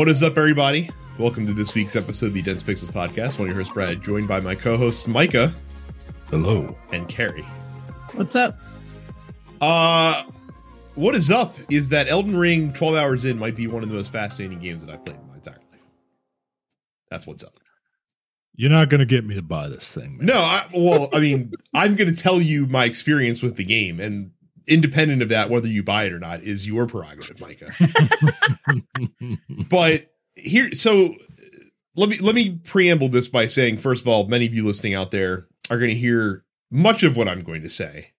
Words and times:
What 0.00 0.08
is 0.08 0.22
up, 0.22 0.38
everybody? 0.38 0.88
Welcome 1.18 1.46
to 1.46 1.52
this 1.52 1.74
week's 1.74 1.94
episode 1.94 2.28
of 2.28 2.32
the 2.32 2.40
Dense 2.40 2.62
Pixels 2.62 2.90
Podcast. 2.90 3.38
One 3.38 3.48
of 3.48 3.52
your 3.54 3.58
hosts, 3.58 3.74
Brad, 3.74 4.00
joined 4.00 4.28
by 4.28 4.40
my 4.40 4.54
co-hosts 4.54 5.06
Micah 5.06 5.52
Hello. 6.30 6.74
and 6.90 7.06
Carrie. 7.06 7.44
What's 8.14 8.34
up? 8.34 8.58
Uh 9.60 10.22
what 10.94 11.14
is 11.14 11.30
up 11.30 11.54
is 11.68 11.90
that 11.90 12.08
Elden 12.08 12.34
Ring 12.34 12.72
12 12.72 12.94
hours 12.94 13.26
in 13.26 13.38
might 13.38 13.54
be 13.54 13.66
one 13.66 13.82
of 13.82 13.90
the 13.90 13.94
most 13.94 14.10
fascinating 14.10 14.58
games 14.58 14.86
that 14.86 14.94
I've 14.94 15.04
played 15.04 15.18
in 15.18 15.28
my 15.28 15.34
entire 15.34 15.60
life. 15.70 15.84
That's 17.10 17.26
what's 17.26 17.44
up. 17.44 17.52
You're 18.54 18.70
not 18.70 18.88
gonna 18.88 19.04
get 19.04 19.26
me 19.26 19.34
to 19.34 19.42
buy 19.42 19.68
this 19.68 19.92
thing. 19.92 20.16
Man. 20.16 20.28
No, 20.28 20.38
I, 20.38 20.64
well, 20.74 21.10
I 21.12 21.20
mean, 21.20 21.52
I'm 21.74 21.94
going 21.94 22.10
to 22.10 22.18
tell 22.18 22.40
you 22.40 22.66
my 22.66 22.86
experience 22.86 23.42
with 23.42 23.56
the 23.56 23.64
game, 23.64 24.00
and 24.00 24.30
independent 24.66 25.22
of 25.22 25.28
that, 25.28 25.50
whether 25.50 25.68
you 25.68 25.82
buy 25.82 26.04
it 26.04 26.12
or 26.12 26.18
not 26.18 26.42
is 26.42 26.66
your 26.66 26.86
prerogative, 26.86 27.40
Micah. 27.40 27.72
but 29.68 30.12
here, 30.34 30.72
so 30.72 31.14
let 31.96 32.08
me 32.08 32.18
let 32.18 32.34
me 32.34 32.58
preamble 32.64 33.08
this 33.08 33.28
by 33.28 33.46
saying, 33.46 33.78
first 33.78 34.02
of 34.02 34.08
all, 34.08 34.26
many 34.26 34.46
of 34.46 34.54
you 34.54 34.64
listening 34.64 34.94
out 34.94 35.10
there 35.10 35.46
are 35.70 35.78
going 35.78 35.90
to 35.90 35.94
hear 35.94 36.44
much 36.70 37.02
of 37.02 37.16
what 37.16 37.28
I'm 37.28 37.40
going 37.40 37.62
to 37.62 37.68
say, 37.68 38.12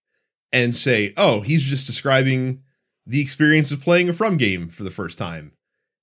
and 0.52 0.74
say, 0.74 1.12
"Oh, 1.16 1.40
he's 1.40 1.62
just 1.62 1.86
describing 1.86 2.62
the 3.06 3.20
experience 3.20 3.72
of 3.72 3.80
playing 3.80 4.08
a 4.08 4.12
From 4.12 4.36
game 4.36 4.68
for 4.68 4.84
the 4.84 4.90
first 4.90 5.18
time," 5.18 5.52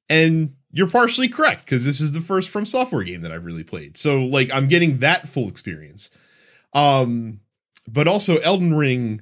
and 0.09 0.55
you're 0.71 0.89
partially 0.89 1.27
correct 1.27 1.65
because 1.65 1.85
this 1.85 2.01
is 2.01 2.11
the 2.11 2.21
first 2.21 2.49
From 2.49 2.65
Software 2.65 3.03
game 3.03 3.21
that 3.21 3.31
I've 3.31 3.45
really 3.45 3.63
played. 3.63 3.97
So, 3.97 4.23
like, 4.23 4.51
I'm 4.51 4.67
getting 4.67 4.99
that 4.99 5.27
full 5.27 5.47
experience. 5.47 6.11
Um, 6.73 7.39
but 7.87 8.07
also 8.07 8.37
Elden 8.37 8.75
Ring, 8.75 9.21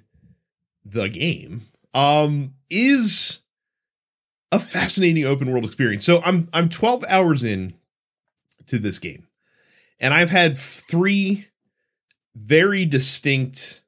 the 0.91 1.09
game, 1.09 1.61
um, 1.93 2.53
is 2.69 3.41
a 4.52 4.59
fascinating 4.59 5.25
open 5.25 5.52
world 5.52 5.66
experience. 5.66 6.05
So 6.05 6.21
I'm 6.23 6.49
I'm 6.53 6.69
12 6.69 7.03
hours 7.09 7.44
in 7.44 7.73
to 8.67 8.79
this 8.79 8.99
game, 8.99 9.27
and 9.99 10.13
I've 10.13 10.29
had 10.29 10.57
three 10.57 11.47
very 12.35 12.85
distinct 12.85 13.83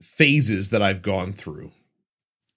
phases 0.00 0.70
that 0.70 0.82
I've 0.82 1.02
gone 1.02 1.32
through 1.32 1.72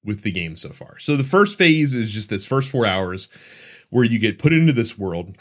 with 0.03 0.21
the 0.21 0.31
game 0.31 0.55
so 0.55 0.69
far. 0.69 0.97
So 0.99 1.15
the 1.15 1.23
first 1.23 1.57
phase 1.57 1.93
is 1.93 2.11
just 2.11 2.29
this 2.29 2.45
first 2.45 2.69
four 2.69 2.85
hours 2.85 3.29
where 3.89 4.03
you 4.03 4.19
get 4.19 4.39
put 4.39 4.53
into 4.53 4.73
this 4.73 4.97
world 4.97 5.35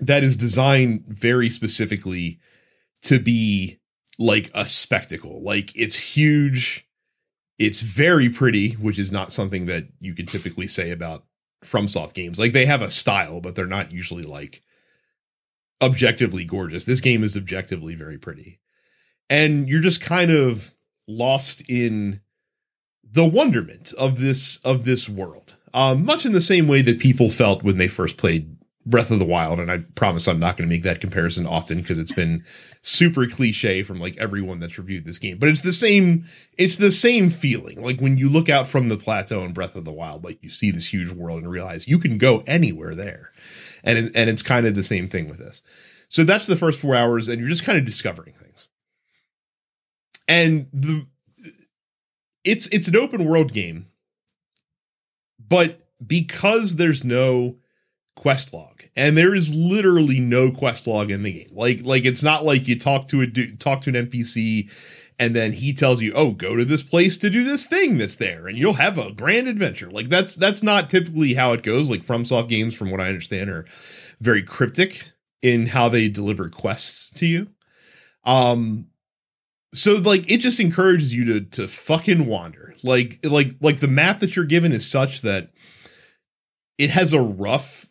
that 0.00 0.24
is 0.24 0.36
designed 0.36 1.04
very 1.06 1.48
specifically 1.48 2.38
to 3.02 3.18
be 3.18 3.78
like 4.18 4.50
a 4.54 4.66
spectacle. 4.66 5.42
Like 5.42 5.74
it's 5.76 6.14
huge, 6.16 6.86
it's 7.58 7.80
very 7.80 8.28
pretty, 8.28 8.72
which 8.72 8.98
is 8.98 9.12
not 9.12 9.32
something 9.32 9.66
that 9.66 9.86
you 10.00 10.14
can 10.14 10.26
typically 10.26 10.66
say 10.66 10.90
about 10.90 11.24
FromSoft 11.64 12.14
games. 12.14 12.38
Like 12.38 12.52
they 12.52 12.66
have 12.66 12.82
a 12.82 12.90
style, 12.90 13.40
but 13.40 13.54
they're 13.54 13.66
not 13.66 13.92
usually 13.92 14.22
like 14.22 14.62
objectively 15.80 16.44
gorgeous. 16.44 16.84
This 16.84 17.00
game 17.00 17.22
is 17.22 17.36
objectively 17.36 17.94
very 17.94 18.18
pretty. 18.18 18.60
And 19.30 19.68
you're 19.68 19.80
just 19.80 20.00
kind 20.00 20.30
of 20.30 20.74
lost 21.08 21.68
in 21.68 22.20
the 23.04 23.26
wonderment 23.26 23.92
of 23.98 24.18
this 24.18 24.58
of 24.58 24.84
this 24.84 25.08
world. 25.08 25.54
Um, 25.74 26.04
much 26.04 26.26
in 26.26 26.32
the 26.32 26.40
same 26.40 26.68
way 26.68 26.82
that 26.82 26.98
people 26.98 27.30
felt 27.30 27.62
when 27.62 27.78
they 27.78 27.88
first 27.88 28.18
played 28.18 28.51
Breath 28.84 29.12
of 29.12 29.20
the 29.20 29.24
Wild, 29.24 29.60
and 29.60 29.70
I 29.70 29.78
promise 29.94 30.26
I'm 30.26 30.40
not 30.40 30.56
going 30.56 30.68
to 30.68 30.74
make 30.74 30.82
that 30.82 31.00
comparison 31.00 31.46
often 31.46 31.78
because 31.78 31.98
it's 31.98 32.12
been 32.12 32.44
super 32.80 33.26
cliche 33.26 33.84
from 33.84 34.00
like 34.00 34.16
everyone 34.16 34.58
that's 34.58 34.76
reviewed 34.76 35.04
this 35.04 35.20
game. 35.20 35.38
But 35.38 35.50
it's 35.50 35.60
the 35.60 35.72
same. 35.72 36.24
It's 36.58 36.78
the 36.78 36.90
same 36.90 37.30
feeling. 37.30 37.80
Like 37.80 38.00
when 38.00 38.18
you 38.18 38.28
look 38.28 38.48
out 38.48 38.66
from 38.66 38.88
the 38.88 38.96
plateau 38.96 39.42
in 39.42 39.52
Breath 39.52 39.76
of 39.76 39.84
the 39.84 39.92
Wild, 39.92 40.24
like 40.24 40.42
you 40.42 40.48
see 40.48 40.72
this 40.72 40.92
huge 40.92 41.12
world 41.12 41.42
and 41.42 41.50
realize 41.50 41.86
you 41.86 41.98
can 41.98 42.18
go 42.18 42.42
anywhere 42.46 42.94
there, 42.96 43.30
and 43.84 43.98
it, 43.98 44.12
and 44.16 44.28
it's 44.28 44.42
kind 44.42 44.66
of 44.66 44.74
the 44.74 44.82
same 44.82 45.06
thing 45.06 45.28
with 45.28 45.38
this. 45.38 45.62
So 46.08 46.24
that's 46.24 46.46
the 46.46 46.56
first 46.56 46.80
four 46.80 46.96
hours, 46.96 47.28
and 47.28 47.40
you're 47.40 47.48
just 47.48 47.64
kind 47.64 47.78
of 47.78 47.84
discovering 47.84 48.34
things. 48.34 48.66
And 50.26 50.66
the 50.72 51.06
it's 52.42 52.66
it's 52.68 52.88
an 52.88 52.96
open 52.96 53.24
world 53.24 53.52
game, 53.52 53.86
but 55.38 55.86
because 56.04 56.76
there's 56.76 57.04
no 57.04 57.58
quest 58.16 58.52
log 58.52 58.71
and 58.94 59.16
there 59.16 59.34
is 59.34 59.54
literally 59.54 60.20
no 60.20 60.50
quest 60.50 60.86
log 60.86 61.10
in 61.10 61.22
the 61.22 61.32
game. 61.32 61.50
Like 61.52 61.80
like 61.82 62.04
it's 62.04 62.22
not 62.22 62.44
like 62.44 62.68
you 62.68 62.78
talk 62.78 63.06
to 63.08 63.22
a 63.22 63.26
du- 63.26 63.56
talk 63.56 63.82
to 63.82 63.90
an 63.90 64.06
npc 64.06 65.10
and 65.18 65.34
then 65.36 65.52
he 65.52 65.72
tells 65.72 66.02
you 66.02 66.12
oh 66.14 66.32
go 66.32 66.56
to 66.56 66.64
this 66.64 66.82
place 66.82 67.16
to 67.18 67.30
do 67.30 67.44
this 67.44 67.66
thing 67.66 67.96
that's 67.96 68.16
there 68.16 68.46
and 68.46 68.58
you'll 68.58 68.74
have 68.74 68.98
a 68.98 69.12
grand 69.12 69.48
adventure. 69.48 69.90
Like 69.90 70.08
that's 70.08 70.34
that's 70.36 70.62
not 70.62 70.90
typically 70.90 71.34
how 71.34 71.52
it 71.52 71.62
goes. 71.62 71.90
Like 71.90 72.04
fromsoft 72.04 72.48
games 72.48 72.76
from 72.76 72.90
what 72.90 73.00
i 73.00 73.08
understand 73.08 73.50
are 73.50 73.64
very 74.20 74.42
cryptic 74.42 75.12
in 75.40 75.66
how 75.68 75.88
they 75.88 76.08
deliver 76.08 76.48
quests 76.48 77.10
to 77.12 77.26
you. 77.26 77.48
Um 78.24 78.88
so 79.74 79.94
like 79.94 80.30
it 80.30 80.38
just 80.38 80.60
encourages 80.60 81.14
you 81.14 81.24
to 81.24 81.40
to 81.40 81.66
fucking 81.66 82.26
wander. 82.26 82.74
Like 82.82 83.20
like 83.24 83.54
like 83.60 83.80
the 83.80 83.88
map 83.88 84.20
that 84.20 84.36
you're 84.36 84.44
given 84.44 84.72
is 84.72 84.88
such 84.88 85.22
that 85.22 85.50
it 86.76 86.90
has 86.90 87.12
a 87.14 87.20
rough 87.20 87.88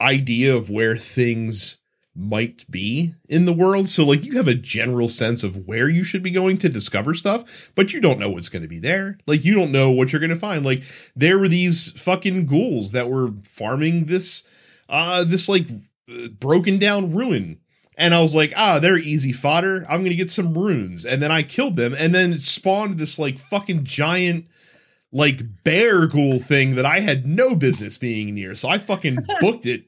idea 0.00 0.54
of 0.54 0.70
where 0.70 0.96
things 0.96 1.80
might 2.14 2.64
be 2.70 3.14
in 3.28 3.44
the 3.44 3.52
world. 3.52 3.88
So 3.88 4.04
like 4.04 4.24
you 4.24 4.36
have 4.36 4.48
a 4.48 4.54
general 4.54 5.08
sense 5.08 5.44
of 5.44 5.66
where 5.66 5.88
you 5.88 6.02
should 6.02 6.22
be 6.22 6.30
going 6.30 6.56
to 6.58 6.68
discover 6.68 7.14
stuff, 7.14 7.70
but 7.74 7.92
you 7.92 8.00
don't 8.00 8.18
know 8.18 8.30
what's 8.30 8.48
going 8.48 8.62
to 8.62 8.68
be 8.68 8.78
there. 8.78 9.18
Like 9.26 9.44
you 9.44 9.54
don't 9.54 9.72
know 9.72 9.90
what 9.90 10.12
you're 10.12 10.20
going 10.20 10.30
to 10.30 10.36
find. 10.36 10.64
Like 10.64 10.84
there 11.14 11.38
were 11.38 11.48
these 11.48 11.92
fucking 12.00 12.46
ghouls 12.46 12.92
that 12.92 13.10
were 13.10 13.32
farming 13.44 14.06
this 14.06 14.44
uh 14.88 15.24
this 15.24 15.48
like 15.48 15.68
broken 16.38 16.78
down 16.78 17.14
ruin. 17.14 17.60
And 17.98 18.14
I 18.14 18.20
was 18.20 18.34
like, 18.34 18.52
ah, 18.56 18.78
they're 18.78 18.98
easy 18.98 19.32
fodder. 19.32 19.86
I'm 19.88 20.02
gonna 20.02 20.14
get 20.14 20.30
some 20.30 20.52
runes. 20.52 21.06
And 21.06 21.22
then 21.22 21.32
I 21.32 21.42
killed 21.42 21.76
them, 21.76 21.94
and 21.98 22.14
then 22.14 22.38
spawned 22.38 22.98
this 22.98 23.18
like 23.18 23.38
fucking 23.38 23.84
giant 23.84 24.48
like 25.12 25.64
bear 25.64 26.06
ghoul 26.06 26.38
thing 26.38 26.76
that 26.76 26.86
I 26.86 27.00
had 27.00 27.26
no 27.26 27.54
business 27.54 27.98
being 27.98 28.34
near. 28.34 28.54
So 28.54 28.68
I 28.68 28.78
fucking 28.78 29.18
booked 29.40 29.66
it 29.66 29.84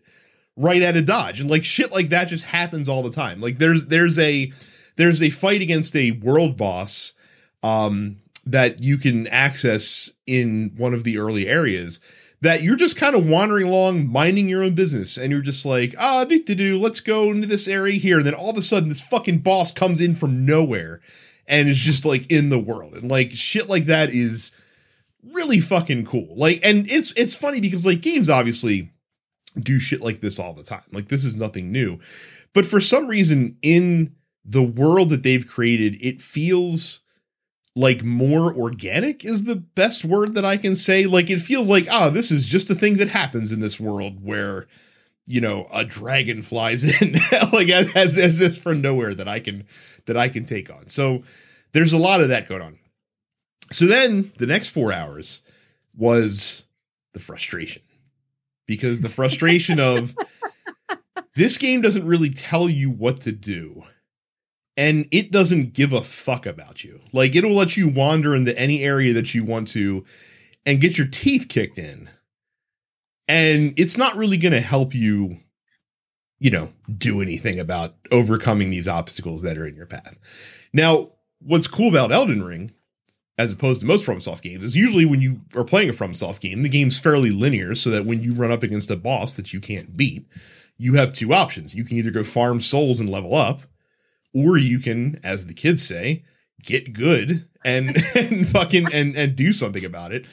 right 0.56 0.82
out 0.82 0.96
of 0.96 1.04
dodge. 1.04 1.40
And 1.40 1.50
like 1.50 1.64
shit 1.64 1.92
like 1.92 2.10
that 2.10 2.28
just 2.28 2.46
happens 2.46 2.88
all 2.88 3.02
the 3.02 3.10
time. 3.10 3.40
Like 3.40 3.58
there's 3.58 3.86
there's 3.86 4.18
a 4.18 4.52
there's 4.96 5.22
a 5.22 5.30
fight 5.30 5.62
against 5.62 5.96
a 5.96 6.12
world 6.12 6.56
boss 6.56 7.14
um 7.62 8.16
that 8.46 8.82
you 8.82 8.98
can 8.98 9.26
access 9.28 10.12
in 10.26 10.72
one 10.76 10.94
of 10.94 11.04
the 11.04 11.18
early 11.18 11.46
areas 11.46 12.00
that 12.40 12.62
you're 12.62 12.76
just 12.76 12.96
kind 12.96 13.16
of 13.16 13.26
wandering 13.26 13.66
along 13.66 14.06
minding 14.06 14.48
your 14.48 14.62
own 14.62 14.74
business 14.74 15.16
and 15.18 15.32
you're 15.32 15.42
just 15.42 15.66
like 15.66 15.94
ah 15.98 16.24
do 16.24 16.42
to 16.42 16.54
do 16.54 16.78
let's 16.78 17.00
go 17.00 17.30
into 17.30 17.48
this 17.48 17.66
area 17.66 17.98
here 17.98 18.18
and 18.18 18.26
then 18.26 18.34
all 18.34 18.50
of 18.50 18.56
a 18.56 18.62
sudden 18.62 18.88
this 18.88 19.02
fucking 19.02 19.38
boss 19.38 19.72
comes 19.72 20.00
in 20.00 20.14
from 20.14 20.46
nowhere 20.46 21.00
and 21.46 21.68
is 21.68 21.78
just 21.78 22.04
like 22.04 22.30
in 22.30 22.48
the 22.48 22.58
world 22.58 22.94
and 22.94 23.10
like 23.10 23.32
shit 23.32 23.68
like 23.68 23.84
that 23.84 24.10
is 24.10 24.52
really 25.34 25.60
fucking 25.60 26.04
cool. 26.06 26.34
Like, 26.36 26.60
and 26.64 26.90
it's 26.90 27.12
it's 27.12 27.34
funny 27.34 27.60
because 27.60 27.86
like 27.86 28.00
games 28.00 28.28
obviously 28.28 28.90
do 29.58 29.78
shit 29.78 30.00
like 30.00 30.20
this 30.20 30.38
all 30.38 30.54
the 30.54 30.62
time. 30.62 30.84
Like 30.92 31.08
this 31.08 31.24
is 31.24 31.36
nothing 31.36 31.72
new. 31.72 31.98
But 32.54 32.66
for 32.66 32.80
some 32.80 33.06
reason 33.06 33.56
in 33.62 34.14
the 34.44 34.62
world 34.62 35.10
that 35.10 35.22
they've 35.22 35.46
created, 35.46 35.96
it 36.00 36.20
feels 36.22 37.00
like 37.76 38.02
more 38.02 38.52
organic 38.52 39.24
is 39.24 39.44
the 39.44 39.56
best 39.56 40.04
word 40.04 40.34
that 40.34 40.44
I 40.44 40.56
can 40.56 40.74
say. 40.74 41.06
Like 41.06 41.30
it 41.30 41.40
feels 41.40 41.70
like, 41.70 41.86
ah, 41.90 42.10
this 42.10 42.30
is 42.30 42.46
just 42.46 42.70
a 42.70 42.74
thing 42.74 42.96
that 42.96 43.08
happens 43.08 43.52
in 43.52 43.60
this 43.60 43.78
world 43.78 44.24
where 44.24 44.66
you 45.26 45.40
know 45.40 45.68
a 45.72 45.84
dragon 45.84 46.42
flies 46.42 46.82
in 47.02 47.16
like 47.52 47.68
as 47.68 48.18
as 48.18 48.40
if 48.40 48.58
from 48.58 48.80
nowhere 48.80 49.14
that 49.14 49.28
I 49.28 49.40
can 49.40 49.66
that 50.06 50.16
I 50.16 50.28
can 50.28 50.44
take 50.44 50.70
on. 50.70 50.88
So 50.88 51.22
there's 51.72 51.92
a 51.92 51.98
lot 51.98 52.20
of 52.20 52.28
that 52.28 52.48
going 52.48 52.62
on. 52.62 52.78
So 53.70 53.86
then 53.86 54.32
the 54.38 54.46
next 54.46 54.68
four 54.68 54.92
hours 54.92 55.42
was 55.96 56.66
the 57.12 57.20
frustration 57.20 57.82
because 58.66 59.00
the 59.00 59.08
frustration 59.08 59.80
of 59.80 60.14
this 61.34 61.58
game 61.58 61.80
doesn't 61.80 62.06
really 62.06 62.30
tell 62.30 62.68
you 62.68 62.90
what 62.90 63.20
to 63.22 63.32
do 63.32 63.84
and 64.76 65.06
it 65.10 65.32
doesn't 65.32 65.74
give 65.74 65.92
a 65.92 66.02
fuck 66.02 66.46
about 66.46 66.84
you. 66.84 67.00
Like 67.12 67.34
it'll 67.34 67.54
let 67.54 67.76
you 67.76 67.88
wander 67.88 68.34
into 68.34 68.56
any 68.58 68.82
area 68.82 69.12
that 69.14 69.34
you 69.34 69.44
want 69.44 69.68
to 69.68 70.04
and 70.64 70.80
get 70.80 70.96
your 70.96 71.08
teeth 71.08 71.48
kicked 71.48 71.78
in. 71.78 72.08
And 73.26 73.74
it's 73.76 73.98
not 73.98 74.16
really 74.16 74.38
going 74.38 74.52
to 74.52 74.60
help 74.60 74.94
you 74.94 75.40
you 76.38 76.50
know, 76.50 76.72
do 76.96 77.20
anything 77.20 77.58
about 77.58 77.96
overcoming 78.10 78.70
these 78.70 78.88
obstacles 78.88 79.42
that 79.42 79.58
are 79.58 79.66
in 79.66 79.74
your 79.74 79.86
path. 79.86 80.16
Now, 80.72 81.12
what's 81.40 81.66
cool 81.66 81.88
about 81.88 82.12
Elden 82.12 82.42
Ring 82.42 82.72
as 83.38 83.52
opposed 83.52 83.80
to 83.80 83.86
most 83.86 84.04
FromSoft 84.04 84.42
games, 84.42 84.64
is 84.64 84.76
usually 84.76 85.06
when 85.06 85.22
you 85.22 85.40
are 85.54 85.64
playing 85.64 85.88
a 85.88 85.92
FromSoft 85.92 86.40
game, 86.40 86.62
the 86.62 86.68
game's 86.68 86.98
fairly 86.98 87.30
linear, 87.30 87.74
so 87.74 87.88
that 87.90 88.04
when 88.04 88.22
you 88.22 88.34
run 88.34 88.50
up 88.50 88.64
against 88.64 88.90
a 88.90 88.96
boss 88.96 89.34
that 89.34 89.52
you 89.52 89.60
can't 89.60 89.96
beat, 89.96 90.26
you 90.76 90.94
have 90.94 91.12
two 91.12 91.32
options. 91.32 91.74
You 91.74 91.84
can 91.84 91.96
either 91.96 92.10
go 92.10 92.24
farm 92.24 92.60
souls 92.60 93.00
and 93.00 93.08
level 93.08 93.34
up, 93.34 93.62
or 94.34 94.58
you 94.58 94.80
can, 94.80 95.18
as 95.22 95.46
the 95.46 95.54
kids 95.54 95.86
say, 95.86 96.24
get 96.62 96.92
good 96.92 97.48
and 97.64 97.96
and 98.14 98.46
fucking 98.46 98.92
and 98.92 99.16
and 99.16 99.36
do 99.36 99.52
something 99.52 99.84
about 99.84 100.12
it. 100.12 100.26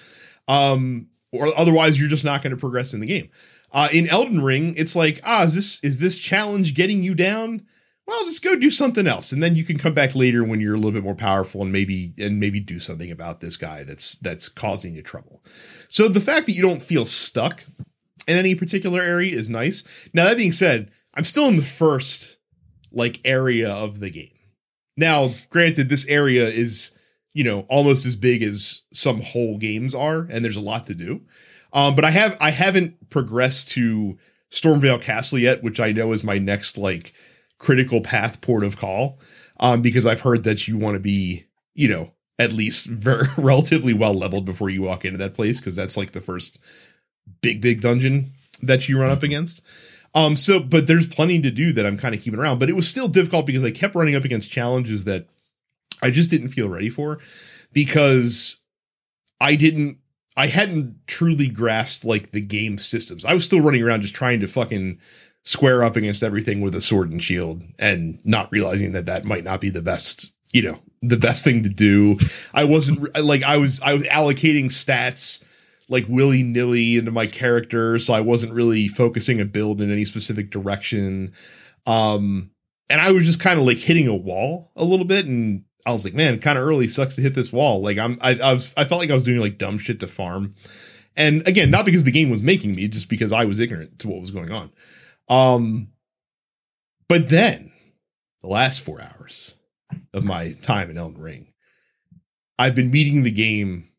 Um, 0.47 1.07
or 1.31 1.47
otherwise 1.57 1.99
you're 1.99 2.09
just 2.09 2.25
not 2.25 2.41
going 2.41 2.51
to 2.51 2.59
progress 2.59 2.93
in 2.93 3.01
the 3.01 3.07
game. 3.07 3.29
Uh, 3.71 3.89
in 3.91 4.07
Elden 4.07 4.41
Ring, 4.41 4.73
it's 4.77 4.95
like, 4.95 5.19
ah, 5.23 5.43
is 5.43 5.53
this 5.53 5.83
is 5.83 5.99
this 5.99 6.17
challenge 6.17 6.75
getting 6.75 7.03
you 7.03 7.13
down? 7.13 7.65
Well, 8.07 8.23
just 8.25 8.43
go 8.43 8.55
do 8.55 8.69
something 8.69 9.07
else, 9.07 9.31
and 9.31 9.41
then 9.41 9.55
you 9.55 9.63
can 9.63 9.79
come 9.79 9.93
back 9.93 10.13
later 10.13 10.43
when 10.43 10.59
you're 10.61 10.75
a 10.75 10.77
little 10.77 10.91
bit 10.91 11.03
more 11.03 11.15
powerful 11.15 11.63
and 11.63 11.71
maybe 11.71 12.13
and 12.19 12.39
maybe 12.39 12.59
do 12.59 12.77
something 12.77 13.09
about 13.09 13.39
this 13.39 13.57
guy 13.57 13.83
that's 13.83 14.17
that's 14.17 14.47
causing 14.47 14.93
you 14.93 15.01
trouble. 15.01 15.41
So 15.87 16.07
the 16.07 16.21
fact 16.21 16.45
that 16.45 16.51
you 16.51 16.61
don't 16.61 16.83
feel 16.83 17.07
stuck 17.07 17.63
in 18.27 18.37
any 18.37 18.53
particular 18.53 19.01
area 19.01 19.35
is 19.35 19.49
nice. 19.49 19.83
Now 20.13 20.25
that 20.25 20.37
being 20.37 20.51
said, 20.51 20.91
I'm 21.15 21.23
still 21.23 21.47
in 21.47 21.55
the 21.55 21.63
first 21.63 22.37
like 22.91 23.21
area 23.25 23.71
of 23.71 23.99
the 23.99 24.11
game. 24.11 24.29
Now, 24.97 25.29
granted, 25.49 25.89
this 25.89 26.07
area 26.07 26.47
is 26.47 26.91
you 27.33 27.43
know 27.43 27.61
almost 27.69 28.05
as 28.05 28.15
big 28.15 28.43
as 28.43 28.83
some 28.93 29.21
whole 29.21 29.57
games 29.57 29.95
are, 29.95 30.27
and 30.29 30.45
there's 30.45 30.57
a 30.57 30.61
lot 30.61 30.85
to 30.87 30.93
do. 30.93 31.21
Um, 31.73 31.95
but 31.95 32.05
I 32.05 32.11
have 32.11 32.37
I 32.39 32.51
haven't 32.51 33.09
progressed 33.09 33.69
to 33.69 34.17
Stormveil 34.51 35.01
Castle 35.01 35.39
yet, 35.39 35.63
which 35.63 35.79
I 35.79 35.91
know 35.91 36.11
is 36.11 36.23
my 36.23 36.37
next 36.37 36.77
like 36.77 37.13
critical 37.65 37.99
path 37.99 38.41
port 38.41 38.63
of 38.63 38.77
call. 38.77 39.19
Um, 39.59 39.81
because 39.81 40.05
I've 40.05 40.21
heard 40.21 40.43
that 40.43 40.67
you 40.67 40.77
want 40.77 40.95
to 40.95 40.99
be, 40.99 41.45
you 41.73 41.87
know, 41.87 42.11
at 42.37 42.51
least 42.51 42.87
very 42.87 43.25
relatively 43.37 43.93
well 43.93 44.13
leveled 44.13 44.45
before 44.45 44.69
you 44.69 44.83
walk 44.83 45.05
into 45.05 45.17
that 45.17 45.33
place, 45.33 45.59
because 45.59 45.75
that's 45.75 45.97
like 45.97 46.11
the 46.11 46.21
first 46.21 46.59
big, 47.41 47.61
big 47.61 47.81
dungeon 47.81 48.31
that 48.61 48.87
you 48.87 48.99
run 48.99 49.11
up 49.11 49.23
against. 49.23 49.61
Um, 50.13 50.35
so 50.37 50.59
but 50.59 50.87
there's 50.87 51.07
plenty 51.07 51.41
to 51.41 51.51
do 51.51 51.73
that 51.73 51.85
I'm 51.85 51.97
kind 51.97 52.13
of 52.13 52.21
keeping 52.21 52.39
around, 52.39 52.59
but 52.59 52.69
it 52.69 52.75
was 52.75 52.87
still 52.87 53.07
difficult 53.07 53.45
because 53.45 53.63
I 53.63 53.71
kept 53.71 53.95
running 53.95 54.15
up 54.15 54.23
against 54.23 54.51
challenges 54.51 55.05
that 55.05 55.27
I 56.01 56.11
just 56.11 56.29
didn't 56.29 56.49
feel 56.49 56.69
ready 56.69 56.89
for 56.89 57.19
because 57.73 58.61
I 59.41 59.55
didn't 59.55 59.97
I 60.37 60.47
hadn't 60.47 61.07
truly 61.07 61.47
grasped 61.47 62.05
like 62.05 62.31
the 62.31 62.41
game 62.41 62.77
systems. 62.77 63.25
I 63.25 63.33
was 63.33 63.45
still 63.45 63.61
running 63.61 63.81
around 63.81 64.01
just 64.01 64.15
trying 64.15 64.41
to 64.41 64.47
fucking 64.47 64.99
square 65.45 65.83
up 65.83 65.95
against 65.95 66.23
everything 66.23 66.59
with 66.59 66.75
a 66.75 66.81
sword 66.81 67.11
and 67.11 67.23
shield 67.23 67.63
and 67.79 68.19
not 68.25 68.51
realizing 68.51 68.91
that 68.91 69.05
that 69.05 69.25
might 69.25 69.43
not 69.43 69.61
be 69.61 69.69
the 69.69 69.81
best, 69.81 70.33
you 70.51 70.61
know, 70.61 70.79
the 71.01 71.17
best 71.17 71.43
thing 71.43 71.63
to 71.63 71.69
do. 71.69 72.17
I 72.53 72.63
wasn't 72.63 73.17
like 73.23 73.43
I 73.43 73.57
was 73.57 73.79
I 73.81 73.93
was 73.93 74.05
allocating 74.07 74.65
stats 74.65 75.43
like 75.87 76.05
willy 76.09 76.41
nilly 76.41 76.97
into 76.97 77.11
my 77.11 77.27
character, 77.27 77.99
so 77.99 78.13
I 78.13 78.21
wasn't 78.21 78.53
really 78.53 78.87
focusing 78.87 79.39
a 79.39 79.45
build 79.45 79.81
in 79.81 79.91
any 79.91 80.03
specific 80.03 80.49
direction. 80.49 81.33
Um, 81.85 82.49
and 82.89 82.99
I 82.99 83.11
was 83.11 83.25
just 83.25 83.39
kind 83.39 83.59
of 83.59 83.65
like 83.65 83.77
hitting 83.77 84.07
a 84.07 84.15
wall 84.15 84.71
a 84.75 84.83
little 84.83 85.05
bit, 85.05 85.27
and 85.27 85.63
I 85.85 85.91
was 85.91 86.03
like, 86.03 86.15
man, 86.15 86.39
kind 86.39 86.57
of 86.57 86.63
early 86.63 86.87
sucks 86.87 87.15
to 87.15 87.21
hit 87.21 87.35
this 87.35 87.53
wall. 87.53 87.81
Like 87.81 87.99
I'm, 87.99 88.17
I, 88.21 88.39
I 88.39 88.53
was, 88.53 88.73
I 88.75 88.85
felt 88.85 88.99
like 88.99 89.11
I 89.11 89.13
was 89.13 89.23
doing 89.23 89.39
like 89.39 89.59
dumb 89.59 89.77
shit 89.77 89.99
to 89.99 90.07
farm, 90.07 90.55
and 91.15 91.47
again, 91.47 91.69
not 91.69 91.85
because 91.85 92.03
the 92.03 92.11
game 92.11 92.31
was 92.31 92.41
making 92.41 92.75
me, 92.75 92.87
just 92.87 93.09
because 93.09 93.31
I 93.31 93.45
was 93.45 93.59
ignorant 93.59 93.99
to 93.99 94.07
what 94.07 94.19
was 94.19 94.31
going 94.31 94.51
on. 94.51 94.71
Um, 95.27 95.89
but 97.07 97.29
then 97.29 97.71
the 98.41 98.47
last 98.47 98.81
four 98.81 99.01
hours 99.01 99.55
of 100.13 100.23
my 100.23 100.53
time 100.61 100.89
in 100.89 100.97
Elden 100.97 101.21
Ring, 101.21 101.47
I've 102.57 102.75
been 102.75 102.91
meeting 102.91 103.23
the 103.23 103.31
game 103.31 103.89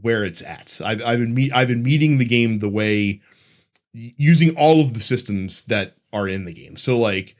where 0.00 0.24
it's 0.24 0.42
at. 0.42 0.80
I've, 0.84 1.02
I've 1.04 1.18
been 1.18 1.34
meet, 1.34 1.52
I've 1.54 1.68
been 1.68 1.82
meeting 1.82 2.18
the 2.18 2.24
game 2.24 2.58
the 2.58 2.68
way 2.68 3.20
using 3.92 4.56
all 4.56 4.80
of 4.80 4.94
the 4.94 5.00
systems 5.00 5.64
that 5.64 5.96
are 6.12 6.28
in 6.28 6.44
the 6.44 6.52
game. 6.52 6.76
So 6.76 6.98
like 6.98 7.36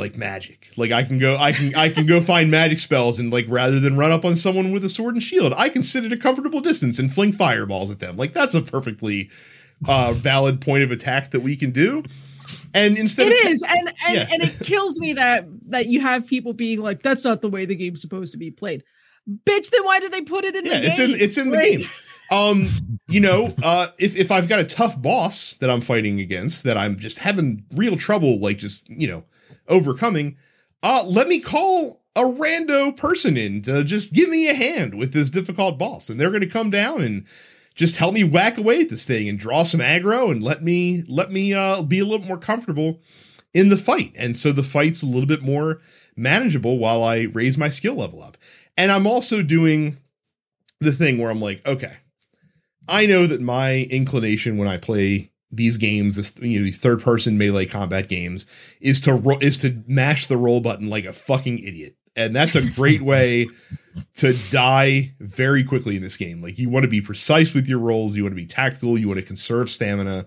like 0.00 0.16
magic. 0.16 0.72
Like 0.76 0.90
I 0.90 1.04
can 1.04 1.18
go 1.18 1.36
I 1.36 1.52
can 1.52 1.74
I 1.76 1.90
can 1.90 2.06
go 2.06 2.20
find 2.20 2.50
magic 2.50 2.80
spells 2.80 3.20
and 3.20 3.32
like 3.32 3.46
rather 3.48 3.78
than 3.78 3.96
run 3.96 4.10
up 4.10 4.24
on 4.24 4.34
someone 4.34 4.72
with 4.72 4.84
a 4.84 4.88
sword 4.88 5.14
and 5.14 5.22
shield, 5.22 5.52
I 5.56 5.68
can 5.68 5.82
sit 5.82 6.04
at 6.04 6.12
a 6.12 6.16
comfortable 6.16 6.60
distance 6.60 6.98
and 6.98 7.12
fling 7.12 7.32
fireballs 7.32 7.90
at 7.90 8.00
them. 8.00 8.16
Like 8.16 8.32
that's 8.32 8.54
a 8.54 8.62
perfectly 8.62 9.30
uh 9.88 10.12
valid 10.12 10.60
point 10.60 10.82
of 10.82 10.90
attack 10.90 11.30
that 11.30 11.40
we 11.40 11.56
can 11.56 11.70
do. 11.70 12.02
And 12.72 12.96
instead 12.96 13.28
it 13.28 13.44
of, 13.44 13.50
is, 13.50 13.62
and 13.62 13.88
and, 14.06 14.14
yeah. 14.16 14.26
and 14.32 14.42
it 14.42 14.58
kills 14.60 14.98
me 15.00 15.12
that 15.14 15.46
that 15.68 15.86
you 15.86 16.00
have 16.00 16.26
people 16.26 16.52
being 16.52 16.80
like, 16.80 17.02
that's 17.02 17.24
not 17.24 17.40
the 17.40 17.48
way 17.48 17.64
the 17.64 17.74
game's 17.74 18.00
supposed 18.00 18.32
to 18.32 18.38
be 18.38 18.50
played. 18.50 18.84
Bitch, 19.28 19.70
then 19.70 19.84
why 19.84 20.00
did 20.00 20.12
they 20.12 20.22
put 20.22 20.44
it 20.44 20.56
in 20.56 20.66
yeah, 20.66 20.74
the 20.74 20.80
game? 20.80 20.90
It's 20.90 20.98
in 20.98 21.10
it's 21.12 21.38
in 21.38 21.50
the 21.50 21.58
game. 21.58 21.84
Um, 22.30 22.68
you 23.08 23.18
know, 23.18 23.52
uh, 23.64 23.88
if 23.98 24.16
if 24.16 24.30
I've 24.30 24.48
got 24.48 24.60
a 24.60 24.64
tough 24.64 25.00
boss 25.00 25.56
that 25.56 25.68
I'm 25.68 25.80
fighting 25.80 26.20
against 26.20 26.62
that 26.62 26.76
I'm 26.76 26.96
just 26.96 27.18
having 27.18 27.64
real 27.74 27.96
trouble, 27.96 28.38
like 28.38 28.58
just 28.58 28.88
you 28.88 29.08
know, 29.08 29.24
overcoming, 29.68 30.36
uh, 30.82 31.04
let 31.06 31.26
me 31.26 31.40
call 31.40 32.02
a 32.14 32.22
rando 32.22 32.96
person 32.96 33.36
in 33.36 33.62
to 33.62 33.82
just 33.82 34.12
give 34.12 34.28
me 34.28 34.48
a 34.48 34.54
hand 34.54 34.94
with 34.94 35.12
this 35.12 35.28
difficult 35.28 35.76
boss, 35.76 36.08
and 36.08 36.20
they're 36.20 36.30
going 36.30 36.40
to 36.40 36.46
come 36.46 36.70
down 36.70 37.02
and 37.02 37.26
just 37.80 37.96
help 37.96 38.12
me 38.12 38.22
whack 38.22 38.58
away 38.58 38.82
at 38.82 38.90
this 38.90 39.06
thing 39.06 39.26
and 39.26 39.38
draw 39.38 39.62
some 39.62 39.80
aggro 39.80 40.30
and 40.30 40.42
let 40.42 40.62
me 40.62 41.02
let 41.08 41.32
me 41.32 41.54
uh, 41.54 41.82
be 41.82 41.98
a 41.98 42.04
little 42.04 42.26
more 42.26 42.36
comfortable 42.36 43.00
in 43.54 43.70
the 43.70 43.76
fight. 43.78 44.12
And 44.16 44.36
so 44.36 44.52
the 44.52 44.62
fight's 44.62 45.02
a 45.02 45.06
little 45.06 45.26
bit 45.26 45.40
more 45.40 45.80
manageable 46.14 46.76
while 46.76 47.02
I 47.02 47.28
raise 47.32 47.56
my 47.56 47.70
skill 47.70 47.94
level 47.94 48.22
up. 48.22 48.36
And 48.76 48.92
I'm 48.92 49.06
also 49.06 49.42
doing 49.42 49.96
the 50.80 50.92
thing 50.92 51.16
where 51.16 51.30
I'm 51.30 51.40
like, 51.40 51.66
okay, 51.66 51.96
I 52.86 53.06
know 53.06 53.26
that 53.26 53.40
my 53.40 53.86
inclination 53.90 54.58
when 54.58 54.68
I 54.68 54.76
play 54.76 55.32
these 55.50 55.78
games, 55.78 56.16
this 56.16 56.38
you 56.38 56.58
know 56.58 56.64
these 56.66 56.78
third 56.78 57.00
person 57.00 57.38
melee 57.38 57.64
combat 57.64 58.10
games, 58.10 58.44
is 58.82 59.00
to 59.00 59.14
ro- 59.14 59.38
is 59.40 59.56
to 59.58 59.82
mash 59.86 60.26
the 60.26 60.36
roll 60.36 60.60
button 60.60 60.90
like 60.90 61.06
a 61.06 61.14
fucking 61.14 61.60
idiot, 61.60 61.96
and 62.16 62.34
that's 62.34 62.54
a 62.54 62.68
great 62.74 63.02
way 63.02 63.48
to 64.14 64.34
die 64.50 65.14
very 65.20 65.64
quickly 65.64 65.96
in 65.96 66.02
this 66.02 66.16
game. 66.16 66.42
Like 66.42 66.58
you 66.58 66.68
want 66.68 66.84
to 66.84 66.88
be 66.88 67.00
precise 67.00 67.54
with 67.54 67.68
your 67.68 67.78
rolls, 67.78 68.16
you 68.16 68.22
want 68.22 68.32
to 68.32 68.40
be 68.40 68.46
tactical, 68.46 68.98
you 68.98 69.08
want 69.08 69.20
to 69.20 69.26
conserve 69.26 69.70
stamina, 69.70 70.26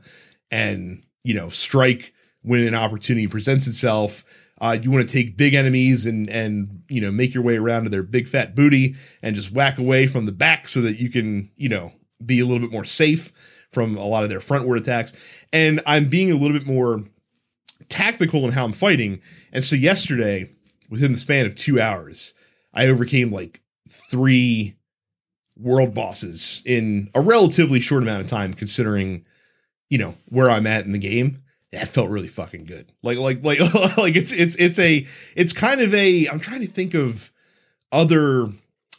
and 0.52 1.04
you 1.24 1.34
know 1.34 1.50
strike 1.50 2.14
when 2.42 2.66
an 2.68 2.76
opportunity 2.76 3.28
presents 3.28 3.68
itself. 3.68 4.24
Uh, 4.62 4.78
you 4.82 4.92
want 4.92 5.08
to 5.08 5.14
take 5.14 5.36
big 5.36 5.54
enemies 5.54 6.06
and 6.06 6.30
and 6.30 6.84
you 6.90 7.02
know 7.02 7.12
make 7.12 7.34
your 7.34 7.44
way 7.44 7.58
around 7.58 7.84
to 7.84 7.90
their 7.90 8.04
big 8.04 8.28
fat 8.28 8.56
booty 8.56 8.96
and 9.22 9.36
just 9.36 9.52
whack 9.52 9.78
away 9.78 10.08
from 10.08 10.26
the 10.26 10.32
back 10.32 10.68
so 10.68 10.82
that 10.82 11.00
you 11.00 11.10
can 11.10 11.50
you 11.56 11.70
know 11.70 11.92
be 12.26 12.40
a 12.40 12.46
little 12.46 12.62
bit 12.62 12.72
more 12.72 12.86
safe 12.86 13.68
from 13.72 13.98
a 13.98 14.06
lot 14.06 14.24
of 14.24 14.30
their 14.30 14.40
frontward 14.40 14.78
attacks. 14.78 15.46
And 15.52 15.82
I'm 15.86 16.08
being 16.08 16.32
a 16.32 16.36
little 16.36 16.58
bit 16.58 16.68
more 16.68 17.04
tactical 17.90 18.46
in 18.46 18.52
how 18.52 18.66
I'm 18.66 18.74
fighting. 18.74 19.20
And 19.52 19.64
so 19.64 19.76
yesterday, 19.76 20.53
within 20.94 21.12
the 21.12 21.18
span 21.18 21.48
of 21.48 21.56
two 21.56 21.82
hours, 21.82 22.36
I 22.72 22.86
overcame 22.86 23.32
like 23.32 23.62
three 23.90 24.76
world 25.58 25.96
bosses 25.96 26.62
in 26.68 27.10
a 27.16 27.20
relatively 27.20 27.80
short 27.80 28.04
amount 28.04 28.22
of 28.22 28.28
time, 28.28 28.54
considering, 28.54 29.26
you 29.90 29.98
know, 29.98 30.14
where 30.30 30.52
I'm 30.52 30.68
at 30.68 30.86
in 30.86 30.92
the 30.92 31.00
game. 31.00 31.42
That 31.72 31.88
felt 31.88 32.12
really 32.12 32.28
fucking 32.28 32.66
good. 32.66 32.92
Like, 33.02 33.18
like, 33.18 33.44
like, 33.44 33.60
like 33.98 34.16
it's, 34.16 34.32
it's, 34.32 34.56
it's 34.58 34.78
a, 34.78 35.04
it's 35.36 35.52
kind 35.52 35.82
of 35.82 35.92
a, 35.96 36.28
I'm 36.28 36.40
trying 36.40 36.62
to 36.62 36.68
think 36.68 36.94
of 36.94 37.32
other 37.92 38.50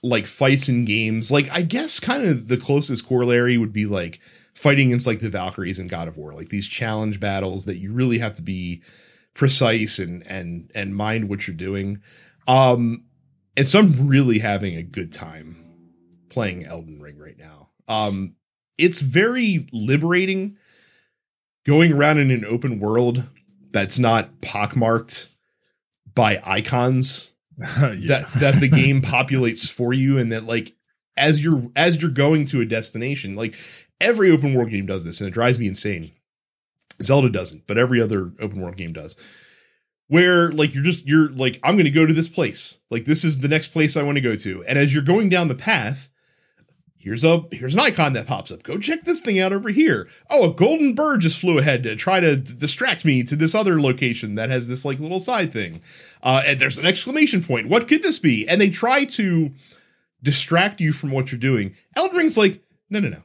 like 0.03 0.27
fights 0.27 0.69
in 0.69 0.85
games. 0.85 1.31
Like 1.31 1.49
I 1.53 1.63
guess 1.63 2.01
kind 2.01 2.25
of 2.25 2.49
the 2.49 2.57
closest 2.57 3.07
corollary 3.07 3.57
would 3.57 3.73
be 3.73 3.87
like 3.87 4.19
fighting 4.53 4.89
against 4.89 5.07
like 5.07 5.21
the 5.21 5.31
Valkyries 5.31 5.79
in 5.79 5.87
God 5.87 6.09
of 6.09 6.17
War, 6.17 6.35
like 6.35 6.49
these 6.49 6.67
challenge 6.67 7.21
battles 7.21 7.67
that 7.67 7.77
you 7.77 7.93
really 7.93 8.19
have 8.19 8.35
to 8.35 8.43
be 8.43 8.83
precise 9.35 9.99
and 9.99 10.26
and 10.26 10.71
and 10.75 10.97
mind 10.97 11.29
what 11.29 11.47
you're 11.47 11.57
doing. 11.57 12.00
Um 12.47 13.05
and 13.57 13.67
so 13.67 13.79
I'm 13.79 14.09
really 14.09 14.38
having 14.41 14.76
a 14.76 14.83
good 14.83 15.12
time 15.12 15.57
playing 16.29 16.67
Elden 16.67 17.00
Ring 17.00 17.19
right 17.19 17.38
now. 17.38 17.69
Um 17.88 18.37
it's 18.79 19.00
very 19.00 19.69
liberating 19.73 20.57
going 21.64 21.93
around 21.93 22.19
in 22.19 22.31
an 22.31 22.45
open 22.45 22.79
world 22.81 23.25
that's 23.71 23.99
not 23.99 24.41
pockmarked 24.41 25.29
by 26.14 26.41
icons 26.45 27.35
that 27.59 28.26
that 28.37 28.61
the 28.61 28.69
game 28.69 29.00
populates 29.00 29.71
for 29.71 29.93
you 29.93 30.19
and 30.19 30.33
that 30.33 30.45
like 30.45 30.73
as 31.17 31.43
you're 31.43 31.71
as 31.76 32.00
you're 32.00 32.11
going 32.11 32.45
to 32.45 32.61
a 32.61 32.64
destination 32.64 33.37
like 33.37 33.57
every 34.00 34.31
open 34.31 34.55
world 34.55 34.71
game 34.71 34.87
does 34.87 35.05
this 35.05 35.21
and 35.21 35.29
it 35.29 35.33
drives 35.33 35.59
me 35.59 35.69
insane 35.69 36.11
zelda 37.03 37.29
doesn't 37.29 37.67
but 37.67 37.79
every 37.79 38.01
other 38.01 38.33
open 38.41 38.61
world 38.61 38.77
game 38.77 38.93
does 38.93 39.17
where 40.09 40.53
like 40.53 40.75
you're 40.75 40.85
just 40.85 41.07
you're 41.07 41.31
like 41.31 41.59
i'm 41.63 41.75
going 41.75 41.85
to 41.85 41.91
go 41.91 42.07
to 42.07 42.13
this 42.13 42.29
place 42.29 42.79
like 42.91 43.05
this 43.05 43.25
is 43.25 43.41
the 43.41 43.49
next 43.49 43.69
place 43.69 43.97
i 43.97 44.03
want 44.03 44.17
to 44.17 44.23
go 44.23 44.37
to 44.37 44.65
and 44.65 44.79
as 44.79 44.93
you're 44.93 45.03
going 45.03 45.29
down 45.29 45.49
the 45.49 45.55
path 45.55 46.09
here's 47.05 47.23
a 47.23 47.45
here's 47.53 47.75
an 47.75 47.81
icon 47.81 48.15
that 48.15 48.27
pops 48.27 48.51
up. 48.51 48.63
Go 48.63 48.79
check 48.79 49.03
this 49.03 49.21
thing 49.21 49.39
out 49.39 49.53
over 49.53 49.69
here. 49.69 50.09
Oh, 50.31 50.51
a 50.51 50.55
golden 50.55 50.95
bird 50.95 51.21
just 51.21 51.39
flew 51.39 51.59
ahead 51.59 51.83
to 51.83 51.95
try 51.95 52.19
to 52.19 52.37
d- 52.37 52.55
distract 52.57 53.05
me 53.05 53.23
to 53.25 53.37
this 53.37 53.55
other 53.55 53.81
location 53.81 54.35
that 54.37 54.49
has 54.49 54.67
this 54.67 54.85
like 54.85 54.99
little 54.99 55.21
side 55.21 55.53
thing. 55.53 55.83
Uh, 56.23 56.43
and 56.47 56.59
there's 56.59 56.79
an 56.79 56.87
exclamation 56.87 57.45
point. 57.45 57.69
What 57.69 57.87
could 57.87 58.03
this 58.03 58.19
be? 58.19 58.49
And 58.49 58.61
they 58.61 58.71
try 58.71 59.05
to 59.05 59.53
distract 60.23 60.81
you 60.81 60.93
from 60.93 61.11
what 61.11 61.31
you're 61.31 61.39
doing. 61.39 61.77
Elden 61.95 62.17
Ring's 62.17 62.39
like, 62.39 62.63
no, 62.89 62.99
no, 62.99 63.11
no. 63.11 63.23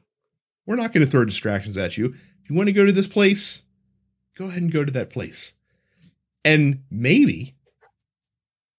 We're 0.66 0.76
not 0.76 0.94
going 0.94 1.04
to 1.04 1.10
throw 1.10 1.26
distractions 1.26 1.78
at 1.78 1.98
you. 1.98 2.14
You 2.50 2.56
want 2.56 2.68
to 2.68 2.74
go 2.74 2.86
to 2.86 2.91
this 2.91 3.08
place, 3.08 3.63
go 4.36 4.46
ahead 4.46 4.63
and 4.63 4.72
go 4.72 4.84
to 4.84 4.91
that 4.91 5.12
place. 5.12 5.53
And 6.44 6.84
maybe 6.89 7.56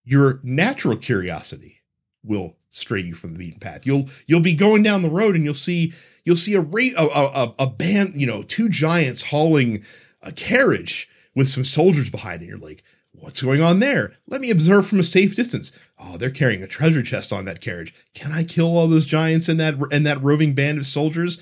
your 0.05 0.41
natural 0.43 0.97
curiosity 0.97 1.81
will 2.25 2.57
stray 2.71 3.01
you 3.01 3.15
from 3.15 3.33
the 3.33 3.39
beaten 3.39 3.61
path. 3.61 3.87
You'll 3.87 4.07
you'll 4.27 4.41
be 4.41 4.55
going 4.55 4.83
down 4.83 5.03
the 5.03 5.11
road 5.11 5.37
and 5.37 5.45
you'll 5.45 5.55
see 5.55 5.93
you'll 6.25 6.37
see 6.37 6.55
a 6.55 6.61
rate 6.61 6.95
a, 6.95 7.03
a, 7.03 7.55
a 7.61 7.67
band, 7.67 8.21
you 8.21 8.27
know, 8.27 8.43
two 8.43 8.69
giants 8.69 9.25
hauling 9.25 9.85
a 10.23 10.33
carriage 10.33 11.09
with 11.35 11.49
some 11.49 11.65
soldiers 11.65 12.11
behind 12.11 12.43
it. 12.43 12.47
You're 12.47 12.59
like, 12.59 12.83
what's 13.13 13.43
going 13.43 13.63
on 13.63 13.79
there? 13.79 14.15
Let 14.27 14.41
me 14.41 14.51
observe 14.51 14.87
from 14.87 15.01
a 15.01 15.05
safe 15.05 15.37
distance. 15.37 15.77
Oh, 15.99 16.17
they're 16.17 16.31
carrying 16.31 16.63
a 16.63 16.67
treasure 16.67 17.03
chest 17.03 17.33
on 17.33 17.45
that 17.45 17.61
carriage. 17.61 17.95
Can 18.15 18.33
I 18.33 18.43
kill 18.43 18.77
all 18.77 18.89
those 18.89 19.07
giants 19.07 19.49
in 19.49 19.59
that 19.59 19.77
in 19.93 20.03
that 20.05 20.23
roving 20.23 20.55
band 20.55 20.79
of 20.79 20.87
soldiers? 20.87 21.39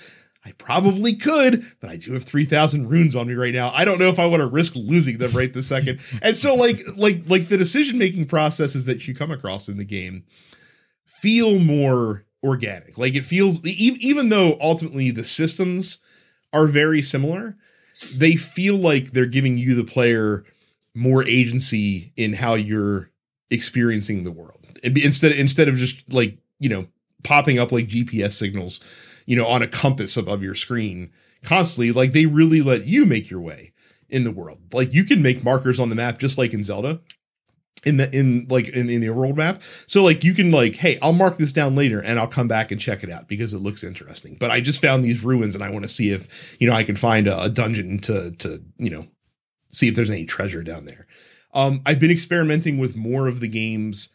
I 0.49 0.53
probably 0.53 1.15
could, 1.15 1.63
but 1.79 1.91
I 1.91 1.97
do 1.97 2.15
have 2.15 2.25
3000 2.25 2.89
runes 2.89 3.15
on 3.15 3.27
me 3.29 3.35
right 3.35 3.53
now. 3.53 3.71
I 3.75 3.85
don't 3.85 3.99
know 3.99 4.09
if 4.09 4.19
I 4.19 4.25
want 4.25 4.41
to 4.41 4.49
risk 4.49 4.75
losing 4.75 5.19
them 5.19 5.33
right 5.33 5.53
this 5.53 5.69
second. 5.69 6.01
and 6.23 6.39
so 6.39 6.55
like 6.55 6.81
like 6.97 7.29
like 7.29 7.49
the 7.49 7.59
decision-making 7.59 8.27
processes 8.27 8.87
that 8.87 9.07
you 9.07 9.15
come 9.15 9.31
across 9.31 9.69
in 9.69 9.77
the 9.77 9.85
game 9.85 10.25
feel 11.05 11.59
more 11.59 12.25
organic. 12.43 12.97
Like 12.97 13.15
it 13.15 13.27
feels 13.27 13.65
even 13.67 14.31
though 14.31 14.57
ultimately 14.59 15.11
the 15.11 15.25
systems 15.25 15.99
are 16.55 16.67
very 16.67 17.03
similar, 17.03 17.55
they 18.15 18.33
feel 18.33 18.77
like 18.77 19.11
they're 19.11 19.27
giving 19.27 19.59
you 19.59 19.75
the 19.75 19.85
player 19.85 20.45
more 20.95 21.27
agency 21.27 22.15
in 22.17 22.33
how 22.33 22.55
you're 22.55 23.11
experiencing 23.51 24.25
the 24.25 24.33
world. 24.33 24.67
Instead 24.83 25.33
instead 25.33 25.69
of 25.69 25.77
just 25.77 26.11
like, 26.11 26.39
you 26.59 26.71
know, 26.71 26.87
popping 27.23 27.59
up 27.59 27.71
like 27.71 27.87
GPS 27.87 28.33
signals 28.33 28.81
you 29.29 29.37
know, 29.37 29.47
on 29.47 29.61
a 29.61 29.69
compass 29.69 30.17
above 30.17 30.43
your 30.43 30.55
screen 30.55 31.11
constantly. 31.43 31.93
Like 31.93 32.13
they 32.13 32.25
really 32.25 32.63
let 32.63 32.87
you 32.87 33.05
make 33.05 33.29
your 33.29 33.43
way 33.43 33.75
in 34.09 34.25
the 34.25 34.31
world. 34.31 34.73
Like 34.73 34.95
you 34.95 35.05
can 35.05 35.21
make 35.21 35.45
markers 35.45 35.79
on 35.79 35.91
the 35.91 35.95
map 35.95 36.17
just 36.17 36.39
like 36.39 36.55
in 36.55 36.63
Zelda. 36.63 37.01
In 37.85 37.99
the 37.99 38.11
in 38.11 38.47
like 38.49 38.69
in, 38.69 38.89
in 38.89 39.03
the 39.03 39.09
overworld 39.09 39.37
map. 39.37 39.63
So 39.87 40.03
like 40.03 40.25
you 40.25 40.33
can 40.33 40.51
like, 40.51 40.77
hey, 40.77 40.99
I'll 41.03 41.13
mark 41.13 41.37
this 41.37 41.53
down 41.53 41.77
later 41.77 42.03
and 42.03 42.19
I'll 42.19 42.27
come 42.27 42.49
back 42.49 42.73
and 42.73 42.81
check 42.81 43.05
it 43.05 43.11
out 43.11 43.29
because 43.29 43.53
it 43.53 43.59
looks 43.59 43.85
interesting. 43.85 44.37
But 44.41 44.51
I 44.51 44.63
just 44.63 44.81
found 44.81 45.05
these 45.05 45.23
ruins 45.23 45.55
and 45.55 45.63
I 45.63 45.69
want 45.69 45.85
to 45.85 45.89
see 45.89 46.11
if, 46.11 46.57
you 46.59 46.67
know, 46.67 46.75
I 46.75 46.83
can 46.83 46.97
find 46.97 47.29
a, 47.29 47.43
a 47.43 47.51
dungeon 47.51 47.99
to 48.01 48.31
to, 48.31 48.63
you 48.79 48.89
know, 48.89 49.07
see 49.69 49.89
if 49.89 49.95
there's 49.95 50.11
any 50.11 50.25
treasure 50.25 50.63
down 50.63 50.87
there. 50.87 51.07
Um, 51.53 51.83
I've 51.85 52.01
been 52.01 52.11
experimenting 52.11 52.79
with 52.79 52.97
more 52.97 53.29
of 53.29 53.41
the 53.41 53.49
game's, 53.49 54.09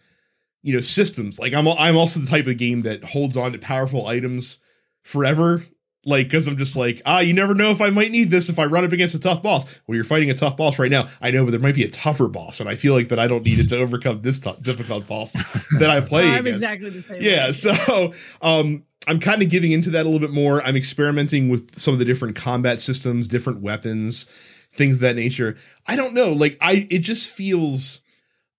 you 0.64 0.74
know, 0.74 0.82
systems. 0.82 1.40
Like 1.40 1.54
I'm 1.54 1.68
I'm 1.68 1.96
also 1.96 2.20
the 2.20 2.28
type 2.28 2.48
of 2.48 2.58
game 2.58 2.82
that 2.82 3.04
holds 3.04 3.38
on 3.38 3.52
to 3.52 3.60
powerful 3.60 4.08
items 4.08 4.58
forever 5.04 5.64
like 6.06 6.28
because 6.28 6.48
i'm 6.48 6.58
just 6.58 6.76
like 6.76 7.02
ah 7.06 7.20
you 7.20 7.34
never 7.34 7.54
know 7.54 7.70
if 7.70 7.82
i 7.82 7.90
might 7.90 8.12
need 8.12 8.30
this 8.30 8.50
if 8.50 8.60
i 8.60 8.66
run 8.66 8.84
up 8.84 8.92
against 8.92 9.16
a 9.16 9.20
tough 9.20 9.42
boss 9.42 9.66
well 9.88 9.96
you're 9.96 10.04
fighting 10.04 10.30
a 10.30 10.34
tough 10.34 10.58
boss 10.58 10.80
right 10.80 10.92
now 10.92 11.08
i 11.22 11.32
know 11.32 11.46
but 11.46 11.52
there 11.52 11.60
might 11.60 11.76
be 11.76 11.84
a 11.84 11.90
tougher 11.90 12.28
boss 12.28 12.60
and 12.60 12.70
i 12.70 12.76
feel 12.76 12.94
like 12.94 13.10
that 13.10 13.20
i 13.20 13.28
don't 13.28 13.46
need 13.46 13.60
it 13.60 13.70
to 13.70 13.78
overcome 13.78 14.22
this 14.22 14.40
t- 14.40 14.54
difficult 14.62 15.08
boss 15.08 15.34
that 15.80 15.90
i 15.90 16.00
play 16.02 16.24
i'm 16.24 16.46
against. 16.46 16.64
exactly 16.64 16.90
the 16.90 17.02
same 17.02 17.22
yeah 17.22 17.48
way. 17.48 17.52
so 17.54 18.14
um 18.42 18.84
i'm 19.08 19.20
kind 19.20 19.42
of 19.42 19.50
giving 19.50 19.72
into 19.72 19.90
that 19.90 20.06
a 20.06 20.10
little 20.10 20.26
bit 20.26 20.32
more 20.34 20.62
i'm 20.64 20.76
experimenting 20.76 21.50
with 21.50 21.78
some 21.78 21.94
of 21.94 22.00
the 22.00 22.06
different 22.06 22.36
combat 22.36 22.80
systems 22.80 23.28
different 23.28 23.62
weapons 23.62 24.26
things 24.74 24.96
of 24.96 25.00
that 25.02 25.16
nature 25.16 25.56
i 25.88 25.96
don't 25.96 26.14
know 26.14 26.34
like 26.34 26.58
i 26.62 26.86
it 26.90 27.00
just 27.00 27.30
feels 27.34 28.02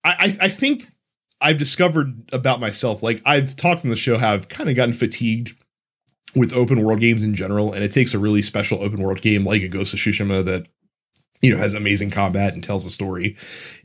i 0.03 0.15
i, 0.41 0.45
I 0.45 0.47
think 0.47 0.83
I've 1.41 1.57
discovered 1.57 2.29
about 2.31 2.61
myself, 2.61 3.03
like 3.03 3.21
I've 3.25 3.57
talked 3.57 3.83
on 3.83 3.91
the 3.91 3.97
show 3.97 4.17
how 4.17 4.31
I've 4.31 4.47
kind 4.47 4.69
of 4.69 4.75
gotten 4.77 4.93
fatigued 4.93 5.53
with 6.35 6.53
open 6.53 6.83
world 6.83 6.99
games 6.99 7.23
in 7.23 7.33
general, 7.33 7.73
and 7.73 7.83
it 7.83 7.91
takes 7.91 8.13
a 8.13 8.19
really 8.19 8.41
special 8.41 8.81
open 8.81 9.01
world 9.01 9.21
game 9.21 9.45
like 9.45 9.61
a 9.61 9.67
Ghost 9.67 9.93
of 9.93 9.99
Tsushima 9.99 10.43
that 10.45 10.67
you 11.41 11.51
know 11.51 11.57
has 11.57 11.73
amazing 11.73 12.11
combat 12.11 12.53
and 12.53 12.63
tells 12.63 12.85
a 12.85 12.89
story 12.89 13.35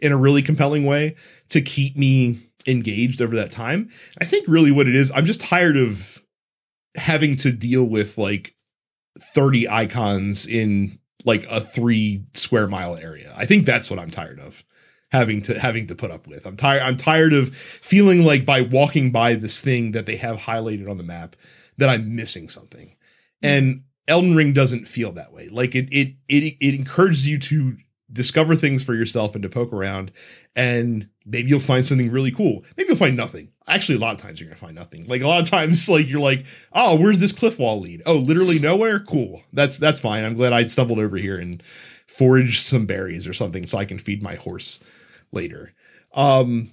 in 0.00 0.12
a 0.12 0.16
really 0.16 0.42
compelling 0.42 0.85
way 0.85 1.16
to 1.49 1.61
keep 1.61 1.97
me 1.97 2.38
engaged 2.66 3.21
over 3.21 3.37
that 3.37 3.50
time. 3.50 3.88
I 4.21 4.25
think 4.25 4.47
really 4.49 4.71
what 4.71 4.88
it 4.88 4.95
is, 4.95 5.11
I'm 5.12 5.25
just 5.25 5.40
tired 5.40 5.76
of 5.76 6.23
having 6.97 7.37
to 7.37 7.52
deal 7.52 7.85
with 7.85 8.19
like 8.19 8.54
30 9.19 9.69
icons 9.69 10.47
in 10.47 10.99
like 11.25 11.45
a 11.50 11.61
3 11.61 12.25
square 12.35 12.66
mile 12.66 12.97
area. 12.97 13.33
I 13.37 13.47
think 13.47 13.66
that's 13.66 13.90
what 13.90 13.99
I'm 13.99 14.11
tired 14.11 14.40
of 14.40 14.64
having 15.12 15.42
to 15.42 15.59
having 15.59 15.87
to 15.88 15.95
put 15.95 16.11
up 16.11 16.26
with. 16.26 16.47
I'm 16.47 16.57
tired 16.57 16.83
I'm 16.83 16.97
tired 16.97 17.33
of 17.33 17.54
feeling 17.54 18.25
like 18.25 18.45
by 18.45 18.62
walking 18.62 19.11
by 19.11 19.35
this 19.35 19.61
thing 19.61 19.92
that 19.92 20.07
they 20.07 20.16
have 20.16 20.38
highlighted 20.38 20.88
on 20.88 20.97
the 20.97 21.02
map 21.04 21.37
that 21.81 21.89
I'm 21.89 22.15
missing 22.15 22.49
something. 22.49 22.95
And 23.43 23.85
Elden 24.07 24.37
Ring 24.37 24.53
doesn't 24.53 24.87
feel 24.87 25.13
that 25.13 25.33
way. 25.33 25.49
Like 25.49 25.75
it 25.75 25.89
it 25.93 26.15
it 26.29 26.57
it 26.61 26.75
encourages 26.75 27.27
you 27.27 27.39
to 27.39 27.77
discover 28.13 28.55
things 28.57 28.85
for 28.85 28.95
yourself 28.95 29.35
and 29.35 29.43
to 29.43 29.49
poke 29.49 29.73
around 29.73 30.11
and 30.57 31.09
maybe 31.25 31.49
you'll 31.49 31.61
find 31.61 31.85
something 31.85 32.11
really 32.11 32.33
cool. 32.33 32.65
Maybe 32.77 32.89
you'll 32.89 32.97
find 32.97 33.17
nothing. 33.17 33.53
Actually, 33.69 33.97
a 33.97 34.01
lot 34.01 34.15
of 34.15 34.21
times 34.21 34.41
you're 34.41 34.49
gonna 34.49 34.59
find 34.59 34.75
nothing. 34.75 35.07
Like 35.07 35.23
a 35.23 35.29
lot 35.29 35.41
of 35.41 35.49
times, 35.49 35.89
like 35.89 36.09
you're 36.09 36.21
like, 36.21 36.45
oh, 36.73 36.97
where's 36.97 37.21
this 37.21 37.33
cliff 37.33 37.59
wall 37.59 37.81
lead? 37.81 38.03
Oh, 38.07 38.17
literally 38.17 38.59
nowhere. 38.59 39.01
Cool. 39.01 39.43
That's 39.53 39.79
that's 39.79 40.01
fine. 40.01 40.25
I'm 40.25 40.35
glad 40.35 40.53
I 40.53 40.65
stumbled 40.65 40.99
over 40.99 41.17
here 41.17 41.39
and 41.39 41.63
foraged 41.63 42.61
some 42.61 42.87
berries 42.87 43.27
or 43.27 43.33
something 43.33 43.65
so 43.65 43.79
I 43.79 43.85
can 43.85 43.99
feed 43.99 44.23
my 44.23 44.35
horse 44.35 44.83
later. 45.33 45.73
Um, 46.13 46.73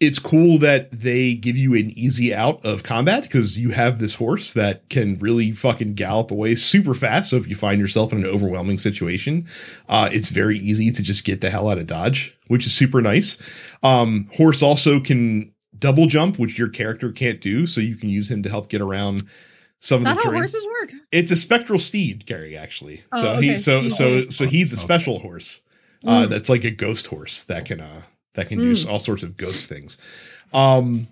it's 0.00 0.18
cool 0.18 0.58
that 0.58 0.90
they 0.90 1.34
give 1.34 1.56
you 1.56 1.74
an 1.74 1.90
easy 1.90 2.34
out 2.34 2.64
of 2.64 2.82
combat 2.82 3.22
because 3.22 3.58
you 3.58 3.70
have 3.70 3.98
this 3.98 4.16
horse 4.16 4.52
that 4.52 4.88
can 4.88 5.18
really 5.18 5.52
fucking 5.52 5.94
gallop 5.94 6.30
away 6.30 6.54
super 6.56 6.94
fast. 6.94 7.30
So 7.30 7.36
if 7.36 7.48
you 7.48 7.54
find 7.54 7.80
yourself 7.80 8.12
in 8.12 8.18
an 8.18 8.26
overwhelming 8.26 8.78
situation, 8.78 9.46
uh, 9.88 10.08
it's 10.12 10.30
very 10.30 10.58
easy 10.58 10.90
to 10.90 11.02
just 11.02 11.24
get 11.24 11.40
the 11.40 11.50
hell 11.50 11.68
out 11.68 11.78
of 11.78 11.86
dodge, 11.86 12.36
which 12.48 12.66
is 12.66 12.74
super 12.74 13.00
nice. 13.00 13.38
Um, 13.82 14.28
horse 14.36 14.62
also 14.62 14.98
can 14.98 15.52
double 15.78 16.06
jump, 16.06 16.38
which 16.38 16.58
your 16.58 16.68
character 16.68 17.12
can't 17.12 17.40
do, 17.40 17.66
so 17.66 17.80
you 17.80 17.94
can 17.94 18.08
use 18.08 18.30
him 18.30 18.42
to 18.42 18.48
help 18.48 18.68
get 18.68 18.80
around 18.80 19.22
some 19.78 20.02
is 20.02 20.08
of 20.08 20.16
the 20.16 20.22
terrain. 20.22 20.40
horses 20.40 20.66
work? 20.80 20.92
It's 21.12 21.30
a 21.30 21.36
spectral 21.36 21.78
steed, 21.78 22.26
Gary. 22.26 22.56
Actually, 22.56 23.04
oh, 23.12 23.22
so 23.22 23.32
okay. 23.34 23.46
he 23.46 23.58
so 23.58 23.88
so 23.88 24.28
so 24.28 24.46
he's 24.46 24.72
a 24.72 24.76
special 24.76 25.20
horse. 25.20 25.60
Uh, 26.04 26.24
mm. 26.24 26.28
That's 26.28 26.48
like 26.48 26.64
a 26.64 26.70
ghost 26.70 27.06
horse 27.06 27.44
that 27.44 27.66
can 27.66 27.80
uh 27.80 28.02
that 28.34 28.48
can 28.48 28.58
mm. 28.58 28.84
do 28.84 28.90
all 28.90 28.98
sorts 28.98 29.22
of 29.22 29.36
ghost 29.36 29.68
things. 29.68 29.98
Um, 30.52 31.08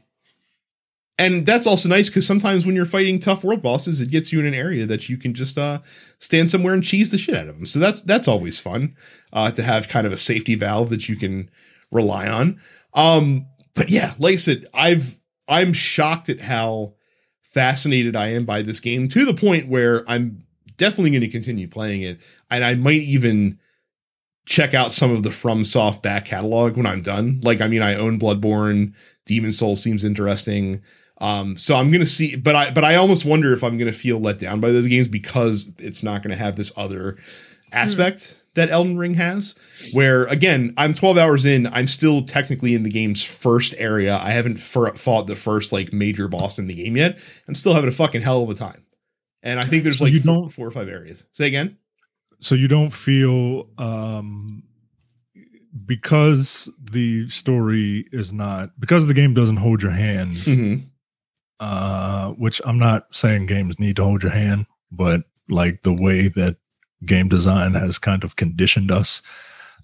and 1.19 1.47
that's 1.47 1.67
also 1.67 1.89
nice 1.89 2.09
because 2.09 2.27
sometimes 2.27 2.67
when 2.67 2.75
you're 2.75 2.85
fighting 2.85 3.19
tough 3.19 3.45
world 3.45 3.63
bosses, 3.63 4.01
it 4.01 4.11
gets 4.11 4.33
you 4.33 4.41
in 4.41 4.47
an 4.47 4.55
area 4.55 4.87
that 4.87 5.09
you 5.09 5.17
can 5.17 5.35
just 5.35 5.59
uh, 5.59 5.81
stand 6.19 6.51
somewhere 6.51 6.75
and 6.75 6.83
cheese 6.83 7.11
the 7.11 7.19
shit 7.19 7.35
out 7.35 7.49
of 7.49 7.57
them. 7.57 7.67
So 7.67 7.79
that's 7.79 8.03
that's 8.03 8.29
always 8.29 8.59
fun 8.59 8.97
uh, 9.33 9.51
to 9.53 9.63
have 9.63 9.89
kind 9.89 10.07
of 10.07 10.13
a 10.13 10.17
safety 10.17 10.55
valve 10.55 10.91
that 10.91 11.09
you 11.09 11.17
can 11.17 11.51
rely 11.91 12.29
on. 12.29 12.61
Um, 12.95 13.47
but 13.75 13.91
yeah, 13.91 14.15
like 14.19 14.35
I 14.35 14.37
said, 14.37 14.67
I've 14.75 15.21
I'm 15.49 15.73
shocked 15.73 16.29
at 16.29 16.41
how 16.41 16.95
fascinated 17.43 18.17
I 18.17 18.29
am 18.29 18.45
by 18.45 18.63
this 18.63 18.81
game 18.81 19.07
to 19.09 19.25
the 19.25 19.35
point 19.35 19.69
where 19.69 20.09
I'm 20.09 20.45
definitely 20.77 21.11
going 21.11 21.21
to 21.21 21.29
continue 21.29 21.69
playing 21.69 22.03
it, 22.03 22.21
and 22.51 22.65
I 22.65 22.75
might 22.75 23.03
even 23.03 23.59
check 24.45 24.75
out 24.75 24.93
some 24.93 25.11
of 25.11 25.23
the 25.23 25.31
FromSoft 25.31 26.03
back 26.03 26.27
catalog 26.27 26.77
when 26.77 26.87
I'm 26.87 27.01
done. 27.01 27.41
Like, 27.43 27.61
I 27.61 27.69
mean, 27.69 27.83
I 27.83 27.95
own 27.95 28.19
Bloodborne, 28.19 28.95
Demon 29.27 29.53
Soul 29.53 29.77
seems 29.77 30.05
interesting. 30.05 30.83
Um, 31.19 31.57
so 31.57 31.77
I'm 31.77 31.93
gonna 31.93 32.05
see, 32.05 32.35
but 32.35 32.57
I 32.57 32.71
but 32.73 32.83
I 32.83 32.97
almost 32.97 33.25
wonder 33.25 33.53
if 33.53 33.63
I'm 33.63 33.79
gonna 33.79 33.93
feel 33.93 34.19
let 34.19 34.41
down 34.41 34.59
by 34.59 34.73
those 34.73 34.89
games 34.89 35.07
because 35.07 35.73
it's 35.79 36.03
not 36.03 36.23
gonna 36.23 36.37
have 36.37 36.57
this 36.57 36.73
other 36.77 37.17
aspect 37.71 38.19
mm. 38.19 38.43
that 38.55 38.71
Elden 38.71 38.99
Ring 38.99 39.15
has. 39.15 39.55
Where 39.93 40.25
again, 40.25 40.75
I'm 40.77 40.95
12 40.95 41.19
hours 41.19 41.45
in, 41.45 41.69
I'm 41.69 41.87
still 41.87 42.23
technically 42.23 42.75
in 42.75 42.83
the 42.83 42.91
game's 42.91 43.23
first 43.23 43.73
area. 43.79 44.17
I 44.17 44.31
haven't 44.31 44.57
fought 44.57 45.29
the 45.29 45.37
first 45.37 45.73
like 45.73 45.93
major 45.93 46.27
boss 46.27 46.59
in 46.59 46.67
the 46.67 46.75
game 46.75 46.97
yet. 46.97 47.21
I'm 47.47 47.55
still 47.55 47.75
having 47.75 47.89
a 47.89 47.93
fucking 47.93 48.23
hell 48.23 48.43
of 48.43 48.51
a 48.51 48.55
time. 48.55 48.85
And 49.45 49.61
I 49.61 49.65
think 49.65 49.85
there's 49.85 50.01
like 50.01 50.15
four, 50.15 50.51
four 50.51 50.67
or 50.67 50.71
five 50.73 50.89
areas. 50.89 51.27
Say 51.31 51.47
again 51.47 51.79
so 52.43 52.55
you 52.55 52.69
don't 52.69 52.93
feel 52.93 53.69
um 53.79 54.63
because 55.87 56.71
the 56.79 57.29
story 57.29 58.07
is 58.13 58.33
not 58.33 58.71
because 58.79 59.07
the 59.07 59.15
game 59.15 59.33
doesn't 59.33 59.57
hold 59.57 59.83
your 59.83 59.93
hand 59.93 60.33
mm-hmm. 60.33 60.85
uh 61.61 62.31
which 62.33 62.61
i'm 62.65 62.79
not 62.79 63.07
saying 63.15 63.47
games 63.47 63.79
need 63.79 63.97
to 63.97 64.05
hold 64.05 64.23
your 64.23 64.33
hand 64.33 64.67
but 64.91 65.23
like 65.49 65.83
the 65.83 65.95
way 65.95 66.29
that 66.29 66.57
game 67.07 67.29
design 67.29 67.75
has 67.75 67.99
kind 67.99 68.25
of 68.25 68.37
conditioned 68.37 68.91
us 68.91 69.23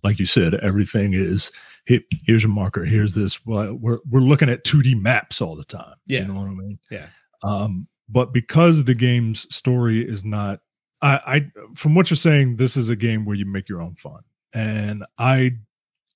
like 0.04 0.18
you 0.18 0.26
said 0.26 0.54
everything 0.54 1.12
is 1.12 1.50
here's 1.86 2.42
your 2.42 2.52
marker 2.52 2.84
here's 2.84 3.14
this. 3.14 3.44
Well, 3.46 3.74
we're 3.74 3.98
we're 4.08 4.20
looking 4.20 4.50
at 4.50 4.64
2d 4.64 5.00
maps 5.00 5.40
all 5.40 5.56
the 5.56 5.64
time 5.64 5.94
yeah. 6.06 6.20
you 6.20 6.28
know 6.28 6.40
what 6.40 6.48
i 6.48 6.54
mean? 6.54 6.78
Yeah. 6.90 7.06
Um 7.42 7.88
but 8.08 8.32
because 8.32 8.84
the 8.84 8.94
game's 8.94 9.52
story 9.54 10.00
is 10.00 10.24
not 10.24 10.60
I, 11.00 11.20
I 11.26 11.50
from 11.74 11.94
what 11.94 12.10
you're 12.10 12.16
saying, 12.16 12.56
this 12.56 12.76
is 12.76 12.88
a 12.88 12.96
game 12.96 13.24
where 13.24 13.36
you 13.36 13.46
make 13.46 13.68
your 13.68 13.80
own 13.80 13.94
fun, 13.94 14.20
and 14.52 15.04
I 15.18 15.58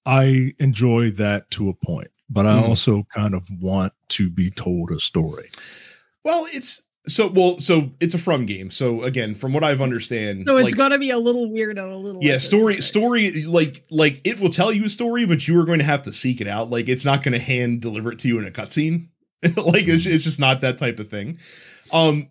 I 0.05 0.55
enjoy 0.59 1.11
that 1.13 1.51
to 1.53 1.69
a 1.69 1.75
point, 1.75 2.11
but 2.29 2.47
I 2.47 2.61
mm. 2.61 2.69
also 2.69 3.07
kind 3.15 3.35
of 3.35 3.49
want 3.61 3.93
to 4.11 4.31
be 4.31 4.51
told 4.51 4.91
a 4.91 4.99
story. 4.99 5.51
Well, 6.25 6.47
it's 6.53 6.83
so 7.07 7.29
well, 7.29 7.59
so 7.59 7.91
it's 8.01 8.15
a 8.15 8.19
from 8.19 8.47
game. 8.47 8.71
So 8.71 9.03
again, 9.03 9.35
from 9.35 9.53
what 9.53 9.65
I've 9.65 9.81
understand, 9.81 10.45
so 10.47 10.57
it's 10.57 10.71
like, 10.71 10.77
gonna 10.77 10.99
be 10.99 11.11
a 11.11 11.19
little 11.19 11.51
weird 11.51 11.79
and 11.79 11.93
a 11.93 11.97
little 11.97 12.23
yeah. 12.23 12.39
Story, 12.39 12.81
story, 12.81 13.45
like 13.45 13.85
like 13.91 14.21
it 14.25 14.41
will 14.41 14.51
tell 14.51 14.73
you 14.73 14.85
a 14.85 14.89
story, 14.89 15.27
but 15.27 15.47
you 15.47 15.59
are 15.61 15.65
going 15.65 15.81
to 15.81 15.85
have 15.85 16.03
to 16.03 16.13
seek 16.13 16.41
it 16.41 16.47
out. 16.47 16.71
Like 16.71 16.89
it's 16.89 17.05
not 17.05 17.23
going 17.23 17.33
to 17.33 17.41
hand 17.41 17.81
deliver 17.81 18.13
it 18.13 18.19
to 18.21 18.29
you 18.29 18.39
in 18.39 18.47
a 18.47 18.51
cutscene. 18.51 19.09
like 19.43 19.89
it's, 19.89 20.07
it's 20.07 20.23
just 20.23 20.39
not 20.39 20.61
that 20.61 20.79
type 20.79 21.01
of 21.01 21.09
thing. 21.09 21.39
Um, 21.93 22.29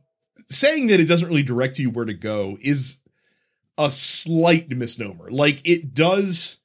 saying 0.51 0.87
that 0.87 0.99
it 0.99 1.07
doesn't 1.07 1.27
really 1.27 1.43
direct 1.43 1.79
you 1.79 1.89
where 1.89 2.05
to 2.05 2.13
go 2.13 2.57
is 2.61 2.99
a 3.77 3.89
slight 3.89 4.69
misnomer. 4.69 5.31
Like 5.31 5.61
it 5.67 5.93
does 5.93 6.57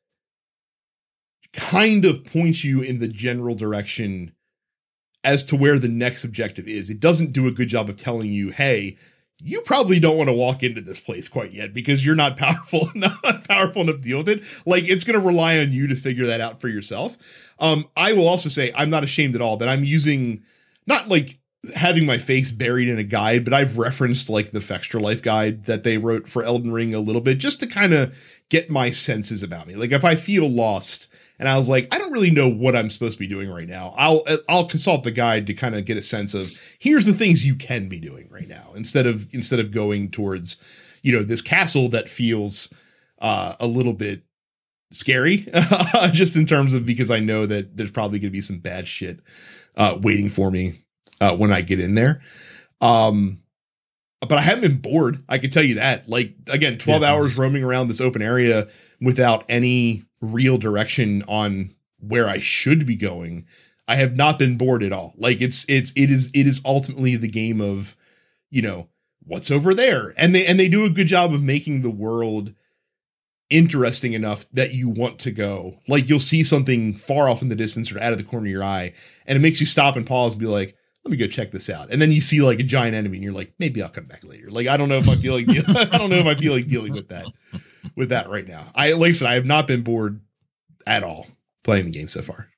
kind 1.53 2.05
of 2.05 2.25
point 2.25 2.63
you 2.63 2.83
in 2.83 2.99
the 2.99 3.09
general 3.09 3.55
direction 3.55 4.33
as 5.25 5.43
to 5.45 5.57
where 5.57 5.79
the 5.79 5.89
next 5.89 6.25
objective 6.25 6.69
is. 6.69 6.91
It 6.91 7.01
doesn't 7.01 7.33
do 7.33 7.47
a 7.47 7.53
good 7.53 7.69
job 7.69 7.89
of 7.89 7.97
telling 7.97 8.33
you, 8.33 8.51
hey, 8.51 8.97
you 9.43 9.61
probably 9.63 9.99
don't 9.99 10.17
want 10.17 10.29
to 10.29 10.35
walk 10.35 10.63
into 10.63 10.81
this 10.81 11.01
place 11.01 11.29
quite 11.29 11.53
yet 11.53 11.75
because 11.75 12.05
you're 12.05 12.15
not 12.15 12.37
powerful 12.39 12.91
not 12.95 13.47
powerful 13.49 13.83
enough 13.83 13.97
to 13.97 14.03
deal 14.03 14.19
with 14.19 14.29
it. 14.29 14.45
Like 14.67 14.89
it's 14.89 15.05
going 15.05 15.19
to 15.19 15.27
rely 15.27 15.59
on 15.59 15.73
you 15.73 15.87
to 15.89 15.95
figure 15.95 16.27
that 16.27 16.41
out 16.41 16.61
for 16.61 16.69
yourself. 16.69 17.55
Um, 17.59 17.89
I 17.97 18.13
will 18.13 18.29
also 18.29 18.49
say 18.49 18.73
I'm 18.75 18.91
not 18.91 19.05
ashamed 19.05 19.35
at 19.35 19.41
all 19.41 19.57
that 19.59 19.69
I'm 19.69 19.85
using 19.85 20.43
not 20.87 21.09
like 21.09 21.39
having 21.75 22.07
my 22.07 22.19
face 22.19 22.53
buried 22.53 22.89
in 22.89 22.99
a 22.99 23.05
guide, 23.05 23.45
but 23.45 23.55
I've 23.55 23.79
referenced 23.79 24.31
like 24.31 24.51
the 24.51 24.59
Fextralife 24.59 25.23
guide 25.23 25.65
that 25.65 25.85
they 25.85 25.99
wrote 25.99 26.29
for 26.29 26.43
Elden 26.43 26.73
Ring 26.73 26.95
a 26.95 27.01
little 27.01 27.21
bit 27.21 27.39
just 27.39 27.61
to 27.61 27.67
kind 27.67 27.93
of 27.93 28.17
get 28.49 28.71
my 28.71 28.91
senses 28.91 29.43
about 29.43 29.67
me. 29.67 29.75
Like 29.75 29.93
if 29.93 30.05
I 30.05 30.15
feel 30.15 30.49
lost 30.49 31.13
and 31.39 31.49
I 31.49 31.57
was 31.57 31.69
like, 31.69 31.93
I 31.93 31.99
don't 31.99 32.13
really 32.13 32.31
know 32.31 32.49
what 32.49 32.77
I'm 32.77 32.91
supposed 32.91 33.15
to 33.15 33.19
be 33.19 33.27
doing 33.27 33.51
right 33.51 33.69
now. 33.69 33.95
I'll 33.97 34.23
I'll 34.49 34.67
consult 34.67 35.05
the 35.05 35.11
guide 35.11 35.47
to 35.49 35.55
kind 35.55 35.75
of 35.75 35.85
get 35.85 35.97
a 35.97 36.03
sense 36.03 36.35
of 36.35 36.53
here's 36.79 37.05
the 37.05 37.13
things 37.13 37.47
you 37.47 37.57
can 37.57 37.89
be 37.89 38.01
doing 38.01 38.29
right 38.31 38.49
now 38.49 38.73
instead 38.75 39.07
of 39.07 39.33
instead 39.35 39.61
of 39.61 39.71
going 39.71 40.11
towards 40.11 40.57
you 41.03 41.13
know 41.13 41.23
this 41.23 41.43
castle 41.43 41.89
that 41.91 42.09
feels 42.09 42.73
uh, 43.21 43.55
a 43.61 43.67
little 43.67 43.93
bit 43.93 44.23
scary 44.93 45.49
just 46.13 46.37
in 46.37 46.47
terms 46.47 46.73
of 46.73 46.87
because 46.87 47.11
I 47.11 47.19
know 47.19 47.45
that 47.47 47.77
there's 47.77 47.91
probably 47.91 48.19
going 48.19 48.31
to 48.31 48.37
be 48.37 48.41
some 48.41 48.59
bad 48.59 48.87
shit 48.87 49.21
uh, 49.77 49.99
waiting 50.01 50.29
for 50.29 50.51
me 50.51 50.86
uh, 51.21 51.37
when 51.37 51.53
I 51.53 51.61
get 51.63 51.81
in 51.81 51.95
there. 51.95 52.23
Um, 52.81 53.41
but 54.21 54.39
I 54.39 54.41
haven't 54.41 54.63
been 54.63 54.79
bored. 54.79 55.23
I 55.29 55.39
can 55.39 55.51
tell 55.51 55.63
you 55.63 55.77
that. 55.77 56.09
Like 56.09 56.35
again, 56.51 56.79
12 56.79 57.03
yeah. 57.03 57.13
hours 57.13 57.37
roaming 57.37 57.65
around 57.65 57.89
this 57.89 58.01
open 58.01 58.23
area 58.23 58.69
without 59.01 59.45
any 59.49 60.05
real 60.21 60.59
direction 60.59 61.23
on 61.29 61.75
where 61.99 62.29
I 62.29 62.39
should 62.39 62.87
be 62.87 62.97
going. 62.97 63.47
I 63.89 63.97
have 63.97 64.17
not 64.17 64.39
been 64.39 64.59
bored 64.59 64.83
at 64.83 64.93
all. 64.93 65.15
Like 65.17 65.41
it's 65.41 65.65
it's 65.69 65.93
it 65.97 66.11
is 66.11 66.31
it 66.35 66.47
is 66.47 66.61
ultimately 66.65 67.17
the 67.17 67.29
game 67.29 67.61
of, 67.61 67.95
you 68.51 68.63
know, 68.63 68.89
what's 69.23 69.51
over 69.51 69.75
there. 69.75 70.13
And 70.17 70.35
they 70.35 70.47
and 70.47 70.59
they 70.59 70.69
do 70.69 70.85
a 70.85 70.91
good 70.91 71.07
job 71.07 71.33
of 71.33 71.43
making 71.43 71.83
the 71.83 71.91
world 71.91 72.53
interesting 73.49 74.13
enough 74.13 74.47
that 74.51 74.75
you 74.75 74.89
want 74.89 75.19
to 75.21 75.31
go. 75.31 75.79
Like 75.89 76.09
you'll 76.09 76.21
see 76.21 76.43
something 76.43 76.95
far 76.95 77.29
off 77.29 77.43
in 77.43 77.49
the 77.49 77.55
distance 77.55 77.93
or 77.93 78.01
out 78.01 78.13
of 78.13 78.19
the 78.19 78.25
corner 78.25 78.47
of 78.47 78.53
your 78.53 78.65
eye, 78.65 78.93
and 79.27 79.37
it 79.37 79.43
makes 79.43 79.61
you 79.61 79.67
stop 79.67 79.97
and 79.97 80.07
pause 80.07 80.33
and 80.33 80.41
be 80.41 80.47
like, 80.47 80.77
let 81.07 81.13
me 81.13 81.19
go 81.19 81.29
check 81.29 81.53
this 81.53 81.71
out. 81.71 81.93
And 81.93 82.03
then 82.03 82.11
you 82.11 82.21
see 82.21 82.43
like 82.43 82.59
a 82.59 82.65
giant 82.65 82.97
enemy 82.97 83.19
and 83.19 83.23
you're 83.23 83.33
like, 83.33 83.53
maybe 83.61 83.81
I'll 83.81 83.89
come 83.89 84.07
back 84.07 84.25
later. 84.25 84.51
Like, 84.51 84.67
I 84.67 84.77
don't 84.77 84.89
know 84.89 84.99
if 84.99 85.09
I 85.09 85.15
feel 85.15 85.35
like, 85.35 85.49
I 85.93 85.97
don't 85.97 86.11
know 86.11 86.17
if 86.17 86.27
I 86.27 86.35
feel 86.35 86.53
like 86.53 86.67
dealing 86.67 86.95
with 86.95 87.11
that, 87.11 87.27
with 87.95 88.09
that 88.09 88.29
right 88.29 88.47
now. 88.47 88.65
I, 88.75 88.95
like 88.95 89.11
I 89.11 89.13
said, 89.13 89.29
I 89.29 89.35
have 89.35 89.47
not 89.47 89.69
been 89.69 89.83
bored 89.83 90.21
at 90.85 91.05
all 91.05 91.29
playing 91.63 91.85
the 91.85 91.93
game 91.93 92.09
so 92.09 92.23
far. 92.23 92.49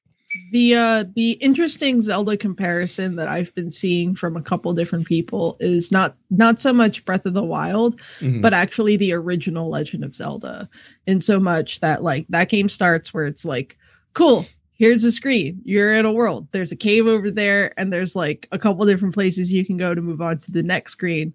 The, 0.50 0.74
uh, 0.76 1.04
the 1.14 1.32
interesting 1.32 2.00
Zelda 2.00 2.38
comparison 2.38 3.16
that 3.16 3.28
I've 3.28 3.54
been 3.54 3.70
seeing 3.70 4.14
from 4.14 4.34
a 4.34 4.42
couple 4.42 4.72
different 4.72 5.06
people 5.06 5.58
is 5.60 5.92
not, 5.92 6.16
not 6.30 6.58
so 6.58 6.72
much 6.72 7.04
Breath 7.04 7.26
of 7.26 7.34
the 7.34 7.44
Wild, 7.44 8.00
mm-hmm. 8.20 8.40
but 8.40 8.54
actually 8.54 8.96
the 8.96 9.12
original 9.12 9.68
Legend 9.68 10.04
of 10.04 10.14
Zelda 10.14 10.70
in 11.06 11.20
so 11.20 11.38
much 11.38 11.80
that 11.80 12.02
like 12.02 12.26
that 12.28 12.48
game 12.48 12.70
starts 12.70 13.12
where 13.12 13.26
it's 13.26 13.44
like, 13.44 13.76
cool, 14.14 14.46
here's 14.78 15.04
a 15.04 15.12
screen. 15.12 15.60
You're 15.64 15.92
in 15.94 16.06
a 16.06 16.12
world. 16.12 16.48
There's 16.52 16.72
a 16.72 16.76
cave 16.76 17.06
over 17.06 17.30
there, 17.30 17.78
and 17.78 17.92
there's 17.92 18.16
like 18.16 18.48
a 18.52 18.58
couple 18.58 18.86
different 18.86 19.14
places 19.14 19.52
you 19.52 19.64
can 19.66 19.76
go 19.76 19.94
to 19.94 20.00
move 20.00 20.20
on 20.20 20.38
to 20.38 20.52
the 20.52 20.62
next 20.62 20.92
screen. 20.92 21.34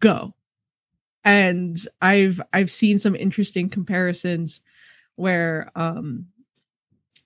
Go. 0.00 0.34
And 1.24 1.76
I've 2.00 2.40
I've 2.52 2.70
seen 2.70 2.98
some 2.98 3.14
interesting 3.14 3.68
comparisons 3.68 4.60
where 5.16 5.70
um 5.76 6.26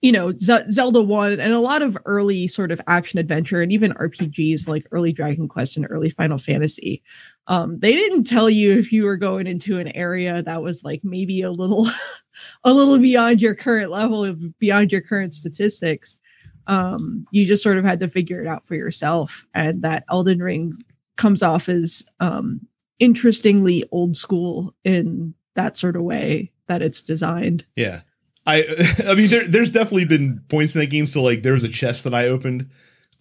you 0.02 0.12
know 0.12 0.32
Z- 0.36 0.68
Zelda 0.70 1.02
1 1.02 1.40
and 1.40 1.52
a 1.52 1.60
lot 1.60 1.80
of 1.82 1.96
early 2.04 2.46
sort 2.46 2.70
of 2.70 2.80
action 2.86 3.18
adventure 3.18 3.62
and 3.62 3.72
even 3.72 3.92
RPGs 3.94 4.68
like 4.68 4.86
early 4.92 5.12
Dragon 5.12 5.48
Quest 5.48 5.76
and 5.78 5.86
early 5.88 6.10
Final 6.10 6.38
Fantasy 6.38 7.02
um 7.48 7.78
they 7.78 7.92
didn't 7.92 8.24
tell 8.24 8.50
you 8.50 8.78
if 8.78 8.92
you 8.92 9.04
were 9.04 9.16
going 9.16 9.46
into 9.46 9.78
an 9.78 9.94
area 9.96 10.42
that 10.42 10.62
was 10.62 10.84
like 10.84 11.00
maybe 11.04 11.42
a 11.42 11.50
little 11.50 11.88
a 12.64 12.72
little 12.72 12.98
beyond 12.98 13.40
your 13.40 13.54
current 13.54 13.90
level 13.90 14.24
of 14.24 14.58
beyond 14.58 14.92
your 14.92 15.00
current 15.00 15.34
statistics. 15.34 16.18
Um 16.66 17.26
you 17.30 17.46
just 17.46 17.62
sort 17.62 17.78
of 17.78 17.84
had 17.84 18.00
to 18.00 18.08
figure 18.08 18.40
it 18.40 18.48
out 18.48 18.66
for 18.66 18.74
yourself 18.74 19.46
and 19.54 19.82
that 19.82 20.04
Elden 20.10 20.40
Ring 20.40 20.72
comes 21.16 21.42
off 21.42 21.68
as 21.68 22.04
um 22.20 22.60
interestingly 22.98 23.84
old 23.92 24.16
school 24.16 24.74
in 24.84 25.34
that 25.54 25.76
sort 25.76 25.96
of 25.96 26.02
way 26.02 26.52
that 26.66 26.82
it's 26.82 27.02
designed. 27.02 27.64
Yeah. 27.76 28.00
I 28.46 28.64
I 29.06 29.14
mean 29.14 29.28
there 29.28 29.46
there's 29.46 29.70
definitely 29.70 30.06
been 30.06 30.40
points 30.48 30.74
in 30.74 30.80
that 30.80 30.90
game 30.90 31.06
so 31.06 31.22
like 31.22 31.42
there 31.42 31.54
was 31.54 31.64
a 31.64 31.68
chest 31.68 32.04
that 32.04 32.14
I 32.14 32.26
opened. 32.28 32.70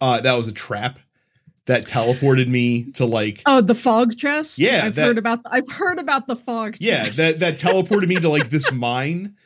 Uh 0.00 0.20
that 0.20 0.34
was 0.34 0.48
a 0.48 0.52
trap 0.52 0.98
that 1.66 1.84
teleported 1.84 2.48
me 2.48 2.90
to 2.92 3.04
like 3.04 3.42
oh 3.46 3.60
the 3.60 3.74
fog 3.74 4.16
chest? 4.16 4.58
Yeah 4.58 4.82
i've 4.84 4.94
that, 4.94 5.06
heard 5.06 5.18
about 5.18 5.40
i've 5.50 5.70
heard 5.70 5.98
about 5.98 6.26
the 6.26 6.36
fog 6.36 6.76
yeah 6.80 7.04
chest. 7.04 7.18
that 7.18 7.40
that 7.40 7.54
teleported 7.58 8.08
me 8.08 8.16
to 8.16 8.28
like 8.28 8.48
this 8.48 8.72
mine 8.72 9.36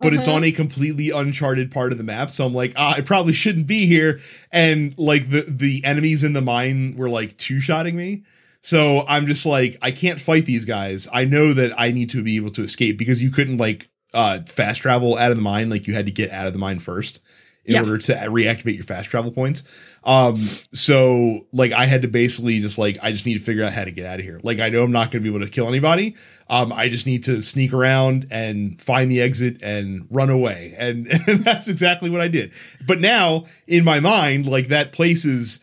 but 0.00 0.08
uh-huh. 0.08 0.18
it's 0.18 0.28
on 0.28 0.44
a 0.44 0.52
completely 0.52 1.10
uncharted 1.10 1.70
part 1.70 1.92
of 1.92 1.98
the 1.98 2.04
map 2.04 2.30
so 2.30 2.46
i'm 2.46 2.54
like 2.54 2.72
ah, 2.76 2.94
i 2.96 3.00
probably 3.00 3.32
shouldn't 3.32 3.66
be 3.66 3.86
here. 3.86 4.20
And 4.52 4.96
like 4.98 5.30
the 5.30 5.42
the 5.42 5.84
enemies 5.84 6.22
in 6.22 6.32
the 6.32 6.42
mine 6.42 6.96
were 6.96 7.10
like 7.10 7.36
two-shotting 7.36 7.96
me. 7.96 8.24
So 8.60 9.04
i'm 9.08 9.26
just 9.26 9.46
like 9.46 9.78
i 9.80 9.90
can't 9.90 10.20
fight 10.20 10.46
these 10.46 10.64
guys. 10.64 11.08
I 11.12 11.24
know 11.24 11.52
that 11.52 11.72
i 11.78 11.90
need 11.92 12.10
to 12.10 12.22
be 12.22 12.36
able 12.36 12.50
to 12.50 12.62
escape 12.62 12.98
because 12.98 13.22
you 13.22 13.30
couldn't 13.30 13.58
like 13.58 13.88
uh 14.14 14.40
fast 14.46 14.82
travel 14.82 15.16
out 15.16 15.30
of 15.30 15.36
the 15.36 15.42
mine. 15.42 15.70
Like 15.70 15.86
you 15.86 15.94
had 15.94 16.06
to 16.06 16.12
get 16.12 16.30
out 16.30 16.46
of 16.46 16.52
the 16.52 16.58
mine 16.58 16.80
first 16.80 17.22
in 17.68 17.74
yeah. 17.74 17.80
order 17.80 17.98
to 17.98 18.14
reactivate 18.14 18.76
your 18.76 18.84
fast 18.84 19.10
travel 19.10 19.30
points. 19.30 19.62
Um, 20.02 20.36
so 20.72 21.46
like 21.52 21.72
I 21.72 21.84
had 21.84 22.00
to 22.00 22.08
basically 22.08 22.60
just 22.60 22.78
like 22.78 22.96
I 23.02 23.12
just 23.12 23.26
need 23.26 23.34
to 23.34 23.44
figure 23.44 23.62
out 23.62 23.74
how 23.74 23.84
to 23.84 23.90
get 23.90 24.06
out 24.06 24.18
of 24.18 24.24
here. 24.24 24.40
Like 24.42 24.58
I 24.58 24.70
know 24.70 24.82
I'm 24.82 24.90
not 24.90 25.10
going 25.10 25.22
to 25.22 25.30
be 25.30 25.36
able 25.36 25.44
to 25.44 25.52
kill 25.52 25.68
anybody. 25.68 26.16
Um, 26.48 26.72
I 26.72 26.88
just 26.88 27.04
need 27.04 27.24
to 27.24 27.42
sneak 27.42 27.74
around 27.74 28.28
and 28.30 28.80
find 28.80 29.10
the 29.10 29.20
exit 29.20 29.62
and 29.62 30.06
run 30.10 30.30
away, 30.30 30.74
and, 30.78 31.06
and 31.26 31.44
that's 31.44 31.68
exactly 31.68 32.08
what 32.08 32.22
I 32.22 32.28
did. 32.28 32.54
But 32.86 33.00
now 33.00 33.44
in 33.66 33.84
my 33.84 34.00
mind, 34.00 34.46
like 34.46 34.68
that 34.68 34.92
place 34.92 35.26
is 35.26 35.60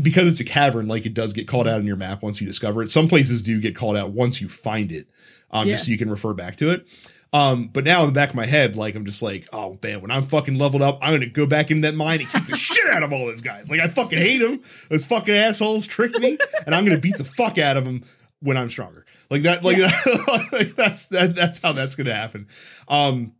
because 0.00 0.26
it's 0.28 0.40
a 0.40 0.44
cavern, 0.44 0.88
like 0.88 1.04
it 1.04 1.12
does 1.12 1.34
get 1.34 1.46
called 1.46 1.68
out 1.68 1.78
on 1.78 1.86
your 1.86 1.96
map 1.96 2.22
once 2.22 2.40
you 2.40 2.46
discover 2.46 2.82
it. 2.82 2.88
Some 2.88 3.06
places 3.06 3.42
do 3.42 3.60
get 3.60 3.76
called 3.76 3.98
out 3.98 4.12
once 4.12 4.40
you 4.40 4.48
find 4.48 4.90
it, 4.90 5.08
um, 5.50 5.68
yeah. 5.68 5.74
just 5.74 5.84
so 5.84 5.90
you 5.90 5.98
can 5.98 6.08
refer 6.08 6.32
back 6.32 6.56
to 6.56 6.70
it. 6.70 6.88
Um, 7.34 7.66
but 7.72 7.82
now 7.82 8.02
in 8.02 8.06
the 8.06 8.12
back 8.12 8.28
of 8.28 8.36
my 8.36 8.46
head, 8.46 8.76
like 8.76 8.94
I'm 8.94 9.04
just 9.04 9.20
like, 9.20 9.48
oh 9.52 9.76
man, 9.82 10.00
when 10.00 10.12
I'm 10.12 10.24
fucking 10.24 10.56
leveled 10.56 10.82
up, 10.82 11.00
I'm 11.02 11.12
gonna 11.12 11.26
go 11.26 11.46
back 11.46 11.72
in 11.72 11.80
that 11.80 11.96
mine 11.96 12.20
and 12.20 12.28
kick 12.28 12.44
the 12.44 12.56
shit 12.56 12.86
out 12.86 13.02
of 13.02 13.12
all 13.12 13.26
those 13.26 13.40
guys. 13.40 13.68
Like 13.72 13.80
I 13.80 13.88
fucking 13.88 14.16
hate 14.16 14.38
them. 14.38 14.62
Those 14.88 15.04
fucking 15.04 15.34
assholes 15.34 15.84
tricked 15.84 16.16
me, 16.20 16.38
and 16.64 16.76
I'm 16.76 16.84
gonna 16.84 17.00
beat 17.00 17.16
the 17.16 17.24
fuck 17.24 17.58
out 17.58 17.76
of 17.76 17.84
them 17.84 18.04
when 18.38 18.56
I'm 18.56 18.70
stronger. 18.70 19.04
Like 19.30 19.42
that, 19.42 19.64
like, 19.64 19.78
yeah. 19.78 19.88
that, 19.88 20.48
like 20.52 20.76
that's 20.76 21.06
that, 21.06 21.34
that's 21.34 21.60
how 21.60 21.72
that's 21.72 21.96
gonna 21.96 22.14
happen. 22.14 22.46
Um, 22.86 23.34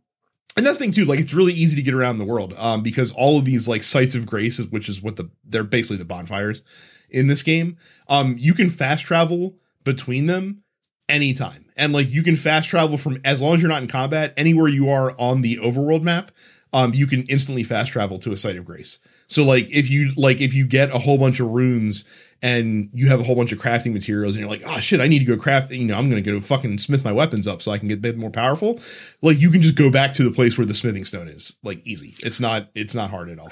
and 0.57 0.65
that's 0.65 0.77
the 0.77 0.83
thing 0.83 0.91
too, 0.91 1.05
like 1.05 1.19
it's 1.19 1.33
really 1.33 1.53
easy 1.53 1.77
to 1.77 1.81
get 1.81 1.93
around 1.93 2.17
the 2.17 2.25
world, 2.25 2.53
um, 2.57 2.83
because 2.83 3.13
all 3.13 3.39
of 3.39 3.45
these 3.45 3.65
like 3.65 3.83
sites 3.83 4.13
of 4.13 4.25
grace, 4.25 4.59
which 4.59 4.89
is 4.89 5.01
what 5.01 5.15
the 5.15 5.29
they're 5.45 5.63
basically 5.63 5.97
the 5.97 6.03
bonfires 6.03 6.63
in 7.09 7.27
this 7.27 7.43
game. 7.43 7.77
Um, 8.09 8.35
you 8.37 8.53
can 8.53 8.69
fast 8.69 9.05
travel 9.05 9.55
between 9.85 10.25
them 10.25 10.64
anytime. 11.09 11.65
And 11.77 11.93
like 11.93 12.09
you 12.09 12.23
can 12.23 12.35
fast 12.35 12.69
travel 12.69 12.97
from 12.97 13.19
as 13.23 13.41
long 13.41 13.55
as 13.55 13.61
you're 13.61 13.69
not 13.69 13.81
in 13.81 13.87
combat, 13.87 14.33
anywhere 14.37 14.67
you 14.67 14.89
are 14.89 15.13
on 15.19 15.41
the 15.41 15.57
overworld 15.57 16.01
map, 16.01 16.31
um, 16.73 16.93
you 16.93 17.07
can 17.07 17.23
instantly 17.23 17.63
fast 17.63 17.91
travel 17.91 18.19
to 18.19 18.31
a 18.31 18.37
site 18.37 18.57
of 18.57 18.65
grace. 18.65 18.99
So 19.27 19.43
like 19.43 19.69
if 19.71 19.89
you 19.89 20.11
like 20.15 20.41
if 20.41 20.53
you 20.53 20.67
get 20.67 20.93
a 20.93 20.99
whole 20.99 21.17
bunch 21.17 21.39
of 21.39 21.47
runes 21.47 22.05
and 22.41 22.89
you 22.93 23.07
have 23.07 23.19
a 23.19 23.23
whole 23.23 23.35
bunch 23.35 23.51
of 23.51 23.59
crafting 23.59 23.93
materials 23.93 24.35
and 24.35 24.41
you're 24.41 24.49
like, 24.49 24.63
oh 24.67 24.79
shit, 24.79 25.01
I 25.01 25.07
need 25.07 25.19
to 25.19 25.25
go 25.25 25.37
craft, 25.37 25.71
you 25.71 25.85
know, 25.85 25.97
I'm 25.97 26.09
gonna 26.09 26.21
go 26.21 26.39
fucking 26.39 26.77
smith 26.77 27.03
my 27.03 27.11
weapons 27.11 27.47
up 27.47 27.61
so 27.61 27.71
I 27.71 27.77
can 27.77 27.87
get 27.87 27.99
a 27.99 28.01
bit 28.01 28.17
more 28.17 28.29
powerful. 28.29 28.79
Like 29.21 29.39
you 29.39 29.49
can 29.49 29.61
just 29.61 29.75
go 29.75 29.91
back 29.91 30.13
to 30.13 30.23
the 30.23 30.31
place 30.31 30.57
where 30.57 30.67
the 30.67 30.73
smithing 30.73 31.05
stone 31.05 31.27
is. 31.27 31.55
Like 31.63 31.85
easy. 31.85 32.15
It's 32.19 32.39
not 32.39 32.69
it's 32.75 32.93
not 32.93 33.09
hard 33.09 33.29
at 33.29 33.39
all. 33.39 33.51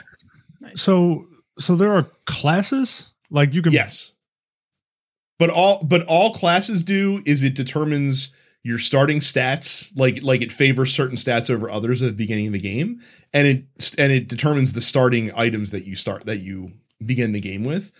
So 0.75 1.25
so 1.59 1.75
there 1.75 1.93
are 1.93 2.09
classes? 2.25 3.11
Like 3.29 3.53
you 3.53 3.61
can 3.61 3.73
Yes 3.73 4.13
but 5.39 5.49
all 5.49 5.83
but 5.83 6.05
all 6.05 6.33
classes 6.33 6.83
do 6.83 7.21
is 7.25 7.43
it 7.43 7.55
determines 7.55 8.31
your 8.63 8.79
starting 8.79 9.19
stats 9.19 9.91
like 9.97 10.21
like 10.23 10.41
it 10.41 10.51
favors 10.51 10.93
certain 10.93 11.17
stats 11.17 11.49
over 11.49 11.69
others 11.69 12.01
at 12.01 12.07
the 12.07 12.13
beginning 12.13 12.47
of 12.47 12.53
the 12.53 12.59
game 12.59 12.99
and 13.33 13.47
it 13.47 13.93
and 13.97 14.11
it 14.11 14.27
determines 14.27 14.73
the 14.73 14.81
starting 14.81 15.31
items 15.35 15.71
that 15.71 15.85
you 15.85 15.95
start 15.95 16.25
that 16.25 16.39
you 16.39 16.71
begin 17.05 17.33
the 17.33 17.41
game 17.41 17.63
with 17.63 17.91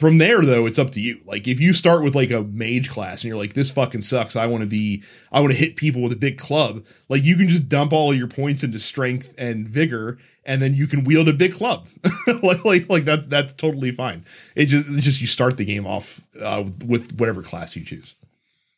from 0.00 0.16
there 0.16 0.40
though 0.40 0.64
it's 0.64 0.78
up 0.78 0.90
to 0.92 1.00
you. 1.00 1.20
Like 1.26 1.46
if 1.46 1.60
you 1.60 1.74
start 1.74 2.02
with 2.02 2.14
like 2.14 2.30
a 2.30 2.42
mage 2.42 2.88
class 2.88 3.22
and 3.22 3.28
you're 3.28 3.36
like 3.36 3.52
this 3.52 3.70
fucking 3.70 4.00
sucks. 4.00 4.34
I 4.34 4.46
want 4.46 4.62
to 4.62 4.66
be 4.66 5.02
i 5.30 5.40
want 5.40 5.52
to 5.52 5.58
hit 5.58 5.76
people 5.76 6.00
with 6.02 6.12
a 6.12 6.16
big 6.16 6.38
club 6.38 6.86
like 7.10 7.22
you 7.22 7.36
can 7.36 7.48
just 7.48 7.68
dump 7.68 7.92
all 7.92 8.10
of 8.10 8.16
your 8.16 8.26
points 8.26 8.64
into 8.64 8.78
strength 8.80 9.34
and 9.36 9.68
vigor 9.68 10.18
and 10.46 10.62
then 10.62 10.74
you 10.74 10.86
can 10.86 11.04
wield 11.04 11.28
a 11.28 11.34
big 11.34 11.52
club. 11.52 11.86
Like 12.42 12.64
like 12.64 12.88
like 12.88 13.04
that 13.04 13.28
that's 13.28 13.52
totally 13.52 13.90
fine. 13.90 14.24
It 14.54 14.66
just 14.66 14.88
it's 14.88 15.04
just 15.04 15.20
you 15.20 15.26
start 15.26 15.56
the 15.56 15.64
game 15.64 15.86
off 15.86 16.20
uh, 16.40 16.64
with 16.86 17.18
whatever 17.18 17.42
class 17.42 17.76
you 17.76 17.84
choose. 17.84 18.16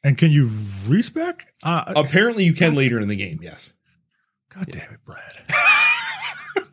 And 0.02 0.18
can 0.18 0.30
you 0.30 0.50
respec? 0.86 1.52
Uh, 1.62 1.92
apparently 1.94 2.44
you 2.44 2.54
can 2.54 2.74
later 2.74 2.98
in 2.98 3.08
the 3.08 3.16
game 3.16 3.38
yes. 3.42 3.74
God 4.48 4.66
damn 4.70 4.92
it 4.92 5.04
brad 5.04 5.36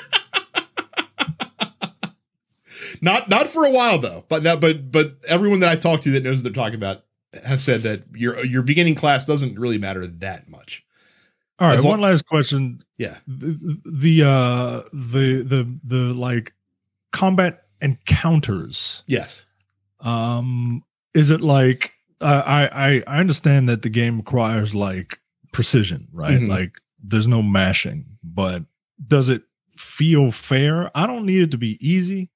Not 3.00 3.28
not 3.28 3.48
for 3.48 3.64
a 3.64 3.70
while 3.70 3.98
though. 3.98 4.24
But 4.28 4.42
now, 4.42 4.56
but 4.56 4.90
but 4.92 5.16
everyone 5.28 5.60
that 5.60 5.70
I 5.70 5.76
talk 5.76 6.00
to 6.02 6.10
that 6.12 6.22
knows 6.22 6.42
what 6.42 6.44
they're 6.44 6.64
talking 6.64 6.76
about 6.76 7.04
has 7.44 7.62
said 7.62 7.82
that 7.82 8.02
your 8.12 8.44
your 8.44 8.62
beginning 8.62 8.94
class 8.94 9.24
doesn't 9.24 9.58
really 9.58 9.78
matter 9.78 10.06
that 10.06 10.48
much. 10.48 10.84
All 11.58 11.68
right, 11.68 11.82
one 11.82 12.00
last 12.00 12.26
question. 12.26 12.82
Yeah. 12.96 13.18
The, 13.26 13.80
the 13.84 14.22
uh 14.22 14.82
the 14.92 15.42
the 15.42 15.78
the 15.84 16.14
like 16.14 16.54
combat 17.12 17.64
encounters. 17.80 19.02
Yes. 19.06 19.44
Um 20.00 20.82
is 21.14 21.30
it 21.30 21.40
like 21.40 21.92
uh, 22.20 22.42
I 22.44 22.66
I 22.66 23.02
I 23.06 23.20
understand 23.20 23.68
that 23.68 23.82
the 23.82 23.88
game 23.90 24.18
requires 24.18 24.74
like 24.74 25.18
precision, 25.52 26.08
right? 26.12 26.38
Mm-hmm. 26.38 26.50
Like 26.50 26.80
there's 27.02 27.28
no 27.28 27.42
mashing, 27.42 28.06
but 28.22 28.64
does 29.06 29.28
it 29.28 29.42
feel 29.70 30.30
fair? 30.30 30.90
I 30.94 31.06
don't 31.06 31.26
need 31.26 31.42
it 31.42 31.50
to 31.52 31.58
be 31.58 31.78
easy 31.86 32.30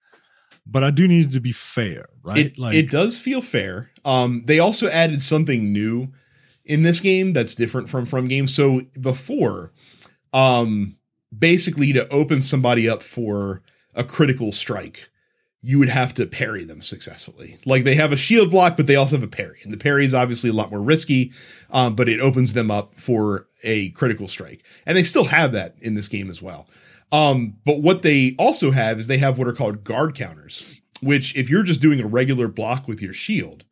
but 0.66 0.82
I 0.82 0.90
do 0.90 1.06
need 1.06 1.26
it 1.26 1.32
to 1.32 1.40
be 1.40 1.52
fair, 1.52 2.08
right? 2.22 2.46
It, 2.46 2.58
like 2.58 2.74
it 2.74 2.90
does 2.90 3.18
feel 3.18 3.40
fair. 3.40 3.90
Um, 4.04 4.42
they 4.46 4.58
also 4.58 4.88
added 4.88 5.20
something 5.20 5.72
new 5.72 6.12
in 6.64 6.82
this 6.82 7.00
game 7.00 7.32
that's 7.32 7.54
different 7.54 7.88
from 7.88 8.06
from 8.06 8.28
games. 8.28 8.54
So 8.54 8.82
before, 9.00 9.72
um, 10.32 10.96
basically 11.36 11.92
to 11.92 12.08
open 12.08 12.40
somebody 12.40 12.88
up 12.88 13.02
for 13.02 13.62
a 13.94 14.04
critical 14.04 14.52
strike, 14.52 15.10
you 15.60 15.78
would 15.78 15.88
have 15.88 16.12
to 16.14 16.26
parry 16.26 16.64
them 16.64 16.80
successfully. 16.80 17.58
Like 17.64 17.84
they 17.84 17.94
have 17.94 18.12
a 18.12 18.16
shield 18.16 18.50
block, 18.50 18.76
but 18.76 18.86
they 18.86 18.96
also 18.96 19.16
have 19.16 19.22
a 19.22 19.28
parry, 19.28 19.60
and 19.64 19.72
the 19.72 19.78
parry 19.78 20.04
is 20.04 20.14
obviously 20.14 20.50
a 20.50 20.54
lot 20.54 20.70
more 20.70 20.80
risky, 20.80 21.32
um, 21.70 21.94
but 21.94 22.08
it 22.08 22.20
opens 22.20 22.54
them 22.54 22.70
up 22.70 22.94
for 22.94 23.48
a 23.62 23.90
critical 23.90 24.28
strike, 24.28 24.64
and 24.86 24.96
they 24.96 25.02
still 25.02 25.24
have 25.24 25.52
that 25.52 25.74
in 25.80 25.94
this 25.94 26.08
game 26.08 26.30
as 26.30 26.42
well. 26.42 26.66
Um, 27.12 27.56
but 27.64 27.80
what 27.80 28.02
they 28.02 28.34
also 28.38 28.70
have 28.70 28.98
is 28.98 29.06
they 29.06 29.18
have 29.18 29.38
what 29.38 29.48
are 29.48 29.52
called 29.52 29.84
guard 29.84 30.14
counters, 30.14 30.82
which 31.00 31.36
if 31.36 31.48
you're 31.48 31.62
just 31.62 31.82
doing 31.82 32.00
a 32.00 32.06
regular 32.06 32.48
block 32.48 32.88
with 32.88 33.00
your 33.00 33.12
shield 33.12 33.64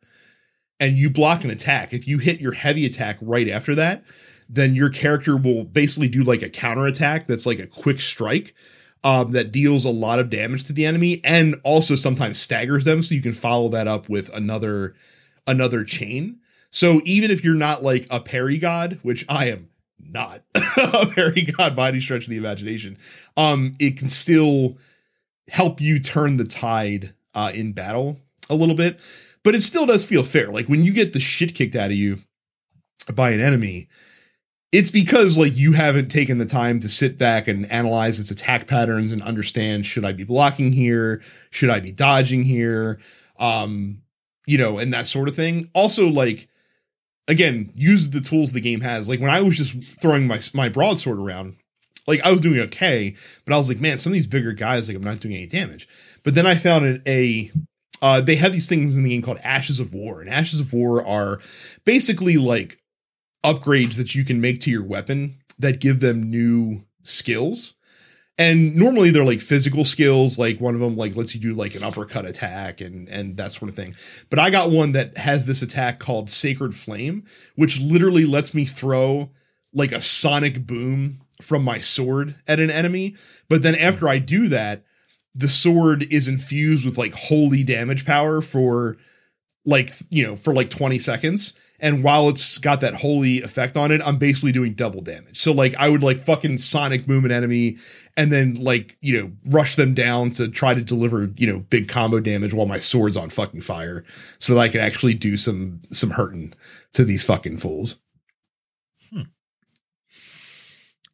and 0.79 0.97
you 0.97 1.09
block 1.09 1.43
an 1.43 1.49
attack, 1.49 1.93
if 1.93 2.07
you 2.07 2.19
hit 2.19 2.39
your 2.39 2.53
heavy 2.53 2.85
attack 2.85 3.17
right 3.21 3.49
after 3.49 3.75
that, 3.75 4.03
then 4.49 4.75
your 4.75 4.89
character 4.89 5.35
will 5.35 5.63
basically 5.63 6.07
do 6.07 6.23
like 6.23 6.41
a 6.41 6.49
counter 6.49 6.85
attack 6.85 7.27
that's 7.27 7.45
like 7.45 7.59
a 7.59 7.67
quick 7.67 7.99
strike 7.99 8.53
um, 9.03 9.31
that 9.31 9.51
deals 9.51 9.85
a 9.85 9.89
lot 9.89 10.19
of 10.19 10.29
damage 10.29 10.63
to 10.65 10.73
the 10.73 10.85
enemy 10.85 11.21
and 11.23 11.55
also 11.63 11.95
sometimes 11.95 12.39
staggers 12.39 12.85
them 12.85 13.01
so 13.01 13.15
you 13.15 13.21
can 13.21 13.33
follow 13.33 13.67
that 13.69 13.87
up 13.87 14.07
with 14.09 14.33
another 14.33 14.95
another 15.45 15.83
chain. 15.83 16.39
So 16.69 17.01
even 17.03 17.29
if 17.29 17.43
you're 17.43 17.55
not 17.55 17.83
like 17.83 18.07
a 18.09 18.19
parry 18.19 18.57
god, 18.57 18.99
which 19.03 19.25
I 19.27 19.47
am 19.47 19.69
not 20.09 20.43
very 21.15 21.43
god 21.43 21.75
body 21.75 21.99
stretch 21.99 22.23
of 22.23 22.29
the 22.29 22.37
imagination, 22.37 22.97
um, 23.37 23.73
it 23.79 23.97
can 23.97 24.07
still 24.07 24.77
help 25.49 25.81
you 25.81 25.99
turn 25.99 26.37
the 26.37 26.45
tide 26.45 27.13
uh, 27.33 27.51
in 27.53 27.73
battle 27.73 28.19
a 28.49 28.55
little 28.55 28.75
bit. 28.75 28.99
But 29.43 29.55
it 29.55 29.61
still 29.61 29.85
does 29.85 30.07
feel 30.07 30.23
fair. 30.23 30.51
Like 30.51 30.67
when 30.67 30.83
you 30.83 30.93
get 30.93 31.13
the 31.13 31.19
shit 31.19 31.53
kicked 31.53 31.75
out 31.75 31.91
of 31.91 31.97
you 31.97 32.19
by 33.13 33.31
an 33.31 33.41
enemy, 33.41 33.89
it's 34.71 34.89
because 34.89 35.37
like 35.37 35.55
you 35.55 35.73
haven't 35.73 36.09
taken 36.09 36.37
the 36.37 36.45
time 36.45 36.79
to 36.79 36.89
sit 36.89 37.17
back 37.17 37.47
and 37.47 37.69
analyze 37.71 38.19
its 38.19 38.31
attack 38.31 38.67
patterns 38.67 39.11
and 39.11 39.21
understand 39.21 39.85
should 39.85 40.05
I 40.05 40.13
be 40.13 40.23
blocking 40.23 40.71
here? 40.71 41.21
Should 41.51 41.69
I 41.69 41.79
be 41.79 41.91
dodging 41.91 42.43
here? 42.43 42.99
Um, 43.37 44.01
you 44.45 44.57
know, 44.57 44.77
and 44.77 44.93
that 44.93 45.07
sort 45.07 45.27
of 45.27 45.35
thing. 45.35 45.69
Also, 45.73 46.07
like 46.07 46.47
again, 47.27 47.71
use 47.75 48.09
the 48.09 48.21
tools 48.21 48.51
the 48.51 48.61
game 48.61 48.81
has. 48.81 49.09
Like 49.09 49.19
when 49.19 49.29
I 49.29 49.41
was 49.41 49.57
just 49.57 50.01
throwing 50.01 50.27
my 50.27 50.39
my 50.53 50.69
broadsword 50.69 51.19
around, 51.19 51.55
like 52.07 52.21
I 52.21 52.31
was 52.31 52.41
doing 52.41 52.59
okay, 52.61 53.15
but 53.45 53.53
I 53.53 53.57
was 53.57 53.69
like, 53.69 53.79
man, 53.79 53.97
some 53.97 54.11
of 54.11 54.15
these 54.15 54.27
bigger 54.27 54.53
guys, 54.53 54.87
like 54.87 54.97
I'm 54.97 55.03
not 55.03 55.19
doing 55.19 55.35
any 55.35 55.47
damage. 55.47 55.87
But 56.23 56.35
then 56.35 56.45
I 56.45 56.55
found 56.55 56.85
a, 56.85 57.09
a 57.09 57.51
uh, 58.01 58.21
they 58.21 58.35
have 58.35 58.51
these 58.51 58.67
things 58.67 58.97
in 58.97 59.03
the 59.03 59.09
game 59.09 59.21
called 59.21 59.39
Ashes 59.43 59.79
of 59.79 59.93
War, 59.93 60.21
and 60.21 60.29
Ashes 60.29 60.59
of 60.59 60.73
War 60.73 61.05
are 61.05 61.39
basically 61.85 62.37
like 62.37 62.77
upgrades 63.43 63.95
that 63.95 64.15
you 64.15 64.23
can 64.23 64.41
make 64.41 64.59
to 64.61 64.71
your 64.71 64.83
weapon 64.83 65.37
that 65.59 65.79
give 65.79 65.99
them 65.99 66.23
new 66.23 66.83
skills 67.03 67.75
and 68.37 68.75
normally 68.75 69.11
they're 69.11 69.23
like 69.23 69.41
physical 69.41 69.85
skills 69.85 70.39
like 70.39 70.59
one 70.59 70.73
of 70.73 70.81
them 70.81 70.97
like 70.97 71.15
lets 71.15 71.35
you 71.35 71.41
do 71.41 71.53
like 71.53 71.75
an 71.75 71.83
uppercut 71.83 72.25
attack 72.25 72.81
and 72.81 73.07
and 73.09 73.37
that 73.37 73.51
sort 73.51 73.69
of 73.69 73.75
thing. 73.75 73.95
But 74.29 74.39
i 74.39 74.49
got 74.49 74.71
one 74.71 74.91
that 74.93 75.17
has 75.17 75.45
this 75.45 75.61
attack 75.61 75.99
called 75.99 76.29
sacred 76.29 76.75
flame 76.75 77.23
which 77.55 77.79
literally 77.79 78.25
lets 78.25 78.53
me 78.53 78.65
throw 78.65 79.29
like 79.73 79.91
a 79.91 80.01
sonic 80.01 80.65
boom 80.65 81.21
from 81.41 81.63
my 81.63 81.79
sword 81.79 82.35
at 82.47 82.59
an 82.59 82.69
enemy. 82.69 83.15
But 83.49 83.63
then 83.63 83.75
after 83.75 84.07
i 84.09 84.17
do 84.19 84.47
that 84.49 84.83
the 85.35 85.47
sword 85.47 86.03
is 86.11 86.27
infused 86.27 86.85
with 86.85 86.97
like 86.97 87.13
holy 87.13 87.63
damage 87.63 88.05
power 88.05 88.41
for 88.41 88.97
like 89.65 89.91
you 90.09 90.25
know 90.25 90.35
for 90.35 90.53
like 90.53 90.69
20 90.69 90.97
seconds 90.97 91.53
and 91.83 92.01
while 92.01 92.29
it's 92.29 92.57
got 92.59 92.79
that 92.79 92.95
holy 92.95 93.41
effect 93.41 93.75
on 93.75 93.91
it, 93.91 94.01
I'm 94.05 94.17
basically 94.17 94.53
doing 94.53 94.73
double 94.73 95.01
damage. 95.01 95.37
So 95.37 95.51
like 95.51 95.75
I 95.75 95.89
would 95.89 96.01
like 96.01 96.21
fucking 96.21 96.57
sonic 96.57 97.05
boom 97.05 97.25
an 97.25 97.31
enemy 97.31 97.77
and 98.15 98.31
then 98.31 98.53
like, 98.53 98.97
you 99.01 99.21
know, 99.21 99.31
rush 99.45 99.75
them 99.75 99.93
down 99.93 100.29
to 100.31 100.47
try 100.47 100.73
to 100.73 100.81
deliver, 100.81 101.29
you 101.35 101.45
know, 101.45 101.59
big 101.59 101.89
combo 101.89 102.21
damage 102.21 102.53
while 102.53 102.67
my 102.67 102.79
sword's 102.79 103.17
on 103.17 103.29
fucking 103.29 103.61
fire 103.61 104.05
so 104.39 104.55
that 104.55 104.61
I 104.61 104.69
can 104.69 104.79
actually 104.79 105.13
do 105.13 105.35
some 105.35 105.81
some 105.91 106.11
hurting 106.11 106.53
to 106.93 107.03
these 107.03 107.25
fucking 107.25 107.57
fools. 107.57 107.99
Hmm. 109.09 109.23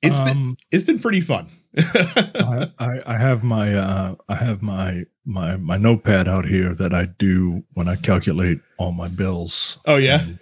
It's 0.04 0.20
um, 0.20 0.26
been 0.28 0.58
it's 0.70 0.84
been 0.84 1.00
pretty 1.00 1.22
fun. 1.22 1.48
I, 1.80 2.72
I, 2.78 3.02
I 3.08 3.18
have 3.18 3.44
my 3.44 3.74
uh 3.74 4.16
I 4.28 4.36
have 4.36 4.62
my 4.62 5.06
my 5.26 5.58
my 5.58 5.78
notepad 5.78 6.28
out 6.28 6.46
here 6.46 6.76
that 6.76 6.94
I 6.94 7.06
do 7.06 7.64
when 7.74 7.88
I 7.88 7.96
calculate 7.96 8.60
all 8.78 8.92
my 8.92 9.08
bills. 9.08 9.80
Oh 9.86 9.98
yeah. 9.98 10.22
And, 10.22 10.40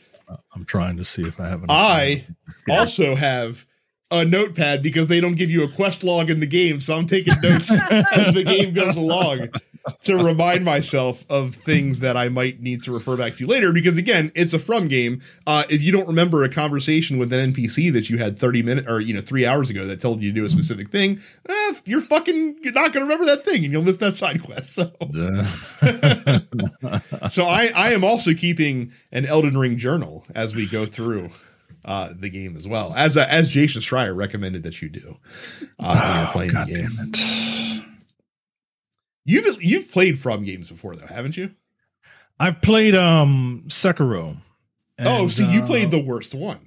I'm 0.54 0.66
trying 0.66 0.98
to 0.98 1.06
see 1.06 1.24
if 1.24 1.40
I 1.40 1.48
have. 1.48 1.63
An 1.63 1.70
I 1.70 2.26
also 2.70 3.16
have 3.16 3.66
a 4.12 4.26
notepad 4.26 4.82
because 4.84 5.08
they 5.08 5.20
don't 5.20 5.36
give 5.36 5.52
you 5.52 5.63
a 5.63 5.68
quest 5.68 6.04
log 6.04 6.30
in 6.30 6.40
the 6.40 6.48
game, 6.48 6.80
so 6.80 6.98
I'm 6.98 7.06
taking 7.06 7.34
notes 7.42 7.72
as 7.92 8.34
the 8.34 8.44
game 8.44 8.74
goes 8.74 8.98
along 8.98 9.50
to 10.02 10.17
remind 10.17 10.65
myself 10.65 11.26
of 11.30 11.56
things 11.56 12.00
that 12.00 12.17
I 12.17 12.30
might 12.30 12.62
need 12.62 12.84
to 12.84 12.91
refer 12.91 13.17
back 13.17 13.36
to 13.36 13.47
later. 13.47 13.71
Because 13.71 13.97
again, 13.97 14.32
it's 14.36 14.54
a 14.54 14.60
from 14.60 14.88
game. 14.88 15.21
Uh, 15.45 15.63
if 15.69 15.82
you 15.82 15.91
don't 15.91 16.08
remember 16.08 16.43
a 16.43 16.50
conversation 16.50 17.17
with 17.17 17.32
an 17.34 17.54
NPC 17.54 17.91
that 17.93 18.10
you 18.10 18.17
had 18.17 18.38
30 18.38 18.63
minutes 18.63 18.88
or 18.89 19.00
you 19.02 19.13
know 19.13 19.21
three 19.21 19.45
hours 19.45 19.69
ago 19.69 19.86
that 19.86 20.02
told 20.02 20.21
you 20.21 20.32
to 20.32 20.36
do 20.36 20.45
a 20.45 20.50
specific 20.50 20.89
thing, 20.89 21.19
eh, 21.47 21.73
you're 21.86 22.02
fucking 22.02 22.58
you're 22.62 22.73
not 22.73 22.93
going 22.93 23.06
to 23.06 23.12
remember 23.12 23.26
that 23.26 23.43
thing, 23.43 23.63
and 23.63 23.71
you'll 23.71 23.84
miss 23.84 23.97
that 23.97 24.15
side 24.15 24.43
quest. 24.43 24.73
So, 24.73 24.91
so 27.28 27.45
I 27.45 27.71
I 27.76 27.91
am 27.93 28.04
also 28.04 28.34
keeping 28.34 28.91
an 29.12 29.26
Elden 29.26 29.58
Ring 29.58 29.78
journal 29.78 30.26
as 30.36 30.56
we 30.56 30.67
go 30.67 30.86
through 30.86 31.30
uh, 31.86 32.10
the 32.17 32.30
game 32.30 32.56
as 32.58 32.67
well, 32.67 32.93
as 32.95 33.17
uh, 33.17 33.26
as 33.30 33.50
Jason 33.50 33.82
Schreier 33.82 34.15
recommended 34.15 34.63
that 34.63 34.82
you 34.82 34.89
do 34.89 35.17
uh, 35.80 35.95
when 35.95 36.17
you're 36.17 36.28
oh, 36.28 36.32
playing 36.32 36.52
God 36.52 36.67
the 36.67 36.73
game. 36.73 37.47
You've 39.28 39.62
you've 39.62 39.92
played 39.92 40.18
From 40.18 40.44
games 40.44 40.70
before 40.70 40.96
though, 40.96 41.06
haven't 41.06 41.38
you? 41.38 41.52
I've 42.40 42.62
played 42.62 42.96
um 42.96 43.66
Sekiro. 43.68 44.38
Oh, 44.38 44.42
and, 44.98 45.08
oh, 45.08 45.28
so 45.28 45.44
you 45.44 45.62
played 45.62 45.88
uh, 45.88 45.92
the 45.92 46.02
worst 46.02 46.34
one. 46.34 46.62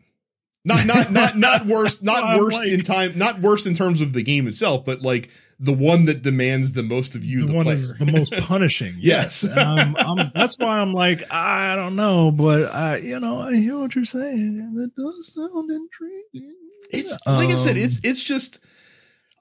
Not 0.62 0.84
not 0.84 1.10
not 1.10 1.38
not 1.38 1.64
worst, 1.64 2.02
not 2.02 2.38
worst 2.38 2.58
like, 2.58 2.68
in 2.68 2.82
time, 2.82 3.16
not 3.16 3.40
worst 3.40 3.66
in 3.66 3.74
terms 3.74 4.02
of 4.02 4.12
the 4.12 4.22
game 4.22 4.46
itself, 4.46 4.84
but 4.84 5.00
like 5.00 5.30
the 5.58 5.72
one 5.72 6.04
that 6.04 6.22
demands 6.22 6.72
the 6.72 6.82
most 6.82 7.14
of 7.14 7.24
you. 7.24 7.40
The, 7.40 7.46
the 7.46 7.54
one 7.54 7.64
player. 7.64 7.76
is 7.76 7.94
the 7.96 8.06
most 8.06 8.32
punishing. 8.40 8.92
yes, 8.98 9.42
yes. 9.42 9.56
I'm, 9.56 10.30
that's 10.34 10.58
why 10.58 10.78
I'm 10.78 10.92
like 10.92 11.32
I 11.32 11.76
don't 11.76 11.96
know, 11.96 12.30
but 12.30 12.74
I 12.74 12.98
you 12.98 13.18
know 13.20 13.40
I 13.40 13.56
hear 13.56 13.78
what 13.78 13.94
you're 13.94 14.04
saying. 14.04 14.58
and 14.58 14.78
It 14.78 14.94
does 14.94 15.32
sound 15.32 15.70
intriguing. 15.70 16.56
It's 16.90 17.16
like 17.26 17.48
um, 17.48 17.52
I 17.52 17.56
said, 17.56 17.78
it's 17.78 17.96
um, 17.96 18.00
it's 18.04 18.22
just 18.22 18.62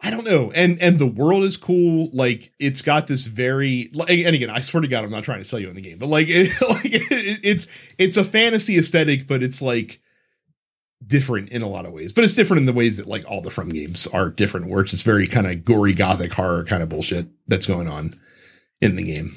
I 0.02 0.12
don't 0.12 0.26
know. 0.26 0.52
And 0.56 0.82
and 0.82 0.98
the 0.98 1.08
world 1.08 1.44
is 1.44 1.58
cool. 1.58 2.10
Like 2.14 2.52
it's 2.58 2.82
got 2.82 3.08
this 3.08 3.26
very 3.26 3.90
like, 3.94 4.10
and 4.10 4.34
again, 4.34 4.50
I 4.50 4.62
swear 4.62 4.82
to 4.82 4.88
God, 4.88 5.04
I'm 5.04 5.12
not 5.12 5.26
trying 5.26 5.40
to 5.40 5.44
sell 5.44 5.60
you 5.60 5.68
on 5.68 5.76
the 5.76 5.82
game, 5.82 5.98
but 5.98 6.08
like, 6.08 6.28
it, 6.30 6.50
like 6.70 6.86
it, 6.86 7.40
it's 7.44 7.68
it's 7.98 8.18
a 8.18 8.24
fantasy 8.24 8.78
aesthetic, 8.78 9.28
but 9.28 9.44
it's 9.44 9.62
like 9.62 10.00
different 11.06 11.50
in 11.50 11.62
a 11.62 11.68
lot 11.68 11.86
of 11.86 11.92
ways. 11.92 12.14
But 12.14 12.24
it's 12.24 12.34
different 12.34 12.62
in 12.62 12.66
the 12.66 12.74
ways 12.74 12.98
that 12.98 13.08
like 13.08 13.30
all 13.30 13.42
the 13.42 13.52
From 13.52 13.70
games 13.70 14.08
are 14.08 14.30
different, 14.30 14.68
where 14.68 14.82
it's 14.82 14.92
just 14.92 15.06
very 15.06 15.28
kind 15.28 15.48
of 15.48 15.66
gory 15.66 15.94
gothic 15.94 16.32
horror 16.34 16.64
kind 16.64 16.82
of 16.82 16.90
bullshit 16.90 17.28
that's 17.48 17.66
going 17.66 17.90
on 17.90 18.14
in 18.82 18.96
the 18.96 19.04
game. 19.04 19.36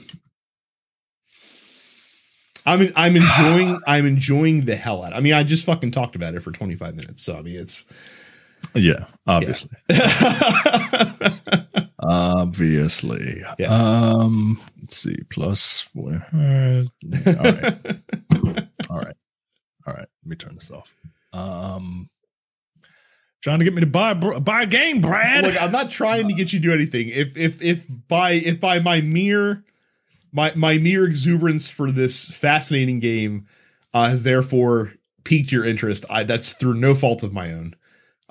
I'm 2.64 2.88
I'm 2.94 3.16
enjoying 3.16 3.80
I'm 3.86 4.06
enjoying 4.06 4.60
the 4.62 4.76
hell 4.76 5.04
out. 5.04 5.12
I 5.12 5.18
mean, 5.18 5.34
I 5.34 5.42
just 5.42 5.66
fucking 5.66 5.90
talked 5.90 6.14
about 6.14 6.34
it 6.34 6.40
for 6.40 6.52
25 6.52 6.94
minutes. 6.94 7.22
So 7.22 7.36
I 7.36 7.42
mean, 7.42 7.58
it's 7.58 7.84
yeah, 8.74 9.04
obviously. 9.26 9.70
Yeah. 9.90 11.64
obviously. 11.98 13.42
Yeah. 13.58 13.68
Um 13.68 14.60
let's 14.80 14.96
see. 14.96 15.16
Plus 15.30 15.82
four. 15.82 16.26
All 16.32 16.40
right. 16.40 16.88
all 18.90 18.98
right. 18.98 19.16
All 19.86 19.94
right. 19.94 20.08
Let 20.08 20.26
me 20.26 20.36
turn 20.36 20.54
this 20.54 20.70
off. 20.70 20.94
Um 21.32 22.08
trying 23.42 23.58
to 23.58 23.64
get 23.64 23.74
me 23.74 23.80
to 23.80 23.86
buy 23.86 24.14
buy 24.14 24.62
a 24.62 24.66
game, 24.66 25.00
Brad. 25.00 25.44
Look, 25.44 25.60
I'm 25.60 25.72
not 25.72 25.90
trying 25.90 26.28
to 26.28 26.34
get 26.34 26.52
you 26.52 26.60
to 26.60 26.68
do 26.68 26.72
anything. 26.72 27.08
If 27.08 27.36
if 27.36 27.62
if 27.62 27.86
by 28.08 28.32
if 28.32 28.60
by 28.60 28.80
my 28.80 29.00
mere 29.00 29.64
my 30.32 30.52
my 30.54 30.78
mere 30.78 31.04
exuberance 31.04 31.70
for 31.70 31.90
this 31.90 32.24
fascinating 32.24 32.98
game 32.98 33.46
uh, 33.92 34.08
has 34.08 34.22
therefore 34.22 34.94
piqued 35.24 35.52
your 35.52 35.64
interest. 35.64 36.04
I, 36.10 36.24
that's 36.24 36.52
through 36.52 36.74
no 36.74 36.94
fault 36.94 37.22
of 37.22 37.32
my 37.32 37.52
own. 37.52 37.74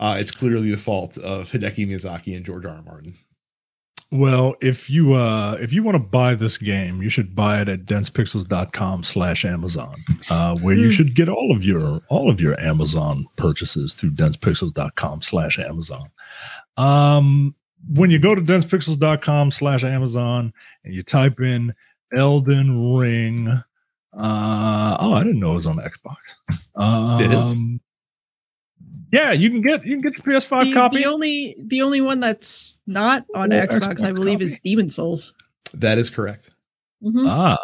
Uh, 0.02 0.18
it's 0.20 0.32
clearly 0.32 0.72
the 0.72 0.78
fault 0.78 1.18
of 1.20 1.52
Hideki 1.52 1.88
Miyazaki 1.88 2.36
and 2.36 2.44
George 2.44 2.66
R. 2.66 2.74
R. 2.74 2.82
Martin. 2.82 3.14
Well, 4.14 4.56
if 4.60 4.90
you 4.90 5.14
uh 5.14 5.58
if 5.62 5.72
you 5.72 5.84
want 5.84 5.96
to 5.96 6.04
buy 6.04 6.36
this 6.36 6.58
game, 6.58 7.02
you 7.02 7.10
should 7.10 7.34
buy 7.34 7.62
it 7.62 7.70
at 7.70 7.86
densepixels.com 7.86 9.04
slash 9.04 9.46
Amazon, 9.46 9.96
uh, 10.30 10.58
where 10.58 10.76
you 10.76 10.88
hmm. 10.88 10.90
should 10.90 11.16
get 11.16 11.30
all 11.30 11.56
of 11.56 11.64
your 11.64 12.02
all 12.10 12.30
of 12.30 12.42
your 12.42 12.60
Amazon 12.60 13.26
purchases 13.38 13.94
through 13.94 14.12
densepixels.com 14.12 15.22
slash 15.22 15.60
Amazon. 15.60 16.10
Um 16.76 17.56
when 17.88 18.12
you 18.12 18.20
go 18.20 18.36
to 18.36 18.42
densepixels.com 18.42 19.52
slash 19.52 19.84
Amazon 19.86 20.54
and 20.84 20.94
you 20.94 21.04
type 21.04 21.40
in 21.40 21.74
Elden 22.14 22.94
Ring. 22.94 23.48
Uh, 24.14 24.98
oh, 25.00 25.14
I 25.14 25.24
didn't 25.24 25.40
know 25.40 25.54
it 25.54 25.56
was 25.56 25.66
on 25.66 25.78
Xbox. 25.78 26.18
Um, 26.76 27.22
it 27.22 27.32
is. 27.32 27.58
Yeah, 29.12 29.34
you 29.34 29.50
can 29.50 29.62
get 29.62 29.86
you 29.86 30.00
can 30.00 30.02
get 30.02 30.26
your 30.26 30.39
PS5 30.39 30.65
the, 30.65 30.74
copy. 30.74 30.97
The 30.97 31.06
only 31.06 31.56
the 31.60 31.82
only 31.82 32.02
one 32.02 32.19
that's 32.19 32.80
not 32.88 33.26
on 33.36 33.52
oh, 33.52 33.56
Xbox, 33.56 33.88
Xbox, 33.88 34.04
I 34.04 34.12
believe, 34.13 34.39
copy. 34.39 34.45
is 34.45 34.60
Demon 34.63 34.89
Souls. 34.89 35.34
That 35.74 35.97
is 35.97 36.10
correct. 36.10 36.52
Mm-hmm. 37.04 37.26
Ah, 37.28 37.58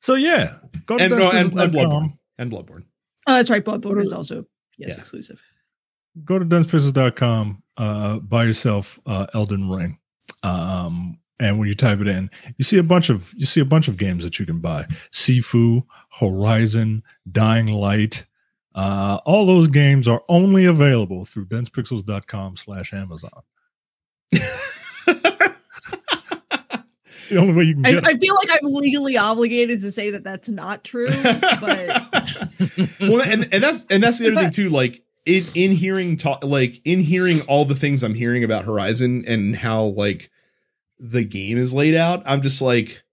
so 0.00 0.14
yeah, 0.14 0.58
go 0.86 0.98
to 0.98 1.04
and, 1.04 1.14
no, 1.14 1.30
and, 1.30 1.58
and 1.58 1.72
Bloodborne 1.72 2.18
and 2.38 2.52
Bloodborne. 2.52 2.84
Oh, 3.26 3.34
that's 3.34 3.48
right. 3.48 3.64
Bloodborne 3.64 4.02
is 4.02 4.12
also 4.12 4.44
yes 4.76 4.90
yeah. 4.90 5.00
exclusive. 5.00 5.40
Go 6.24 6.38
to 6.38 6.44
densepixels.com, 6.44 7.62
uh, 7.76 8.18
buy 8.18 8.44
yourself 8.44 9.00
uh, 9.06 9.26
Elden 9.34 9.68
Ring. 9.68 9.98
Um, 10.42 11.18
and 11.40 11.58
when 11.58 11.68
you 11.68 11.74
type 11.74 12.00
it 12.00 12.06
in 12.06 12.30
you 12.58 12.64
see 12.64 12.78
a 12.78 12.82
bunch 12.82 13.10
of 13.10 13.32
you 13.36 13.46
see 13.46 13.60
a 13.60 13.64
bunch 13.64 13.88
of 13.88 13.96
games 13.96 14.22
that 14.22 14.38
you 14.38 14.46
can 14.46 14.60
buy 14.60 14.84
sifu 15.10 15.82
horizon 16.20 17.02
dying 17.32 17.66
light 17.66 18.24
uh, 18.74 19.18
all 19.24 19.46
those 19.46 19.68
games 19.68 20.08
are 20.08 20.22
only 20.28 20.64
available 20.64 21.24
through 21.24 21.46
densepixels.com 21.46 22.56
slash 22.56 22.92
amazon. 22.92 23.42
The 27.30 27.38
only 27.38 27.54
way 27.54 27.64
you 27.64 27.74
can 27.74 27.86
I, 27.86 28.00
I, 28.04 28.18
feel 28.18 28.34
like 28.34 28.50
i'm 28.52 28.70
legally 28.70 29.16
obligated 29.16 29.80
to 29.80 29.90
say 29.90 30.10
that 30.10 30.24
that's 30.24 30.46
not 30.46 30.84
true 30.84 31.08
but 31.08 31.88
well 33.00 33.22
and, 33.22 33.48
and 33.50 33.64
that's 33.64 33.86
and 33.86 34.02
that's 34.02 34.18
the 34.18 34.30
other 34.30 34.42
thing 34.42 34.50
too 34.50 34.68
like 34.68 35.02
in 35.24 35.42
in 35.54 35.72
hearing 35.72 36.18
talk 36.18 36.44
like 36.44 36.82
in 36.84 37.00
hearing 37.00 37.40
all 37.42 37.64
the 37.64 37.74
things 37.74 38.02
i'm 38.02 38.12
hearing 38.12 38.44
about 38.44 38.66
horizon 38.66 39.24
and 39.26 39.56
how 39.56 39.84
like 39.84 40.30
the 40.98 41.24
game 41.24 41.58
is 41.58 41.74
laid 41.74 41.94
out, 41.94 42.22
I'm 42.26 42.40
just 42.40 42.62
like, 42.62 43.03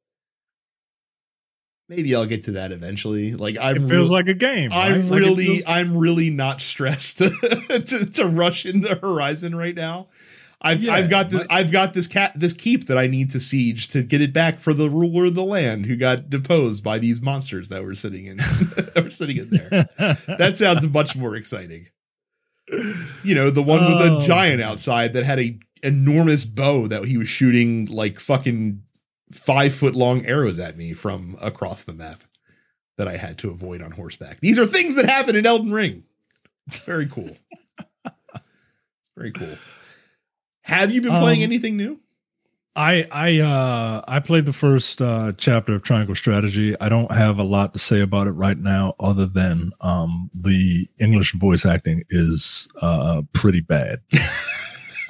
maybe 1.92 2.16
I'll 2.16 2.26
get 2.26 2.44
to 2.44 2.54
that 2.54 2.72
eventually. 2.72 3.34
Like 3.34 3.58
I 3.58 3.74
feels 3.74 4.10
re- 4.10 4.16
like 4.16 4.28
a 4.28 4.34
game. 4.34 4.70
I'm 4.72 5.10
like 5.10 5.20
really, 5.20 5.46
feels- 5.46 5.64
I'm 5.68 5.98
really 5.98 6.30
not 6.30 6.62
stressed 6.62 7.18
to, 7.18 7.30
to, 7.30 8.12
to 8.12 8.26
rush 8.26 8.66
into 8.66 8.96
Horizon 8.96 9.56
right 9.56 9.76
now. 9.76 10.08
I've 10.64 10.84
yeah, 10.84 10.94
I've 10.94 11.10
got 11.10 11.32
this 11.32 11.46
I've 11.50 11.72
got 11.72 11.96
this 11.96 12.06
cat 12.06 12.34
this 12.36 12.54
keep 12.54 12.86
that 12.86 12.98
I 12.98 13.08
need 13.08 13.32
to 13.32 13.40
siege 13.40 13.88
to 13.90 14.04
get 14.04 14.22
it 14.22 14.32
back 14.32 14.60
for 14.60 14.76
the 14.76 14.92
ruler 14.92 15.26
of 15.26 15.34
the 15.34 15.44
land 15.44 15.88
who 15.88 15.96
got 15.96 16.30
deposed 16.30 16.84
by 16.84 17.00
these 17.00 17.20
monsters 17.20 17.70
that 17.70 17.84
were 17.84 17.96
sitting 17.96 18.28
in 18.28 18.38
that 18.94 19.02
were 19.04 19.10
sitting 19.10 19.38
in 19.38 19.50
there. 19.50 19.70
that 20.38 20.54
sounds 20.58 20.88
much 20.88 21.18
more 21.18 21.36
exciting. 21.36 21.88
You 23.24 23.34
know, 23.34 23.50
the 23.50 23.64
one 23.64 23.86
with 23.86 24.02
oh. 24.02 24.20
the 24.20 24.20
giant 24.20 24.62
outside 24.62 25.14
that 25.14 25.24
had 25.24 25.40
a 25.40 25.60
enormous 25.82 26.46
bow 26.46 26.88
that 26.88 27.06
he 27.06 27.18
was 27.18 27.28
shooting 27.28 27.88
like 27.88 28.20
fucking 28.20 28.84
five 29.32 29.74
foot 29.74 29.96
long 29.96 30.26
arrows 30.26 30.60
at 30.60 30.78
me 30.78 30.94
from 30.94 31.36
across 31.42 31.84
the 31.84 31.94
map 31.94 32.24
that 32.98 33.08
I 33.08 33.18
had 33.18 33.38
to 33.40 33.50
avoid 33.50 33.82
on 33.82 33.92
horseback. 33.92 34.40
These 34.40 34.60
are 34.60 34.66
things 34.66 34.96
that 34.96 35.06
happen 35.06 35.36
in 35.36 35.46
Elden 35.46 35.72
Ring. 35.72 36.04
It's 36.68 36.84
very 36.84 37.08
cool. 37.08 37.36
very 39.18 39.32
cool. 39.32 39.58
Have 40.62 40.92
you 40.92 41.02
been 41.02 41.12
playing 41.12 41.40
um, 41.40 41.44
anything 41.44 41.78
new? 41.78 42.00
I 42.76 43.06
I 43.12 43.40
uh 43.40 44.02
I 44.08 44.20
played 44.20 44.46
the 44.46 44.54
first 44.54 45.02
uh 45.02 45.34
chapter 45.38 45.74
of 45.74 45.84
Triangle 45.84 46.16
Strategy. 46.16 46.80
I 46.80 46.88
don't 46.88 47.12
have 47.12 47.38
a 47.38 47.44
lot 47.44 47.74
to 47.74 47.80
say 47.80 48.00
about 48.00 48.28
it 48.28 48.32
right 48.32 48.58
now 48.58 48.96
other 49.00 49.26
than 49.26 49.72
um 49.82 50.30
the 50.34 50.88
English 50.98 51.34
voice 51.34 51.66
acting 51.66 52.04
is 52.10 52.70
uh 52.82 53.24
pretty 53.34 53.62
bad. 53.62 54.00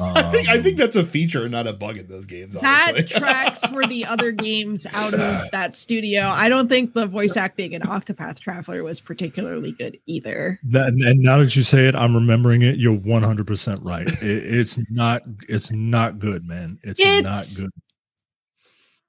I 0.04 0.24
think 0.32 0.50
I 0.50 0.62
think 0.62 0.74
um, 0.76 0.78
that's 0.78 0.96
a 0.96 1.04
feature, 1.04 1.48
not 1.50 1.68
a 1.68 1.74
bug 1.74 1.98
in 1.98 2.08
those 2.08 2.26
games. 2.26 2.56
Honestly. 2.56 3.02
That 3.02 3.08
tracks 3.20 3.66
for 3.66 3.86
the 3.86 4.06
other 4.06 4.32
games 4.32 4.88
out 4.94 5.14
of 5.14 5.20
that 5.52 5.76
studio. 5.76 6.24
I 6.24 6.50
don't 6.50 6.68
think 6.68 6.94
the 6.94 7.06
voice 7.06 7.38
acting 7.38 7.74
in 7.74 7.82
Octopath 7.84 8.40
Traveler 8.40 8.84
was 8.84 9.00
particularly 9.00 9.72
good 9.72 10.00
either. 10.06 10.60
That, 10.64 10.88
and 10.88 11.20
now 11.20 11.38
that 11.38 11.56
you 11.56 11.64
say 11.64 11.88
it, 11.88 11.96
I'm 11.96 12.16
remembering 12.16 12.62
it. 12.62 12.78
You're 12.78 12.98
100 12.98 13.48
percent 13.48 13.80
right. 13.84 14.08
It, 14.22 14.60
it's 14.60 14.80
not. 14.90 15.24
It's 15.48 15.72
not 15.72 16.20
good, 16.20 16.46
man. 16.46 16.78
It's, 16.84 17.00
it's 17.00 17.60
not 17.60 17.64
good. 17.64 17.72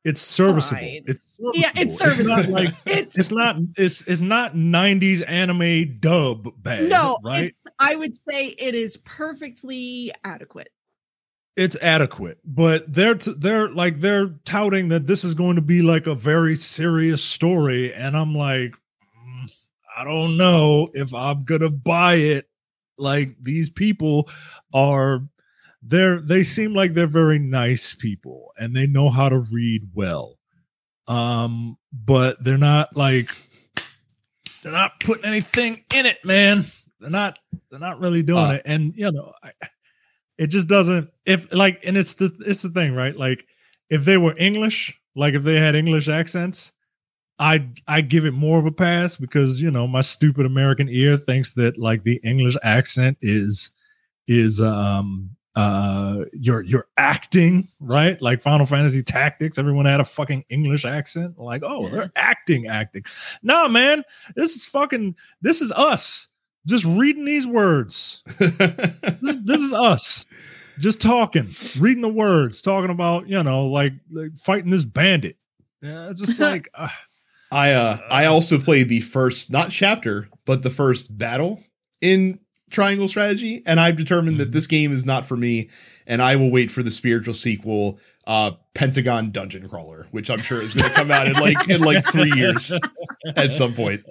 It's 0.04 0.20
serviceable. 0.20 0.80
Fine. 0.80 1.04
It's 1.06 1.22
serviceable. 1.22 1.52
yeah, 1.54 1.70
it's 1.76 1.96
serviceable. 1.96 2.38
It's 2.38 2.48
not 2.48 2.54
like 2.54 2.74
it's, 2.86 3.18
it's 3.18 3.30
not 3.30 3.56
it's 3.76 4.06
it's 4.08 4.20
not 4.20 4.54
90s 4.54 5.22
anime 5.28 5.98
dub 6.00 6.48
bad. 6.62 6.88
No, 6.88 7.18
right? 7.22 7.54
I 7.78 7.94
would 7.94 8.16
say 8.16 8.48
it 8.48 8.74
is 8.74 8.96
perfectly 8.98 10.12
adequate 10.24 10.70
it's 11.56 11.76
adequate 11.82 12.38
but 12.44 12.90
they're 12.92 13.14
t- 13.14 13.34
they're 13.38 13.68
like 13.68 13.98
they're 13.98 14.28
touting 14.44 14.88
that 14.88 15.06
this 15.06 15.22
is 15.24 15.34
going 15.34 15.56
to 15.56 15.62
be 15.62 15.82
like 15.82 16.06
a 16.06 16.14
very 16.14 16.54
serious 16.54 17.22
story 17.22 17.92
and 17.92 18.16
i'm 18.16 18.34
like 18.34 18.72
mm, 18.72 19.64
i 19.96 20.04
don't 20.04 20.36
know 20.36 20.88
if 20.94 21.12
i'm 21.12 21.44
gonna 21.44 21.70
buy 21.70 22.14
it. 22.14 22.48
Like 22.98 23.36
these 23.40 23.70
people 23.70 24.28
are 24.72 25.26
they're 25.82 26.20
they 26.20 26.42
seem 26.44 26.72
like 26.74 26.92
they're 26.94 27.06
very 27.06 27.38
nice 27.38 27.94
people 27.94 28.52
and 28.58 28.76
they 28.76 28.86
know 28.86 29.10
how 29.10 29.28
to 29.28 29.40
read 29.40 29.88
well. 29.94 30.38
Um 31.08 31.78
but 31.92 32.42
they're 32.42 32.58
not 32.58 32.96
like 32.96 33.30
they're 34.62 34.72
not 34.72 35.00
putting 35.00 35.24
anything 35.24 35.84
in 35.94 36.06
it 36.06 36.24
man. 36.24 36.64
They're 37.00 37.10
not 37.10 37.38
they're 37.70 37.80
not 37.80 37.98
really 37.98 38.22
doing 38.22 38.44
uh, 38.44 38.50
it 38.52 38.62
and 38.66 38.92
you 38.94 39.10
know 39.10 39.32
I, 39.42 39.50
it 40.42 40.48
just 40.48 40.68
doesn't 40.68 41.08
if 41.24 41.52
like 41.52 41.80
and 41.84 41.96
it's 41.96 42.14
the 42.14 42.34
it's 42.46 42.62
the 42.62 42.68
thing 42.68 42.94
right? 42.94 43.16
Like 43.16 43.46
if 43.92 44.06
they 44.06 44.16
were 44.16 44.34
english 44.38 44.98
like 45.14 45.34
if 45.34 45.44
they 45.44 45.58
had 45.58 45.76
english 45.76 46.08
accents 46.08 46.72
i 47.38 47.68
i 47.86 48.00
give 48.00 48.24
it 48.24 48.32
more 48.32 48.58
of 48.58 48.64
a 48.64 48.72
pass 48.72 49.18
because 49.18 49.60
you 49.60 49.70
know 49.70 49.86
my 49.86 50.00
stupid 50.00 50.46
american 50.46 50.88
ear 50.88 51.18
thinks 51.18 51.52
that 51.52 51.78
like 51.78 52.02
the 52.02 52.18
english 52.24 52.56
accent 52.62 53.18
is 53.20 53.70
is 54.26 54.60
um 54.62 55.30
uh 55.54 56.24
you're 56.32 56.62
you're 56.62 56.86
acting 56.96 57.68
right? 57.78 58.22
Like 58.22 58.40
final 58.40 58.64
fantasy 58.64 59.02
tactics 59.02 59.58
everyone 59.58 59.84
had 59.84 60.00
a 60.00 60.04
fucking 60.04 60.46
english 60.48 60.86
accent. 60.86 61.38
Like 61.38 61.62
oh 61.62 61.88
they're 61.88 62.10
acting 62.16 62.68
acting. 62.68 63.02
Nah 63.42 63.68
man 63.68 64.02
this 64.34 64.56
is 64.56 64.64
fucking 64.64 65.14
this 65.42 65.60
is 65.60 65.70
us 65.72 66.28
just 66.66 66.84
reading 66.84 67.24
these 67.24 67.46
words. 67.46 68.22
this, 68.38 69.40
this, 69.40 69.60
is 69.60 69.72
us 69.72 70.26
just 70.78 71.00
talking, 71.00 71.54
reading 71.78 72.02
the 72.02 72.08
words, 72.08 72.62
talking 72.62 72.90
about, 72.90 73.28
you 73.28 73.42
know, 73.42 73.66
like, 73.66 73.92
like 74.10 74.36
fighting 74.36 74.70
this 74.70 74.84
bandit. 74.84 75.36
Yeah, 75.82 76.12
just 76.16 76.38
like 76.40 76.68
uh, 76.74 76.88
I 77.50 77.72
uh 77.72 77.98
I 78.10 78.24
also 78.26 78.58
played 78.58 78.88
the 78.88 79.00
first 79.00 79.50
not 79.50 79.70
chapter, 79.70 80.28
but 80.46 80.62
the 80.62 80.70
first 80.70 81.18
battle 81.18 81.60
in 82.00 82.38
Triangle 82.70 83.08
Strategy, 83.08 83.62
and 83.66 83.78
I've 83.78 83.96
determined 83.96 84.38
that 84.38 84.44
mm-hmm. 84.44 84.52
this 84.52 84.66
game 84.66 84.92
is 84.92 85.04
not 85.04 85.26
for 85.26 85.36
me, 85.36 85.68
and 86.06 86.22
I 86.22 86.36
will 86.36 86.50
wait 86.50 86.70
for 86.70 86.82
the 86.82 86.90
spiritual 86.90 87.34
sequel, 87.34 87.98
uh 88.26 88.52
Pentagon 88.74 89.30
Dungeon 89.30 89.68
Crawler, 89.68 90.06
which 90.12 90.30
I'm 90.30 90.38
sure 90.38 90.62
is 90.62 90.72
going 90.72 90.88
to 90.88 90.96
come 90.96 91.10
out 91.10 91.26
in 91.26 91.34
like 91.34 91.68
in 91.68 91.82
like 91.82 92.06
three 92.06 92.32
years 92.34 92.72
at 93.36 93.52
some 93.52 93.74
point. 93.74 94.02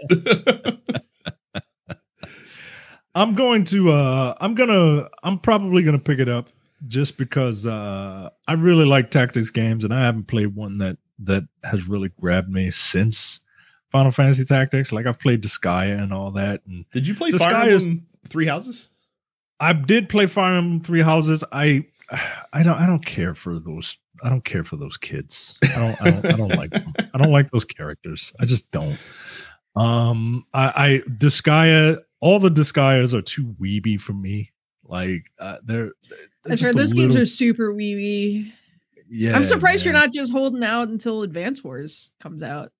I'm 3.13 3.35
going 3.35 3.65
to 3.65 3.91
uh 3.91 4.35
I'm 4.39 4.55
gonna 4.55 5.09
I'm 5.23 5.39
probably 5.39 5.83
gonna 5.83 5.99
pick 5.99 6.19
it 6.19 6.29
up 6.29 6.49
just 6.87 7.17
because 7.17 7.65
uh 7.65 8.29
I 8.47 8.53
really 8.53 8.85
like 8.85 9.11
tactics 9.11 9.49
games 9.49 9.83
and 9.83 9.93
I 9.93 10.01
haven't 10.01 10.27
played 10.27 10.55
one 10.55 10.77
that 10.77 10.97
that 11.19 11.43
has 11.63 11.87
really 11.87 12.09
grabbed 12.19 12.49
me 12.49 12.71
since 12.71 13.41
Final 13.91 14.11
Fantasy 14.11 14.45
Tactics. 14.45 14.91
Like 14.91 15.05
I've 15.05 15.19
played 15.19 15.43
Disgaea 15.43 16.01
and 16.01 16.13
all 16.13 16.31
that. 16.31 16.61
And 16.65 16.85
did 16.91 17.05
you 17.05 17.13
play 17.13 17.31
Fire 17.31 17.69
Emblem 17.69 18.07
Three 18.27 18.47
Houses? 18.47 18.89
I 19.59 19.73
did 19.73 20.09
play 20.09 20.27
Fire 20.27 20.57
Emblem 20.57 20.79
Three 20.79 21.01
Houses. 21.01 21.43
I 21.51 21.85
I 22.53 22.63
don't 22.63 22.77
I 22.77 22.87
don't 22.87 23.05
care 23.05 23.33
for 23.33 23.59
those 23.59 23.97
I 24.23 24.29
don't 24.29 24.43
care 24.45 24.63
for 24.63 24.77
those 24.77 24.97
kids. 24.97 25.57
I 25.63 25.79
don't 25.79 26.01
I 26.01 26.11
don't, 26.11 26.25
I 26.25 26.37
don't 26.37 26.55
like 26.57 26.69
them. 26.71 26.93
I 27.13 27.17
don't 27.17 27.31
like 27.31 27.51
those 27.51 27.65
characters. 27.65 28.33
I 28.39 28.45
just 28.45 28.71
don't. 28.71 28.99
Um 29.75 30.45
I 30.53 30.73
I 30.75 31.09
Disgaea 31.09 31.99
all 32.21 32.39
the 32.39 32.49
Disgaeas 32.49 33.13
are 33.13 33.21
too 33.21 33.53
weeby 33.59 33.99
for 33.99 34.13
me. 34.13 34.51
Like 34.85 35.31
uh, 35.39 35.57
they're, 35.63 35.91
they're 36.09 36.53
I've 36.53 36.59
heard 36.59 36.75
those 36.75 36.93
little, 36.93 37.13
games 37.13 37.21
are 37.21 37.25
super 37.25 37.73
weeby. 37.73 38.51
Yeah. 39.09 39.35
I'm 39.35 39.45
surprised 39.45 39.85
man. 39.85 39.93
you're 39.93 40.01
not 40.01 40.13
just 40.13 40.31
holding 40.31 40.63
out 40.63 40.87
until 40.87 41.23
Advance 41.23 41.63
Wars 41.63 42.13
comes 42.21 42.43
out. 42.43 42.71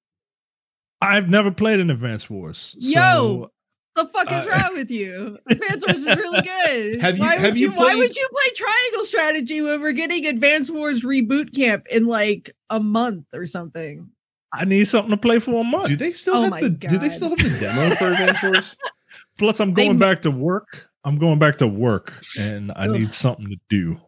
I've 1.02 1.30
never 1.30 1.52
played 1.52 1.80
an 1.80 1.90
Advance 1.90 2.30
Wars. 2.30 2.76
Yo, 2.78 3.52
the 3.96 4.06
fuck 4.06 4.32
is 4.32 4.46
uh, 4.46 4.50
wrong 4.56 4.78
with 4.78 4.92
you? 4.92 5.38
Advance 5.50 5.84
Wars 5.86 6.06
is 6.06 6.16
really 6.16 6.42
good. 6.42 7.02
Have 7.02 7.18
you? 7.18 7.24
Why 7.24 7.38
have 7.38 7.58
you? 7.58 7.70
you 7.70 7.74
played... 7.74 7.86
Why 7.86 7.96
would 7.96 8.16
you 8.16 8.30
play 8.32 8.54
Triangle 8.56 9.06
Strategy 9.06 9.62
when 9.62 9.82
we're 9.82 9.92
getting 9.94 10.28
Advance 10.28 10.70
Wars 10.70 11.02
reboot 11.02 11.56
camp 11.56 11.88
in 11.90 12.06
like 12.06 12.52
a 12.70 12.80
month 12.80 13.26
or 13.34 13.46
something? 13.46 14.10
I 14.54 14.66
need 14.66 14.88
something 14.88 15.12
to 15.12 15.18
play 15.18 15.40
for 15.40 15.62
a 15.62 15.64
month. 15.64 15.88
Do 15.88 15.96
they 15.96 16.12
still 16.12 16.36
oh 16.36 16.52
have 16.52 16.62
the? 16.62 16.70
God. 16.70 16.90
Do 16.90 16.98
they 16.98 17.10
still 17.10 17.30
have 17.30 17.38
the 17.40 17.58
demo 17.60 17.96
for 17.96 18.12
Advance 18.12 18.44
Wars? 18.44 18.78
Plus, 19.42 19.60
I'm 19.60 19.74
going 19.74 19.98
they... 19.98 20.06
back 20.06 20.22
to 20.22 20.32
work. 20.32 20.90
I'm 21.04 21.18
going 21.18 21.40
back 21.40 21.58
to 21.58 21.68
work, 21.68 22.14
and 22.40 22.72
I 22.76 22.86
Ugh. 22.86 22.92
need 22.92 23.12
something 23.12 23.50
to 23.50 23.58
do 23.70 24.00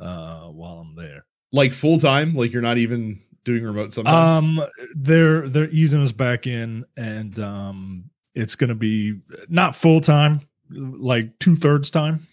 uh, 0.00 0.46
while 0.46 0.78
I'm 0.78 0.94
there. 0.94 1.26
Like 1.52 1.74
full 1.74 1.98
time? 1.98 2.34
Like 2.34 2.52
you're 2.52 2.62
not 2.62 2.78
even 2.78 3.20
doing 3.44 3.64
remote 3.64 3.92
sometimes? 3.92 4.60
Um, 4.60 4.66
they're 4.94 5.48
they're 5.48 5.70
easing 5.70 6.02
us 6.02 6.12
back 6.12 6.46
in, 6.46 6.84
and 6.96 7.36
um, 7.40 8.10
it's 8.34 8.54
going 8.54 8.68
to 8.68 8.76
be 8.76 9.18
not 9.48 9.74
full 9.74 10.00
time, 10.00 10.40
like 10.70 11.36
two 11.40 11.56
thirds 11.56 11.90
time. 11.90 12.26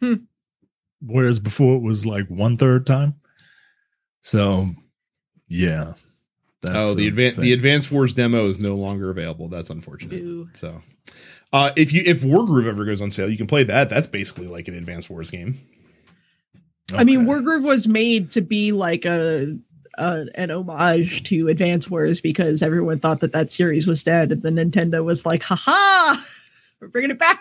Hmm. 0.00 0.14
Whereas 1.02 1.38
before 1.38 1.76
it 1.76 1.82
was 1.82 2.06
like 2.06 2.28
one 2.28 2.56
third 2.56 2.86
time. 2.86 3.16
So, 4.22 4.70
yeah. 5.48 5.94
oh, 6.66 6.94
the 6.94 7.08
advanced 7.08 7.38
the 7.38 7.52
Advance 7.52 7.90
Wars 7.90 8.14
demo 8.14 8.46
is 8.46 8.58
no 8.58 8.74
longer 8.74 9.10
available. 9.10 9.48
That's 9.48 9.70
unfortunate. 9.70 10.20
Ew. 10.20 10.48
So, 10.52 10.82
uh, 11.52 11.70
if 11.76 11.92
you 11.92 12.02
if 12.04 12.22
Wargroove 12.22 12.66
ever 12.66 12.84
goes 12.84 13.00
on 13.00 13.10
sale, 13.10 13.28
you 13.28 13.36
can 13.36 13.46
play 13.46 13.64
that. 13.64 13.88
That's 13.88 14.06
basically 14.06 14.46
like 14.46 14.68
an 14.68 14.74
Advance 14.74 15.10
Wars 15.10 15.30
game. 15.30 15.54
Okay. 16.92 17.00
I 17.00 17.04
mean, 17.04 17.26
Wargroove 17.26 17.64
was 17.64 17.86
made 17.86 18.30
to 18.32 18.40
be 18.40 18.72
like 18.72 19.04
a 19.04 19.56
uh, 19.98 20.24
an 20.34 20.50
homage 20.50 21.24
to 21.24 21.48
Advance 21.48 21.90
Wars 21.90 22.20
because 22.20 22.62
everyone 22.62 22.98
thought 22.98 23.20
that 23.20 23.32
that 23.32 23.50
series 23.50 23.86
was 23.86 24.04
dead, 24.04 24.32
and 24.32 24.42
then 24.42 24.56
Nintendo 24.56 25.04
was 25.04 25.26
like, 25.26 25.42
"Haha, 25.42 26.20
we're 26.80 26.88
bringing 26.88 27.10
it 27.10 27.18
back." 27.18 27.40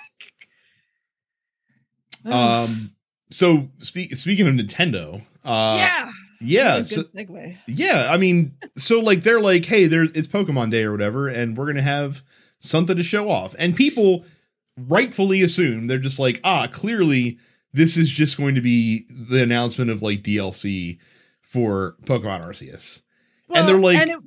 Um. 2.26 2.92
So 3.32 3.70
speak, 3.78 4.16
speaking 4.16 4.48
of 4.48 4.56
Nintendo, 4.56 5.22
uh, 5.46 5.76
yeah, 5.78 6.12
yeah, 6.42 6.84
so, 6.84 7.04
yeah. 7.68 8.08
I 8.10 8.18
mean, 8.18 8.54
so 8.76 9.00
like 9.00 9.22
they're 9.22 9.40
like, 9.40 9.66
hey, 9.66 9.86
there 9.86 10.04
it's 10.04 10.28
Pokemon 10.28 10.72
Day 10.72 10.84
or 10.84 10.92
whatever, 10.92 11.28
and 11.28 11.56
we're 11.56 11.68
gonna 11.68 11.82
have 11.82 12.24
something 12.60 12.98
to 12.98 13.04
show 13.04 13.30
off, 13.30 13.56
and 13.58 13.76
people 13.76 14.26
rightfully 14.78 15.42
assume 15.42 15.88
they're 15.88 15.98
just 15.98 16.20
like, 16.20 16.40
ah, 16.44 16.68
clearly 16.72 17.38
this 17.74 17.98
is 17.98 18.10
just 18.10 18.38
going 18.38 18.56
to 18.56 18.62
be 18.62 19.06
the 19.10 19.44
announcement 19.44 19.92
of 19.92 20.02
like 20.02 20.22
DLC 20.22 20.98
for 21.42 21.96
Pokemon 22.04 22.46
Arceus. 22.46 23.02
Well, 23.48 23.60
and 23.60 23.68
they're 23.68 23.80
like, 23.80 23.98
and 23.98 24.12
it, 24.12 24.20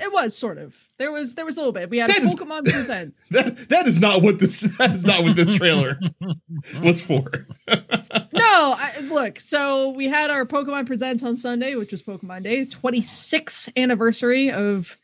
it 0.00 0.12
was 0.12 0.36
sort 0.36 0.58
of. 0.58 0.76
There 0.96 1.10
was 1.10 1.34
there 1.34 1.44
was 1.44 1.56
a 1.56 1.60
little 1.60 1.72
bit. 1.72 1.90
We 1.90 1.98
had 1.98 2.10
Pokemon 2.10 2.62
is, 2.66 2.72
present. 2.72 3.14
That 3.30 3.68
that 3.68 3.86
is 3.86 4.00
not 4.00 4.22
what 4.22 4.38
this 4.38 4.60
that 4.78 4.92
is 4.92 5.04
not 5.04 5.22
what 5.22 5.36
this 5.36 5.54
trailer 5.54 5.98
was 6.82 7.02
for. 7.02 7.30
no, 7.68 8.74
I, 8.76 9.00
look. 9.10 9.38
So 9.38 9.92
we 9.92 10.08
had 10.08 10.30
our 10.30 10.44
Pokemon 10.44 10.86
Presents 10.86 11.22
on 11.22 11.36
Sunday, 11.36 11.74
which 11.76 11.92
was 11.92 12.02
Pokemon 12.02 12.44
Day, 12.44 12.64
26th 12.64 13.72
anniversary 13.76 14.50
of 14.50 14.98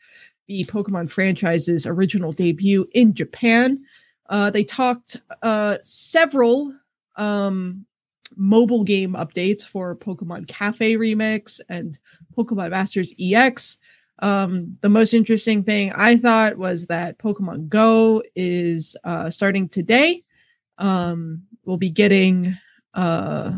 the 0.51 0.65
Pokemon 0.65 1.09
franchise's 1.09 1.87
original 1.87 2.33
debut 2.33 2.85
in 2.93 3.13
Japan. 3.13 3.81
Uh, 4.27 4.49
they 4.49 4.65
talked 4.65 5.15
uh, 5.43 5.77
several 5.81 6.73
um, 7.15 7.85
mobile 8.35 8.83
game 8.83 9.13
updates 9.13 9.65
for 9.65 9.95
Pokemon 9.95 10.49
Cafe 10.49 10.95
Remix 10.95 11.61
and 11.69 11.97
Pokemon 12.37 12.71
Masters 12.71 13.13
EX. 13.17 13.77
Um, 14.19 14.77
the 14.81 14.89
most 14.89 15.13
interesting 15.13 15.63
thing 15.63 15.93
I 15.95 16.17
thought 16.17 16.57
was 16.57 16.87
that 16.87 17.17
Pokemon 17.17 17.69
Go 17.69 18.21
is 18.35 18.97
uh, 19.05 19.29
starting 19.29 19.69
today. 19.69 20.21
Um, 20.79 21.43
we'll 21.63 21.77
be 21.77 21.89
getting 21.89 22.57
uh, 22.93 23.53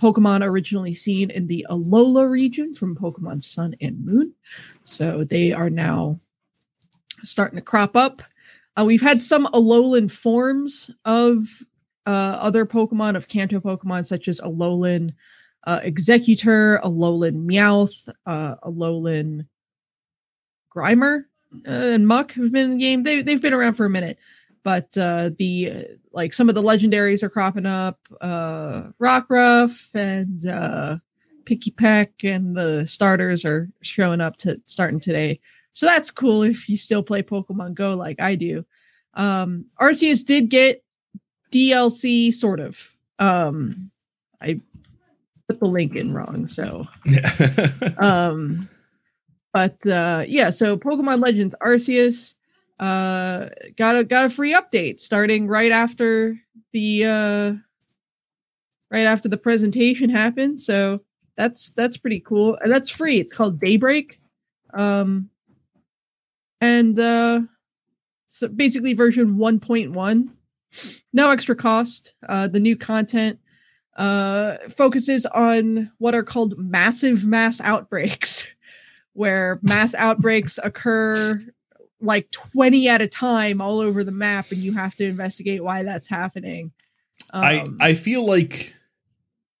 Pokemon 0.00 0.44
originally 0.44 0.94
seen 0.94 1.30
in 1.30 1.46
the 1.46 1.66
Alola 1.70 2.28
region 2.28 2.74
from 2.74 2.96
Pokemon 2.96 3.42
Sun 3.42 3.74
and 3.80 4.04
Moon. 4.04 4.32
So 4.84 5.24
they 5.24 5.52
are 5.52 5.70
now 5.70 6.20
starting 7.22 7.56
to 7.56 7.62
crop 7.62 7.96
up. 7.96 8.22
Uh, 8.78 8.84
we've 8.84 9.02
had 9.02 9.22
some 9.22 9.46
Alolan 9.48 10.10
forms 10.10 10.90
of 11.04 11.62
uh, 12.06 12.38
other 12.40 12.66
Pokemon 12.66 13.16
of 13.16 13.28
Kanto 13.28 13.58
Pokemon, 13.58 14.04
such 14.04 14.28
as 14.28 14.40
Alolan 14.40 15.12
uh, 15.66 15.80
Exeggutor, 15.80 16.80
Alolan 16.82 17.46
Meowth, 17.50 18.08
uh, 18.26 18.56
Alolan 18.62 19.46
Grimer, 20.74 21.24
uh, 21.66 21.70
and 21.70 22.06
Muk 22.06 22.32
have 22.32 22.52
been 22.52 22.70
in 22.70 22.78
the 22.78 22.78
game. 22.78 23.02
They 23.02 23.22
they've 23.22 23.40
been 23.40 23.54
around 23.54 23.74
for 23.74 23.86
a 23.86 23.90
minute, 23.90 24.18
but 24.66 24.98
uh, 24.98 25.30
the 25.38 25.96
like 26.10 26.32
some 26.32 26.48
of 26.48 26.56
the 26.56 26.62
legendaries 26.62 27.22
are 27.22 27.28
cropping 27.28 27.66
up. 27.66 28.00
Uh, 28.20 28.88
Rockruff 29.00 29.94
and 29.94 30.44
uh, 30.44 30.96
Peck, 31.76 32.24
and 32.24 32.56
the 32.56 32.84
starters 32.84 33.44
are 33.44 33.70
showing 33.82 34.20
up 34.20 34.38
to 34.38 34.60
starting 34.66 34.98
today. 34.98 35.38
So 35.72 35.86
that's 35.86 36.10
cool 36.10 36.42
if 36.42 36.68
you 36.68 36.76
still 36.76 37.04
play 37.04 37.22
Pokemon 37.22 37.74
Go 37.74 37.94
like 37.94 38.20
I 38.20 38.34
do. 38.34 38.66
Um, 39.14 39.66
Arceus 39.80 40.26
did 40.26 40.48
get 40.48 40.82
DLC, 41.52 42.34
sort 42.34 42.58
of. 42.58 42.96
Um, 43.20 43.92
I 44.40 44.60
put 45.46 45.60
the 45.60 45.66
link 45.66 45.94
in 45.94 46.12
wrong, 46.12 46.48
so. 46.48 46.88
um, 47.98 48.68
but 49.52 49.86
uh, 49.86 50.24
yeah, 50.26 50.50
so 50.50 50.76
Pokemon 50.76 51.22
Legends 51.22 51.54
Arceus 51.64 52.34
uh 52.78 53.48
got 53.76 53.96
a 53.96 54.04
got 54.04 54.26
a 54.26 54.30
free 54.30 54.52
update 54.52 55.00
starting 55.00 55.48
right 55.48 55.72
after 55.72 56.38
the 56.72 57.04
uh 57.04 57.52
right 58.90 59.06
after 59.06 59.28
the 59.28 59.38
presentation 59.38 60.10
happened. 60.10 60.60
So 60.60 61.00
that's 61.36 61.72
that's 61.72 61.96
pretty 61.96 62.20
cool. 62.20 62.58
And 62.62 62.72
that's 62.72 62.90
free. 62.90 63.18
It's 63.18 63.34
called 63.34 63.58
daybreak. 63.58 64.20
Um 64.74 65.30
and 66.60 66.98
uh 66.98 67.40
so 68.28 68.48
basically 68.48 68.92
version 68.92 69.36
1.1 69.36 70.30
no 71.12 71.30
extra 71.30 71.56
cost. 71.56 72.14
Uh, 72.28 72.48
the 72.48 72.60
new 72.60 72.76
content 72.76 73.38
uh, 73.96 74.56
focuses 74.76 75.26
on 75.26 75.90
what 75.98 76.14
are 76.14 76.22
called 76.22 76.58
massive 76.58 77.24
mass 77.24 77.60
outbreaks, 77.60 78.46
where 79.12 79.58
mass 79.62 79.94
outbreaks 79.94 80.58
occur 80.62 81.42
like 82.00 82.30
20 82.30 82.88
at 82.88 83.02
a 83.02 83.08
time 83.08 83.60
all 83.60 83.80
over 83.80 84.04
the 84.04 84.12
map, 84.12 84.50
and 84.50 84.60
you 84.60 84.72
have 84.74 84.94
to 84.96 85.04
investigate 85.04 85.62
why 85.62 85.82
that's 85.82 86.08
happening. 86.08 86.72
Um, 87.32 87.44
I, 87.44 87.64
I 87.80 87.94
feel 87.94 88.24
like 88.24 88.74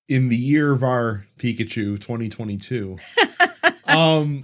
in 0.08 0.28
the 0.28 0.36
year 0.36 0.72
of 0.72 0.82
our 0.82 1.26
Pikachu 1.38 2.00
2022, 2.00 2.96
um, 3.86 4.42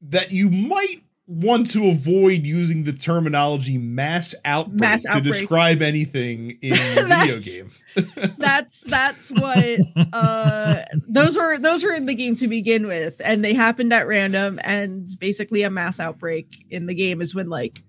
that 0.00 0.32
you 0.32 0.50
might 0.50 1.02
want 1.26 1.70
to 1.70 1.88
avoid 1.88 2.42
using 2.42 2.84
the 2.84 2.92
terminology 2.92 3.78
mass 3.78 4.34
outbreak, 4.44 4.80
mass 4.80 5.06
outbreak. 5.06 5.24
to 5.24 5.30
describe 5.30 5.82
anything 5.82 6.58
in 6.62 6.72
a 6.98 7.04
video 7.04 7.38
game. 7.38 7.70
that's 8.38 8.80
that's 8.82 9.30
what 9.32 9.78
uh 10.12 10.82
those 11.08 11.36
were 11.36 11.58
those 11.58 11.84
were 11.84 11.92
in 11.92 12.06
the 12.06 12.14
game 12.14 12.34
to 12.34 12.48
begin 12.48 12.86
with 12.86 13.20
and 13.24 13.44
they 13.44 13.52
happened 13.52 13.92
at 13.92 14.06
random 14.06 14.58
and 14.64 15.10
basically 15.20 15.62
a 15.62 15.70
mass 15.70 16.00
outbreak 16.00 16.64
in 16.70 16.86
the 16.86 16.94
game 16.94 17.20
is 17.20 17.34
when 17.34 17.50
like 17.50 17.82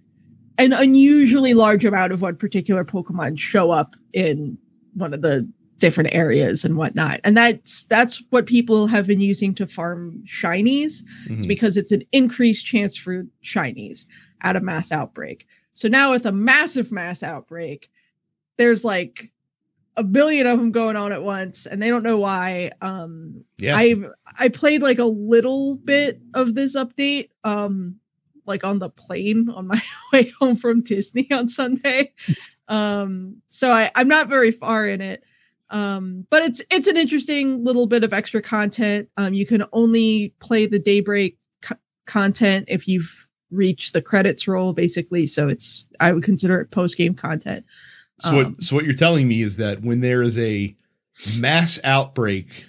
an 0.58 0.74
unusually 0.74 1.54
large 1.54 1.86
amount 1.86 2.12
of 2.12 2.22
one 2.22 2.36
particular 2.36 2.86
Pokemon 2.86 3.40
show 3.40 3.72
up 3.72 3.96
in 4.14 4.58
one 4.94 5.14
of 5.14 5.22
the 5.22 5.50
different 5.78 6.14
areas 6.14 6.64
and 6.64 6.78
whatnot. 6.78 7.20
And 7.24 7.36
that's 7.36 7.86
that's 7.86 8.22
what 8.30 8.46
people 8.46 8.88
have 8.88 9.08
been 9.08 9.22
using 9.22 9.54
to 9.56 9.68
farm 9.68 10.24
shinies. 10.26 11.04
Mm-hmm. 11.04 11.36
It's 11.36 11.46
because 11.46 11.78
it's 11.78 11.92
an 11.92 12.04
increased 12.12 12.66
chance 12.66 12.96
for 12.96 13.26
shinies 13.44 14.06
at 14.42 14.56
a 14.56 14.62
mass 14.62 14.92
outbreak. 14.92 15.48
So 15.74 15.88
now 15.88 16.12
with 16.12 16.26
a 16.26 16.32
massive 16.32 16.92
mass 16.92 17.24
outbreak, 17.24 17.90
there's 18.58 18.86
like 18.86 19.32
a 19.96 20.04
billion 20.04 20.48
of 20.48 20.58
them 20.58 20.72
going 20.72 20.96
on 20.96 21.12
at 21.12 21.24
once 21.24 21.68
and 21.68 21.82
they 21.82 21.90
don't 21.90 22.02
know 22.02 22.18
why 22.18 22.72
um 22.82 23.44
yeah 23.60 23.78
i 23.78 23.96
i 24.40 24.50
played 24.50 24.82
like 24.82 24.98
a 24.98 25.06
little 25.06 25.76
bit 25.76 26.20
of 26.34 26.56
this 26.56 26.76
update 26.76 27.30
um 27.44 28.00
like 28.46 28.64
on 28.64 28.80
the 28.80 28.90
plane 28.90 29.50
on 29.50 29.68
my 29.68 29.82
way 30.14 30.32
home 30.40 30.56
from 30.56 30.82
Disney 30.82 31.28
on 31.32 31.48
Sunday. 31.48 32.14
Um, 32.70 33.42
so 33.50 33.74
I, 33.74 33.92
I'm 33.94 34.08
not 34.08 34.30
very 34.30 34.50
far 34.50 34.88
in 34.88 35.02
it. 35.02 35.22
Um, 35.74 36.28
but 36.30 36.44
it's 36.44 36.62
it's 36.70 36.88
an 36.88 36.98
interesting 36.98 37.64
little 37.64 37.88
bit 37.88 38.04
of 38.04 38.14
extra 38.14 38.42
content. 38.44 39.10
Um, 39.18 39.34
you 39.34 39.46
can 39.46 39.64
only 39.74 40.34
play 40.40 40.68
the 40.68 40.78
daybreak 40.78 41.38
co- 41.64 41.76
content 42.06 42.66
if 42.68 42.88
you've 42.88 43.28
reached 43.50 43.94
the 43.94 44.02
credits 44.02 44.48
roll, 44.48 44.74
basically. 44.74 45.26
So 45.26 45.48
it's 45.48 45.88
I 46.00 46.14
would 46.14 46.24
consider 46.24 46.60
it 46.60 46.70
post 46.70 46.96
game 46.96 47.16
content. 47.16 47.66
So 48.20 48.30
um, 48.30 48.36
what 48.36 48.64
so 48.64 48.76
what 48.76 48.86
you're 48.86 48.94
telling 48.94 49.28
me 49.28 49.42
is 49.42 49.58
that 49.58 49.82
when 49.82 50.02
there 50.02 50.22
is 50.22 50.38
a 50.38 50.76
mass 51.40 51.80
outbreak 51.84 52.66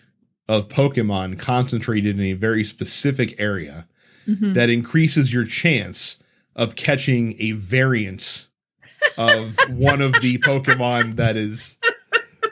of 0.49 0.69
Pokemon 0.69 1.39
concentrated 1.39 2.19
in 2.19 2.25
a 2.25 2.33
very 2.33 2.65
specific 2.65 3.39
area, 3.39 3.87
mm-hmm. 4.27 4.55
that 4.55 4.71
increases 4.71 5.33
your 5.33 5.45
chance 5.45 6.23
of 6.57 6.75
catching 6.75 7.35
a 7.39 7.53
variant 7.53 8.49
of 9.19 9.59
one 9.71 10.01
of 10.01 10.13
the 10.23 10.39
Pokemon 10.39 11.17
that 11.17 11.37
is 11.37 11.79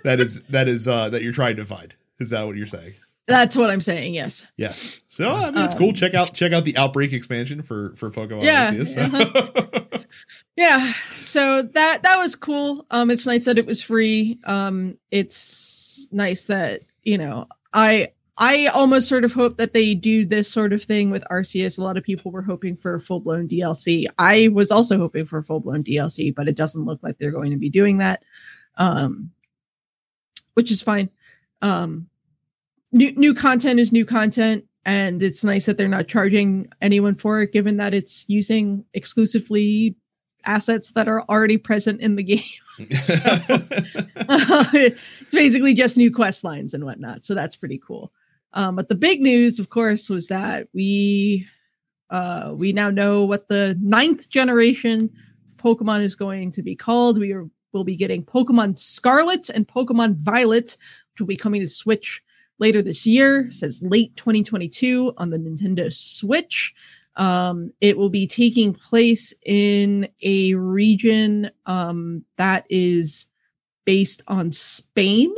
that 0.05 0.21
is 0.21 0.43
that 0.45 0.69
is 0.69 0.89
uh 0.89 1.09
that 1.11 1.23
you're 1.23 1.33
trying 1.33 1.57
to 1.57 1.65
find. 1.65 1.95
Is 2.19 2.31
that 2.31 2.47
what 2.47 2.57
you're 2.57 2.67
saying? 2.67 2.95
That's 3.27 3.57
what 3.57 3.71
I'm 3.71 3.81
saying. 3.81 4.15
Yes. 4.15 4.47
Yes. 4.57 5.01
So 5.07 5.33
I 5.33 5.51
mean, 5.51 5.65
it's 5.65 5.75
um, 5.75 5.79
cool. 5.79 5.93
Check 5.93 6.15
out 6.15 6.33
check 6.35 6.53
out 6.53 6.65
the 6.65 6.77
outbreak 6.77 7.13
expansion 7.13 7.63
for 7.63 7.95
for 7.97 8.11
Pokemon. 8.11 8.43
Yeah. 8.43 8.73
uh-huh. 9.05 9.99
yeah. 10.57 10.93
So 11.17 11.63
that 11.63 12.03
that 12.03 12.19
was 12.19 12.35
cool. 12.35 12.85
Um, 12.91 13.11
it's 13.11 13.27
nice 13.27 13.45
that 13.45 13.59
it 13.59 13.67
was 13.67 13.81
free. 13.81 14.39
Um, 14.45 14.99
it's 15.11 16.09
nice 16.11 16.47
that 16.47 16.83
you 17.05 17.17
know 17.17 17.47
I 17.73 18.09
I 18.39 18.67
almost 18.67 19.09
sort 19.09 19.25
of 19.25 19.33
hope 19.33 19.57
that 19.59 19.73
they 19.73 19.95
do 19.95 20.25
this 20.27 20.51
sort 20.51 20.73
of 20.73 20.83
thing 20.83 21.11
with 21.11 21.25
Arceus. 21.31 21.79
A 21.79 21.85
lot 21.85 21.97
of 21.97 22.03
people 22.03 22.33
were 22.33 22.43
hoping 22.43 22.77
for 22.77 22.99
full 22.99 23.21
blown 23.21 23.47
DLC. 23.47 24.07
I 24.19 24.49
was 24.49 24.73
also 24.73 24.99
hoping 24.99 25.27
for 25.27 25.43
full 25.43 25.61
blown 25.61 25.85
DLC, 25.85 26.35
but 26.35 26.49
it 26.49 26.57
doesn't 26.57 26.85
look 26.85 26.99
like 27.03 27.19
they're 27.19 27.31
going 27.31 27.53
to 27.53 27.57
be 27.57 27.71
doing 27.71 27.99
that. 27.99 28.25
Um, 28.77 29.31
which 30.55 30.71
is 30.71 30.83
fine. 30.83 31.11
Um, 31.61 32.09
new 32.93 33.13
new 33.13 33.35
content 33.35 33.81
is 33.81 33.93
new 33.93 34.05
content, 34.05 34.65
and 34.85 35.23
it's 35.23 35.45
nice 35.45 35.67
that 35.67 35.79
they're 35.79 35.89
not 35.89 36.09
charging 36.09 36.69
anyone 36.81 37.15
for 37.15 37.43
it, 37.43 37.53
given 37.53 37.77
that 37.79 37.95
it's 37.95 38.25
using 38.29 38.85
exclusively 38.95 39.97
assets 40.45 40.93
that 40.93 41.09
are 41.09 41.23
already 41.23 41.57
present 41.57 42.01
in 42.01 42.17
the 42.17 42.23
game. 42.25 42.91
so, 42.91 43.21
it's 44.75 45.35
basically 45.35 45.75
just 45.75 45.97
new 45.97 46.13
quest 46.13 46.45
lines 46.45 46.75
and 46.75 46.85
whatnot. 46.85 47.25
So 47.25 47.35
that's 47.35 47.57
pretty 47.57 47.79
cool. 47.79 48.13
Um, 48.55 48.77
but 48.77 48.89
the 48.89 48.95
big 48.95 49.21
news, 49.21 49.59
of 49.59 49.71
course, 49.71 50.11
was 50.11 50.29
that 50.29 50.69
we 50.75 51.47
uh, 52.11 52.53
we 52.55 52.73
now 52.73 52.91
know 52.91 53.25
what 53.25 53.49
the 53.49 53.79
ninth 53.81 54.29
generation 54.29 55.11
of 55.49 55.57
Pokemon 55.57 56.03
is 56.03 56.15
going 56.15 56.51
to 56.53 56.63
be 56.63 56.77
called. 56.77 57.19
We 57.19 57.33
are 57.33 57.49
will 57.73 57.85
be 57.85 57.97
getting 57.97 58.25
Pokemon 58.25 58.79
Scarlet 58.79 59.49
and 59.51 59.67
Pokemon 59.67 60.17
Violet, 60.17 60.77
which 61.13 61.21
will 61.21 61.27
be 61.27 61.37
coming 61.37 61.61
to 61.61 61.67
Switch 61.67 62.23
later 62.59 62.83
this 62.83 63.07
year. 63.07 63.47
It 63.47 63.55
says 63.55 63.83
late 63.83 64.15
2022 64.17 65.15
on 65.17 65.31
the 65.31 65.39
Nintendo 65.39 65.93
Switch. 65.93 66.75
Um, 67.17 67.73
it 67.81 67.99
will 67.99 68.09
be 68.09 68.27
taking 68.27 68.73
place 68.73 69.35
in 69.45 70.09
a 70.23 70.55
region 70.55 71.51
um, 71.67 72.25
that 72.39 72.65
is 72.71 73.27
based 73.85 74.23
on 74.29 74.53
Spain. 74.53 75.35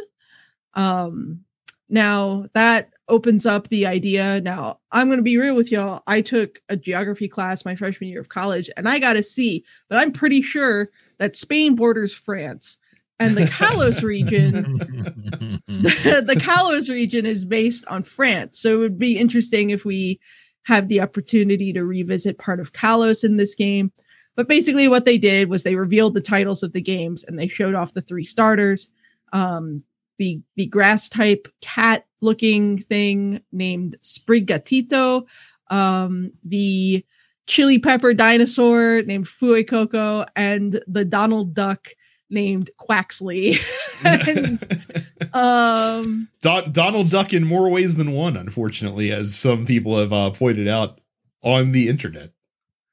Um, 0.75 1.45
now 1.89 2.47
that 2.55 2.91
opens 3.09 3.45
up 3.45 3.69
the 3.69 3.87
idea. 3.87 4.41
Now 4.41 4.81
I'm 4.93 5.09
going 5.09 5.19
to 5.19 5.23
be 5.23 5.37
real 5.37 5.57
with 5.57 5.71
y'all. 5.71 6.03
I 6.07 6.21
took 6.21 6.61
a 6.69 6.77
geography 6.77 7.29
class 7.29 7.65
my 7.65 7.75
freshman 7.75 8.09
year 8.09 8.21
of 8.21 8.29
college, 8.29 8.71
and 8.77 8.89
I 8.89 8.99
got 8.99 9.17
a 9.17 9.23
C, 9.23 9.65
but 9.89 9.99
I'm 9.99 10.13
pretty 10.13 10.43
sure 10.43 10.91
that 11.19 11.37
Spain 11.37 11.75
borders 11.75 12.15
France. 12.15 12.79
And 13.21 13.37
the 13.37 13.45
Kalos 13.45 14.03
region, 14.03 14.53
the, 15.69 16.25
the 16.27 16.35
Kalos 16.35 16.89
region 16.89 17.27
is 17.27 17.45
based 17.45 17.87
on 17.87 18.03
France. 18.03 18.59
So 18.59 18.75
it 18.75 18.79
would 18.79 18.99
be 18.99 19.19
interesting 19.19 19.71
if 19.71 19.85
we 19.85 20.21
have 20.65 20.89
the 20.89 21.01
opportunity 21.01 21.73
to 21.73 21.85
revisit 21.85 22.39
part 22.39 22.59
of 22.59 22.73
Kalos 22.73 23.23
in 23.23 23.37
this 23.37 23.55
game. 23.55 23.93
But 24.37 24.49
basically, 24.49 24.89
what 24.89 25.05
they 25.05 25.17
did 25.17 25.49
was 25.49 25.63
they 25.63 25.77
revealed 25.77 26.15
the 26.15 26.21
titles 26.21 26.63
of 26.63 26.73
the 26.73 26.81
games 26.81 27.23
and 27.23 27.39
they 27.39 27.47
showed 27.47 27.75
off 27.75 27.95
the 27.95 28.03
three 28.03 28.25
starters. 28.25 28.89
Um, 29.33 29.85
the 30.19 30.41
the 30.57 30.67
grass 30.67 31.09
type 31.09 31.49
cat 31.61 32.07
looking 32.21 32.79
thing 32.79 33.41
named 33.53 33.97
Sprigatito, 34.03 35.25
um, 35.71 36.33
the 36.43 37.05
chili 37.47 37.79
pepper 37.79 38.15
dinosaur 38.15 39.03
named 39.03 39.27
Fuecoco, 39.27 40.27
and 40.37 40.81
the 40.87 41.05
Donald 41.05 41.55
Duck 41.55 41.89
named 42.31 42.71
Quaxly. 42.79 43.59
and, 44.05 45.35
um, 45.35 46.29
Don- 46.41 46.73
Donald 46.73 47.11
Duck 47.11 47.33
in 47.33 47.45
more 47.45 47.69
ways 47.69 47.97
than 47.97 48.13
one, 48.13 48.37
unfortunately, 48.37 49.13
as 49.13 49.35
some 49.35 49.67
people 49.67 49.99
have 49.99 50.13
uh, 50.13 50.31
pointed 50.31 50.69
out 50.69 51.01
on 51.43 51.73
the 51.73 51.89
internet. 51.89 52.33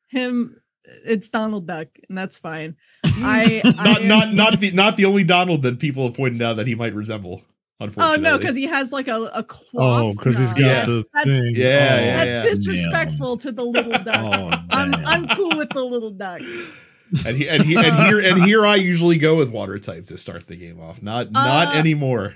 Him, 0.09 0.61
it's 1.05 1.29
Donald 1.29 1.67
Duck, 1.67 1.87
and 2.07 2.17
that's 2.17 2.37
fine. 2.37 2.75
I 3.05 3.61
not 3.63 4.01
I, 4.01 4.05
not 4.05 4.33
not 4.33 4.59
the 4.59 4.71
not 4.71 4.97
the 4.97 5.05
only 5.05 5.23
Donald 5.23 5.63
that 5.63 5.79
people 5.79 6.03
have 6.03 6.13
pointed 6.13 6.41
out 6.41 6.57
that 6.57 6.67
he 6.67 6.75
might 6.75 6.93
resemble. 6.93 7.43
Oh 7.97 8.15
no, 8.15 8.37
because 8.37 8.55
he 8.55 8.67
has 8.67 8.91
like 8.91 9.07
a 9.07 9.15
a 9.33 9.45
Oh, 9.75 10.13
because 10.13 10.37
he's 10.37 10.53
got 10.53 10.85
the 10.85 11.03
that's, 11.13 11.25
thing. 11.25 11.53
Yeah, 11.55 11.97
oh, 11.99 12.05
yeah, 12.05 12.25
that's 12.25 12.49
disrespectful 12.49 13.37
to 13.37 13.51
the 13.51 13.63
little 13.63 13.91
duck. 14.03 14.15
oh, 14.15 14.51
I'm 14.69 14.93
I'm 15.05 15.27
cool 15.29 15.57
with 15.57 15.69
the 15.69 15.83
little 15.83 16.11
duck. 16.11 16.41
And, 17.25 17.35
he, 17.35 17.49
and, 17.49 17.63
he, 17.63 17.75
and 17.75 17.95
here 17.95 18.19
and 18.19 18.41
here 18.43 18.65
I 18.65 18.75
usually 18.75 19.17
go 19.17 19.35
with 19.35 19.49
water 19.49 19.79
type 19.79 20.05
to 20.07 20.17
start 20.17 20.47
the 20.47 20.55
game 20.55 20.79
off. 20.79 21.01
Not 21.01 21.31
not 21.31 21.75
uh, 21.75 21.79
anymore. 21.79 22.35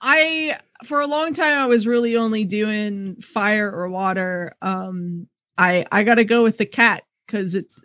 I 0.00 0.58
for 0.84 1.00
a 1.00 1.06
long 1.06 1.32
time 1.32 1.58
I 1.58 1.66
was 1.66 1.86
really 1.86 2.16
only 2.16 2.44
doing 2.44 3.16
fire 3.16 3.70
or 3.70 3.88
water. 3.88 4.54
Um, 4.60 5.26
I 5.56 5.86
I 5.90 6.04
got 6.04 6.16
to 6.16 6.24
go 6.24 6.42
with 6.42 6.58
the 6.58 6.66
cat 6.66 7.04
because 7.26 7.54
it's 7.54 7.80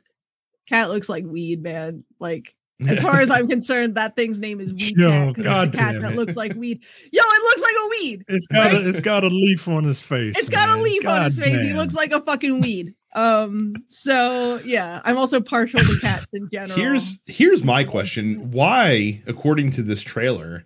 cat 0.68 0.90
looks 0.90 1.10
like 1.10 1.26
weed, 1.26 1.64
man. 1.64 2.04
Like 2.20 2.56
as 2.88 3.02
far 3.02 3.20
as 3.20 3.32
I'm 3.32 3.48
concerned, 3.48 3.96
that 3.96 4.16
thing's 4.16 4.40
name 4.40 4.60
is 4.60 4.72
weed 4.72 4.94
Yo, 4.98 5.10
cat 5.10 5.36
because 5.36 5.64
it's 5.66 5.74
a 5.74 5.78
cat 5.78 6.02
that 6.02 6.16
looks 6.16 6.36
like 6.36 6.54
weed. 6.56 6.84
Yo, 7.12 7.22
it 7.24 7.44
looks 7.44 7.62
like 7.62 7.74
a 7.74 7.88
weed. 7.90 8.26
It's 8.28 8.48
got 8.48 8.72
right? 8.72 8.74
a, 8.74 8.90
it's 8.90 9.00
got 9.00 9.24
a 9.24 9.28
leaf 9.28 9.68
on 9.68 9.84
his 9.84 10.02
face. 10.02 10.38
It's 10.38 10.52
man. 10.52 10.68
got 10.68 10.78
a 10.78 10.82
leaf 10.82 11.02
God 11.02 11.20
on 11.20 11.26
his 11.26 11.40
face. 11.40 11.54
Damn. 11.56 11.66
He 11.66 11.74
looks 11.74 11.96
like 11.96 12.12
a 12.12 12.22
fucking 12.22 12.62
weed. 12.62 12.94
Um. 13.16 13.74
So 13.88 14.60
yeah, 14.64 15.02
I'm 15.06 15.18
also 15.18 15.42
partial 15.42 15.80
to 15.80 16.00
cats 16.02 16.28
in 16.34 16.48
general. 16.52 16.78
Here's 16.78 17.20
here's 17.26 17.64
my 17.64 17.84
question: 17.84 18.52
Why, 18.52 19.22
according 19.28 19.72
to 19.72 19.82
this 19.82 20.02
trailer, 20.02 20.66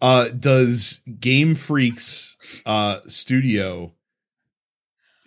uh, 0.00 0.28
does 0.30 1.02
Game 1.20 1.54
Freak's 1.54 2.36
uh 2.66 2.98
studio 3.06 3.92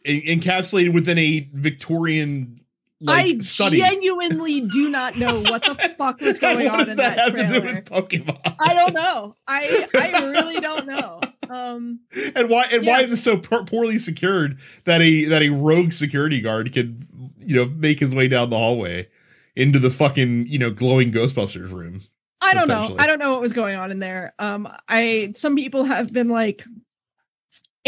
encapsulated 0.06 0.94
within 0.94 1.18
a 1.18 1.50
Victorian 1.54 2.57
like, 3.00 3.36
I 3.36 3.38
study. 3.40 3.78
genuinely 3.78 4.62
do 4.62 4.90
not 4.90 5.18
know 5.18 5.42
what 5.42 5.64
the 5.64 5.76
fuck 5.98 6.20
was 6.20 6.40
going 6.40 6.68
on 6.68 6.82
in 6.82 6.98
that, 6.98 6.98
that 6.98 7.20
have 7.20 7.34
trailer. 7.36 7.54
to 7.54 7.60
do 7.60 7.66
with 7.68 7.86
Pokemon? 7.86 8.56
I 8.62 8.74
don't 8.74 8.94
know. 8.94 9.36
I 9.48 9.88
I 9.94 10.28
really 10.30 10.60
don't 10.62 10.88
know. 10.88 11.22
Um, 11.50 12.00
and 12.36 12.50
why 12.50 12.66
and 12.74 12.84
yeah. 12.84 12.92
why 12.92 13.02
is 13.02 13.12
it 13.12 13.18
so 13.18 13.38
poorly 13.38 14.00
secured 14.00 14.60
that 14.86 15.02
a 15.02 15.26
that 15.26 15.44
a 15.44 15.50
rogue 15.50 15.92
security 15.92 16.42
guard 16.42 16.74
can 16.74 17.32
you 17.40 17.56
know 17.56 17.66
make 17.66 18.00
his 18.00 18.16
way 18.16 18.28
down 18.28 18.50
the 18.50 18.58
hallway 18.58 19.08
into 19.56 19.80
the 19.80 19.90
fucking 19.90 20.48
you 20.48 20.58
know 20.58 20.72
glowing 20.72 21.12
Ghostbusters 21.12 21.72
room? 21.72 22.02
I 22.42 22.54
don't 22.54 22.68
know. 22.68 22.96
I 22.98 23.08
don't 23.08 23.20
know 23.20 23.32
what 23.32 23.42
was 23.42 23.54
going 23.54 23.76
on 23.76 23.92
in 23.92 24.00
there. 24.00 24.34
Um, 24.40 24.68
I 24.88 25.34
some 25.36 25.56
people 25.56 25.84
have 25.84 26.12
been 26.12 26.30
like 26.30 26.64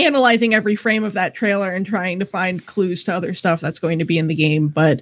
analyzing 0.05 0.53
every 0.53 0.75
frame 0.75 1.03
of 1.03 1.13
that 1.13 1.35
trailer 1.35 1.71
and 1.71 1.85
trying 1.85 2.19
to 2.19 2.25
find 2.25 2.65
clues 2.65 3.03
to 3.03 3.13
other 3.13 3.33
stuff 3.33 3.61
that's 3.61 3.79
going 3.79 3.99
to 3.99 4.05
be 4.05 4.17
in 4.17 4.27
the 4.27 4.35
game. 4.35 4.69
But 4.69 5.01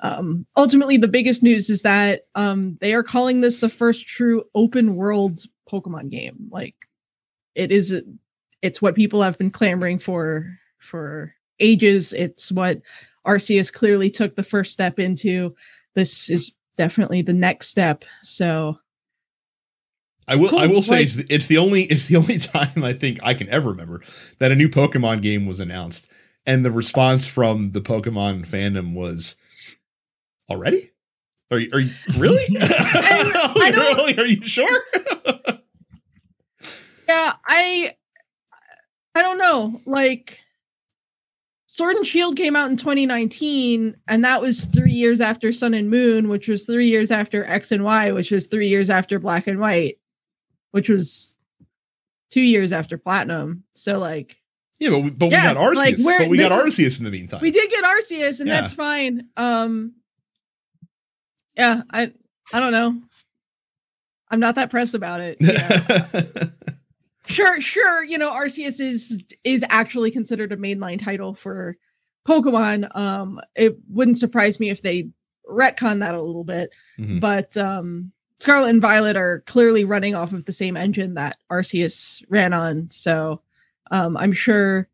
um, 0.00 0.46
ultimately, 0.56 0.96
the 0.96 1.08
biggest 1.08 1.42
news 1.42 1.70
is 1.70 1.82
that 1.82 2.22
um, 2.34 2.76
they 2.80 2.94
are 2.94 3.02
calling 3.02 3.40
this 3.40 3.58
the 3.58 3.68
first 3.68 4.06
true 4.06 4.44
open 4.54 4.96
world 4.96 5.40
Pokemon 5.70 6.10
game. 6.10 6.48
Like 6.50 6.74
it 7.54 7.70
is, 7.72 8.02
it's 8.62 8.82
what 8.82 8.94
people 8.94 9.22
have 9.22 9.38
been 9.38 9.50
clamoring 9.50 9.98
for 9.98 10.58
for 10.78 11.34
ages. 11.60 12.12
It's 12.12 12.52
what 12.52 12.80
Arceus 13.26 13.72
clearly 13.72 14.10
took 14.10 14.36
the 14.36 14.42
first 14.42 14.72
step 14.72 14.98
into. 14.98 15.54
This 15.94 16.30
is 16.30 16.52
definitely 16.76 17.22
the 17.22 17.34
next 17.34 17.68
step. 17.68 18.04
So 18.22 18.78
I 20.28 20.36
will. 20.36 20.50
Cool. 20.50 20.58
I 20.58 20.66
will 20.66 20.82
say 20.82 21.02
it's, 21.02 21.16
the, 21.16 21.26
it's, 21.28 21.46
the 21.46 21.58
only. 21.58 21.82
It's 21.84 22.06
the 22.06 22.16
only 22.16 22.38
time 22.38 22.84
I 22.84 22.92
think 22.92 23.18
I 23.22 23.34
can 23.34 23.48
ever 23.48 23.70
remember 23.70 24.02
that 24.38 24.52
a 24.52 24.54
new 24.54 24.68
Pokemon 24.68 25.22
game 25.22 25.46
was 25.46 25.58
announced, 25.58 26.10
and 26.46 26.64
the 26.64 26.70
response 26.70 27.26
from 27.26 27.66
the 27.66 27.80
Pokemon 27.80 28.46
fandom 28.46 28.94
was, 28.94 29.36
"Already? 30.50 30.90
Are 31.50 31.58
you? 31.58 31.70
Are 31.72 31.80
you 31.80 31.90
really? 32.18 32.44
I, 32.60 33.72
really? 33.74 34.18
Are 34.18 34.26
you 34.26 34.44
sure?" 34.44 34.82
yeah, 37.08 37.34
I. 37.46 37.94
I 39.14 39.22
don't 39.22 39.38
know. 39.38 39.80
Like, 39.84 40.38
Sword 41.66 41.96
and 41.96 42.06
Shield 42.06 42.36
came 42.36 42.54
out 42.54 42.70
in 42.70 42.76
2019, 42.76 43.96
and 44.06 44.24
that 44.24 44.40
was 44.40 44.66
three 44.66 44.92
years 44.92 45.20
after 45.20 45.52
Sun 45.52 45.74
and 45.74 45.90
Moon, 45.90 46.28
which 46.28 46.46
was 46.46 46.66
three 46.66 46.86
years 46.86 47.10
after 47.10 47.44
X 47.44 47.72
and 47.72 47.82
Y, 47.82 48.12
which 48.12 48.30
was 48.30 48.46
three 48.46 48.68
years 48.68 48.90
after 48.90 49.18
Black 49.18 49.48
and 49.48 49.58
White, 49.58 49.98
which 50.70 50.88
was 50.88 51.34
two 52.30 52.40
years 52.40 52.72
after 52.72 52.98
Platinum. 52.98 53.64
So 53.74 53.98
like, 53.98 54.40
yeah, 54.78 54.90
but 54.90 54.98
we, 55.00 55.10
but 55.10 55.30
yeah, 55.30 55.48
we 55.48 55.54
got 55.54 55.56
Arceus. 55.56 56.04
Like 56.04 56.18
but 56.18 56.28
we 56.28 56.38
got 56.38 56.52
Arceus 56.52 56.98
in 56.98 57.04
the 57.04 57.10
meantime. 57.10 57.40
We 57.40 57.50
did 57.50 57.70
get 57.70 57.84
Arceus, 57.84 58.40
and 58.40 58.48
yeah. 58.48 58.60
that's 58.60 58.72
fine. 58.72 59.28
Um, 59.36 59.94
yeah, 61.56 61.82
I 61.90 62.12
I 62.52 62.60
don't 62.60 62.72
know. 62.72 63.00
I'm 64.30 64.40
not 64.40 64.56
that 64.56 64.70
pressed 64.70 64.94
about 64.94 65.20
it. 65.20 65.38
sure, 67.26 67.60
sure. 67.60 68.04
You 68.04 68.18
know, 68.18 68.30
Arceus 68.30 68.80
is 68.80 69.22
is 69.42 69.64
actually 69.68 70.10
considered 70.10 70.52
a 70.52 70.56
mainline 70.56 71.02
title 71.02 71.34
for 71.34 71.76
Pokemon. 72.26 72.94
Um, 72.94 73.40
it 73.56 73.78
wouldn't 73.88 74.18
surprise 74.18 74.60
me 74.60 74.70
if 74.70 74.82
they 74.82 75.10
retcon 75.48 76.00
that 76.00 76.14
a 76.14 76.22
little 76.22 76.44
bit, 76.44 76.70
mm-hmm. 76.98 77.18
but 77.18 77.56
um, 77.56 78.12
Scarlet 78.38 78.70
and 78.70 78.82
Violet 78.82 79.16
are 79.16 79.40
clearly 79.46 79.84
running 79.84 80.14
off 80.14 80.32
of 80.32 80.44
the 80.44 80.52
same 80.52 80.76
engine 80.76 81.14
that 81.14 81.38
Arceus 81.50 82.22
ran 82.28 82.52
on. 82.52 82.88
So 82.90 83.42
um, 83.90 84.16
I'm 84.16 84.32
sure 84.32 84.88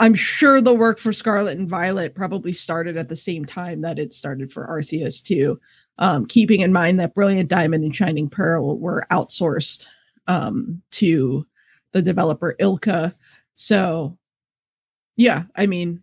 I'm 0.00 0.14
sure 0.14 0.60
the 0.60 0.74
work 0.74 0.98
for 0.98 1.12
Scarlet 1.12 1.58
and 1.58 1.68
Violet 1.68 2.14
probably 2.14 2.52
started 2.52 2.96
at 2.96 3.08
the 3.08 3.16
same 3.16 3.44
time 3.44 3.80
that 3.80 3.98
it 3.98 4.12
started 4.12 4.52
for 4.52 4.66
Arceus 4.66 5.22
too. 5.22 5.60
Um, 5.98 6.26
keeping 6.26 6.60
in 6.60 6.72
mind 6.72 7.00
that 7.00 7.14
Brilliant 7.14 7.48
Diamond 7.48 7.82
and 7.82 7.94
Shining 7.94 8.30
Pearl 8.30 8.78
were 8.78 9.04
outsourced 9.10 9.86
um, 10.28 10.82
to 10.92 11.44
the 11.90 12.02
developer 12.02 12.54
ILCA. 12.60 13.12
So, 13.56 14.16
yeah, 15.16 15.44
I 15.56 15.66
mean, 15.66 16.02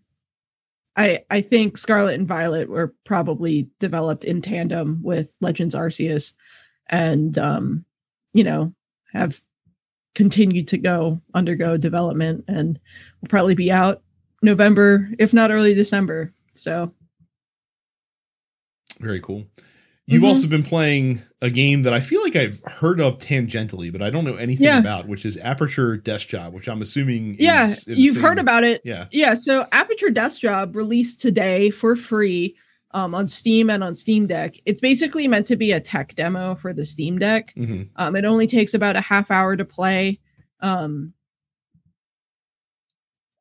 I 0.98 1.24
I 1.32 1.40
think 1.40 1.78
Scarlet 1.78 2.16
and 2.16 2.28
Violet 2.28 2.70
were 2.70 2.94
probably 3.06 3.70
developed 3.80 4.26
in 4.26 4.42
tandem 4.42 5.02
with 5.04 5.34
Legends 5.40 5.76
Arceus, 5.76 6.34
and 6.90 7.38
um, 7.38 7.86
you 8.34 8.44
know 8.44 8.74
have 9.14 9.42
continued 10.14 10.68
to 10.70 10.78
go 10.78 11.22
undergo 11.34 11.78
development 11.78 12.44
and 12.48 12.80
will 13.22 13.28
probably 13.28 13.56
be 13.56 13.72
out 13.72 14.02
November, 14.42 15.10
if 15.20 15.34
not 15.34 15.52
early 15.52 15.74
December. 15.74 16.34
So 16.54 16.92
very 19.00 19.20
cool. 19.20 19.46
You've 20.08 20.22
mm-hmm. 20.22 20.30
also 20.30 20.48
been 20.48 20.62
playing 20.62 21.24
a 21.42 21.50
game 21.50 21.82
that 21.82 21.94
I 21.94 22.00
feel 22.00 22.22
like 22.22 22.36
I've 22.36 22.62
heard 22.64 23.02
of 23.02 23.18
tangentially, 23.18 23.92
but 23.92 24.04
I 24.04 24.12
don't 24.12 24.24
know 24.24 24.36
anything 24.36 24.66
yeah. 24.66 24.78
about, 24.78 25.08
which 25.08 25.26
is 25.26 25.36
Aperture 25.38 25.98
Desk 25.98 26.28
Job, 26.28 26.54
which 26.54 26.68
I'm 26.68 26.84
assuming. 26.84 27.38
Yeah, 27.40 27.74
you've 27.88 28.22
heard 28.22 28.38
about 28.38 28.64
it. 28.64 28.82
Yeah, 28.86 29.08
yeah. 29.12 29.34
So 29.34 29.68
Aperture 29.72 30.12
Desk 30.12 30.42
Job 30.42 30.76
released 30.76 31.22
today 31.22 31.72
for 31.72 31.96
free 31.96 32.56
um, 32.96 33.14
on 33.14 33.28
Steam 33.28 33.70
and 33.70 33.84
on 33.84 33.94
Steam 33.94 34.26
Deck. 34.26 34.56
It's 34.66 34.80
basically 34.80 35.28
meant 35.28 35.48
to 35.48 35.58
be 35.58 35.74
a 35.74 35.82
tech 35.82 36.16
demo 36.16 36.56
for 36.56 36.74
the 36.74 36.86
Steam 36.86 37.20
Deck. 37.20 37.54
Mm-hmm. 37.56 37.84
Um, 37.98 38.16
it 38.16 38.24
only 38.24 38.48
takes 38.48 38.74
about 38.74 38.96
a 38.96 39.02
half 39.02 39.30
hour 39.30 39.58
to 39.58 39.66
play. 39.66 40.22
Um, 40.62 41.14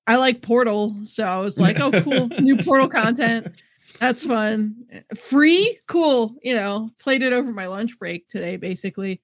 I 0.09 0.17
like 0.17 0.43
Portal, 0.43 0.97
so 1.05 1.25
I 1.25 1.39
was 1.39 1.59
like, 1.59 1.79
"Oh, 1.81 1.93
cool, 2.03 2.29
new 2.41 2.57
Portal 2.57 2.89
content." 2.89 3.63
That's 4.01 4.27
fun. 4.27 4.75
Free? 5.17 5.79
Cool. 5.87 6.35
You 6.43 6.57
know, 6.57 6.91
played 7.01 7.23
it 7.23 7.33
over 7.33 7.53
my 7.53 7.69
lunch 7.69 7.97
break 7.97 8.29
today, 8.29 8.57
basically. 8.57 9.23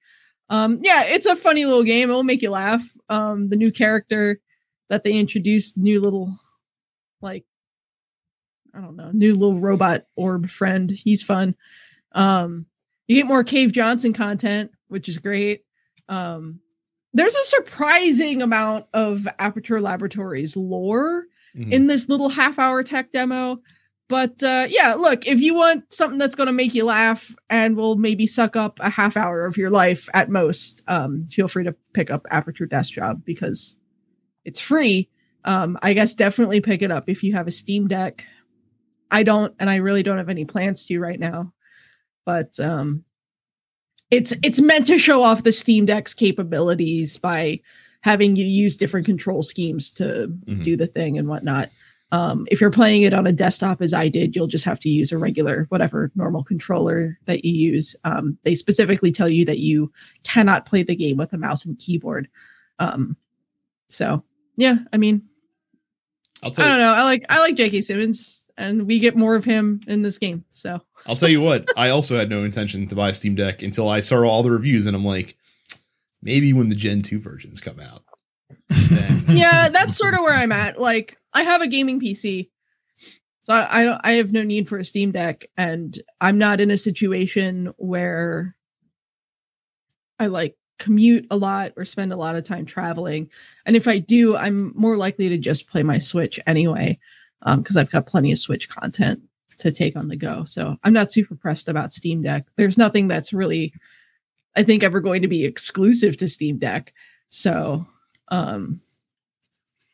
Um, 0.49 0.79
yeah, 0.81 1.03
it's 1.03 1.25
a 1.25 1.35
funny 1.35 1.65
little 1.65 1.83
game. 1.83 2.09
It'll 2.09 2.23
make 2.23 2.41
you 2.41 2.51
laugh. 2.51 2.89
Um, 3.09 3.49
the 3.49 3.57
new 3.57 3.71
character 3.71 4.39
that 4.89 5.03
they 5.03 5.11
introduced, 5.11 5.77
new 5.77 5.99
little 5.99 6.39
like 7.21 7.43
I 8.73 8.81
don't 8.81 8.95
know, 8.95 9.11
new 9.11 9.33
little 9.33 9.59
robot 9.59 10.05
orb 10.15 10.49
friend. 10.49 10.89
He's 10.89 11.21
fun. 11.21 11.55
Um, 12.13 12.65
you 13.07 13.15
get 13.17 13.27
more 13.27 13.43
Cave 13.43 13.71
Johnson 13.71 14.13
content, 14.13 14.71
which 14.87 15.09
is 15.09 15.17
great. 15.17 15.63
Um, 16.07 16.59
there's 17.13 17.35
a 17.35 17.43
surprising 17.43 18.41
amount 18.41 18.85
of 18.93 19.27
Aperture 19.37 19.81
Laboratories 19.81 20.55
lore 20.55 21.25
mm-hmm. 21.55 21.71
in 21.71 21.87
this 21.87 22.07
little 22.07 22.29
half 22.29 22.57
hour 22.59 22.83
tech 22.83 23.11
demo. 23.11 23.59
But 24.07 24.43
uh, 24.43 24.67
yeah, 24.69 24.95
look, 24.95 25.25
if 25.25 25.39
you 25.39 25.55
want 25.55 25.91
something 25.93 26.19
that's 26.19 26.35
going 26.35 26.47
to 26.47 26.53
make 26.53 26.73
you 26.73 26.83
laugh 26.83 27.33
and 27.49 27.77
will 27.77 27.95
maybe 27.95 28.27
suck 28.27 28.57
up 28.57 28.77
a 28.81 28.89
half 28.89 29.15
hour 29.15 29.45
of 29.45 29.55
your 29.55 29.69
life 29.69 30.09
at 30.13 30.29
most, 30.29 30.83
um, 30.87 31.27
feel 31.27 31.47
free 31.47 31.63
to 31.63 31.75
pick 31.93 32.11
up 32.11 32.27
Aperture 32.29 32.65
Desk 32.65 32.91
Job 32.91 33.23
because 33.23 33.77
it's 34.43 34.59
free. 34.59 35.09
Um, 35.45 35.77
I 35.81 35.93
guess 35.93 36.13
definitely 36.13 36.59
pick 36.59 36.81
it 36.81 36.91
up 36.91 37.07
if 37.07 37.23
you 37.23 37.33
have 37.33 37.47
a 37.47 37.51
Steam 37.51 37.87
Deck. 37.87 38.25
I 39.11 39.23
don't, 39.23 39.53
and 39.59 39.69
I 39.69 39.75
really 39.75 40.03
don't 40.03 40.17
have 40.17 40.29
any 40.29 40.45
plans 40.45 40.85
to 40.87 40.99
right 40.99 41.19
now. 41.19 41.53
But 42.25 42.59
um, 42.59 43.03
it's 44.09 44.33
it's 44.43 44.61
meant 44.61 44.87
to 44.87 44.97
show 44.97 45.23
off 45.23 45.43
the 45.43 45.51
Steam 45.51 45.85
Deck's 45.85 46.13
capabilities 46.13 47.17
by 47.17 47.59
having 48.01 48.35
you 48.35 48.45
use 48.45 48.77
different 48.77 49.05
control 49.05 49.43
schemes 49.43 49.93
to 49.93 50.03
mm-hmm. 50.03 50.61
do 50.61 50.75
the 50.75 50.87
thing 50.87 51.17
and 51.17 51.27
whatnot. 51.27 51.69
Um, 52.13 52.45
if 52.51 52.59
you're 52.59 52.71
playing 52.71 53.03
it 53.03 53.13
on 53.13 53.25
a 53.25 53.31
desktop, 53.31 53.81
as 53.81 53.93
I 53.93 54.09
did, 54.09 54.35
you'll 54.35 54.47
just 54.47 54.65
have 54.65 54.81
to 54.81 54.89
use 54.89 55.13
a 55.13 55.17
regular, 55.17 55.65
whatever 55.69 56.11
normal 56.13 56.43
controller 56.43 57.17
that 57.25 57.45
you 57.45 57.53
use. 57.53 57.95
Um, 58.03 58.37
they 58.43 58.53
specifically 58.53 59.13
tell 59.13 59.29
you 59.29 59.45
that 59.45 59.59
you 59.59 59.93
cannot 60.23 60.65
play 60.65 60.83
the 60.83 60.95
game 60.95 61.15
with 61.15 61.31
a 61.31 61.37
mouse 61.37 61.63
and 61.63 61.79
keyboard. 61.79 62.27
Um, 62.79 63.15
so 63.87 64.25
yeah, 64.57 64.75
I 64.91 64.97
mean, 64.97 65.23
I'll 66.43 66.51
tell 66.51 66.65
I 66.65 66.69
don't 66.69 66.79
know. 66.79 66.93
I 66.93 67.03
like 67.03 67.25
I 67.29 67.39
like 67.39 67.55
J.K. 67.55 67.81
Simmons, 67.81 68.40
and 68.61 68.87
we 68.87 68.99
get 68.99 69.17
more 69.17 69.35
of 69.35 69.43
him 69.43 69.81
in 69.87 70.03
this 70.03 70.17
game. 70.17 70.45
So 70.49 70.81
I'll 71.07 71.15
tell 71.15 71.29
you 71.29 71.41
what. 71.41 71.65
I 71.77 71.89
also 71.89 72.17
had 72.17 72.29
no 72.29 72.43
intention 72.43 72.87
to 72.87 72.95
buy 72.95 73.09
a 73.09 73.13
Steam 73.13 73.35
Deck 73.35 73.61
until 73.61 73.89
I 73.89 73.99
saw 73.99 74.23
all 74.23 74.43
the 74.43 74.51
reviews, 74.51 74.85
and 74.85 74.95
I'm 74.95 75.05
like, 75.05 75.35
maybe 76.21 76.53
when 76.53 76.69
the 76.69 76.75
Gen 76.75 77.01
two 77.01 77.19
versions 77.19 77.59
come 77.59 77.79
out. 77.79 78.03
yeah, 79.27 79.69
that's 79.69 79.97
sort 79.97 80.13
of 80.13 80.21
where 80.21 80.35
I'm 80.35 80.51
at. 80.51 80.79
Like, 80.79 81.17
I 81.33 81.43
have 81.43 81.61
a 81.61 81.67
gaming 81.67 81.99
PC, 81.99 82.49
so 83.41 83.53
I, 83.53 83.81
I 83.81 83.83
don't. 83.83 84.01
I 84.03 84.11
have 84.13 84.31
no 84.31 84.43
need 84.43 84.69
for 84.69 84.77
a 84.77 84.85
Steam 84.85 85.11
Deck, 85.11 85.47
and 85.57 85.97
I'm 86.19 86.37
not 86.37 86.61
in 86.61 86.71
a 86.71 86.77
situation 86.77 87.73
where 87.77 88.55
I 90.19 90.27
like 90.27 90.55
commute 90.77 91.27
a 91.29 91.37
lot 91.37 91.73
or 91.77 91.85
spend 91.85 92.11
a 92.11 92.17
lot 92.17 92.35
of 92.35 92.43
time 92.43 92.65
traveling. 92.65 93.29
And 93.65 93.75
if 93.75 93.87
I 93.87 93.99
do, 93.99 94.35
I'm 94.35 94.73
more 94.75 94.97
likely 94.97 95.29
to 95.29 95.37
just 95.37 95.69
play 95.69 95.83
my 95.83 95.99
Switch 95.99 96.39
anyway, 96.47 96.99
because 97.45 97.77
um, 97.77 97.81
I've 97.81 97.91
got 97.91 98.05
plenty 98.05 98.31
of 98.31 98.37
Switch 98.37 98.69
content 98.69 99.21
to 99.57 99.71
take 99.71 99.95
on 99.95 100.07
the 100.07 100.15
go. 100.15 100.43
So 100.43 100.77
I'm 100.83 100.93
not 100.93 101.11
super 101.11 101.35
pressed 101.35 101.67
about 101.67 101.93
Steam 101.93 102.21
Deck. 102.21 102.45
There's 102.55 102.77
nothing 102.77 103.07
that's 103.07 103.33
really, 103.33 103.73
I 104.55 104.63
think, 104.63 104.83
ever 104.83 104.99
going 104.99 105.21
to 105.21 105.27
be 105.27 105.45
exclusive 105.45 106.17
to 106.17 106.29
Steam 106.29 106.57
Deck. 106.57 106.93
So 107.29 107.85
um, 108.29 108.81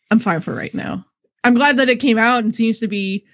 I'm 0.10 0.20
fine 0.20 0.42
for 0.42 0.54
right 0.54 0.74
now. 0.74 1.06
I'm 1.44 1.54
glad 1.54 1.78
that 1.78 1.90
it 1.90 2.00
came 2.00 2.18
out 2.18 2.44
and 2.44 2.56
seems 2.56 2.80
to 2.80 2.88
be 2.88 3.26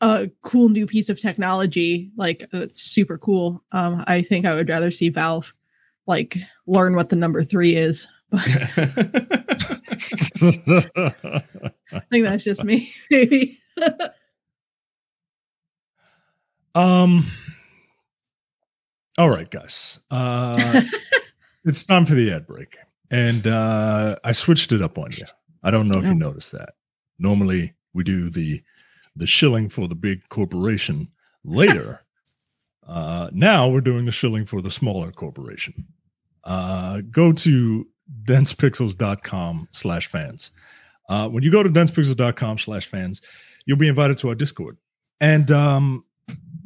a 0.00 0.30
cool 0.42 0.68
new 0.68 0.86
piece 0.86 1.08
of 1.08 1.20
technology. 1.20 2.10
Like 2.16 2.44
it's 2.52 2.80
super 2.80 3.18
cool. 3.18 3.62
Um, 3.72 4.04
I 4.06 4.22
think 4.22 4.46
I 4.46 4.54
would 4.54 4.68
rather 4.68 4.90
see 4.90 5.08
Valve 5.08 5.52
like 6.06 6.38
learn 6.66 6.96
what 6.96 7.10
the 7.10 7.16
number 7.16 7.44
three 7.44 7.76
is. 7.76 8.06
I 10.42 12.00
think 12.10 12.24
that's 12.24 12.44
just 12.44 12.64
me, 12.64 12.92
maybe. 13.10 13.58
um. 16.74 17.24
All 19.18 19.28
right, 19.28 19.50
guys. 19.50 20.00
Uh, 20.10 20.82
it's 21.64 21.84
time 21.84 22.06
for 22.06 22.14
the 22.14 22.32
ad 22.32 22.46
break 22.46 22.78
and 23.10 23.46
uh, 23.46 24.16
I 24.22 24.32
switched 24.32 24.72
it 24.72 24.82
up 24.82 24.98
on 24.98 25.10
you. 25.12 25.24
I 25.62 25.70
don't 25.70 25.88
know 25.88 25.98
if 25.98 26.06
you 26.06 26.14
noticed 26.14 26.52
that. 26.52 26.70
Normally 27.18 27.74
we 27.92 28.04
do 28.04 28.30
the 28.30 28.62
the 29.16 29.26
shilling 29.26 29.68
for 29.68 29.88
the 29.88 29.94
big 29.94 30.28
corporation 30.28 31.08
later. 31.44 32.00
uh, 32.86 33.28
now 33.32 33.68
we're 33.68 33.80
doing 33.80 34.04
the 34.04 34.12
shilling 34.12 34.46
for 34.46 34.62
the 34.62 34.70
smaller 34.70 35.10
corporation. 35.10 35.86
Uh, 36.44 37.02
go 37.10 37.32
to 37.32 37.86
densepixels.com 38.24 39.68
slash 39.72 40.06
fans. 40.06 40.52
Uh, 41.08 41.28
when 41.28 41.42
you 41.42 41.50
go 41.50 41.62
to 41.62 41.68
densepixels.com 41.68 42.58
slash 42.58 42.86
fans, 42.86 43.20
you'll 43.66 43.78
be 43.78 43.88
invited 43.88 44.18
to 44.18 44.28
our 44.28 44.34
Discord. 44.34 44.76
And 45.20 45.50
um, 45.50 46.04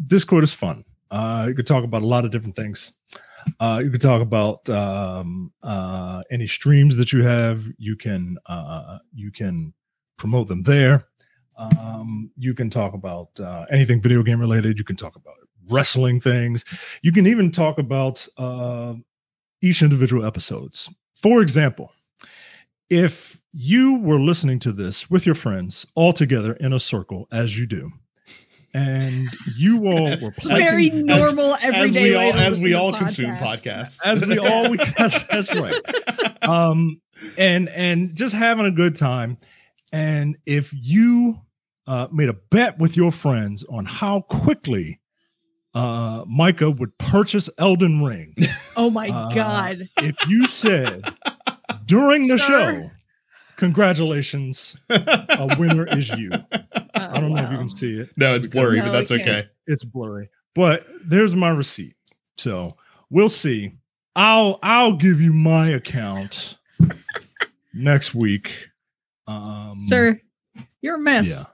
Discord 0.06 0.44
is 0.44 0.52
fun. 0.52 0.84
Uh, 1.10 1.46
you 1.48 1.54
can 1.54 1.64
talk 1.64 1.84
about 1.84 2.02
a 2.02 2.06
lot 2.06 2.24
of 2.24 2.30
different 2.30 2.56
things. 2.56 2.92
Uh, 3.60 3.80
you 3.84 3.90
can 3.90 4.00
talk 4.00 4.22
about 4.22 4.68
um, 4.70 5.52
uh, 5.62 6.22
any 6.30 6.46
streams 6.46 6.96
that 6.96 7.12
you 7.12 7.22
have. 7.22 7.64
You 7.78 7.96
can 7.96 8.36
uh, 8.46 8.98
you 9.12 9.30
can 9.30 9.74
promote 10.16 10.48
them 10.48 10.62
there. 10.62 11.06
Um, 11.56 12.30
you 12.36 12.54
can 12.54 12.70
talk 12.70 12.94
about 12.94 13.38
uh, 13.38 13.66
anything 13.70 14.00
video 14.00 14.22
game 14.22 14.40
related. 14.40 14.78
You 14.78 14.84
can 14.84 14.96
talk 14.96 15.14
about 15.14 15.34
wrestling 15.68 16.20
things. 16.20 16.64
You 17.02 17.12
can 17.12 17.26
even 17.26 17.50
talk 17.50 17.78
about 17.78 18.26
uh, 18.36 18.94
each 19.62 19.82
individual 19.82 20.24
episodes. 20.24 20.90
For 21.14 21.40
example, 21.42 21.92
if 22.90 23.40
you 23.52 24.00
were 24.00 24.18
listening 24.18 24.58
to 24.60 24.72
this 24.72 25.08
with 25.10 25.26
your 25.26 25.34
friends 25.34 25.86
all 25.94 26.12
together 26.12 26.54
in 26.54 26.72
a 26.72 26.80
circle, 26.80 27.28
as 27.30 27.58
you 27.58 27.66
do, 27.66 27.90
and 28.72 29.28
you 29.56 29.86
all 29.86 30.08
As- 30.08 30.22
were 30.22 30.32
placing, 30.36 30.64
Very 30.64 30.90
normal, 30.90 31.54
as 31.54 31.62
everyday 31.64 32.02
we 32.10 32.14
all 32.16 32.32
as 32.34 32.58
we 32.60 32.70
to 32.70 32.74
all 32.80 32.92
consume 32.92 33.30
podcasts. 33.36 34.04
as 34.04 34.24
we 34.24 34.38
all 34.38 34.68
we 34.70 34.76
that's, 34.76 35.22
that's 35.24 35.54
right. 35.54 35.74
um 36.42 37.00
and 37.38 37.68
and 37.68 38.16
just 38.16 38.34
having 38.34 38.66
a 38.66 38.72
good 38.72 38.96
time 38.96 39.36
and 39.92 40.36
if 40.44 40.74
you 40.76 41.36
uh 41.86 42.08
made 42.10 42.28
a 42.28 42.34
bet 42.50 42.76
with 42.78 42.96
your 42.96 43.12
friends 43.12 43.64
on 43.70 43.84
how 43.84 44.22
quickly 44.22 45.00
uh 45.74 46.24
micah 46.26 46.70
would 46.70 46.96
purchase 46.98 47.50
elden 47.58 48.02
ring. 48.04 48.34
Oh 48.76 48.90
my 48.90 49.08
Uh, 49.08 49.32
god. 49.34 49.82
if 49.98 50.16
you 50.28 50.48
said 50.48 51.02
during 51.86 52.26
the 52.26 52.38
Sir. 52.38 52.46
show 52.82 52.90
congratulations 53.56 54.76
a 54.90 55.56
winner 55.58 55.86
is 55.86 56.10
you. 56.10 56.30
I 56.94 57.20
don't 57.20 57.32
know 57.32 57.42
if 57.44 57.50
you 57.52 57.58
can 57.58 57.68
see 57.68 57.98
it. 58.00 58.10
No, 58.16 58.34
it's 58.34 58.46
blurry, 58.48 58.78
No, 58.78 58.86
but 58.86 58.92
that's 58.92 59.10
I 59.12 59.14
okay. 59.16 59.48
it's 59.68 59.84
blurry. 59.84 60.28
But 60.56 60.84
there's 61.04 61.34
my 61.36 61.50
receipt. 61.50 61.94
So 62.36 62.76
we'll 63.10 63.28
see. 63.28 63.72
I'll 64.16 64.58
i'll 64.62 64.94
give 64.94 65.20
you 65.20 65.32
my 65.32 65.68
account 65.68 66.56
next 67.74 68.14
week. 68.14 68.70
Um 69.26 69.74
Sir, 69.76 70.20
you're 70.82 70.96
a 70.96 71.00
mess. 71.00 71.28
yeah 71.30 71.44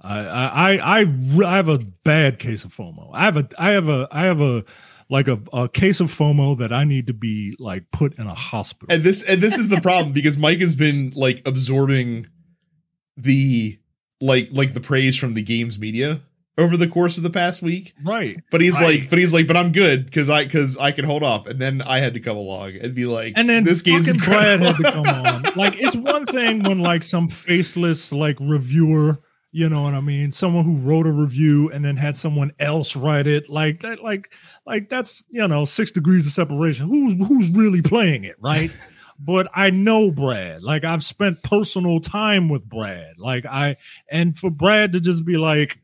I, 0.00 0.18
I 0.18 1.00
I 1.00 1.06
I 1.44 1.56
have 1.56 1.68
a 1.68 1.78
bad 2.04 2.38
case 2.38 2.64
of 2.64 2.74
FOMO. 2.74 3.10
I 3.12 3.24
have 3.24 3.36
a 3.36 3.48
I 3.58 3.70
have 3.70 3.88
a 3.88 4.08
I 4.10 4.24
have 4.24 4.40
a 4.40 4.64
like 5.10 5.28
a, 5.28 5.40
a 5.52 5.68
case 5.68 6.00
of 6.00 6.06
FOMO 6.06 6.58
that 6.58 6.72
I 6.72 6.84
need 6.84 7.08
to 7.08 7.14
be 7.14 7.56
like 7.58 7.90
put 7.90 8.18
in 8.18 8.26
a 8.26 8.34
hospital. 8.34 8.94
And 8.94 9.02
this 9.02 9.28
and 9.28 9.40
this 9.40 9.58
is 9.58 9.68
the 9.68 9.80
problem 9.80 10.12
because 10.14 10.38
Mike 10.38 10.60
has 10.60 10.74
been 10.74 11.12
like 11.14 11.42
absorbing 11.46 12.26
the 13.16 13.78
like 14.20 14.48
like 14.52 14.72
the 14.74 14.80
praise 14.80 15.16
from 15.16 15.34
the 15.34 15.42
games 15.42 15.78
media 15.78 16.22
over 16.58 16.76
the 16.76 16.86
course 16.88 17.16
of 17.16 17.22
the 17.22 17.30
past 17.30 17.62
week. 17.62 17.94
right. 18.04 18.36
But 18.50 18.60
he's 18.60 18.80
like, 18.80 19.08
but 19.08 19.18
he's 19.18 19.32
like, 19.32 19.46
but 19.46 19.56
I'm 19.56 19.72
good 19.72 20.04
because 20.04 20.28
I 20.28 20.44
because 20.44 20.76
I 20.76 20.92
can 20.92 21.04
hold 21.04 21.22
off. 21.22 21.46
And 21.46 21.58
then 21.60 21.82
I 21.82 21.98
had 21.98 22.14
to 22.14 22.20
come 22.20 22.36
along 22.36 22.76
and 22.80 22.94
be 22.94 23.06
like, 23.06 23.34
And 23.36 23.48
then 23.48 23.64
this 23.64 23.82
game's 23.82 24.06
fucking 24.06 24.20
Brad 24.20 24.60
had 24.60 24.76
to 24.76 24.92
come 24.92 25.06
on. 25.26 25.42
Like 25.56 25.80
it's 25.80 25.96
one 25.96 26.26
thing 26.26 26.62
when 26.62 26.78
like 26.80 27.02
some 27.02 27.28
faceless 27.28 28.12
like 28.12 28.36
reviewer, 28.40 29.20
you 29.52 29.68
know 29.68 29.82
what 29.82 29.94
I 29.94 30.00
mean, 30.00 30.30
someone 30.32 30.64
who 30.64 30.76
wrote 30.76 31.06
a 31.06 31.12
review 31.12 31.70
and 31.70 31.84
then 31.84 31.96
had 31.96 32.16
someone 32.16 32.52
else 32.60 32.94
write 32.94 33.26
it. 33.26 33.48
Like 33.48 33.80
that, 33.80 34.02
like 34.02 34.32
like 34.66 34.88
that's 34.88 35.24
you 35.28 35.46
know 35.48 35.64
six 35.64 35.90
degrees 35.90 36.26
of 36.26 36.32
separation. 36.32 36.86
Who's 36.86 37.26
who's 37.26 37.50
really 37.50 37.82
playing 37.82 38.24
it, 38.24 38.36
right? 38.40 38.70
but 39.18 39.48
I 39.54 39.70
know 39.70 40.10
Brad. 40.10 40.62
Like 40.62 40.84
I've 40.84 41.02
spent 41.04 41.42
personal 41.42 42.00
time 42.00 42.48
with 42.48 42.68
Brad. 42.68 43.18
Like 43.18 43.44
I 43.46 43.74
and 44.10 44.38
for 44.38 44.50
Brad 44.50 44.92
to 44.92 45.00
just 45.00 45.24
be 45.24 45.36
like, 45.36 45.78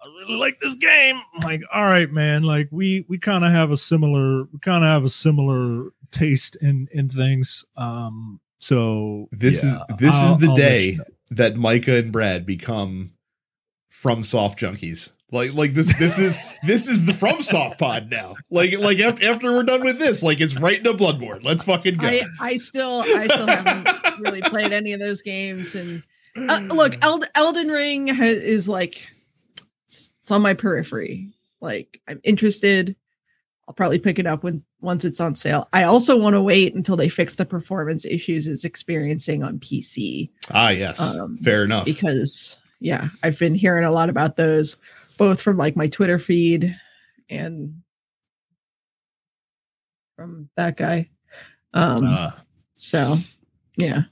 I 0.00 0.06
really 0.06 0.38
like 0.40 0.58
this 0.60 0.74
game. 0.76 1.20
I'm 1.34 1.42
like, 1.42 1.60
all 1.72 1.84
right, 1.84 2.10
man. 2.10 2.42
Like 2.42 2.68
we 2.70 3.04
we 3.08 3.18
kind 3.18 3.44
of 3.44 3.52
have 3.52 3.70
a 3.70 3.76
similar 3.76 4.44
we 4.52 4.58
kind 4.60 4.82
of 4.84 4.88
have 4.88 5.04
a 5.04 5.08
similar 5.10 5.90
taste 6.10 6.56
in 6.62 6.88
in 6.92 7.08
things. 7.08 7.64
Um 7.76 8.40
so 8.58 9.28
This 9.32 9.62
yeah, 9.64 9.74
is 9.90 9.96
this 9.98 10.14
I'll- 10.16 10.30
is 10.30 10.38
the 10.38 10.48
I'll 10.48 10.54
day 10.56 10.84
you 10.90 10.96
know. 10.98 11.04
That 11.36 11.56
Micah 11.56 11.96
and 11.96 12.12
Brad 12.12 12.46
become 12.46 13.12
FromSoft 13.92 14.58
junkies. 14.58 15.10
Like 15.30 15.54
like 15.54 15.74
this 15.74 15.96
this 15.98 16.18
is 16.18 16.38
this 16.66 16.88
is 16.88 17.06
the 17.06 17.12
FromSoft 17.12 17.78
pod 17.78 18.10
now. 18.10 18.34
Like 18.50 18.78
like 18.78 18.98
after, 19.00 19.30
after 19.30 19.52
we're 19.52 19.62
done 19.62 19.82
with 19.82 19.98
this, 19.98 20.22
like 20.22 20.40
it's 20.40 20.58
right 20.58 20.78
into 20.78 20.92
Bloodborne. 20.92 21.42
Let's 21.42 21.62
fucking 21.62 21.96
go. 21.96 22.06
I, 22.06 22.22
I 22.40 22.56
still 22.56 23.02
I 23.06 23.26
still 23.28 23.46
haven't 23.46 24.20
really 24.20 24.42
played 24.42 24.72
any 24.72 24.92
of 24.92 25.00
those 25.00 25.22
games 25.22 25.74
and 25.74 26.02
uh, 26.36 26.60
look 26.74 27.02
Eld- 27.02 27.26
Elden 27.34 27.68
Ring 27.68 28.08
ha- 28.08 28.24
is 28.24 28.68
like 28.68 29.08
it's, 29.86 30.10
it's 30.20 30.30
on 30.30 30.42
my 30.42 30.54
periphery 30.54 31.32
like 31.60 32.00
I'm 32.08 32.20
interested 32.24 32.96
I'll 33.68 33.74
probably 33.74 33.98
pick 33.98 34.18
it 34.18 34.26
up 34.26 34.42
when 34.42 34.62
once 34.80 35.04
it's 35.04 35.20
on 35.20 35.34
sale 35.34 35.68
I 35.72 35.84
also 35.84 36.16
want 36.16 36.34
to 36.34 36.42
wait 36.42 36.74
until 36.74 36.96
they 36.96 37.08
fix 37.08 37.36
the 37.36 37.44
performance 37.46 38.04
issues 38.04 38.46
it's 38.48 38.64
experiencing 38.64 39.42
on 39.42 39.58
PC 39.60 40.30
ah 40.52 40.70
yes, 40.70 41.00
Um, 41.00 41.38
fair 41.38 41.64
enough. 41.64 41.84
because 41.84 42.58
yeah 42.80 43.08
I've 43.22 43.38
been 43.38 43.54
hearing 43.54 43.84
a 43.84 43.92
lot 43.92 44.08
about 44.10 44.36
those 44.36 44.76
both 45.18 45.40
from 45.40 45.56
like 45.56 45.76
my 45.76 45.86
Twitter 45.86 46.18
feed 46.18 46.76
and 47.30 47.80
from 50.16 50.48
that 50.56 50.76
guy 50.76 51.08
um 51.74 51.98
Uh, 52.04 52.30
so 52.74 53.16
yeah 53.76 54.02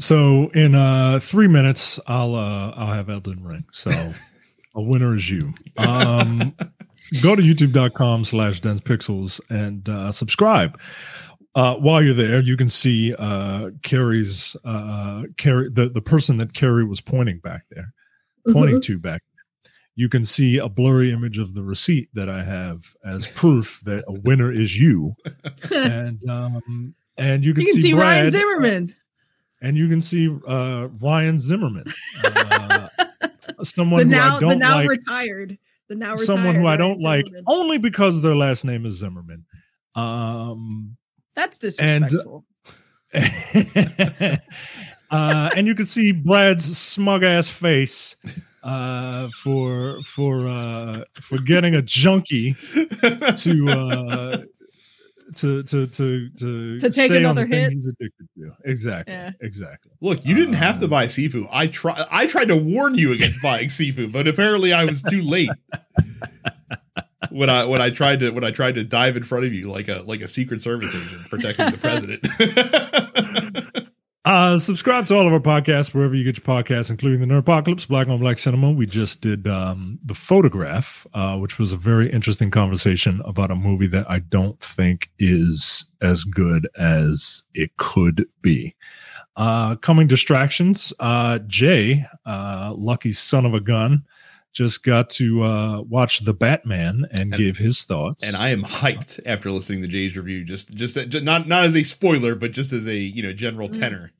so 0.00 0.48
in 0.54 0.74
uh 0.74 1.18
three 1.20 1.48
minutes 1.48 1.98
I'll 2.06 2.34
uh 2.34 2.70
I'll 2.72 2.92
have 2.94 3.08
Elden 3.08 3.42
Ring. 3.44 3.64
So 3.72 3.90
a 4.74 4.82
winner 4.82 5.14
is 5.16 5.28
you. 5.30 5.54
Um 5.76 6.54
go 7.22 7.34
to 7.34 7.42
youtube.com 7.42 8.24
slash 8.24 8.60
dense 8.60 8.80
pixels 8.80 9.40
and 9.50 9.88
uh 9.88 10.12
subscribe. 10.12 10.78
Uh, 11.54 11.74
while 11.74 12.00
you're 12.00 12.14
there, 12.14 12.40
you 12.40 12.56
can 12.56 12.68
see 12.68 13.12
uh, 13.18 13.70
Carrie's 13.82 14.56
uh, 14.64 15.24
Carrie, 15.38 15.68
the, 15.68 15.88
the 15.88 16.00
person 16.00 16.36
that 16.36 16.52
Carrie 16.52 16.84
was 16.84 17.00
pointing 17.00 17.38
back 17.38 17.62
there, 17.70 17.92
pointing 18.52 18.80
to 18.82 18.98
back. 18.98 19.22
You 19.96 20.08
can 20.08 20.22
see 20.22 20.58
a 20.58 20.68
blurry 20.68 21.10
image 21.12 21.38
of 21.38 21.54
the 21.54 21.64
receipt 21.64 22.10
that 22.12 22.28
I 22.28 22.44
have 22.44 22.94
as 23.04 23.26
proof 23.26 23.80
that 23.84 24.04
a 24.06 24.12
winner 24.12 24.52
is 24.52 24.78
you, 24.78 25.14
and 25.74 26.22
um, 26.28 26.94
and 27.16 27.44
you 27.44 27.52
can, 27.54 27.64
you 27.64 27.72
can 27.72 27.80
see, 27.82 27.92
Ryan 27.92 28.30
Brad, 28.30 28.32
Zimmerman. 28.32 28.94
and 29.60 29.76
you 29.76 29.88
can 29.88 30.00
see 30.00 30.28
uh, 30.46 30.86
Ryan 31.00 31.40
Zimmerman, 31.40 31.92
uh, 32.22 32.88
someone 33.64 33.98
the 33.98 34.04
who 34.04 34.22
now 34.22 34.36
I 34.36 34.40
don't 34.40 34.58
now 34.60 34.76
like, 34.76 34.88
retired. 34.88 35.58
Now 35.90 36.16
someone 36.16 36.54
who 36.54 36.66
I 36.66 36.76
don't 36.76 37.00
like 37.00 37.26
Zimmerman. 37.26 37.44
only 37.46 37.78
because 37.78 38.22
their 38.22 38.34
last 38.36 38.64
name 38.64 38.84
is 38.84 38.98
Zimmerman. 38.98 39.44
Um, 39.94 40.96
That's 41.34 41.58
and- 41.78 42.04
disrespectful. 42.04 42.44
uh, 45.10 45.50
and 45.56 45.66
you 45.66 45.74
can 45.74 45.86
see 45.86 46.12
Brad's 46.12 46.76
smug 46.76 47.22
ass 47.22 47.48
face 47.48 48.16
uh, 48.62 49.28
for 49.30 50.00
for 50.02 50.46
uh, 50.46 51.04
for 51.22 51.38
getting 51.38 51.74
a 51.74 51.80
junkie 51.82 52.54
to 53.36 53.68
uh, 53.68 54.42
to 55.36 55.62
to 55.64 55.86
to 55.86 56.28
to 56.30 56.78
To 56.78 56.90
take 56.90 57.10
stay 57.10 57.16
on 57.24 57.32
another 57.38 57.46
the 57.46 57.56
hit? 57.56 57.72
He's 57.72 57.88
addicted 57.88 58.28
to. 58.38 58.50
Exactly. 58.64 59.14
Yeah. 59.14 59.30
Exactly. 59.40 59.92
Look, 60.00 60.24
you 60.24 60.34
didn't 60.34 60.54
have 60.54 60.78
to 60.78 60.84
Um, 60.84 60.90
buy 60.90 61.06
Sifu. 61.06 61.46
I 61.50 61.66
try 61.66 62.04
I 62.10 62.26
tried 62.26 62.48
to 62.48 62.56
warn 62.56 62.94
you 62.94 63.12
against 63.12 63.42
buying 63.42 63.68
Sifu, 63.68 64.10
but 64.12 64.26
apparently 64.28 64.72
I 64.72 64.84
was 64.84 65.02
too 65.02 65.22
late. 65.22 65.50
when 67.30 67.50
I 67.50 67.64
when 67.64 67.82
I 67.82 67.90
tried 67.90 68.20
to 68.20 68.30
when 68.30 68.44
I 68.44 68.50
tried 68.50 68.76
to 68.76 68.84
dive 68.84 69.16
in 69.16 69.22
front 69.22 69.44
of 69.44 69.52
you 69.52 69.70
like 69.70 69.88
a 69.88 70.02
like 70.06 70.20
a 70.22 70.28
secret 70.28 70.60
service 70.60 70.94
agent 70.94 71.28
protecting 71.28 71.70
the 71.70 71.78
president. 71.78 72.26
Uh, 74.28 74.58
subscribe 74.58 75.06
to 75.06 75.14
all 75.16 75.26
of 75.26 75.32
our 75.32 75.40
podcasts 75.40 75.94
wherever 75.94 76.14
you 76.14 76.22
get 76.22 76.36
your 76.36 76.44
podcasts, 76.44 76.90
including 76.90 77.18
the 77.18 77.24
Nerdpocalypse, 77.26 77.88
Black 77.88 78.08
on 78.08 78.18
Black 78.20 78.38
Cinema. 78.38 78.70
We 78.70 78.84
just 78.84 79.22
did 79.22 79.48
um, 79.48 79.98
the 80.04 80.12
photograph, 80.12 81.06
uh, 81.14 81.38
which 81.38 81.58
was 81.58 81.72
a 81.72 81.78
very 81.78 82.12
interesting 82.12 82.50
conversation 82.50 83.22
about 83.24 83.50
a 83.50 83.54
movie 83.54 83.86
that 83.86 84.04
I 84.10 84.18
don't 84.18 84.60
think 84.60 85.10
is 85.18 85.86
as 86.02 86.24
good 86.24 86.68
as 86.78 87.42
it 87.54 87.74
could 87.78 88.26
be. 88.42 88.76
Uh, 89.34 89.76
coming 89.76 90.06
distractions, 90.06 90.92
uh, 91.00 91.38
Jay, 91.46 92.04
uh, 92.26 92.74
lucky 92.76 93.14
son 93.14 93.46
of 93.46 93.54
a 93.54 93.60
gun, 93.60 94.04
just 94.52 94.82
got 94.84 95.08
to 95.08 95.42
uh, 95.42 95.80
watch 95.82 96.20
the 96.26 96.34
Batman 96.34 97.06
and, 97.12 97.20
And- 97.20 97.32
gave 97.32 97.56
his 97.56 97.82
thoughts. 97.86 98.24
and 98.24 98.36
I 98.36 98.50
am 98.50 98.62
hyped 98.62 99.20
after 99.24 99.50
listening 99.50 99.80
to 99.84 99.88
Jay's 99.88 100.14
review. 100.18 100.44
Just 100.44 100.74
just, 100.74 100.96
just 101.08 101.24
not 101.24 101.48
not 101.48 101.64
as 101.64 101.74
a 101.74 101.82
spoiler, 101.82 102.34
but 102.34 102.52
just 102.52 102.74
as 102.74 102.86
a 102.86 102.94
you 102.94 103.22
know 103.22 103.32
general 103.32 103.70
Mm. 103.70 103.80
tenor. 103.80 104.12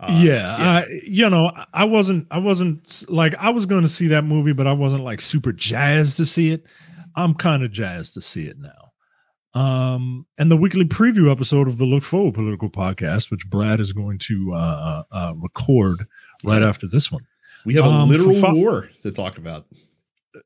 Uh, 0.00 0.18
yeah, 0.22 0.56
I, 0.58 0.86
you 1.06 1.28
know, 1.28 1.52
I 1.74 1.84
wasn't, 1.84 2.26
I 2.30 2.38
wasn't 2.38 3.04
like 3.10 3.34
I 3.38 3.50
was 3.50 3.66
going 3.66 3.82
to 3.82 3.88
see 3.88 4.06
that 4.08 4.24
movie, 4.24 4.52
but 4.54 4.66
I 4.66 4.72
wasn't 4.72 5.04
like 5.04 5.20
super 5.20 5.52
jazzed 5.52 6.16
to 6.16 6.24
see 6.26 6.52
it. 6.52 6.66
I'm 7.16 7.34
kind 7.34 7.62
of 7.62 7.70
jazzed 7.70 8.14
to 8.14 8.20
see 8.20 8.46
it 8.46 8.56
now. 8.58 8.70
Um, 9.60 10.26
and 10.38 10.50
the 10.50 10.56
weekly 10.56 10.84
preview 10.84 11.30
episode 11.30 11.66
of 11.68 11.76
the 11.78 11.84
Look 11.84 12.02
Forward 12.04 12.34
Political 12.34 12.70
Podcast, 12.70 13.30
which 13.30 13.48
Brad 13.50 13.80
is 13.80 13.92
going 13.92 14.18
to 14.18 14.52
uh, 14.54 15.02
uh, 15.10 15.34
record 15.36 16.06
right 16.44 16.62
Yeah. 16.62 16.68
after 16.68 16.86
this 16.86 17.10
one. 17.10 17.26
we 17.66 17.74
have 17.74 17.84
a 17.84 17.88
Um, 17.88 18.08
literal 18.08 18.34
fo- 18.34 18.54
war 18.54 18.88
to 19.02 19.10
talk 19.10 19.36
about. 19.38 19.66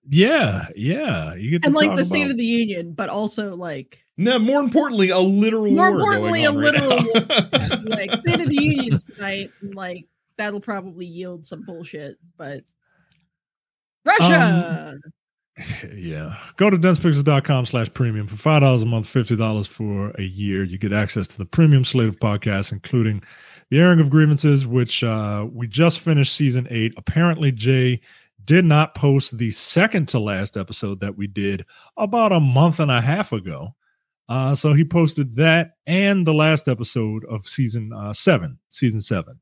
Yeah, 0.08 0.66
yeah, 0.74 1.34
you 1.34 1.50
get 1.50 1.62
to 1.62 1.66
and 1.68 1.74
like 1.74 1.88
talk 1.88 1.98
the 1.98 2.04
State 2.04 2.30
of 2.30 2.38
the 2.38 2.44
Union, 2.44 2.92
but 2.94 3.10
also 3.10 3.54
like 3.54 4.03
No, 4.16 4.38
more 4.38 4.60
importantly, 4.60 5.10
a 5.10 5.18
literal 5.18 5.72
More 5.72 5.90
war. 5.90 6.14
importantly, 6.14 6.42
going 6.42 6.46
on 6.46 6.56
a 6.56 6.58
right 6.58 6.74
literal 6.74 6.90
now. 6.90 7.02
war. 7.02 7.78
like 7.98 8.12
State 8.20 8.40
of 8.40 8.48
the 8.48 8.58
Unions 8.62 9.02
tonight, 9.04 9.50
and 9.60 9.74
like 9.74 10.06
that'll 10.38 10.60
probably 10.60 11.06
yield 11.06 11.46
some 11.46 11.62
bullshit. 11.64 12.16
But 12.36 12.62
Russia, 14.04 14.98
Yeah. 15.96 16.36
Go 16.56 16.70
to 16.70 16.76
densepixels.com 16.76 17.66
slash 17.66 17.92
premium 17.94 18.26
for 18.26 18.36
$5 18.36 18.82
a 18.82 18.86
month, 18.86 19.06
$50 19.06 19.68
for 19.68 20.10
a 20.18 20.22
year. 20.22 20.64
You 20.64 20.78
get 20.78 20.92
access 20.92 21.28
to 21.28 21.38
the 21.38 21.46
premium 21.46 21.84
slate 21.84 22.08
of 22.08 22.18
podcasts, 22.18 22.72
including 22.72 23.22
the 23.70 23.78
airing 23.80 24.00
of 24.00 24.10
grievances, 24.10 24.66
which 24.66 25.02
uh, 25.04 25.46
we 25.52 25.66
just 25.68 26.00
finished 26.00 26.34
season 26.34 26.66
eight. 26.70 26.92
Apparently, 26.96 27.52
Jay 27.52 28.00
did 28.44 28.64
not 28.64 28.94
post 28.94 29.38
the 29.38 29.50
second 29.52 30.06
to 30.08 30.18
last 30.18 30.56
episode 30.56 31.00
that 31.00 31.16
we 31.16 31.26
did 31.26 31.64
about 31.96 32.32
a 32.32 32.40
month 32.40 32.78
and 32.80 32.90
a 32.90 33.00
half 33.00 33.32
ago. 33.32 33.68
Uh, 34.28 34.54
so 34.54 34.72
he 34.72 34.84
posted 34.84 35.36
that 35.36 35.72
and 35.86 36.26
the 36.26 36.34
last 36.34 36.68
episode 36.68 37.24
of 37.26 37.46
season 37.46 37.92
uh, 37.92 38.12
seven, 38.12 38.58
season 38.70 39.00
seven, 39.00 39.38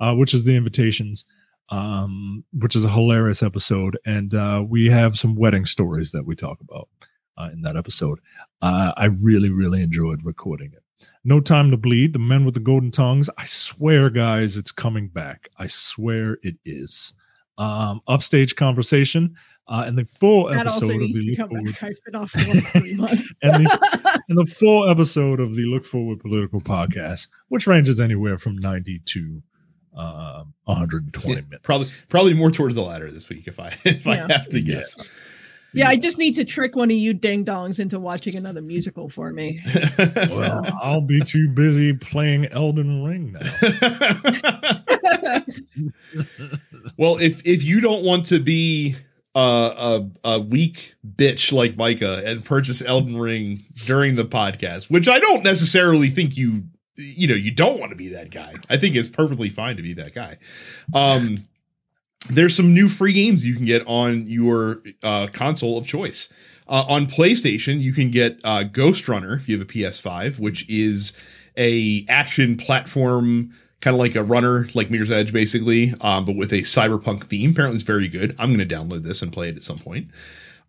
uh, 0.00 0.14
which 0.14 0.34
is 0.34 0.44
the 0.44 0.56
invitations, 0.56 1.24
um, 1.70 2.44
which 2.52 2.76
is 2.76 2.84
a 2.84 2.90
hilarious 2.90 3.42
episode. 3.42 3.98
And 4.04 4.34
uh, 4.34 4.64
we 4.68 4.88
have 4.88 5.18
some 5.18 5.36
wedding 5.36 5.64
stories 5.64 6.12
that 6.12 6.26
we 6.26 6.34
talk 6.34 6.60
about 6.60 6.88
uh, 7.38 7.48
in 7.52 7.62
that 7.62 7.76
episode. 7.76 8.20
Uh, 8.60 8.92
I 8.96 9.06
really, 9.22 9.50
really 9.50 9.82
enjoyed 9.82 10.20
recording 10.24 10.72
it. 10.72 10.82
No 11.24 11.40
Time 11.40 11.70
to 11.70 11.76
Bleed, 11.76 12.12
The 12.12 12.18
Men 12.18 12.44
with 12.44 12.54
the 12.54 12.60
Golden 12.60 12.90
Tongues. 12.90 13.28
I 13.36 13.44
swear, 13.46 14.10
guys, 14.10 14.56
it's 14.56 14.72
coming 14.72 15.08
back. 15.08 15.48
I 15.58 15.66
swear 15.66 16.38
it 16.42 16.56
is. 16.64 17.12
Um, 17.58 18.00
upstage 18.06 18.54
conversation. 18.54 19.34
Uh, 19.68 19.84
and 19.86 19.98
the 19.98 20.04
full 20.04 20.48
That 20.48 20.60
episode 20.66 20.84
also 20.84 20.94
of 20.94 21.12
the 21.12 21.22
to 21.22 21.28
Look 21.30 21.36
come 21.38 21.48
Forward 21.48 21.72
back. 21.72 21.82
I've 21.82 22.04
been 22.04 22.14
off 22.14 22.30
for 22.30 22.38
three 22.38 22.96
months. 22.96 23.34
and 23.42 23.54
the, 23.66 24.22
and 24.28 24.38
the 24.38 24.46
full 24.46 24.88
episode 24.88 25.40
of 25.40 25.56
the 25.56 25.64
Look 25.64 25.84
Forward 25.84 26.20
Political 26.20 26.60
Podcast, 26.60 27.28
which 27.48 27.66
ranges 27.66 28.00
anywhere 28.00 28.38
from 28.38 28.56
90 28.58 29.00
to 29.06 29.42
um, 29.96 30.54
120 30.64 31.28
Yeah, 31.28 31.34
minutes. 31.42 31.60
Probably 31.62 31.86
probably 32.08 32.34
more 32.34 32.50
towards 32.52 32.74
the 32.76 32.82
latter 32.82 33.10
this 33.10 33.28
week 33.28 33.48
if 33.48 33.58
I 33.58 33.68
if 33.84 34.06
I 34.06 34.16
have 34.16 34.48
to 34.50 34.60
Yeah. 34.60 34.74
guess. 34.76 35.10
yeah, 35.72 35.88
I 35.88 35.96
just 35.96 36.18
need 36.18 36.34
to 36.34 36.44
trick 36.44 36.76
one 36.76 36.90
of 36.90 36.96
you 36.96 37.12
ding 37.12 37.44
dongs 37.44 37.80
into 37.80 37.98
watching 37.98 38.36
another 38.36 38.62
musical 38.62 39.08
for 39.08 39.32
me. 39.32 39.60
Well, 39.98 40.64
I'll 40.82 41.00
be 41.00 41.20
too 41.20 41.48
busy 41.48 41.92
playing 41.94 42.46
Elden 42.46 43.02
Ring 43.02 43.32
now. 43.32 43.40
well, 46.96 47.16
if 47.18 47.42
if 47.46 47.64
you 47.64 47.80
don't 47.80 48.04
want 48.04 48.26
to 48.26 48.38
be 48.38 48.94
a 49.40 50.10
a 50.24 50.40
weak 50.40 50.94
bitch 51.06 51.52
like 51.52 51.76
Micah 51.76 52.22
and 52.24 52.44
purchase 52.44 52.82
Elden 52.82 53.18
Ring 53.18 53.64
during 53.84 54.16
the 54.16 54.24
podcast, 54.24 54.90
which 54.90 55.08
I 55.08 55.18
don't 55.18 55.44
necessarily 55.44 56.08
think 56.08 56.36
you 56.36 56.64
you 56.96 57.26
know 57.26 57.34
you 57.34 57.50
don't 57.50 57.78
want 57.78 57.90
to 57.90 57.96
be 57.96 58.08
that 58.08 58.30
guy. 58.30 58.54
I 58.70 58.76
think 58.76 58.96
it's 58.96 59.08
perfectly 59.08 59.50
fine 59.50 59.76
to 59.76 59.82
be 59.82 59.92
that 59.94 60.14
guy. 60.14 60.38
Um, 60.94 61.46
there's 62.28 62.56
some 62.56 62.74
new 62.74 62.88
free 62.88 63.12
games 63.12 63.44
you 63.44 63.54
can 63.54 63.64
get 63.64 63.86
on 63.86 64.26
your 64.26 64.82
uh, 65.02 65.28
console 65.32 65.78
of 65.78 65.86
choice. 65.86 66.28
Uh, 66.68 66.84
on 66.88 67.06
PlayStation, 67.06 67.80
you 67.80 67.92
can 67.92 68.10
get 68.10 68.40
uh, 68.42 68.64
Ghostrunner 68.64 69.36
if 69.36 69.48
you 69.48 69.58
have 69.58 69.68
a 69.68 69.70
PS5, 69.70 70.40
which 70.40 70.68
is 70.68 71.12
a 71.56 72.04
action 72.08 72.56
platform, 72.56 73.52
kind 73.86 73.94
of 73.94 74.00
like 74.00 74.16
a 74.16 74.22
runner, 74.24 74.66
like 74.74 74.90
Mirror's 74.90 75.12
Edge, 75.12 75.32
basically, 75.32 75.94
um, 76.00 76.24
but 76.24 76.34
with 76.34 76.52
a 76.52 76.62
cyberpunk 76.62 77.22
theme. 77.22 77.52
Apparently, 77.52 77.76
it's 77.76 77.84
very 77.84 78.08
good. 78.08 78.34
I'm 78.36 78.52
going 78.52 78.68
to 78.68 78.74
download 78.74 79.04
this 79.04 79.22
and 79.22 79.32
play 79.32 79.48
it 79.48 79.54
at 79.54 79.62
some 79.62 79.78
point. 79.78 80.08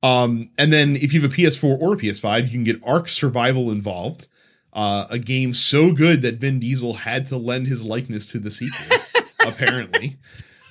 Um, 0.03 0.51
and 0.55 0.71
then 0.71 0.95
if 0.95 1.15
you 1.15 1.21
have 1.21 1.31
a 1.31 1.35
PS4 1.35 1.81
or 1.81 1.93
a 1.93 1.97
PS5, 1.97 2.43
you 2.43 2.49
can 2.51 2.63
get 2.63 2.79
Ark 2.85 3.09
Survival 3.09 3.71
Evolved, 3.71 4.27
uh, 4.71 5.07
a 5.09 5.17
game 5.17 5.51
so 5.55 5.93
good 5.93 6.21
that 6.21 6.35
Vin 6.35 6.59
Diesel 6.59 6.93
had 6.93 7.25
to 7.25 7.37
lend 7.37 7.65
his 7.65 7.83
likeness 7.83 8.27
to 8.33 8.37
the 8.37 8.51
sequel, 8.51 8.99
apparently. 9.47 10.17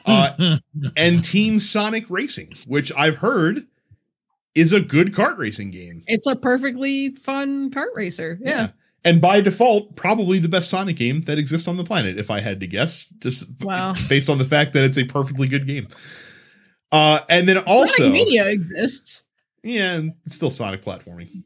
Uh, 0.05 0.59
and 0.97 1.25
Team 1.25 1.59
Sonic 1.59 2.09
Racing, 2.09 2.53
which 2.69 2.93
I've 2.97 3.17
heard 3.17 3.67
is 4.55 4.73
a 4.73 4.81
good 4.81 5.13
kart 5.13 5.37
racing 5.37 5.73
game. 5.73 6.05
It's 6.07 6.29
a 6.29 6.37
perfectly 6.37 7.11
fun 7.17 7.73
kart 7.73 7.93
racer. 7.97 8.39
Yeah. 8.41 8.69
And 9.05 9.21
by 9.21 9.41
default, 9.41 9.95
probably 9.95 10.39
the 10.41 10.49
best 10.49 10.69
Sonic 10.69 10.97
game 10.97 11.21
that 11.23 11.39
exists 11.39 11.69
on 11.69 11.77
the 11.77 11.85
planet, 11.85 12.19
if 12.19 12.31
I 12.31 12.41
had 12.41 12.59
to 12.61 12.67
guess, 12.67 13.07
just 13.21 13.47
Wow. 13.63 13.95
based 14.09 14.29
on 14.29 14.39
the 14.39 14.45
fact 14.45 14.73
that 14.73 14.83
it's 14.85 14.99
a 14.99 15.05
perfectly 15.05 15.47
good 15.47 15.67
game. 15.67 15.87
Uh, 16.91 17.21
and 17.29 17.49
then 17.49 17.59
also, 17.59 18.03
Sonic 18.05 18.13
Mania 18.13 18.47
exists. 18.49 19.25
yeah, 19.63 20.01
it's 20.25 20.35
still 20.35 20.51
Sonic 20.51 20.83
platforming. 20.83 21.45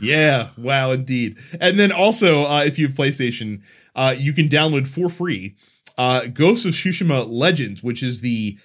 Yeah, 0.00 0.48
wow, 0.56 0.90
indeed. 0.92 1.38
And 1.60 1.78
then 1.78 1.92
also, 1.92 2.44
uh, 2.44 2.64
if 2.66 2.78
you 2.78 2.86
have 2.88 2.96
PlayStation, 2.96 3.62
uh, 3.94 4.14
you 4.18 4.32
can 4.32 4.48
download 4.48 4.88
for 4.88 5.08
free 5.08 5.56
uh, 5.96 6.26
Ghost 6.32 6.64
of 6.66 6.72
Tsushima 6.72 7.26
Legends, 7.30 7.82
which 7.82 8.02
is 8.02 8.20
the 8.20 8.58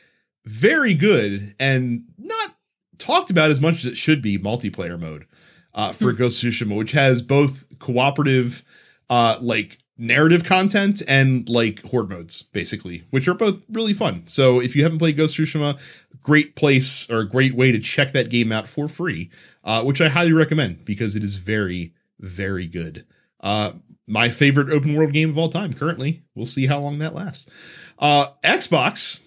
very 0.46 0.94
good 0.96 1.54
and 1.60 2.04
not 2.18 2.56
talked 2.98 3.30
about 3.30 3.52
as 3.52 3.62
much 3.62 3.80
as 3.80 3.86
it 3.86 3.98
should 3.98 4.22
be 4.22 4.40
multiplayer 4.40 5.00
mode 5.00 5.26
uh, 5.78 5.94
for 5.94 6.12
Ghost 6.12 6.44
Tsushima, 6.44 6.76
which 6.76 6.92
has 6.92 7.22
both 7.22 7.66
cooperative, 7.78 8.64
uh, 9.10 9.38
like 9.40 9.78
narrative 9.98 10.44
content 10.44 11.02
and 11.08 11.48
like 11.48 11.84
horde 11.86 12.10
modes, 12.10 12.42
basically, 12.42 13.04
which 13.12 13.28
are 13.28 13.36
both 13.36 13.62
really 13.72 13.94
fun. 13.94 14.24
So 14.26 14.60
if 14.60 14.76
you 14.76 14.84
haven't 14.84 14.98
played 14.98 15.18
Ghost 15.18 15.38
Tsushima, 15.38 15.80
great 16.22 16.56
place 16.56 17.10
or 17.10 17.20
a 17.20 17.30
great 17.30 17.54
way 17.54 17.72
to 17.72 17.80
check 17.80 18.12
that 18.14 18.30
game 18.30 18.52
out 18.52 18.68
for 18.68 18.88
free, 18.88 19.30
uh, 19.64 19.84
which 19.84 20.02
I 20.02 20.10
highly 20.10 20.34
recommend 20.34 20.84
because 20.84 21.16
it 21.16 21.24
is 21.24 21.36
very, 21.36 21.94
very 22.20 22.66
good. 22.66 23.06
Uh, 23.40 23.74
my 24.08 24.30
favorite 24.30 24.72
open 24.72 24.96
world 24.96 25.14
game 25.14 25.30
of 25.30 25.38
all 25.38 25.50
time 25.50 25.74
currently. 25.74 26.24
We'll 26.34 26.48
see 26.48 26.66
how 26.66 26.80
long 26.80 26.98
that 27.00 27.14
lasts. 27.14 27.48
Uh, 28.00 28.30
Xbox 28.44 29.20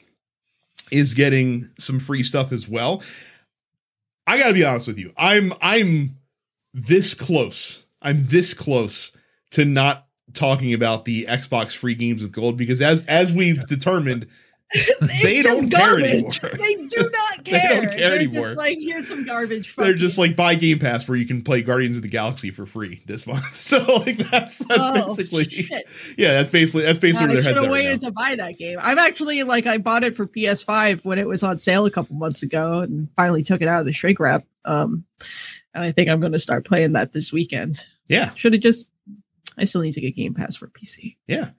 is 0.91 1.15
getting 1.15 1.69
some 1.79 2.01
free 2.01 2.25
stuff 2.25 2.51
as 2.51 2.69
well. 2.69 3.03
I 4.27 4.39
got 4.39 4.49
to 4.49 4.55
be 4.55 4.65
honest 4.65 4.89
with 4.89 4.99
you. 4.99 5.13
I'm 5.17 5.53
I'm 5.61 6.20
this 6.75 7.15
close. 7.15 7.85
I'm 8.03 8.17
this 8.27 8.55
close 8.55 9.13
to 9.53 9.65
not 9.65 10.07
talking 10.33 10.73
about 10.73 11.05
the 11.05 11.27
Xbox 11.27 11.75
free 11.77 11.95
games 11.95 12.23
with 12.23 12.33
gold 12.33 12.57
because 12.57 12.81
as 12.81 13.05
as 13.07 13.33
we've 13.33 13.67
determined 13.67 14.27
They 15.25 15.43
don't 15.43 15.69
care 15.69 15.81
garbage. 15.97 16.13
anymore. 16.45 16.57
They 16.57 16.75
do 16.87 17.11
not 17.11 17.45
They 17.45 17.51
care. 17.51 17.69
don't 17.83 17.87
care 17.91 18.11
They're 18.11 18.19
anymore. 18.21 18.45
just 18.47 18.57
like, 18.57 18.79
here's 18.81 19.09
some 19.09 19.25
garbage. 19.27 19.75
they're 19.75 19.95
just 19.95 20.17
like 20.17 20.37
buy 20.37 20.55
Game 20.55 20.79
Pass 20.79 21.09
where 21.09 21.19
you 21.19 21.27
can 21.27 21.43
play 21.43 21.61
Guardians 21.63 21.97
of 21.97 22.03
the 22.03 22.09
Galaxy 22.09 22.53
for 22.53 22.67
free 22.67 23.03
this 23.05 23.27
month. 23.27 23.57
So 23.57 23.83
like 23.97 24.19
that's 24.19 24.61
that's 24.61 24.81
Oh, 24.81 25.09
basically 25.09 25.43
shit. 25.45 25.85
yeah, 26.17 26.35
that's 26.35 26.51
basically 26.51 26.85
that's 26.85 27.01
basically 27.01 27.33
I 27.33 27.35
where 27.35 27.43
their 27.43 27.53
heads 27.53 27.61
right 27.67 27.71
waited 27.71 28.03
now. 28.03 28.09
to 28.11 28.13
buy 28.13 28.37
that 28.37 28.57
game. 28.59 28.79
I'm 28.81 28.99
actually 28.99 29.43
like 29.43 29.67
I 29.67 29.79
bought 29.79 30.05
it 30.05 30.15
for 30.15 30.25
PS5 30.29 31.05
when 31.05 31.19
it 31.19 31.27
was 31.27 31.43
on 31.43 31.59
sale 31.59 31.85
a 31.87 31.91
couple 31.91 32.15
months 32.15 32.45
ago, 32.45 32.79
and 32.79 33.09
finally 33.17 33.43
took 33.43 33.63
it 33.63 33.67
out 33.69 33.81
of 33.81 33.87
the 33.87 33.93
shrink 33.93 34.21
wrap. 34.21 34.45
Um, 34.65 35.05
and 35.75 35.85
I 35.85 35.93
think 35.93 36.09
I'm 36.09 36.21
going 36.21 36.33
to 36.33 36.39
start 36.39 36.65
playing 36.65 36.93
that 36.95 37.13
this 37.13 37.33
weekend. 37.33 37.85
Yeah, 38.09 38.35
Should 38.35 38.53
have 38.55 38.63
just. 38.63 38.91
I 39.59 39.65
still 39.65 39.83
need 39.83 39.93
to 39.93 40.01
get 40.01 40.17
Game 40.17 40.35
Pass 40.35 40.57
for 40.57 40.69
PC. 40.69 41.17
yeah. 41.27 41.51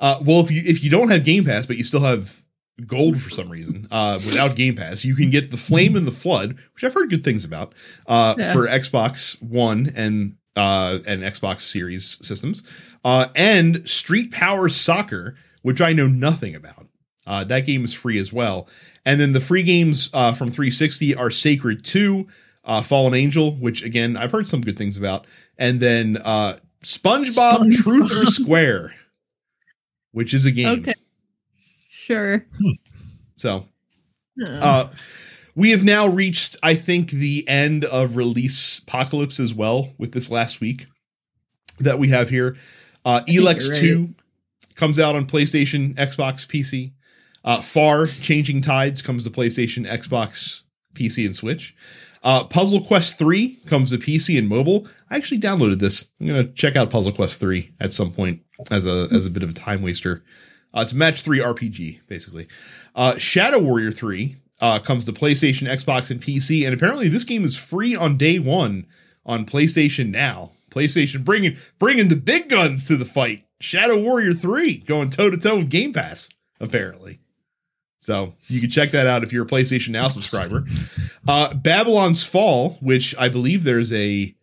Uh, 0.00 0.20
well, 0.24 0.40
if 0.40 0.50
you 0.50 0.60
if 0.64 0.82
you 0.82 0.90
don't 0.90 1.08
have 1.10 1.24
Game 1.24 1.44
Pass 1.44 1.66
but 1.66 1.76
you 1.76 1.84
still 1.84 2.00
have 2.00 2.42
gold 2.86 3.20
for 3.20 3.30
some 3.30 3.48
reason 3.48 3.86
uh, 3.92 4.14
without 4.24 4.56
Game 4.56 4.74
Pass, 4.74 5.04
you 5.04 5.14
can 5.14 5.30
get 5.30 5.50
the 5.52 5.56
Flame 5.56 5.94
and 5.94 6.04
the 6.06 6.10
Flood, 6.12 6.58
which 6.74 6.82
I've 6.82 6.92
heard 6.94 7.10
good 7.10 7.22
things 7.22 7.44
about 7.44 7.72
uh, 8.08 8.34
Yeah. 8.36 8.52
for 8.52 8.66
Xbox 8.66 9.40
One 9.40 9.92
and 9.94 10.36
uh, 10.56 10.98
and 11.06 11.22
Xbox 11.22 11.60
Series 11.60 12.18
systems, 12.26 12.62
uh, 13.04 13.28
and 13.36 13.88
Street 13.88 14.32
Power 14.32 14.68
Soccer, 14.68 15.36
which 15.62 15.80
I 15.80 15.92
know 15.92 16.06
nothing 16.08 16.54
about. 16.56 16.88
Uh, 17.26 17.44
that 17.44 17.64
game 17.64 17.84
is 17.84 17.94
free 17.94 18.18
as 18.18 18.32
well. 18.32 18.68
And 19.06 19.20
then 19.20 19.32
the 19.32 19.40
free 19.40 19.62
games 19.62 20.10
uh, 20.12 20.32
from 20.32 20.48
360 20.50 21.14
are 21.14 21.30
Sacred 21.30 21.84
2, 21.84 22.26
uh, 22.64 22.82
Fallen 22.82 23.14
Angel, 23.14 23.52
which 23.56 23.82
again, 23.82 24.16
I've 24.16 24.32
heard 24.32 24.46
some 24.46 24.60
good 24.60 24.76
things 24.78 24.96
about. 24.96 25.26
And 25.58 25.80
then 25.80 26.18
uh, 26.24 26.58
SpongeBob, 26.82 27.64
SpongeBob. 27.64 27.72
Truth 27.74 28.12
or 28.12 28.26
Square, 28.26 28.94
which 30.12 30.34
is 30.34 30.46
a 30.46 30.50
game. 30.50 30.80
Okay. 30.80 30.94
Sure. 31.88 32.44
So 33.36 33.66
Uh, 34.40 34.52
uh, 34.52 34.90
we 35.54 35.70
have 35.70 35.84
now 35.84 36.06
reached, 36.08 36.56
I 36.62 36.74
think, 36.74 37.10
the 37.10 37.48
end 37.48 37.84
of 37.84 38.16
release 38.16 38.80
apocalypse 38.80 39.38
as 39.38 39.54
well 39.54 39.92
with 39.98 40.12
this 40.12 40.30
last 40.30 40.60
week 40.60 40.86
that 41.78 41.98
we 41.98 42.08
have 42.08 42.28
here. 42.30 42.56
Uh, 43.04 43.20
think 43.20 43.38
Elex 43.40 43.68
you're 43.82 44.06
2 44.06 44.14
comes 44.74 44.98
out 44.98 45.14
on 45.14 45.26
PlayStation, 45.26 45.94
Xbox, 45.94 46.46
PC. 46.46 46.92
Uh, 47.44 47.60
Far 47.60 48.06
Changing 48.06 48.60
Tides 48.60 49.02
comes 49.02 49.22
to 49.24 49.30
PlayStation, 49.30 49.86
Xbox, 49.86 50.62
PC, 50.94 51.26
and 51.26 51.36
Switch. 51.36 51.76
Uh, 52.24 52.42
Puzzle 52.44 52.80
Quest 52.80 53.18
3 53.18 53.58
comes 53.66 53.90
to 53.90 53.98
PC 53.98 54.38
and 54.38 54.48
mobile. 54.48 54.88
I 55.10 55.16
actually 55.16 55.40
downloaded 55.40 55.78
this. 55.78 56.06
I'm 56.20 56.26
gonna 56.26 56.44
check 56.44 56.74
out 56.74 56.90
Puzzle 56.90 57.12
Quest 57.12 57.38
3 57.38 57.70
at 57.78 57.92
some 57.92 58.12
point 58.12 58.40
as 58.70 58.86
a 58.86 59.08
as 59.12 59.26
a 59.26 59.30
bit 59.30 59.42
of 59.42 59.50
a 59.50 59.52
time 59.52 59.82
waster. 59.82 60.24
Uh, 60.74 60.80
it's 60.80 60.94
match 60.94 61.22
three 61.22 61.38
RPG, 61.38 62.00
basically. 62.08 62.48
Uh, 62.96 63.16
Shadow 63.16 63.60
Warrior 63.60 63.92
3 63.92 64.36
uh, 64.60 64.78
comes 64.80 65.04
to 65.04 65.12
PlayStation, 65.12 65.70
Xbox, 65.70 66.10
and 66.10 66.20
PC, 66.20 66.64
and 66.64 66.74
apparently 66.74 67.08
this 67.08 67.22
game 67.22 67.44
is 67.44 67.56
free 67.56 67.94
on 67.94 68.16
day 68.16 68.38
one 68.38 68.86
on 69.24 69.46
PlayStation 69.46 70.10
now. 70.10 70.52
PlayStation 70.70 71.24
bringing 71.24 71.56
bringing 71.78 72.08
the 72.08 72.16
big 72.16 72.48
guns 72.48 72.88
to 72.88 72.96
the 72.96 73.04
fight. 73.04 73.44
Shadow 73.60 73.98
Warrior 73.98 74.32
3 74.32 74.78
going 74.78 75.10
toe 75.10 75.30
to 75.30 75.36
toe 75.36 75.58
with 75.58 75.70
Game 75.70 75.92
Pass, 75.92 76.28
apparently. 76.58 77.20
So 78.04 78.34
you 78.48 78.60
can 78.60 78.68
check 78.68 78.90
that 78.90 79.06
out 79.06 79.22
if 79.22 79.32
you're 79.32 79.44
a 79.44 79.48
PlayStation 79.48 79.88
Now 79.88 80.08
subscriber. 80.08 80.64
Uh, 81.26 81.54
Babylon's 81.54 82.22
Fall, 82.22 82.76
which 82.82 83.16
I 83.16 83.30
believe 83.30 83.64
there's 83.64 83.94
a 83.94 84.36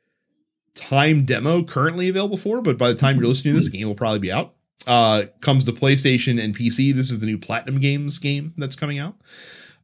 time 0.74 1.26
demo 1.26 1.64
currently 1.64 2.09
available 2.09 2.38
for, 2.38 2.64
but 2.64 2.80
by 2.80 2.88
the 2.88 2.95
time 2.95 3.18
you're 3.18 3.28
listening 3.28 3.53
to 3.53 3.59
this, 3.59 3.70
the 3.70 3.78
game 3.78 3.88
will 3.88 3.93
probably 3.93 4.18
be 4.18 4.32
out. 4.32 4.55
Uh, 4.88 5.26
comes 5.41 5.66
to 5.66 5.74
PlayStation 5.74 6.43
and 6.43 6.57
PC. 6.57 6.91
This 6.91 7.12
is 7.12 7.20
the 7.20 7.28
new 7.28 7.38
Platinum 7.38 7.80
Games 7.80 8.18
game 8.18 8.51
that's 8.57 8.76
coming 8.76 8.97
out. 8.97 9.16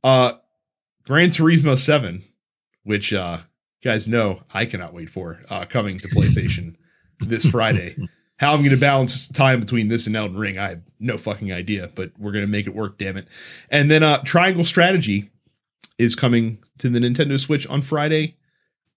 Uh, 0.04 0.34
Gran 1.04 1.30
Turismo 1.30 1.78
7, 1.78 2.24
which 2.82 3.14
uh, 3.14 3.42
guys 3.84 4.08
know 4.08 4.42
I 4.52 4.66
cannot 4.66 4.96
wait 4.96 5.12
for, 5.12 5.44
uh, 5.52 5.66
coming 5.66 6.00
to 6.00 6.08
PlayStation 6.08 6.78
this 7.20 7.48
Friday. 7.48 7.96
How 8.38 8.54
I'm 8.54 8.60
going 8.60 8.72
to 8.72 8.78
balance 8.78 9.28
time 9.28 9.60
between 9.60 9.88
this 9.88 10.06
and 10.06 10.16
Elden 10.16 10.38
Ring, 10.38 10.58
I 10.58 10.70
have 10.70 10.82
no 11.00 11.18
fucking 11.18 11.52
idea, 11.52 11.90
but 11.96 12.12
we're 12.20 12.32
going 12.32 12.46
to 12.46 12.52
make 12.52 12.68
it 12.68 12.76
work, 12.76 12.98
damn 12.98 13.18
it. 13.18 13.28
And 13.70 13.90
then 13.90 14.04
uh, 14.04 14.22
Triangle 14.24 14.64
Strategy 14.64 15.32
is 15.98 16.16
coming 16.16 16.60
to 16.78 16.90
the 16.90 17.00
Nintendo 17.00 17.40
Switch 17.40 17.66
on 17.68 17.82
Friday 17.82 18.36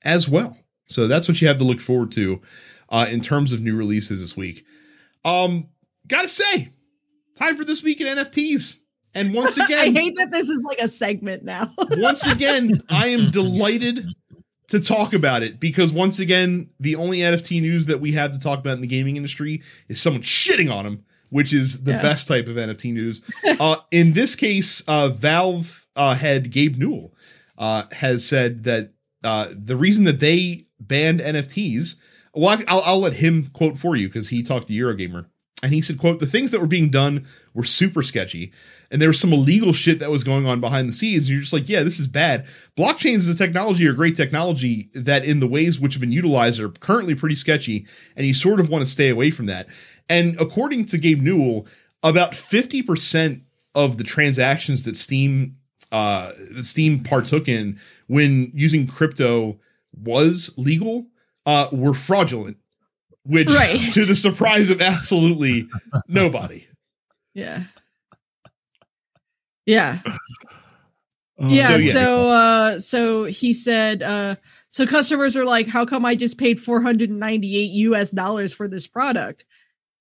as 0.02 0.28
well. 0.28 0.58
So 0.86 1.06
that's 1.06 1.28
what 1.28 1.40
you 1.40 1.48
have 1.48 1.56
to 1.58 1.64
look 1.64 1.80
forward 1.80 2.12
to 2.12 2.42
uh, 2.90 3.06
in 3.10 3.20
terms 3.20 3.52
of 3.52 3.60
new 3.60 3.76
releases 3.76 4.20
this 4.20 4.36
week. 4.36 4.64
Um, 5.24 5.68
gotta 6.06 6.28
say, 6.28 6.70
time 7.36 7.56
for 7.56 7.64
this 7.64 7.82
week 7.82 8.00
in 8.00 8.06
NFTs. 8.06 8.78
And 9.14 9.32
once 9.32 9.56
again, 9.64 9.78
I 9.96 10.00
hate 10.00 10.16
that 10.16 10.30
this 10.30 10.48
is 10.48 10.64
like 10.66 10.78
a 10.80 10.88
segment 10.88 11.44
now. 11.44 11.72
once 11.78 12.30
again, 12.30 12.82
I 12.88 13.08
am 13.08 13.30
delighted 13.30 14.06
to 14.70 14.80
talk 14.80 15.12
about 15.12 15.42
it 15.42 15.60
because 15.60 15.92
once 15.92 16.18
again, 16.18 16.70
the 16.80 16.96
only 16.96 17.18
NFT 17.18 17.60
news 17.60 17.86
that 17.86 18.00
we 18.00 18.12
have 18.12 18.32
to 18.32 18.38
talk 18.38 18.58
about 18.58 18.74
in 18.74 18.80
the 18.80 18.86
gaming 18.86 19.16
industry 19.16 19.62
is 19.88 20.00
someone 20.00 20.22
shitting 20.22 20.72
on 20.72 20.84
them, 20.84 21.04
which 21.28 21.52
is 21.52 21.84
the 21.84 21.92
Yeah. 21.92 22.02
best 22.02 22.26
type 22.26 22.48
of 22.48 22.56
NFT 22.56 22.92
news. 22.92 23.22
uh, 23.60 23.76
in 23.90 24.12
this 24.14 24.34
case, 24.34 24.82
uh, 24.88 25.08
Valve 25.08 25.86
uh, 25.96 26.14
head 26.14 26.50
Gabe 26.50 26.76
Newell 26.76 27.14
uh, 27.58 27.84
has 27.92 28.24
said 28.24 28.64
that 28.64 28.92
uh, 29.22 29.48
the 29.50 29.76
reason 29.76 30.04
that 30.04 30.20
they 30.20 30.66
banned 30.78 31.20
NFTs, 31.20 31.96
well, 32.34 32.58
I'll, 32.68 32.82
I'll 32.86 33.00
let 33.00 33.14
him 33.14 33.50
quote 33.52 33.76
for 33.76 33.96
you 33.96 34.08
because 34.08 34.28
he 34.28 34.42
talked 34.42 34.68
to 34.68 34.74
Eurogamer. 34.74 35.26
And 35.62 35.74
he 35.74 35.82
said, 35.82 35.98
quote, 35.98 36.20
the 36.20 36.26
things 36.26 36.50
that 36.50 36.60
were 36.60 36.66
being 36.66 36.88
done 36.88 37.26
were 37.52 37.64
super 37.64 38.02
sketchy. 38.02 38.50
And 38.90 39.00
there 39.00 39.10
was 39.10 39.20
some 39.20 39.32
illegal 39.32 39.72
shit 39.72 39.98
that 39.98 40.10
was 40.10 40.24
going 40.24 40.46
on 40.46 40.60
behind 40.60 40.88
the 40.88 40.92
scenes. 40.92 41.24
And 41.24 41.30
you're 41.30 41.42
just 41.42 41.52
like, 41.52 41.68
yeah, 41.68 41.82
this 41.82 42.00
is 42.00 42.08
bad. 42.08 42.46
Blockchains 42.76 43.16
as 43.16 43.28
a 43.28 43.36
technology 43.36 43.86
are 43.86 43.92
great 43.92 44.16
technology 44.16 44.88
that 44.94 45.24
in 45.24 45.40
the 45.40 45.46
ways 45.46 45.78
which 45.78 45.94
have 45.94 46.00
been 46.00 46.12
utilized 46.12 46.60
are 46.60 46.70
currently 46.70 47.14
pretty 47.14 47.34
sketchy. 47.34 47.86
And 48.16 48.26
you 48.26 48.32
sort 48.32 48.58
of 48.58 48.70
want 48.70 48.84
to 48.84 48.90
stay 48.90 49.10
away 49.10 49.30
from 49.30 49.46
that. 49.46 49.68
And 50.08 50.40
according 50.40 50.86
to 50.86 50.98
Gabe 50.98 51.20
Newell, 51.20 51.66
about 52.02 52.32
50% 52.32 53.42
of 53.74 53.98
the 53.98 54.04
transactions 54.04 54.82
that 54.84 54.96
Steam 54.96 55.56
uh 55.92 56.32
that 56.54 56.64
Steam 56.64 57.02
partook 57.02 57.48
in 57.48 57.78
when 58.06 58.50
using 58.54 58.86
crypto 58.86 59.58
was 59.92 60.54
legal 60.56 61.06
uh 61.46 61.68
were 61.72 61.94
fraudulent 61.94 62.56
which 63.24 63.48
Right. 63.48 63.80
to 63.92 64.04
the 64.04 64.16
surprise 64.16 64.70
of 64.70 64.80
absolutely 64.80 65.68
nobody 66.08 66.66
yeah. 67.34 67.64
Yeah. 69.66 70.00
Uh, 71.40 71.46
yeah 71.48 71.78
So, 71.78 71.78
so, 71.78 72.28
uh 72.28 72.78
so 72.78 73.24
he 73.24 73.54
said 73.54 74.02
uh 74.02 74.36
so 74.68 74.86
customers 74.86 75.36
are 75.36 75.44
like 75.44 75.66
how 75.66 75.86
come 75.86 76.04
i 76.04 76.14
just 76.14 76.38
paid 76.38 76.60
498 76.60 77.70
us 77.94 78.10
dollars 78.10 78.52
for 78.52 78.68
this 78.68 78.86
product 78.86 79.46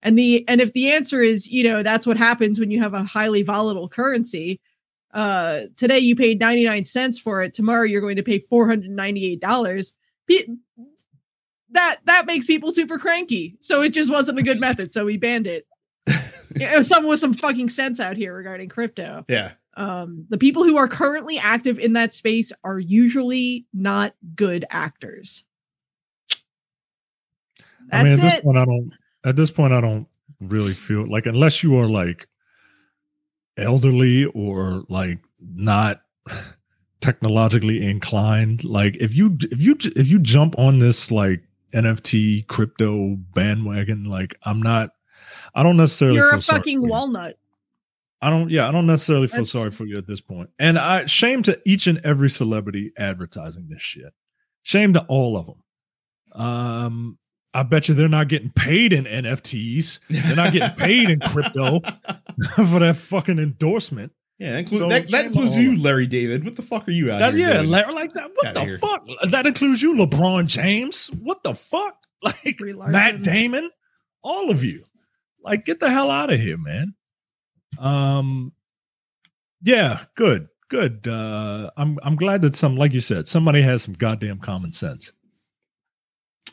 and 0.02 0.18
the 0.18 0.44
and 0.50 0.60
if 0.60 0.74
the 0.74 0.92
answer 0.92 1.22
is 1.22 1.50
you 1.50 1.64
know 1.64 1.82
that's 1.82 2.06
what 2.06 2.18
happens 2.18 2.60
when 2.60 2.72
you 2.72 2.82
have 2.82 2.94
a 2.94 3.04
highly 3.04 3.42
volatile 3.42 3.88
currency 3.88 4.60
uh 5.14 5.62
today 5.78 6.00
you 6.00 6.16
paid 6.16 6.40
99 6.40 6.84
cents 6.84 7.18
for 7.18 7.42
it 7.42 7.54
tomorrow 7.54 7.84
you're 7.84 8.02
going 8.02 8.18
to 8.18 8.24
pay 8.24 8.40
498 8.40 9.40
dollars 9.40 9.94
that 11.72 12.00
that 12.06 12.26
makes 12.26 12.46
people 12.46 12.72
super 12.72 12.98
cranky 12.98 13.58
so 13.62 13.82
it 13.82 13.90
just 13.90 14.12
wasn't 14.12 14.38
a 14.38 14.44
good 14.44 14.60
method 14.60 14.94
so 14.94 15.06
we 15.06 15.18
banned 15.18 15.48
it 15.48 15.68
you 16.56 16.66
know, 16.66 16.82
someone 16.82 17.10
with 17.10 17.20
some 17.20 17.34
fucking 17.34 17.70
sense 17.70 18.00
out 18.00 18.18
here 18.18 18.34
regarding 18.34 18.70
crypto 18.70 19.26
yeah 19.28 19.52
um, 19.80 20.26
the 20.28 20.38
people 20.38 20.66
who 20.66 20.76
are 20.76 20.90
currently 20.90 21.38
active 21.38 21.80
in 21.80 21.94
that 21.94 22.12
space 22.12 22.52
are 22.66 22.80
usually 22.80 23.66
not 23.74 24.14
good 24.36 24.66
actors. 24.70 25.46
That's 27.90 27.94
I 27.94 28.04
mean, 28.04 28.14
at 28.14 28.20
this 28.20 28.42
point, 28.42 28.58
I 28.58 28.66
don't. 28.66 28.92
At 29.24 29.36
this 29.38 29.52
point, 29.52 29.72
I 29.72 29.80
don't 29.80 30.06
really 30.42 30.74
feel 30.74 31.10
like 31.10 31.26
unless 31.26 31.64
you 31.64 31.78
are 31.78 31.88
like 31.88 32.28
elderly 33.58 34.26
or 34.26 34.84
like 34.90 35.20
not 35.40 36.02
technologically 37.00 37.82
inclined. 37.82 38.66
Like 38.66 38.98
if 38.98 39.16
you 39.16 39.38
if 39.50 39.62
you 39.62 39.78
if 39.96 40.10
you 40.10 40.20
jump 40.20 40.60
on 40.60 40.80
this 40.80 41.10
like 41.10 41.42
NFT 41.74 42.48
crypto 42.48 43.16
bandwagon, 43.34 44.06
like 44.06 44.36
I'm 44.44 44.62
not. 44.62 44.92
I 45.54 45.64
don't 45.64 45.78
necessarily. 45.78 46.18
You're 46.18 46.36
a 46.36 46.42
sorry 46.42 46.60
fucking 46.60 46.88
walnut. 46.88 47.38
I 48.22 48.30
don't. 48.30 48.50
Yeah, 48.50 48.68
I 48.68 48.72
don't 48.72 48.88
necessarily 48.88 49.28
feel 49.28 49.46
That's- 49.46 49.52
sorry 49.52 49.72
for 49.72 49.86
you 49.86 49.98
at 49.98 50.08
this 50.08 50.22
point. 50.22 50.50
And 50.60 50.78
I 50.78 51.06
shame 51.06 51.44
to 51.44 51.60
each 51.66 51.88
and 51.88 52.00
every 52.04 52.30
celebrity 52.30 52.92
advertising 52.98 53.68
this 53.70 53.82
shit. 53.82 54.14
Shame 54.64 54.94
to 54.94 55.06
all 55.08 55.38
of 55.38 55.46
them. 55.46 55.64
Um, 56.34 57.18
I 57.54 57.64
bet 57.64 57.90
you 57.90 57.96
they're 57.96 58.10
not 58.10 58.28
getting 58.28 58.52
paid 58.52 58.94
in 58.94 59.06
NFTs. 59.06 60.02
They're 60.10 60.36
not 60.36 60.54
getting 60.54 60.78
paid 60.78 61.10
in 61.10 61.20
crypto 61.20 61.80
for 62.56 62.80
that 62.80 62.96
fucking 62.98 63.40
endorsement. 63.40 64.12
Yeah 64.40 64.54
that, 64.54 64.66
inclu- 64.66 64.80
So 64.80 64.90
that, 64.90 65.08
that 65.12 65.26
includes 65.28 65.58
you 65.58 65.80
larry 65.82 66.08
david 66.08 66.44
what 66.46 66.56
the 66.56 66.62
fuck 66.62 66.88
are 66.88 66.92
you 66.92 67.12
out 67.12 67.20
That, 67.20 67.34
here 67.34 67.48
yeah, 67.48 67.58
doing? 67.58 67.70
Larry, 67.70 67.94
like 67.94 68.14
that. 68.14 68.30
What 68.34 68.54
the 68.54 68.62
here. 68.66 68.78
fuck? 68.80 69.06
That 69.30 69.46
includes 69.46 69.82
you, 69.82 69.96
LeBron 69.96 70.48
James. 70.48 71.08
What 71.22 71.44
the 71.44 71.54
fuck? 71.54 71.96
Like 72.24 72.60
Matt 72.62 73.22
Damon, 73.24 73.70
all 74.24 74.50
of 74.52 74.64
you. 74.64 74.84
Like, 75.42 75.64
get 75.66 75.80
the 75.80 75.90
hell 75.90 76.12
out 76.12 76.34
of 76.34 76.40
here, 76.40 76.58
man. 76.58 76.94
Um, 77.78 78.52
yeah, 79.62 80.04
good, 80.16 80.50
good. 80.70 81.08
Uh, 81.08 81.70
I'm 81.78 81.98
I'm 82.04 82.18
glad 82.18 82.42
that 82.42 82.56
some, 82.58 82.76
like 82.76 82.92
you 82.92 83.00
said, 83.00 83.26
somebody 83.28 83.62
has 83.62 83.84
some 83.84 83.94
goddamn 83.94 84.40
common 84.40 84.72
sense. 84.74 85.14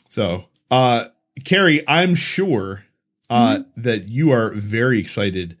so 0.09 0.45
uh 0.71 1.05
carrie 1.45 1.81
i'm 1.87 2.15
sure 2.15 2.83
uh 3.29 3.59
that 3.75 4.07
you 4.09 4.31
are 4.31 4.51
very 4.53 4.99
excited 4.99 5.57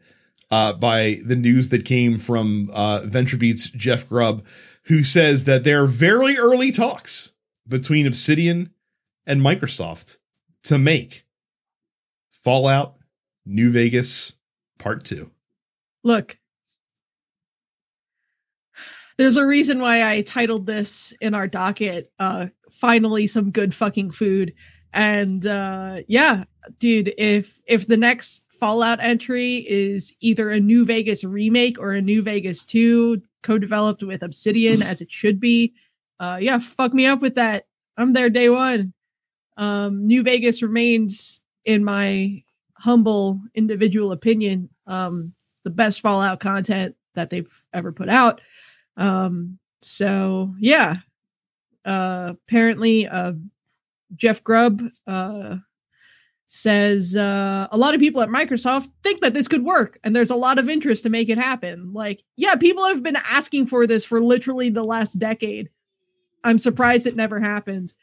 uh 0.51 0.73
by 0.73 1.17
the 1.25 1.35
news 1.35 1.69
that 1.69 1.85
came 1.85 2.19
from 2.19 2.69
uh 2.73 3.01
venturebeat's 3.01 3.69
jeff 3.69 4.07
grubb 4.07 4.45
who 4.83 5.03
says 5.03 5.45
that 5.45 5.63
there 5.63 5.83
are 5.83 5.87
very 5.87 6.37
early 6.37 6.71
talks 6.71 7.33
between 7.67 8.07
obsidian 8.07 8.71
and 9.25 9.41
microsoft 9.41 10.17
to 10.63 10.77
make 10.77 11.25
fallout 12.31 12.95
new 13.45 13.71
vegas 13.71 14.35
part 14.77 15.03
two 15.03 15.31
Look, 16.07 16.37
there's 19.17 19.35
a 19.35 19.45
reason 19.45 19.81
why 19.81 20.09
I 20.09 20.21
titled 20.21 20.65
this 20.65 21.13
in 21.19 21.33
our 21.33 21.47
docket, 21.47 22.13
uh, 22.17 22.47
finally 22.71 23.27
some 23.27 23.51
good 23.51 23.75
fucking 23.75 24.11
food. 24.11 24.53
And 24.93 25.45
uh 25.45 25.97
yeah, 26.07 26.45
dude, 26.79 27.13
if 27.17 27.59
if 27.67 27.87
the 27.87 27.97
next 27.97 28.45
Fallout 28.59 28.99
entry 29.01 29.65
is 29.67 30.13
either 30.21 30.49
a 30.49 30.59
New 30.59 30.85
Vegas 30.85 31.23
remake 31.23 31.79
or 31.79 31.91
a 31.91 32.01
New 32.01 32.21
Vegas 32.21 32.65
2 32.65 33.21
co-developed 33.43 34.03
with 34.03 34.23
Obsidian 34.23 34.81
as 34.81 35.01
it 35.01 35.11
should 35.11 35.39
be, 35.39 35.73
uh 36.19 36.37
yeah, 36.41 36.59
fuck 36.59 36.93
me 36.93 37.05
up 37.05 37.21
with 37.21 37.35
that. 37.35 37.65
I'm 37.97 38.13
there 38.13 38.29
day 38.29 38.49
one. 38.49 38.93
Um 39.57 40.05
New 40.05 40.23
Vegas 40.23 40.61
remains 40.61 41.41
in 41.65 41.83
my 41.83 42.43
humble 42.73 43.41
individual 43.55 44.11
opinion 44.11 44.69
um 44.85 45.33
the 45.63 45.71
best 45.71 45.99
Fallout 45.99 46.39
content 46.39 46.95
that 47.15 47.29
they've 47.29 47.63
ever 47.73 47.91
put 47.91 48.07
out. 48.07 48.39
Um, 48.95 49.59
so 49.81 50.55
yeah. 50.59 50.97
Uh, 51.83 52.33
apparently, 52.47 53.05
uh, 53.07 53.33
Jeff 54.15 54.41
Grubb 54.43 54.81
uh, 55.07 55.57
says 56.49 57.15
uh, 57.15 57.67
a 57.71 57.77
lot 57.77 57.93
of 57.93 57.99
people 57.99 58.21
at 58.21 58.29
Microsoft 58.29 58.89
think 59.03 59.21
that 59.21 59.33
this 59.33 59.47
could 59.47 59.63
work, 59.63 59.99
and 60.03 60.15
there's 60.15 60.29
a 60.29 60.35
lot 60.35 60.57
of 60.59 60.69
interest 60.69 61.03
to 61.03 61.09
make 61.09 61.29
it 61.29 61.37
happen. 61.37 61.91
Like, 61.93 62.23
yeah, 62.37 62.55
people 62.55 62.85
have 62.85 63.03
been 63.03 63.17
asking 63.29 63.67
for 63.67 63.85
this 63.85 64.05
for 64.05 64.21
literally 64.21 64.69
the 64.69 64.83
last 64.83 65.13
decade. 65.19 65.69
I'm 66.43 66.57
surprised 66.57 67.05
it 67.05 67.15
never 67.15 67.39
happened. 67.41 67.93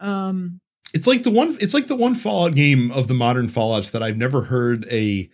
Um, 0.00 0.60
It's 0.92 1.06
like 1.06 1.22
the 1.22 1.30
one. 1.30 1.56
It's 1.60 1.74
like 1.74 1.86
the 1.86 1.94
one 1.96 2.14
Fallout 2.16 2.54
game 2.54 2.90
of 2.90 3.06
the 3.08 3.14
modern 3.14 3.46
Fallout's 3.48 3.90
that 3.90 4.02
I've 4.02 4.16
never 4.16 4.42
heard 4.42 4.86
a 4.90 5.30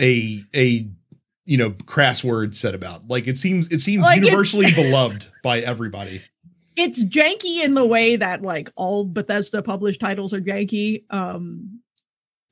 a 0.00 0.42
a 0.54 0.88
you 1.44 1.58
know 1.58 1.74
crass 1.84 2.24
word 2.24 2.54
said 2.54 2.74
about. 2.74 3.08
Like 3.08 3.26
it 3.28 3.36
seems 3.36 3.70
it 3.70 3.80
seems 3.80 4.04
Like, 4.04 4.22
universally 4.22 4.72
beloved 4.74 5.28
by 5.42 5.60
everybody. 5.60 6.22
it's 6.76 7.04
janky 7.04 7.62
in 7.62 7.74
the 7.74 7.84
way 7.86 8.16
that 8.16 8.40
like 8.42 8.70
all 8.76 9.04
Bethesda 9.04 9.62
published 9.62 10.00
titles 10.00 10.32
are 10.32 10.40
janky. 10.40 11.04
Um 11.10 11.73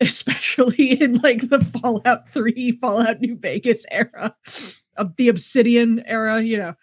especially 0.06 1.00
in 1.00 1.18
like 1.18 1.48
the 1.48 1.60
Fallout 1.60 2.28
3, 2.28 2.78
Fallout 2.80 3.20
New 3.20 3.36
Vegas 3.36 3.86
era. 3.90 4.34
uh, 4.96 5.04
the 5.16 5.28
Obsidian 5.28 6.02
era, 6.06 6.42
you 6.42 6.58
know, 6.58 6.74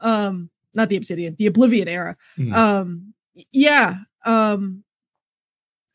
um, 0.00 0.50
not 0.74 0.88
the 0.90 0.96
Obsidian, 0.96 1.34
the 1.38 1.46
Oblivion 1.46 1.88
era. 1.88 2.16
Mm. 2.38 2.54
Um, 2.54 3.14
yeah, 3.52 3.96
um, 4.24 4.84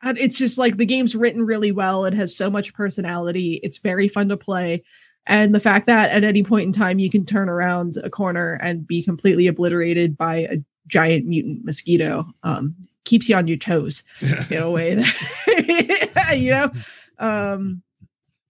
it's 0.04 0.38
just 0.38 0.58
like 0.58 0.78
the 0.78 0.86
game's 0.86 1.16
written 1.16 1.46
really 1.46 1.72
well. 1.72 2.06
It 2.06 2.14
has 2.16 2.36
so 2.36 2.50
much 2.50 2.74
personality. 2.74 3.60
It's 3.62 3.78
very 3.78 4.08
fun 4.08 4.30
to 4.30 4.38
play. 4.38 4.84
And 5.28 5.54
the 5.54 5.60
fact 5.60 5.86
that 5.86 6.10
at 6.10 6.24
any 6.24 6.42
point 6.42 6.66
in 6.66 6.72
time 6.72 6.98
you 6.98 7.12
can 7.12 7.26
turn 7.26 7.48
around 7.48 7.98
a 8.04 8.10
corner 8.10 8.58
and 8.62 8.88
be 8.88 9.04
completely 9.04 9.46
obliterated 9.46 10.18
by 10.18 10.38
a 10.38 10.58
giant 10.88 11.28
mutant 11.28 11.64
mosquito 11.64 12.26
um, 12.42 12.76
keeps 13.06 13.30
you 13.30 13.36
on 13.36 13.48
your 13.48 13.58
toes 13.58 14.04
in 14.50 14.58
a 14.58 14.70
way 14.70 14.96
that, 14.96 16.34
you 16.38 16.52
know, 16.52 16.72
um, 17.20 17.82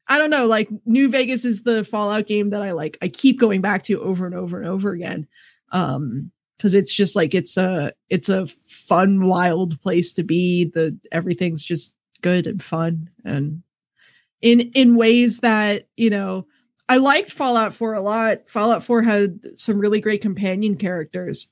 I 0.08 0.18
don't 0.18 0.30
know. 0.30 0.46
Like 0.46 0.70
New 0.86 1.10
Vegas 1.10 1.46
is 1.46 1.64
the 1.64 1.84
Fallout 1.84 2.28
game 2.28 2.48
that 2.48 2.62
I 2.62 2.72
like. 2.72 2.98
I 3.02 3.08
keep 3.08 3.40
going 3.40 3.62
back 3.62 3.84
to 3.84 4.02
over 4.02 4.26
and 4.26 4.36
over 4.36 4.60
and 4.60 4.68
over 4.68 4.92
again. 4.92 5.28
Um, 5.72 6.32
because 6.58 6.76
it's 6.76 6.94
just 6.94 7.16
like 7.16 7.34
it's 7.34 7.58
a 7.58 7.92
it's 8.10 8.30
a 8.30 8.46
fun, 8.68 9.26
wild 9.26 9.82
place 9.82 10.14
to 10.14 10.24
be. 10.24 10.66
The 10.66 10.96
everything's 11.12 11.64
just 11.64 11.92
good 12.22 12.46
and 12.46 12.62
fun 12.62 13.10
and 13.26 13.64
in 14.42 14.60
in 14.76 14.96
ways 14.96 15.40
that 15.40 15.88
you 15.98 16.12
know 16.12 16.46
I 16.88 16.98
liked 16.98 17.32
Fallout 17.32 17.74
4 17.74 17.94
a 17.94 18.02
lot. 18.02 18.50
Fallout 18.50 18.84
4 18.84 19.02
had 19.02 19.40
some 19.58 19.80
really 19.80 20.02
great 20.02 20.22
companion 20.22 20.76
characters. 20.76 21.48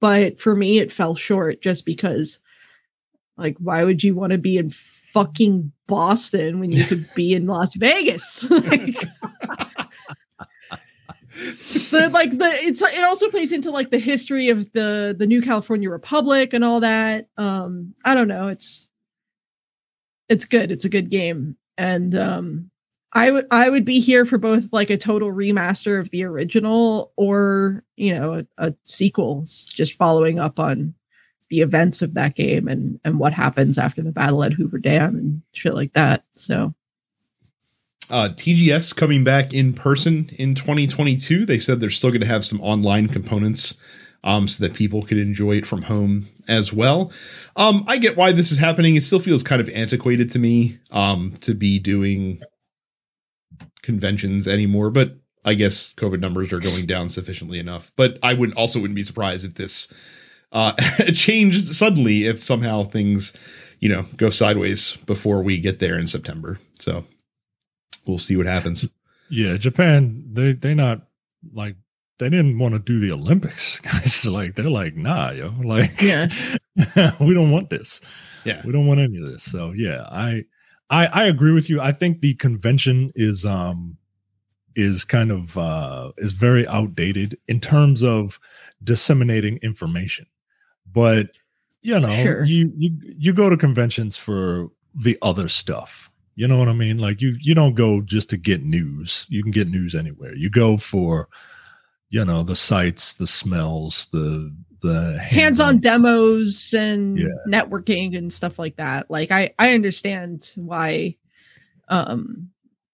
But 0.00 0.40
for 0.40 0.56
me 0.56 0.78
it 0.78 0.92
fell 0.92 1.14
short 1.14 1.60
just 1.62 1.84
because 1.84 2.40
like 3.36 3.56
why 3.58 3.84
would 3.84 4.02
you 4.02 4.14
want 4.14 4.32
to 4.32 4.38
be 4.38 4.56
in 4.56 4.70
fucking 4.70 5.72
Boston 5.86 6.60
when 6.60 6.70
you 6.70 6.84
could 6.84 7.06
be 7.14 7.34
in 7.34 7.46
Las 7.46 7.74
Vegas? 7.74 8.48
like, 8.50 9.04
the 11.90 12.10
like 12.12 12.30
the 12.30 12.50
it's 12.60 12.80
it 12.80 13.04
also 13.04 13.28
plays 13.28 13.52
into 13.52 13.70
like 13.70 13.90
the 13.90 13.98
history 13.98 14.48
of 14.48 14.72
the 14.72 15.14
the 15.18 15.26
new 15.26 15.42
California 15.42 15.90
Republic 15.90 16.52
and 16.52 16.64
all 16.64 16.80
that. 16.80 17.28
Um 17.36 17.94
I 18.04 18.14
don't 18.14 18.28
know, 18.28 18.48
it's 18.48 18.88
it's 20.28 20.44
good. 20.44 20.70
It's 20.70 20.84
a 20.84 20.90
good 20.90 21.10
game. 21.10 21.56
And 21.76 22.14
um 22.14 22.70
I 23.14 23.30
would 23.30 23.46
I 23.50 23.70
would 23.70 23.84
be 23.84 24.00
here 24.00 24.24
for 24.24 24.38
both 24.38 24.72
like 24.72 24.90
a 24.90 24.96
total 24.96 25.32
remaster 25.32 26.00
of 26.00 26.10
the 26.10 26.24
original 26.24 27.12
or, 27.16 27.84
you 27.96 28.14
know, 28.14 28.34
a, 28.34 28.46
a 28.58 28.74
sequel 28.84 29.42
just 29.42 29.94
following 29.94 30.40
up 30.40 30.58
on 30.58 30.94
the 31.48 31.60
events 31.60 32.02
of 32.02 32.14
that 32.14 32.34
game 32.34 32.66
and 32.66 32.98
and 33.04 33.18
what 33.18 33.32
happens 33.32 33.78
after 33.78 34.02
the 34.02 34.10
battle 34.10 34.42
at 34.42 34.52
Hoover 34.52 34.78
Dam 34.78 35.16
and 35.16 35.42
shit 35.52 35.74
like 35.74 35.92
that. 35.92 36.24
So 36.34 36.74
uh, 38.10 38.30
TGS 38.34 38.94
coming 38.96 39.24
back 39.24 39.54
in 39.54 39.72
person 39.72 40.30
in 40.36 40.54
2022. 40.54 41.46
They 41.46 41.58
said 41.58 41.80
they're 41.80 41.90
still 41.90 42.10
going 42.10 42.20
to 42.20 42.26
have 42.26 42.44
some 42.44 42.60
online 42.60 43.08
components 43.08 43.76
um, 44.24 44.48
so 44.48 44.66
that 44.66 44.74
people 44.74 45.02
could 45.02 45.18
enjoy 45.18 45.52
it 45.52 45.66
from 45.66 45.82
home 45.82 46.26
as 46.48 46.72
well. 46.72 47.12
Um, 47.56 47.84
I 47.86 47.98
get 47.98 48.16
why 48.16 48.32
this 48.32 48.50
is 48.50 48.58
happening. 48.58 48.96
It 48.96 49.04
still 49.04 49.20
feels 49.20 49.42
kind 49.42 49.60
of 49.60 49.68
antiquated 49.70 50.30
to 50.30 50.38
me 50.38 50.78
um, 50.90 51.34
to 51.40 51.54
be 51.54 51.78
doing 51.78 52.42
conventions 53.84 54.48
anymore, 54.48 54.90
but 54.90 55.18
I 55.44 55.54
guess 55.54 55.92
COVID 55.94 56.20
numbers 56.20 56.52
are 56.52 56.58
going 56.58 56.86
down 56.86 57.08
sufficiently 57.08 57.58
enough. 57.58 57.92
But 57.96 58.18
I 58.22 58.34
wouldn't 58.34 58.58
also 58.58 58.80
wouldn't 58.80 58.96
be 58.96 59.04
surprised 59.04 59.44
if 59.44 59.54
this 59.54 59.92
uh, 60.50 60.72
changed 61.14 61.74
suddenly 61.74 62.26
if 62.26 62.42
somehow 62.42 62.84
things, 62.84 63.34
you 63.78 63.88
know, 63.88 64.06
go 64.16 64.30
sideways 64.30 64.96
before 64.96 65.42
we 65.42 65.58
get 65.60 65.78
there 65.78 65.98
in 65.98 66.06
September. 66.06 66.58
So 66.80 67.04
we'll 68.06 68.18
see 68.18 68.36
what 68.36 68.46
happens. 68.46 68.88
Yeah, 69.28 69.56
Japan, 69.56 70.24
they 70.32 70.52
they 70.52 70.74
not 70.74 71.02
like 71.52 71.76
they 72.18 72.30
didn't 72.30 72.58
want 72.58 72.74
to 72.74 72.78
do 72.78 73.00
the 73.00 73.12
Olympics. 73.12 73.80
Guys, 73.80 74.26
like 74.26 74.54
they're 74.54 74.70
like, 74.70 74.96
nah, 74.96 75.30
yo, 75.30 75.54
like 75.62 76.00
yeah, 76.00 76.28
we 77.20 77.34
don't 77.34 77.50
want 77.50 77.70
this. 77.70 78.00
Yeah, 78.44 78.62
we 78.64 78.72
don't 78.72 78.86
want 78.86 79.00
any 79.00 79.18
of 79.18 79.30
this. 79.30 79.42
So 79.42 79.72
yeah, 79.72 80.06
I 80.10 80.44
I 80.94 81.06
I 81.06 81.24
agree 81.24 81.52
with 81.52 81.68
you. 81.68 81.80
I 81.80 81.92
think 81.92 82.20
the 82.20 82.34
convention 82.34 83.12
is 83.14 83.44
um 83.44 83.96
is 84.76 85.04
kind 85.04 85.30
of 85.30 85.56
uh 85.58 86.12
is 86.18 86.32
very 86.32 86.66
outdated 86.68 87.38
in 87.48 87.60
terms 87.60 88.02
of 88.02 88.38
disseminating 88.82 89.58
information. 89.58 90.26
But 90.90 91.30
you 91.82 91.98
know, 91.98 92.10
sure. 92.10 92.44
you 92.44 92.72
you 92.76 92.96
you 93.18 93.32
go 93.32 93.50
to 93.50 93.56
conventions 93.56 94.16
for 94.16 94.70
the 94.94 95.18
other 95.22 95.48
stuff 95.48 96.10
you 96.36 96.48
know 96.48 96.58
what 96.58 96.68
I 96.68 96.72
mean? 96.72 96.98
Like 96.98 97.20
you 97.20 97.36
you 97.40 97.54
don't 97.54 97.74
go 97.74 98.00
just 98.00 98.28
to 98.30 98.36
get 98.36 98.62
news. 98.62 99.26
You 99.28 99.42
can 99.42 99.52
get 99.52 99.68
news 99.68 99.94
anywhere. 99.94 100.34
You 100.34 100.50
go 100.50 100.76
for 100.76 101.28
you 102.10 102.24
know 102.24 102.42
the 102.42 102.56
sights, 102.56 103.14
the 103.14 103.26
smells, 103.26 104.08
the 104.12 104.54
the 104.84 105.18
hands-on, 105.18 105.78
demos 105.78 106.74
and 106.74 107.18
yeah. 107.18 107.26
networking 107.48 108.16
and 108.16 108.30
stuff 108.30 108.58
like 108.58 108.76
that. 108.76 109.10
Like 109.10 109.32
I 109.32 109.54
I 109.58 109.72
understand 109.72 110.52
why 110.56 111.16
um 111.88 112.50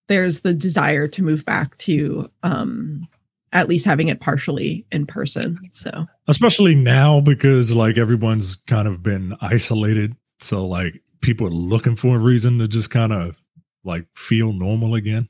there's 0.06 0.40
the 0.40 0.54
desire 0.54 1.08
to 1.08 1.22
move 1.22 1.44
back 1.44 1.76
to 1.78 2.30
um 2.44 3.08
at 3.52 3.68
least 3.68 3.84
having 3.84 4.08
it 4.08 4.20
partially 4.20 4.86
in 4.92 5.04
person. 5.04 5.58
So 5.72 6.06
especially 6.28 6.76
now 6.76 7.20
because 7.20 7.74
like 7.74 7.98
everyone's 7.98 8.54
kind 8.54 8.86
of 8.86 9.02
been 9.02 9.36
isolated. 9.40 10.14
So 10.38 10.64
like 10.66 11.02
people 11.20 11.48
are 11.48 11.50
looking 11.50 11.96
for 11.96 12.16
a 12.16 12.20
reason 12.20 12.60
to 12.60 12.68
just 12.68 12.90
kind 12.90 13.12
of 13.12 13.42
like 13.82 14.06
feel 14.14 14.52
normal 14.52 14.94
again. 14.94 15.28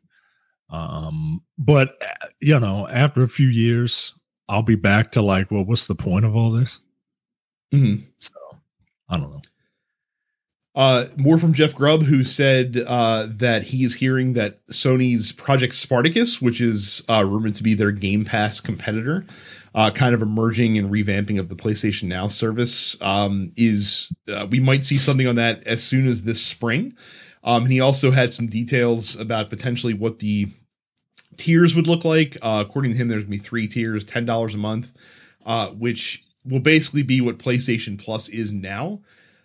Um, 0.68 1.40
but 1.56 1.96
uh, 2.02 2.28
you 2.40 2.61
know, 2.61 2.86
after 2.86 3.22
a 3.22 3.28
few 3.28 3.48
years, 3.48 4.14
I'll 4.51 4.62
be 4.62 4.74
back 4.74 5.12
to 5.12 5.22
like, 5.22 5.51
well, 5.51 5.64
what's 5.64 5.86
the 5.86 5.94
point 5.94 6.24
of 6.24 6.34
all 6.34 6.51
this? 6.51 6.82
Mm-hmm. 7.72 8.03
So 8.18 8.34
I 9.09 9.16
don't 9.16 9.32
know. 9.32 9.42
Uh, 10.74 11.07
more 11.16 11.38
from 11.38 11.53
Jeff 11.53 11.74
Grubb, 11.74 12.03
who 12.05 12.24
said 12.24 12.82
uh, 12.86 13.26
that 13.28 13.64
he's 13.64 13.96
hearing 13.96 14.32
that 14.34 14.64
Sony's 14.68 15.30
Project 15.30 15.74
Spartacus, 15.74 16.42
which 16.42 16.61
is 16.61 17.05
uh, 17.09 17.24
rumored 17.24 17.55
to 17.57 17.62
be 17.62 17.74
their 17.74 17.92
Game 17.92 18.24
Pass 18.24 18.61
competitor, 18.61 19.24
uh, 19.74 19.90
kind 19.90 20.14
of 20.14 20.22
emerging 20.22 20.78
and 20.78 20.90
revamping 20.90 21.38
of 21.38 21.48
the 21.48 21.57
PlayStation 21.57 22.05
Now 22.05 22.26
service 22.28 23.01
um, 23.03 23.51
is 23.57 24.12
uh, 24.32 24.46
we 24.51 24.59
might 24.59 24.84
see 24.84 24.98
something 24.98 25.28
on 25.28 25.36
that 25.36 25.64
as 25.66 25.82
soon 25.82 26.07
as 26.07 26.22
this 26.22 26.44
spring. 26.44 26.96
Um, 27.42 27.64
and 27.64 27.72
he 27.72 27.80
also 27.80 28.11
had 28.11 28.32
some 28.32 28.48
details 28.48 29.16
about 29.18 29.48
potentially 29.48 29.94
what 29.94 30.18
the 30.18 30.48
tiers 31.41 31.74
would 31.74 31.86
look 31.86 32.05
like. 32.05 32.36
Uh, 32.43 32.64
according 32.66 32.93
to 32.93 32.99
him, 32.99 33.09
there's 33.09 33.22
gonna 33.22 33.30
be 33.30 33.38
three 33.38 33.66
tiers, 33.66 34.05
ten 34.05 34.24
dollars 34.24 34.55
a 34.55 34.59
month, 34.59 34.93
uh, 35.47 35.68
which 35.68 36.24
will 36.45 36.61
basically 36.61 37.03
be 37.03 37.20
what 37.20 37.38
PlayStation 37.38 37.99
Plus 37.99 38.28
is 38.28 38.53
now, 38.53 39.01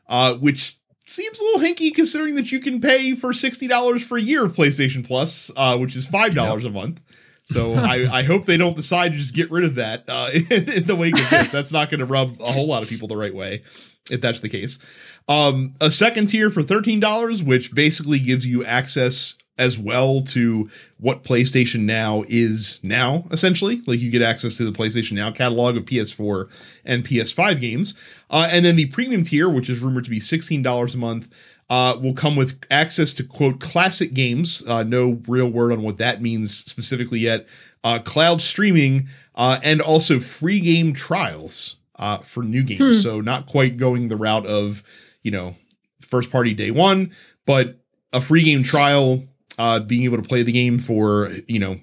uh, 0.07 0.35
which 0.35 0.77
seems 1.07 1.39
a 1.39 1.43
little 1.43 1.61
hinky 1.61 1.93
considering 1.93 2.35
that 2.35 2.51
you 2.51 2.59
can 2.59 2.81
pay 2.81 3.15
for 3.15 3.33
sixty 3.33 3.67
dollars 3.67 4.05
for 4.05 4.17
a 4.17 4.21
year 4.21 4.45
of 4.45 4.53
PlayStation 4.53 5.05
Plus, 5.05 5.49
uh, 5.55 5.77
which 5.77 5.95
is 5.95 6.05
five 6.05 6.35
dollars 6.35 6.63
yep. 6.63 6.71
a 6.71 6.73
month. 6.73 7.01
So 7.45 7.73
I, 7.75 8.19
I 8.19 8.23
hope 8.23 8.45
they 8.45 8.57
don't 8.57 8.75
decide 8.75 9.13
to 9.13 9.17
just 9.17 9.33
get 9.33 9.49
rid 9.51 9.63
of 9.63 9.75
that 9.75 10.05
uh, 10.09 10.29
in, 10.33 10.69
in 10.69 10.83
the 10.83 10.95
wake 10.95 11.17
of 11.17 11.29
this. 11.29 11.51
That's 11.51 11.71
not 11.71 11.89
going 11.89 11.99
to 11.99 12.05
rub 12.05 12.41
a 12.41 12.51
whole 12.51 12.67
lot 12.67 12.83
of 12.83 12.89
people 12.89 13.07
the 13.07 13.17
right 13.17 13.33
way, 13.33 13.63
if 14.11 14.19
that's 14.21 14.41
the 14.41 14.49
case. 14.49 14.79
Um, 15.27 15.73
a 15.81 15.89
second 15.89 16.27
tier 16.27 16.49
for 16.49 16.61
thirteen 16.61 16.99
dollars, 16.99 17.41
which 17.41 17.73
basically 17.73 18.19
gives 18.19 18.45
you 18.45 18.63
access 18.63 19.37
as 19.57 19.79
well 19.79 20.21
to 20.21 20.69
what 20.99 21.23
PlayStation 21.23 21.81
Now 21.81 22.23
is 22.27 22.79
now, 22.83 23.25
essentially. 23.31 23.81
Like 23.85 23.99
you 23.99 24.11
get 24.11 24.21
access 24.21 24.57
to 24.57 24.65
the 24.69 24.71
PlayStation 24.71 25.13
Now 25.13 25.31
catalog 25.31 25.77
of 25.77 25.85
PS4 25.85 26.49
and 26.83 27.03
PS5 27.03 27.61
games. 27.61 27.95
Uh, 28.29 28.49
and 28.51 28.65
then 28.65 28.75
the 28.75 28.87
premium 28.87 29.23
tier, 29.23 29.49
which 29.49 29.69
is 29.69 29.79
rumored 29.79 30.03
to 30.05 30.09
be 30.09 30.19
$16 30.19 30.93
a 30.93 30.97
month, 30.97 31.33
uh, 31.69 31.97
will 32.01 32.13
come 32.13 32.35
with 32.35 32.61
access 32.69 33.13
to 33.13 33.23
quote 33.23 33.59
classic 33.59 34.13
games. 34.13 34.63
Uh, 34.67 34.83
no 34.83 35.21
real 35.27 35.47
word 35.47 35.71
on 35.71 35.81
what 35.81 35.97
that 35.97 36.21
means 36.21 36.55
specifically 36.55 37.19
yet. 37.19 37.47
Uh, 37.83 37.99
cloud 37.99 38.41
streaming 38.41 39.07
uh, 39.35 39.59
and 39.63 39.81
also 39.81 40.19
free 40.19 40.59
game 40.59 40.93
trials 40.93 41.77
uh, 41.97 42.17
for 42.17 42.43
new 42.43 42.63
games. 42.63 42.97
Hmm. 42.97 43.01
So 43.01 43.21
not 43.21 43.47
quite 43.47 43.77
going 43.77 44.09
the 44.09 44.17
route 44.17 44.45
of 44.45 44.83
you 45.25 45.31
know 45.31 45.55
first 46.01 46.31
party 46.31 46.53
day 46.53 46.71
one, 46.71 47.11
but 47.45 47.81
a 48.13 48.21
free 48.21 48.43
game 48.43 48.63
trial. 48.63 49.25
Uh, 49.57 49.79
being 49.79 50.03
able 50.03 50.17
to 50.17 50.27
play 50.27 50.43
the 50.43 50.51
game 50.51 50.77
for 50.77 51.31
you 51.47 51.59
know 51.59 51.79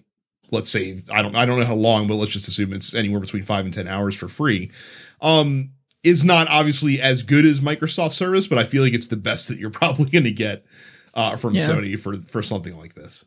let's 0.53 0.71
say 0.71 0.99
I 1.11 1.23
don't 1.23 1.35
I 1.35 1.45
don't 1.45 1.59
know 1.59 1.65
how 1.65 1.75
long, 1.75 2.07
but 2.07 2.15
let's 2.15 2.31
just 2.31 2.47
assume 2.47 2.73
it's 2.73 2.95
anywhere 2.95 3.19
between 3.19 3.43
five 3.43 3.65
and 3.65 3.75
ten 3.75 3.89
hours 3.89 4.15
for 4.15 4.29
free. 4.29 4.71
Um, 5.21 5.73
is 6.05 6.25
not 6.25 6.49
obviously 6.49 7.01
as 7.01 7.23
good 7.23 7.45
as 7.45 7.61
Microsoft 7.61 8.13
service, 8.13 8.47
but 8.47 8.59
I 8.59 8.65
feel 8.65 8.83
like 8.83 8.93
it's 8.93 9.07
the 9.09 9.17
best 9.17 9.49
that 9.49 9.59
you're 9.59 9.71
probably 9.81 10.11
going 10.11 10.25
to 10.25 10.31
get 10.31 10.65
uh, 11.15 11.37
from 11.37 11.55
yeah. 11.55 11.63
Sony 11.63 11.99
for 11.99 12.19
for 12.23 12.43
something 12.43 12.77
like 12.77 12.95
this. 12.95 13.25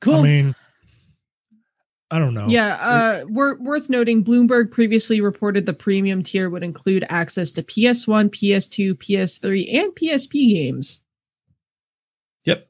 Cool. 0.00 0.14
I 0.14 0.22
mean, 0.22 0.54
I 2.10 2.18
don't 2.20 2.34
know. 2.34 2.46
Yeah, 2.48 2.74
uh, 2.76 3.24
wor- 3.28 3.58
worth 3.58 3.90
noting. 3.90 4.24
Bloomberg 4.24 4.70
previously 4.70 5.20
reported 5.20 5.66
the 5.66 5.74
premium 5.74 6.22
tier 6.22 6.48
would 6.48 6.62
include 6.62 7.04
access 7.08 7.52
to 7.54 7.64
PS1, 7.64 8.30
PS2, 8.30 8.94
PS3, 8.94 9.74
and 9.74 9.92
PSP 9.92 10.54
games. 10.54 11.00
Yep. 12.44 12.68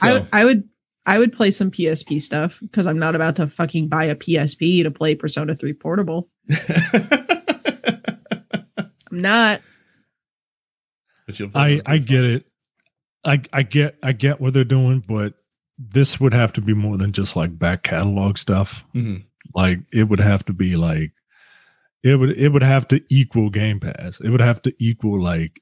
So. 0.00 0.26
I, 0.32 0.40
I 0.40 0.44
would 0.46 0.68
I 1.04 1.18
would 1.18 1.32
play 1.32 1.50
some 1.50 1.70
PSP 1.70 2.20
stuff 2.20 2.58
because 2.60 2.86
I'm 2.86 2.98
not 2.98 3.14
about 3.14 3.36
to 3.36 3.48
fucking 3.48 3.88
buy 3.88 4.04
a 4.04 4.14
PSP 4.14 4.82
to 4.82 4.90
play 4.90 5.14
Persona 5.14 5.54
3 5.54 5.72
Portable. 5.74 6.30
I'm 8.80 9.18
not. 9.18 9.60
I 11.54 11.80
I 11.84 11.98
get 11.98 12.24
it. 12.24 12.46
I 13.24 13.42
I 13.52 13.62
get 13.62 13.98
I 14.02 14.12
get 14.12 14.40
what 14.40 14.54
they're 14.54 14.64
doing, 14.64 15.04
but 15.06 15.34
this 15.80 16.20
would 16.20 16.34
have 16.34 16.52
to 16.52 16.60
be 16.60 16.74
more 16.74 16.98
than 16.98 17.12
just 17.12 17.36
like 17.36 17.58
back 17.58 17.82
catalog 17.82 18.36
stuff. 18.36 18.84
Mm-hmm. 18.94 19.22
Like 19.54 19.80
it 19.92 20.04
would 20.04 20.20
have 20.20 20.44
to 20.44 20.52
be 20.52 20.76
like 20.76 21.12
it 22.02 22.16
would 22.16 22.36
it 22.36 22.50
would 22.50 22.62
have 22.62 22.86
to 22.88 23.02
equal 23.08 23.48
Game 23.48 23.80
Pass. 23.80 24.20
It 24.20 24.28
would 24.30 24.40
have 24.40 24.60
to 24.62 24.74
equal 24.78 25.20
like, 25.20 25.60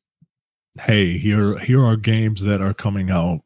hey, 0.81 1.16
here 1.16 1.59
here 1.59 1.85
are 1.85 1.97
games 1.97 2.43
that 2.43 2.61
are 2.61 2.75
coming 2.75 3.11
out 3.11 3.41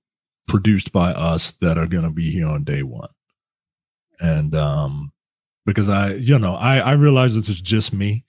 produced 0.49 0.93
by 0.93 1.12
us 1.12 1.53
that 1.61 1.77
are 1.77 1.87
gonna 1.87 2.11
be 2.11 2.31
here 2.31 2.49
on 2.49 2.64
day 2.64 2.83
one. 2.83 3.11
And 4.18 4.55
um 4.55 5.12
because 5.66 5.91
I 5.91 6.14
you 6.14 6.39
know, 6.39 6.55
I 6.55 6.79
I 6.79 6.93
realize 6.93 7.35
this 7.35 7.51
is 7.51 7.61
just 7.61 7.93
me, 7.93 8.25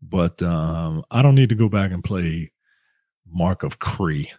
but 0.00 0.40
um 0.42 1.04
I 1.10 1.20
don't 1.20 1.34
need 1.34 1.48
to 1.48 1.56
go 1.56 1.68
back 1.68 1.90
and 1.90 2.04
play 2.04 2.52
Mark 3.26 3.64
of 3.64 3.80
Kri. 3.80 4.30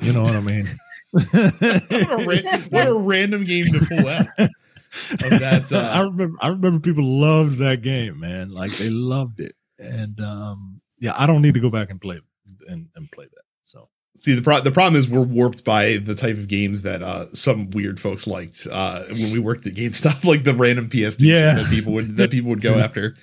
You 0.00 0.12
know 0.12 0.22
what 0.22 0.36
I 0.36 0.40
mean? 0.40 0.66
what, 1.12 1.34
a 1.34 2.24
ra- 2.26 2.58
what 2.70 2.88
a 2.88 2.94
random 2.94 3.44
game 3.44 3.66
to 3.66 3.86
pull 3.86 4.08
out. 4.08 4.26
Of 4.38 5.40
that, 5.40 5.72
uh, 5.72 5.78
I 5.78 6.00
remember. 6.00 6.36
I 6.40 6.48
remember 6.48 6.80
people 6.80 7.04
loved 7.04 7.58
that 7.58 7.82
game, 7.82 8.20
man. 8.20 8.50
Like 8.50 8.70
they 8.72 8.90
loved 8.90 9.40
it, 9.40 9.54
and 9.78 10.20
um, 10.20 10.80
yeah, 10.98 11.14
I 11.16 11.26
don't 11.26 11.42
need 11.42 11.54
to 11.54 11.60
go 11.60 11.70
back 11.70 11.90
and 11.90 12.00
play 12.00 12.20
and, 12.68 12.88
and 12.94 13.10
play 13.10 13.26
that. 13.26 13.44
So 13.62 13.88
see 14.16 14.34
the 14.34 14.42
pro- 14.42 14.60
the 14.60 14.70
problem 14.70 14.98
is 14.98 15.08
we're 15.08 15.20
warped 15.20 15.64
by 15.64 15.96
the 15.96 16.14
type 16.14 16.36
of 16.36 16.48
games 16.48 16.82
that 16.82 17.02
uh, 17.02 17.24
some 17.26 17.70
weird 17.70 18.00
folks 18.00 18.26
liked 18.26 18.66
uh, 18.70 19.04
when 19.04 19.32
we 19.32 19.38
worked 19.38 19.66
at 19.66 19.74
GameStop, 19.74 20.24
like 20.28 20.44
the 20.44 20.54
random 20.54 20.88
PS2 20.88 21.22
yeah. 21.22 21.54
that 21.54 21.70
people 21.70 21.92
would 21.94 22.16
that 22.18 22.30
people 22.30 22.50
would 22.50 22.62
go 22.62 22.74
after 22.78 23.14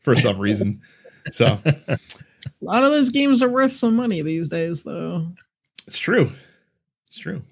for 0.00 0.14
some 0.14 0.38
reason. 0.38 0.80
So 1.32 1.58
a 1.64 1.98
lot 2.60 2.84
of 2.84 2.90
those 2.90 3.10
games 3.10 3.42
are 3.42 3.48
worth 3.48 3.72
some 3.72 3.96
money 3.96 4.22
these 4.22 4.48
days, 4.48 4.82
though. 4.82 5.26
It's 5.86 5.98
true. 5.98 6.30
It's 7.18 7.24
true. 7.24 7.42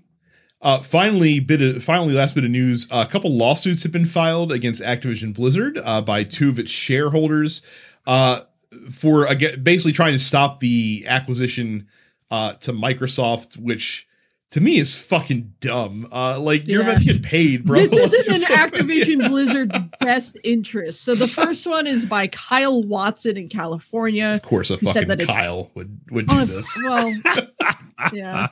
Uh, 0.63 0.81
finally, 0.81 1.41
bit 1.41 1.61
of, 1.61 1.83
finally, 1.83 2.15
last 2.15 2.35
bit 2.37 2.45
of 2.45 2.51
news: 2.51 2.87
a 2.93 3.05
couple 3.05 3.37
lawsuits 3.37 3.83
have 3.83 3.91
been 3.93 4.07
filed 4.07 4.53
against 4.53 4.81
Activision 4.81 5.35
Blizzard 5.35 5.79
uh, 5.85 6.01
by 6.01 6.23
two 6.23 6.49
of 6.49 6.59
its 6.61 6.71
shareholders 6.71 7.63
uh, 8.07 8.43
for 8.93 9.27
again, 9.27 9.63
basically 9.63 9.93
trying 9.93 10.13
to 10.13 10.19
stop 10.21 10.61
the 10.61 11.05
acquisition 11.09 11.89
uh, 12.31 12.53
to 12.55 12.73
Microsoft, 12.73 13.59
which 13.59 14.07
to 14.51 14.61
me 14.61 14.77
is 14.79 14.97
fucking 14.97 15.53
dumb. 15.61 16.07
Uh, 16.13 16.39
like 16.41 16.67
you're 16.69 16.83
Yeah. 16.83 16.91
about 16.91 17.01
to 17.01 17.13
get 17.13 17.23
paid, 17.23 17.65
bro. 17.65 17.77
This 17.81 17.93
isn't 17.97 18.27
in 18.35 18.41
like- 18.43 18.73
Activision 18.73 19.29
Blizzard's 19.29 19.77
best 20.01 20.39
interest. 20.43 21.03
So 21.03 21.15
the 21.17 21.29
first 21.29 21.67
one 21.67 21.87
is 21.87 22.05
by 22.07 22.29
Kyle 22.29 22.83
Watson 22.83 23.37
in 23.37 23.49
California. 23.49 24.29
Of 24.29 24.43
course, 24.43 24.71
a 24.71 24.79
fucking 24.79 25.27
Kyle 25.27 25.71
would 25.75 26.01
would 26.11 26.29
do 26.29 26.45
this. 26.47 26.77
Well, 26.83 27.13
yeah. 28.13 28.49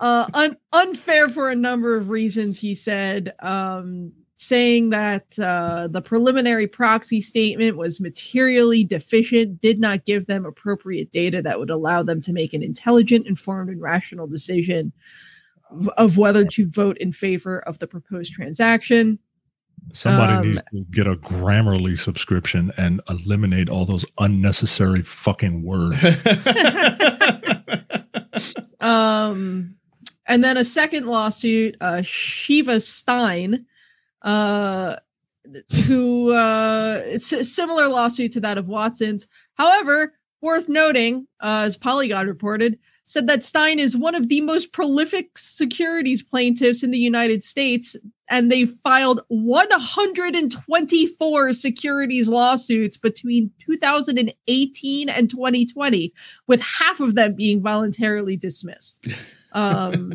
Uh, 0.00 0.26
un- 0.34 0.56
unfair 0.72 1.28
for 1.28 1.50
a 1.50 1.56
number 1.56 1.96
of 1.96 2.08
reasons, 2.08 2.58
he 2.58 2.74
said, 2.74 3.32
um, 3.40 4.12
saying 4.38 4.90
that 4.90 5.38
uh, 5.38 5.86
the 5.88 6.02
preliminary 6.02 6.66
proxy 6.66 7.20
statement 7.20 7.76
was 7.76 8.00
materially 8.00 8.84
deficient, 8.84 9.60
did 9.60 9.78
not 9.78 10.04
give 10.04 10.26
them 10.26 10.44
appropriate 10.44 11.12
data 11.12 11.40
that 11.42 11.58
would 11.58 11.70
allow 11.70 12.02
them 12.02 12.20
to 12.20 12.32
make 12.32 12.52
an 12.52 12.62
intelligent, 12.62 13.26
informed, 13.26 13.70
and 13.70 13.80
rational 13.80 14.26
decision 14.26 14.92
of 15.96 16.18
whether 16.18 16.44
to 16.44 16.68
vote 16.68 16.98
in 16.98 17.12
favor 17.12 17.60
of 17.60 17.78
the 17.78 17.86
proposed 17.86 18.32
transaction. 18.32 19.18
somebody 19.94 20.32
Um, 20.32 20.42
needs 20.42 20.62
to 20.72 20.84
get 20.90 21.06
a 21.06 21.16
Grammarly 21.16 21.98
subscription 21.98 22.72
and 22.76 23.00
eliminate 23.08 23.68
all 23.70 23.84
those 23.84 24.04
unnecessary 24.18 25.02
fucking 25.02 25.62
words. 25.62 25.96
Um, 28.82 29.76
and 30.26 30.44
then 30.44 30.56
a 30.56 30.64
second 30.64 31.06
lawsuit, 31.06 31.76
uh, 31.80 32.02
Shiva 32.02 32.80
Stein, 32.80 33.66
uh, 34.22 34.96
who 35.86 36.32
uh, 36.32 37.00
it's 37.04 37.32
a 37.32 37.44
similar 37.44 37.88
lawsuit 37.88 38.32
to 38.32 38.40
that 38.40 38.58
of 38.58 38.68
Watson's. 38.68 39.26
However, 39.54 40.14
worth 40.40 40.68
noting, 40.68 41.26
uh, 41.40 41.62
as 41.66 41.76
Polygon 41.76 42.26
reported, 42.26 42.78
said 43.12 43.26
that 43.26 43.44
Stein 43.44 43.78
is 43.78 43.94
one 43.94 44.14
of 44.14 44.30
the 44.30 44.40
most 44.40 44.72
prolific 44.72 45.36
securities 45.36 46.22
plaintiffs 46.22 46.82
in 46.82 46.90
the 46.90 46.98
United 46.98 47.44
States, 47.44 47.94
and 48.30 48.50
they 48.50 48.64
filed 48.64 49.20
124 49.28 51.52
securities 51.52 52.28
lawsuits 52.28 52.96
between 52.96 53.50
2018 53.60 55.10
and 55.10 55.28
2020, 55.28 56.14
with 56.48 56.62
half 56.62 57.00
of 57.00 57.14
them 57.14 57.34
being 57.34 57.60
voluntarily 57.62 58.36
dismissed. 58.36 59.06
Um, 59.54 60.14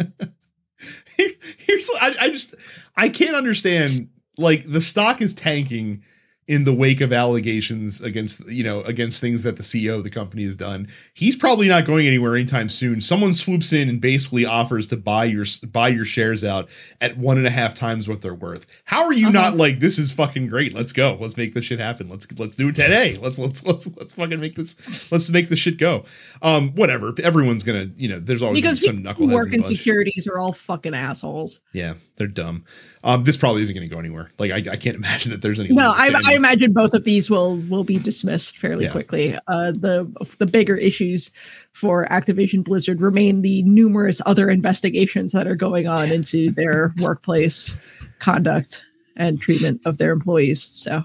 Here's 1.16 1.92
I, 2.02 2.16
I 2.20 2.30
just 2.30 2.56
I 2.96 3.10
can't 3.10 3.36
understand 3.36 4.10
like 4.36 4.68
the 4.68 4.82
stock 4.82 5.22
is 5.22 5.36
tanking 5.36 6.02
in 6.48 6.64
the 6.64 6.74
wake 6.74 7.02
of 7.02 7.12
allegations 7.12 8.00
against 8.00 8.48
you 8.50 8.64
know 8.64 8.82
against 8.84 9.20
things 9.20 9.44
that 9.44 9.58
the 9.58 9.64
CEO 9.64 9.96
of 9.98 10.04
the 10.04 10.10
company 10.10 10.44
has 10.46 10.56
done. 10.56 10.88
He's 11.14 11.36
probably 11.36 11.68
not 11.68 11.86
going 11.86 12.08
anywhere 12.08 12.36
anytime 12.36 12.70
soon. 12.70 13.02
Someone 13.02 13.34
swoops 13.34 13.74
in 13.74 13.90
and 13.90 14.00
basically 14.00 14.46
offers 14.46 14.88
to 14.88 14.98
buy 14.98 15.26
your 15.26 15.46
buy 15.72 15.90
your 15.90 16.06
shares 16.06 16.44
out 16.46 16.70
at 17.02 17.18
one 17.18 17.38
and 17.38 17.46
a 17.46 17.50
half 17.50 17.76
times 17.76 18.08
what 18.08 18.22
they're 18.22 18.34
worth. 18.34 18.66
How 18.86 19.04
are 19.06 19.14
you 19.14 19.28
Uh-huh. 19.28 19.34
not 19.34 19.58
like 19.58 19.80
this 19.80 20.00
is 20.00 20.12
fucking 20.14 20.48
great? 20.48 20.74
Let's 20.74 20.94
go. 20.94 21.18
Let's 21.20 21.36
make 21.36 21.54
this 21.54 21.66
shit 21.66 21.80
happen. 21.80 22.08
Let's 22.08 22.26
let's 22.40 22.56
do 22.56 22.70
it 22.70 22.76
today. 22.76 23.18
Let's 23.22 23.38
let's 23.40 23.66
let's 23.66 23.88
let's 23.98 24.14
fucking 24.14 24.40
make 24.40 24.56
this. 24.56 25.12
Let's 25.12 25.30
make 25.30 25.50
this 25.50 25.60
shit 25.60 25.78
go. 25.78 26.06
Um, 26.42 26.70
whatever. 26.76 27.14
Everyone's 27.22 27.64
gonna 27.64 27.90
you 27.98 28.08
know. 28.08 28.20
There's 28.20 28.42
always 28.42 28.58
because 28.62 28.84
some 28.84 29.04
knuckleheads 29.04 29.34
work 29.34 29.48
in 29.50 29.56
in 29.56 29.62
the 29.62 29.68
bunch. 29.68 29.78
securities 29.78 30.28
are 30.28 30.38
all 30.40 30.54
fucking 30.54 30.94
assholes. 30.94 31.60
Yeah, 31.74 31.96
they're 32.16 32.28
dumb. 32.28 32.64
Um, 33.04 33.24
this 33.24 33.38
probably 33.38 33.62
isn't 33.62 33.74
going 33.76 33.88
to 33.88 33.94
go 33.94 34.00
anywhere. 34.00 34.32
Like, 34.38 34.52
I, 34.52 34.58
I 34.58 34.76
can't 34.76 34.96
imagine 34.98 35.32
that 35.32 35.42
there's 35.42 35.60
any. 35.60 35.70
No, 35.70 35.92
I. 35.96 36.14
I 36.26 36.37
imagine 36.38 36.72
both 36.74 36.94
of 36.94 37.04
these 37.04 37.30
will 37.30 37.58
will 37.70 37.84
be 37.84 37.98
dismissed 38.00 38.58
fairly 38.58 38.86
Yeah. 38.86 38.92
quickly. 38.92 39.38
Uh, 39.48 39.72
the 39.72 40.10
the 40.38 40.46
bigger 40.46 40.76
issues 40.76 41.32
for 41.74 42.06
Activision 42.08 42.64
Blizzard 42.64 43.02
remain 43.02 43.42
the 43.42 43.64
numerous 43.64 44.22
other 44.26 44.50
investigations 44.50 45.34
that 45.34 45.48
are 45.48 45.56
going 45.56 45.88
on 45.88 46.12
into 46.12 46.50
their 46.52 46.94
workplace 47.00 47.76
conduct 48.20 48.84
and 49.16 49.42
treatment 49.42 49.82
of 49.86 49.98
their 49.98 50.12
employees. 50.12 50.70
So 50.74 51.04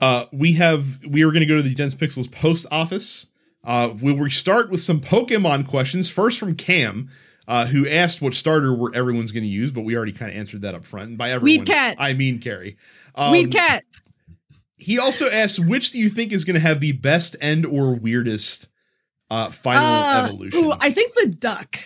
Uh, 0.00 0.26
we 0.32 0.52
have 0.54 1.04
we 1.06 1.22
are 1.22 1.30
going 1.30 1.40
to 1.40 1.46
go 1.46 1.56
to 1.56 1.62
the 1.62 1.74
Dense 1.74 1.94
Pixels 1.94 2.30
post 2.30 2.66
office. 2.70 3.26
Uh, 3.64 3.94
we'll 4.00 4.16
we 4.16 4.30
start 4.30 4.70
with 4.70 4.82
some 4.82 5.00
Pokemon 5.00 5.66
questions. 5.66 6.08
First 6.08 6.38
from 6.38 6.54
Cam, 6.54 7.08
uh, 7.48 7.66
who 7.66 7.88
asked 7.88 8.22
what 8.22 8.34
starter 8.34 8.72
were 8.74 8.92
everyone's 8.94 9.32
going 9.32 9.42
to 9.42 9.48
use, 9.48 9.72
but 9.72 9.80
we 9.82 9.96
already 9.96 10.12
kind 10.12 10.30
of 10.30 10.36
answered 10.36 10.62
that 10.62 10.74
up 10.74 10.84
front. 10.84 11.08
And 11.10 11.18
by 11.18 11.30
everyone, 11.32 11.64
Cat. 11.66 11.96
I 11.98 12.12
mean 12.14 12.38
Carrie. 12.38 12.76
Um, 13.16 13.32
Weed 13.32 13.50
Cat. 13.50 13.84
He 14.78 14.98
also 14.98 15.28
asks 15.28 15.58
which 15.58 15.90
do 15.90 15.98
you 15.98 16.08
think 16.08 16.32
is 16.32 16.44
going 16.44 16.54
to 16.54 16.60
have 16.60 16.80
the 16.80 16.92
best 16.92 17.36
and 17.40 17.66
or 17.66 17.94
weirdest 17.94 18.68
uh, 19.30 19.50
final 19.50 19.84
Uh, 19.84 20.24
evolution? 20.26 20.64
Ooh, 20.64 20.72
I 20.80 20.90
think 20.90 21.14
the 21.14 21.28
duck. 21.28 21.78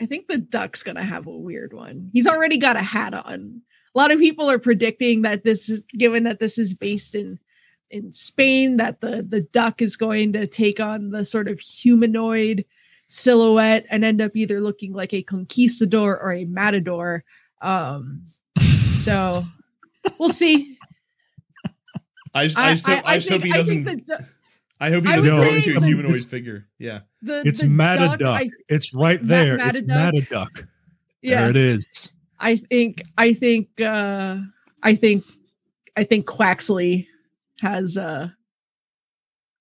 I 0.00 0.06
think 0.06 0.28
the 0.28 0.38
duck's 0.38 0.82
gonna 0.82 1.04
have 1.04 1.26
a 1.26 1.36
weird 1.36 1.74
one. 1.74 2.10
He's 2.12 2.26
already 2.26 2.56
got 2.56 2.76
a 2.76 2.82
hat 2.82 3.12
on. 3.12 3.60
A 3.94 3.98
lot 3.98 4.10
of 4.10 4.18
people 4.18 4.50
are 4.50 4.58
predicting 4.58 5.22
that 5.22 5.44
this 5.44 5.68
is 5.68 5.82
given 5.98 6.24
that 6.24 6.38
this 6.38 6.56
is 6.56 6.74
based 6.74 7.14
in 7.14 7.38
in 7.90 8.12
Spain, 8.12 8.78
that 8.78 9.00
the 9.00 9.22
the 9.22 9.42
duck 9.42 9.82
is 9.82 9.96
going 9.96 10.32
to 10.32 10.46
take 10.46 10.80
on 10.80 11.10
the 11.10 11.24
sort 11.24 11.48
of 11.48 11.60
humanoid 11.60 12.64
silhouette 13.08 13.84
and 13.90 14.04
end 14.04 14.22
up 14.22 14.36
either 14.36 14.60
looking 14.60 14.92
like 14.92 15.12
a 15.12 15.22
conquistador 15.22 16.18
or 16.18 16.32
a 16.32 16.44
matador. 16.46 17.24
Um, 17.60 18.22
so 18.94 19.44
we'll 20.18 20.28
see. 20.30 20.78
I 22.34 22.46
just, 22.46 22.58
I 22.58 22.72
just, 22.74 22.86
hope, 22.86 23.02
I, 23.06 23.14
just 23.16 23.28
hope 23.28 23.42
he 23.42 23.50
think- 23.52 23.54
I 23.54 23.58
doesn't. 23.58 24.06
the, 24.06 24.26
I 24.82 24.90
hope 24.90 25.04
he 25.04 25.10
I 25.12 25.16
doesn't 25.16 25.30
would 25.34 25.36
go 25.36 25.42
say 25.50 25.56
into 25.56 25.78
a 25.78 25.84
humanoid 25.84 26.10
it's- 26.12 26.26
figure. 26.26 26.66
Yeah. 26.78 27.00
the 27.22 27.42
It's 27.44 27.60
the 27.60 27.66
Mataduck. 27.66 28.18
duck, 28.18 28.40
I- 28.42 28.50
it's 28.68 28.94
right 28.94 29.20
Ma- 29.22 29.28
there. 29.28 29.58
it's 29.60 29.80
Mataduck? 29.80 30.12
Mataduck. 30.30 30.66
yeah, 31.22 31.40
There 31.42 31.50
it 31.50 31.56
is. 31.56 32.12
I 32.38 32.56
think 32.56 33.02
I 33.18 33.32
think 33.34 33.68
uh 33.80 34.38
I 34.82 34.94
think 34.94 35.24
I 35.96 36.04
think 36.04 36.24
Quaxly 36.26 37.06
has 37.60 37.98
uh 37.98 38.28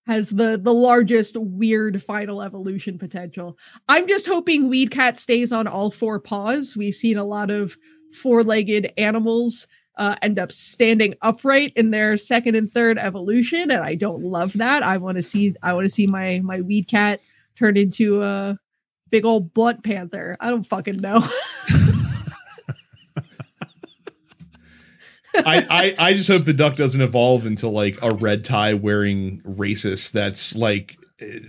has 0.08 0.30
the 0.30 0.58
the 0.62 0.74
largest 0.74 1.36
weird 1.38 2.02
final 2.02 2.42
evolution 2.42 2.98
potential. 2.98 3.58
I'm 3.90 4.08
just 4.08 4.28
hoping 4.28 4.70
Weedcat 4.72 5.18
stays 5.18 5.52
on 5.52 5.68
all 5.68 5.92
four 5.92 6.20
paws. 6.20 6.78
We've 6.78 6.96
seen 6.96 7.18
a 7.18 7.26
lot 7.26 7.50
of 7.52 7.76
four-legged 8.14 8.92
animals 8.98 9.68
uh, 10.00 10.16
end 10.22 10.40
up 10.40 10.52
standing 10.52 11.14
upright 11.22 11.74
in 11.76 11.92
their 11.92 12.18
second 12.18 12.56
and 12.56 12.72
third 12.72 12.98
evolution, 12.98 13.70
and 13.70 13.84
I 13.84 13.96
don't 13.96 14.24
love 14.24 14.54
that. 14.54 14.82
I 14.82 14.98
want 14.98 15.18
to 15.18 15.22
see 15.22 15.54
I 15.62 15.74
want 15.74 15.86
to 15.86 15.90
see 15.90 16.08
my 16.08 16.40
my 16.44 16.62
weed 16.62 16.88
cat 16.88 17.20
turn 17.58 17.76
into 17.76 18.24
a 18.24 18.58
big 19.12 19.26
old 19.26 19.54
blunt 19.54 19.84
panther. 19.84 20.36
I 20.40 20.50
don't 20.50 20.64
fucking 20.64 21.02
know. 21.02 21.22
I, 25.36 25.68
I 25.70 25.96
I 26.00 26.14
just 26.14 26.30
hope 26.30 26.46
the 26.46 26.54
duck 26.54 26.76
doesn't 26.78 27.02
evolve 27.02 27.46
into 27.46 27.68
like 27.68 28.02
a 28.02 28.14
red 28.14 28.46
tie 28.46 28.74
wearing 28.76 29.42
racist 29.42 30.14
that's 30.14 30.56
like 30.56 30.96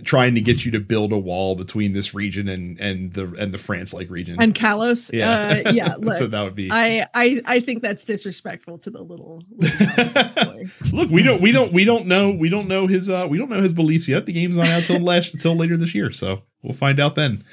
trying 0.03 0.35
to 0.35 0.41
get 0.41 0.65
you 0.65 0.71
to 0.71 0.79
build 0.79 1.11
a 1.11 1.17
wall 1.17 1.55
between 1.55 1.93
this 1.93 2.13
region 2.13 2.47
and 2.47 2.79
and 2.79 3.13
the 3.13 3.33
and 3.39 3.53
the 3.53 3.57
France 3.57 3.93
like 3.93 4.09
region 4.09 4.41
and 4.41 4.53
Kalos. 4.53 5.11
Yeah, 5.13 5.63
uh, 5.65 5.71
yeah. 5.71 5.95
Look, 5.99 6.13
so 6.15 6.27
that 6.27 6.43
would 6.43 6.55
be. 6.55 6.69
I 6.71 7.05
I 7.13 7.41
I 7.45 7.59
think 7.61 7.81
that's 7.81 8.03
disrespectful 8.03 8.79
to 8.79 8.89
the 8.89 9.01
little. 9.01 9.43
little 9.57 10.65
Look, 10.91 11.09
we 11.09 11.23
don't 11.23 11.41
we 11.41 11.51
don't 11.51 11.71
we 11.71 11.85
don't 11.85 12.05
know 12.05 12.31
we 12.31 12.49
don't 12.49 12.67
know 12.67 12.87
his 12.87 13.09
uh 13.09 13.25
we 13.29 13.37
don't 13.37 13.49
know 13.49 13.61
his 13.61 13.73
beliefs 13.73 14.07
yet. 14.07 14.25
The 14.25 14.33
game's 14.33 14.57
not 14.57 14.67
out 14.67 14.83
till 14.83 14.99
last 14.99 15.33
until 15.33 15.55
later 15.55 15.77
this 15.77 15.95
year, 15.95 16.11
so 16.11 16.43
we'll 16.61 16.73
find 16.73 16.99
out 16.99 17.15
then 17.15 17.43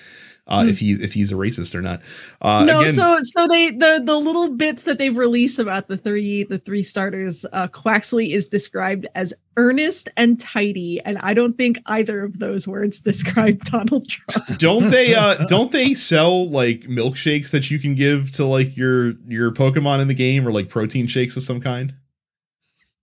uh, 0.49 0.65
if 0.67 0.79
he 0.79 0.93
if 0.93 1.13
he's 1.13 1.31
a 1.31 1.35
racist 1.35 1.75
or 1.75 1.83
not. 1.83 2.01
Uh, 2.41 2.65
no, 2.65 2.81
again, 2.81 2.93
so 2.93 3.19
so 3.21 3.47
they 3.47 3.71
the 3.71 4.03
the 4.05 4.17
little 4.17 4.51
bits 4.51 4.85
that 4.85 4.99
they've 4.99 5.17
released 5.17 5.59
about 5.59 5.89
the 5.89 5.97
three 5.97 6.45
the 6.45 6.59
three 6.59 6.83
starters, 6.83 7.45
uh, 7.53 7.69
Quaxly 7.69 8.33
is 8.33 8.49
described 8.49 9.07
as 9.15 9.35
earnest 9.57 10.09
and 10.17 10.41
tidy, 10.41 11.01
and 11.05 11.19
I 11.19 11.35
don't 11.35 11.59
think 11.59 11.79
either 11.87 12.25
of 12.25 12.39
those 12.39 12.67
words 12.67 13.01
describe 13.09 13.65
Donald 13.65 14.09
Trump. 14.09 14.59
Don't 14.59 14.91
they? 14.91 15.15
Uh, 15.15 15.45
don't 15.47 15.71
they 15.71 15.95
sell 15.95 16.49
like 16.49 16.83
milkshakes 16.83 17.51
that 17.51 17.71
you 17.71 17.79
can 17.79 17.95
give 17.95 18.33
to 18.33 18.45
like 18.45 18.77
your 18.77 19.13
your 19.27 19.53
Pokemon 19.53 20.01
in 20.01 20.09
the 20.09 20.15
game, 20.15 20.49
or 20.49 20.53
like 20.53 20.69
protein 20.69 21.07
shakes 21.07 21.37
of 21.37 21.43
some 21.43 21.61
kind? 21.61 21.95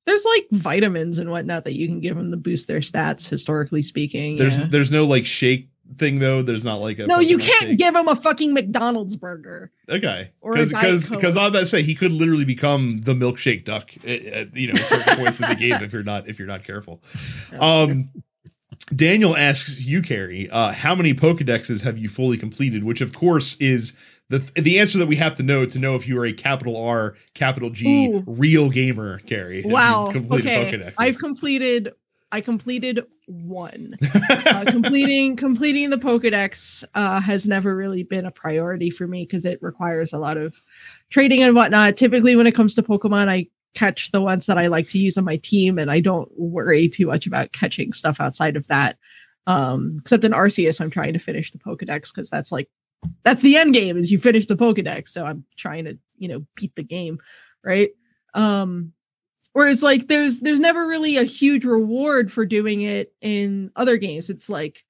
There's 0.06 0.26
like 0.26 0.48
vitamins 0.52 1.18
and 1.18 1.32
whatnot 1.32 1.64
that 1.64 1.74
you 1.74 1.88
can 1.88 2.00
give 2.00 2.16
them 2.16 2.30
to 2.30 2.38
boost 2.38 2.68
their 2.68 2.80
stats. 2.80 3.30
Historically 3.30 3.82
speaking, 3.82 4.38
there's 4.38 4.58
yeah. 4.58 4.68
there's 4.70 4.92
no 4.92 5.06
like 5.06 5.26
shake 5.26 5.70
thing 5.98 6.20
though? 6.20 6.42
There's 6.42 6.64
not 6.64 6.76
like 6.76 7.00
a 7.00 7.08
no. 7.08 7.20
You 7.20 7.38
can't 7.38 7.78
give 7.78 7.96
him 7.96 8.08
a 8.08 8.16
fucking 8.16 8.54
McDonald's 8.54 9.16
burger. 9.16 9.72
Okay, 9.90 10.32
because 10.42 10.70
because 10.70 11.10
because 11.10 11.38
I'm 11.38 11.48
about 11.48 11.60
to 11.60 11.66
say 11.66 11.82
he 11.82 11.96
could 11.96 12.12
literally 12.12 12.46
become 12.46 13.02
the 13.02 13.14
milkshake 13.14 13.66
duck 13.66 13.92
at, 14.06 14.26
at 14.26 14.56
you 14.56 14.68
know 14.68 14.76
certain 14.76 15.18
points 15.24 15.40
in 15.40 15.50
the 15.50 15.56
game 15.56 15.82
if 15.84 15.94
you're 15.94 16.04
not 16.04 16.28
if 16.28 16.40
you're 16.40 16.48
not 16.48 16.64
careful. 16.64 17.02
That's 17.52 17.64
um. 17.64 18.10
True. 18.12 18.22
Daniel 18.96 19.36
asks 19.36 19.84
you, 19.84 20.02
Carrie, 20.02 20.48
uh, 20.52 20.72
how 20.72 20.94
many 20.94 21.14
Pokedexes 21.14 21.82
have 21.84 21.98
you 21.98 22.08
fully 22.08 22.38
completed? 22.38 22.84
Which, 22.84 23.02
of 23.02 23.14
course, 23.14 23.56
is 23.56 23.98
the 24.30 24.40
the 24.56 24.80
answer 24.80 24.98
that 25.00 25.08
we 25.08 25.16
have 25.16 25.36
to 25.36 25.44
know 25.44 25.66
to 25.66 25.80
know 25.80 25.96
if 25.96 26.08
you 26.08 26.20
are 26.20 26.26
a 26.26 26.34
capital 26.34 26.78
R, 26.78 27.16
capital 27.34 27.70
G, 27.70 28.08
Ooh. 28.08 28.24
real 28.28 28.70
gamer, 28.70 29.20
Carrie. 29.20 29.64
Wow. 29.66 30.12
Okay. 30.14 30.92
I've 30.98 31.18
completed 31.18 31.94
I 32.36 32.42
completed 32.42 33.00
one. 33.28 33.96
uh, 34.46 34.66
completing 34.68 35.38
completing 35.38 35.90
the 35.90 35.96
Pokedex 35.96 36.84
uh, 36.94 37.22
has 37.22 37.46
never 37.46 37.74
really 37.74 38.04
been 38.04 38.26
a 38.26 38.32
priority 38.32 38.90
for 38.90 39.08
me 39.08 39.24
because 39.24 39.46
it 39.46 39.58
requires 39.62 40.12
a 40.12 40.20
lot 40.20 40.36
of 40.36 40.62
trading 41.10 41.42
and 41.42 41.56
whatnot. 41.56 41.96
Typically, 41.96 42.36
when 42.36 42.46
it 42.46 42.54
comes 42.54 42.76
to 42.76 42.84
Pokemon, 42.84 43.30
I 43.30 43.48
catch 43.74 44.12
the 44.12 44.20
ones 44.20 44.48
that 44.48 44.58
I 44.58 44.68
like 44.68 44.86
to 44.88 45.00
use 45.00 45.18
on 45.18 45.24
my 45.24 45.38
team, 45.38 45.80
and 45.80 45.90
I 45.90 46.02
don't 46.02 46.30
worry 46.38 46.90
too 46.90 47.08
much 47.08 47.26
about 47.26 47.54
catching 47.54 47.94
stuff 47.94 48.20
outside 48.20 48.58
of 48.58 48.68
that. 48.68 48.98
Um, 49.48 50.00
except 50.02 50.26
in 50.26 50.34
Arceus, 50.34 50.82
I'm 50.82 50.90
trying 50.90 51.14
to 51.14 51.20
finish 51.20 51.52
the 51.52 51.58
Pokedex 51.58 52.14
because 52.14 52.30
that's 52.30 52.52
like 52.52 52.68
that's 53.24 53.44
the 53.44 53.56
end 53.56 53.74
game 53.74 53.96
is 53.96 54.12
you 54.12 54.20
finish 54.20 54.46
the 54.46 54.58
Pokedex. 54.58 55.08
So 55.08 55.26
I'm 55.26 55.46
trying 55.56 55.86
to 55.86 55.98
you 56.18 56.28
know 56.28 56.46
beat 56.56 56.76
the 56.76 56.84
game, 56.84 57.18
right? 57.64 57.92
Um, 58.34 58.92
Whereas 59.56 59.82
like 59.82 60.10
there's 60.10 60.42
there's 60.42 60.60
never 60.60 60.86
really 60.86 61.16
a 61.16 61.24
huge 61.24 61.64
reward 61.64 62.30
for 62.30 62.46
doing 62.46 62.82
it 62.82 63.14
in 63.22 63.72
other 63.78 63.96
games. 63.96 64.30
It's 64.30 64.50
like, 64.50 64.84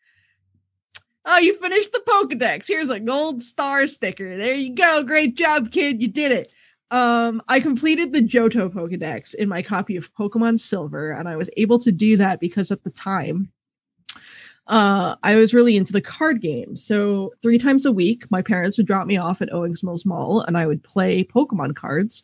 oh, 1.23 1.37
you 1.37 1.53
finished 1.53 1.91
the 1.91 2.01
Pokedex. 2.07 2.65
Here's 2.67 2.89
a 2.89 2.99
gold 2.99 3.43
star 3.43 3.85
sticker. 3.85 4.35
There 4.35 4.55
you 4.55 4.73
go. 4.73 5.03
Great 5.03 5.35
job, 5.35 5.71
kid. 5.71 6.01
You 6.01 6.07
did 6.07 6.31
it. 6.31 6.47
Um, 6.89 7.43
I 7.47 7.59
completed 7.59 8.11
the 8.11 8.21
Johto 8.21 8.67
Pokedex 8.67 9.35
in 9.35 9.49
my 9.49 9.61
copy 9.61 9.97
of 9.97 10.11
Pokemon 10.15 10.57
Silver, 10.57 11.11
and 11.11 11.29
I 11.29 11.35
was 11.35 11.51
able 11.57 11.77
to 11.77 11.91
do 11.91 12.17
that 12.17 12.39
because 12.39 12.71
at 12.71 12.83
the 12.83 12.89
time 12.89 13.51
uh, 14.65 15.15
I 15.21 15.35
was 15.35 15.53
really 15.53 15.77
into 15.77 15.93
the 15.93 16.01
card 16.01 16.41
game. 16.41 16.75
So 16.75 17.33
three 17.43 17.59
times 17.59 17.85
a 17.85 17.91
week, 17.91 18.23
my 18.31 18.41
parents 18.41 18.79
would 18.79 18.87
drop 18.87 19.05
me 19.05 19.17
off 19.17 19.43
at 19.43 19.53
Owings 19.53 19.83
Mills 19.83 20.07
Mall, 20.07 20.41
and 20.41 20.57
I 20.57 20.65
would 20.65 20.83
play 20.83 21.23
Pokemon 21.23 21.75
cards 21.75 22.23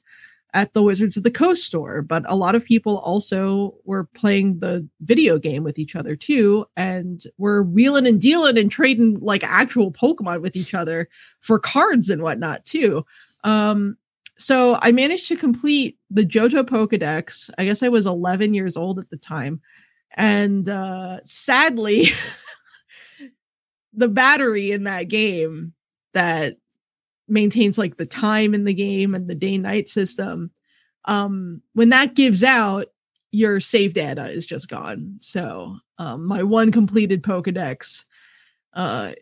at 0.53 0.73
the 0.73 0.83
Wizards 0.83 1.15
of 1.15 1.23
the 1.23 1.31
Coast 1.31 1.63
store, 1.63 2.01
but 2.01 2.23
a 2.27 2.35
lot 2.35 2.55
of 2.55 2.65
people 2.65 2.97
also 2.99 3.75
were 3.85 4.03
playing 4.03 4.59
the 4.59 4.87
video 5.01 5.39
game 5.39 5.63
with 5.63 5.79
each 5.79 5.95
other 5.95 6.15
too, 6.15 6.65
and 6.75 7.23
were 7.37 7.63
wheeling 7.63 8.05
and 8.05 8.19
dealing 8.19 8.57
and 8.57 8.69
trading 8.69 9.17
like 9.21 9.43
actual 9.43 9.91
Pokemon 9.91 10.41
with 10.41 10.55
each 10.55 10.73
other 10.73 11.07
for 11.39 11.57
cards 11.57 12.09
and 12.09 12.21
whatnot 12.21 12.65
too. 12.65 13.05
Um, 13.43 13.97
so 14.37 14.77
I 14.81 14.91
managed 14.91 15.27
to 15.29 15.35
complete 15.37 15.97
the 16.09 16.25
Johto 16.25 16.63
Pokedex. 16.63 17.49
I 17.57 17.65
guess 17.65 17.83
I 17.83 17.89
was 17.89 18.05
11 18.05 18.53
years 18.53 18.75
old 18.75 18.99
at 18.99 19.09
the 19.09 19.17
time, 19.17 19.61
and 20.15 20.67
uh, 20.67 21.19
sadly, 21.23 22.07
the 23.93 24.09
battery 24.09 24.71
in 24.71 24.83
that 24.83 25.07
game 25.07 25.73
that 26.13 26.57
maintains 27.31 27.77
like 27.77 27.97
the 27.97 28.05
time 28.05 28.53
in 28.53 28.65
the 28.65 28.73
game 28.73 29.15
and 29.15 29.27
the 29.27 29.35
day 29.35 29.57
night 29.57 29.89
system 29.89 30.51
um 31.05 31.61
when 31.73 31.89
that 31.89 32.13
gives 32.13 32.43
out 32.43 32.87
your 33.31 33.59
save 33.59 33.93
data 33.93 34.29
is 34.29 34.45
just 34.45 34.69
gone 34.69 35.15
so 35.19 35.77
um 35.97 36.25
my 36.25 36.43
one 36.43 36.71
completed 36.71 37.23
pokédex 37.23 38.05
uh 38.73 39.13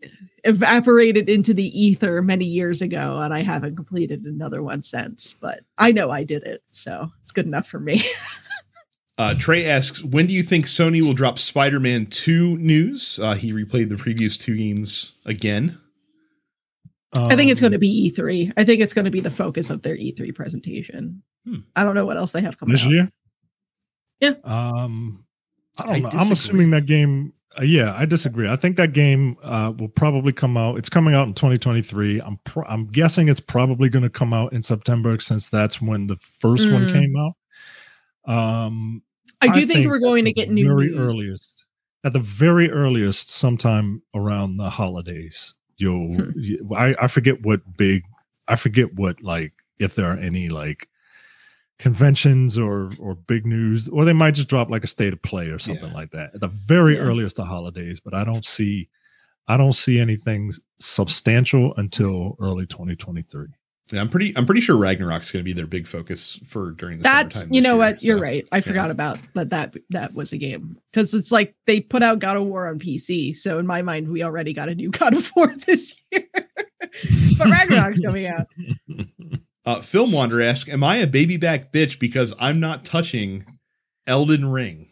evaporated 0.44 1.30
into 1.30 1.54
the 1.54 1.68
ether 1.80 2.22
many 2.22 2.46
years 2.46 2.82
ago 2.82 3.20
and 3.22 3.34
i 3.34 3.42
haven't 3.42 3.76
completed 3.76 4.24
another 4.26 4.62
one 4.62 4.82
since 4.82 5.36
but 5.40 5.62
i 5.78 5.92
know 5.92 6.12
i 6.12 6.24
did 6.24 6.44
it 6.44 6.64
so 6.72 7.10
it's 7.22 7.32
good 7.32 7.46
enough 7.46 7.68
for 7.68 7.80
me 7.80 8.02
Uh, 9.20 9.36
Trey 9.38 9.66
asks, 9.66 10.02
when 10.02 10.28
do 10.28 10.34
you 10.34 10.42
think 10.42 10.66
Sony 10.66 11.02
will 11.02 11.14
drop 11.14 11.38
Spider 11.38 11.78
Man 11.78 12.06
2 12.06 12.56
news? 12.56 13.20
Uh, 13.22 13.36
he 13.36 13.52
replayed 13.52 13.90
the 13.90 13.98
previous 13.98 14.38
two 14.38 14.56
games 14.56 15.16
again. 15.26 15.78
Um, 17.18 17.26
I 17.26 17.36
think 17.36 17.52
it's 17.52 17.60
going 17.60 17.72
to 17.72 17.80
be 17.80 18.12
E3. 18.12 18.54
I 18.58 18.64
think 18.64 18.82
it's 18.82 18.94
going 18.94 19.06
to 19.06 19.12
be 19.12 19.20
the 19.20 19.32
focus 19.32 19.70
of 19.70 19.82
their 19.82 19.96
E3 19.96 20.34
presentation. 20.36 21.24
Hmm. 21.46 21.60
I 21.76 21.84
don't 21.84 21.96
know 21.96 22.06
what 22.06 22.18
else 22.18 22.32
they 22.32 22.42
have 22.42 22.58
coming 22.58 22.74
this 22.74 22.86
out. 22.86 22.92
year. 22.92 23.12
Yeah. 24.20 24.34
Um, 24.44 25.26
I 25.80 25.84
don't 25.84 25.96
I 25.96 26.00
know. 26.00 26.10
Disagree. 26.10 26.26
I'm 26.26 26.32
assuming 26.32 26.72
that 26.72 26.86
game. 26.86 27.34
Uh, 27.60 27.64
yeah, 27.64 27.96
I 27.98 28.06
disagree. 28.06 28.48
I 28.48 28.56
think 28.56 28.76
that 28.78 28.94
game 28.94 29.38
uh, 29.42 29.74
will 29.76 29.90
probably 29.90 30.32
come 30.32 30.56
out. 30.56 30.78
It's 30.78 30.90
coming 30.90 31.16
out 31.16 31.28
in 31.28 31.34
2023. 31.34 32.22
I'm 32.22 32.38
pr- 32.44 32.66
I'm 32.68 32.86
guessing 32.86 33.28
it's 33.28 33.40
probably 33.40 33.90
going 33.90 34.04
to 34.04 34.10
come 34.10 34.34
out 34.34 34.54
in 34.54 34.62
September 34.62 35.18
since 35.20 35.50
that's 35.50 35.82
when 35.82 36.08
the 36.08 36.16
first 36.18 36.68
mm. 36.68 36.74
one 36.74 36.90
came 36.90 37.16
out. 37.18 38.32
Um, 38.32 39.02
I 39.42 39.48
do 39.48 39.52
I 39.52 39.54
think, 39.54 39.72
think, 39.72 39.88
we're 39.88 40.00
going 40.00 40.26
to 40.26 40.34
get 40.34 40.50
new 40.50 40.68
very 40.68 40.88
news. 40.88 41.00
earliest 41.00 41.66
at 42.04 42.14
the 42.14 42.20
very 42.20 42.70
earliest 42.70 43.32
sometime 43.32 44.04
around 44.14 44.58
the 44.58 44.70
holidays 44.70 45.56
you'll 45.80 46.14
hmm. 46.14 46.74
I, 46.74 46.96
I 47.00 47.08
forget 47.08 47.42
what 47.42 47.62
big 47.78 48.04
I 48.48 48.56
forget 48.56 48.94
what 48.94 49.22
like 49.24 49.54
if 49.80 49.96
there 49.96 50.08
are 50.08 50.18
any 50.18 50.50
like 50.50 50.88
conventions 51.80 52.58
or 52.60 52.92
or 53.00 53.16
big 53.16 53.46
news 53.46 53.88
or 53.90 54.04
they 54.04 54.14
might 54.14 54.36
just 54.36 54.50
drop 54.50 54.70
like 54.70 54.84
a 54.84 54.88
state 54.88 55.14
of 55.14 55.22
play 55.22 55.48
or 55.48 55.58
something 55.58 55.90
yeah. 55.90 55.94
like 55.94 56.12
that 56.12 56.32
at 56.36 56.42
the 56.42 56.48
very 56.48 56.96
yeah. 56.96 57.02
earliest 57.02 57.38
the 57.38 57.46
holidays 57.46 58.00
but 58.00 58.14
I 58.14 58.24
don't 58.24 58.46
see 58.46 58.90
I 59.48 59.58
don't 59.58 59.74
see 59.74 60.00
anything 60.00 60.52
substantial 60.80 61.74
until 61.78 62.36
early 62.40 62.68
2023 62.68 63.48
yeah, 63.92 64.02
I'm 64.02 64.10
pretty. 64.10 64.34
I'm 64.38 64.46
pretty 64.46 64.62
sure 64.62 64.78
Ragnarok's 64.78 65.32
going 65.32 65.42
to 65.42 65.46
be 65.46 65.54
their 65.54 65.66
big 65.66 65.88
focus 65.88 66.40
for 66.46 66.72
during 66.72 67.00
the. 67.00 67.04
That's 67.04 67.48
you 67.50 67.62
know 67.62 67.72
year, 67.72 67.78
what 67.78 68.04
you're 68.04 68.20
right. 68.20 68.48
I 68.52 68.58
yeah. 68.58 68.62
forgot 68.62 68.92
about 68.92 69.20
that. 69.34 69.50
That 69.50 69.76
that 69.90 70.14
was 70.14 70.32
a 70.32 70.38
game 70.38 70.78
because 70.92 71.14
it's 71.14 71.32
like 71.32 71.56
they 71.66 71.80
put 71.80 72.04
out 72.04 72.20
God 72.20 72.38
of 72.38 72.44
War 72.44 72.68
on 72.68 72.78
PC. 72.78 73.36
So 73.36 73.58
in 73.58 73.66
my 73.66 73.82
mind, 73.82 74.10
we 74.10 74.24
already 74.24 74.54
got 74.54 74.70
a 74.70 74.76
new 74.76 74.90
God 74.92 75.16
of 75.16 75.32
War 75.36 75.54
this 75.66 76.00
year, 76.12 76.24
but 77.38 77.50
Ragnarok's 77.50 78.02
coming 78.02 78.28
out. 78.28 78.48
Uh, 79.66 79.82
Film 79.82 80.12
Wander 80.12 80.42
asks, 80.42 80.68
"Am 80.68 80.84
I 80.84 80.96
a 80.96 81.06
baby 81.06 81.38
back 81.38 81.72
bitch 81.72 82.00
because 82.00 82.34
I'm 82.40 82.60
not 82.60 82.86
touching 82.86 83.46
Elden 84.08 84.50
Ring?" 84.50 84.89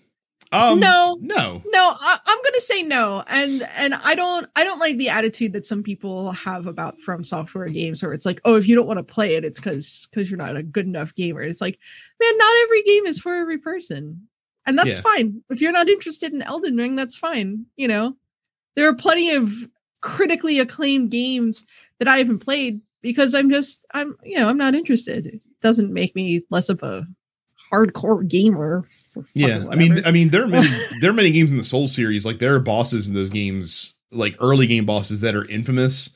Um, 0.52 0.80
no, 0.80 1.18
no, 1.19 1.61
no. 1.65 1.94
I, 1.94 2.19
am 2.26 2.38
gonna 2.44 2.60
say 2.60 2.82
no, 2.82 3.24
and 3.28 3.68
and 3.76 3.94
I 3.94 4.15
don't 4.15 4.48
I 4.56 4.64
don't 4.64 4.80
like 4.80 4.98
the 4.98 5.10
attitude 5.10 5.52
that 5.53 5.65
some 5.65 5.84
people 5.84 6.32
have 6.32 6.68
about 6.68 7.02
From 7.02 7.26
Software 7.26 7.68
games, 7.68 8.02
where 8.02 8.14
it's 8.14 8.26
like, 8.26 8.40
oh, 8.45 8.56
if 8.56 8.65
you 8.65 8.74
don't 8.76 8.88
want 8.88 8.98
to 8.98 9.03
play 9.03 9.36
it, 9.36 9.44
it's 9.44 9.60
because 9.60 10.07
because 10.10 10.32
you're 10.32 10.38
not 10.38 10.56
a 10.56 10.64
good 10.64 10.86
enough 10.86 11.14
gamer. 11.15 11.41
It's 11.41 11.60
like, 11.60 11.78
man, 12.22 12.38
not 12.38 12.56
every 12.64 12.84
game 12.84 13.06
is 13.06 13.19
for 13.19 13.34
every 13.34 13.57
person, 13.57 14.28
and 14.65 14.78
that's 14.78 14.98
yeah. 14.98 15.02
fine. 15.02 15.44
If 15.49 15.60
you're 15.60 15.74
not 15.74 15.90
interested 15.90 16.34
in 16.34 16.41
Elden 16.41 16.78
Ring, 16.78 16.95
that's 16.95 17.18
fine. 17.18 17.65
You 17.76 17.90
know, 17.90 18.15
there 18.78 18.88
are 18.88 18.95
plenty 18.95 19.32
of 19.32 19.52
critically 20.02 20.60
acclaimed 20.60 21.11
games 21.11 21.65
that 21.99 22.07
I 22.07 22.19
haven't 22.19 22.40
played 22.40 22.80
because 23.02 23.36
I'm 23.36 23.49
just 23.49 23.86
I'm 23.94 24.15
you 24.24 24.38
know 24.38 24.48
I'm 24.48 24.57
not 24.57 24.76
interested. 24.76 25.28
It 25.28 25.41
doesn't 25.61 25.91
make 25.91 26.15
me 26.15 26.44
less 26.49 26.69
of 26.69 26.82
a 26.84 27.06
hardcore 27.72 28.26
gamer 28.26 28.86
yeah, 29.34 29.65
I 29.69 29.76
mean, 29.76 30.06
I 30.06 30.11
mean, 30.11 30.30
there 30.30 30.44
are 30.44 30.48
many 30.48 30.68
there 31.02 31.11
are 31.11 31.14
many 31.14 31.31
games 31.31 31.52
in 31.52 31.57
the 31.57 31.64
Soul 31.64 31.88
series. 31.88 32.26
Like 32.26 32.39
there 32.39 32.56
are 32.56 32.60
bosses 32.60 33.07
in 33.07 33.14
those 33.14 33.30
games, 33.30 33.95
like 34.11 34.35
early 34.39 34.68
game 34.68 34.85
bosses 34.85 35.22
that 35.22 35.35
are 35.35 35.48
infamous 35.48 36.11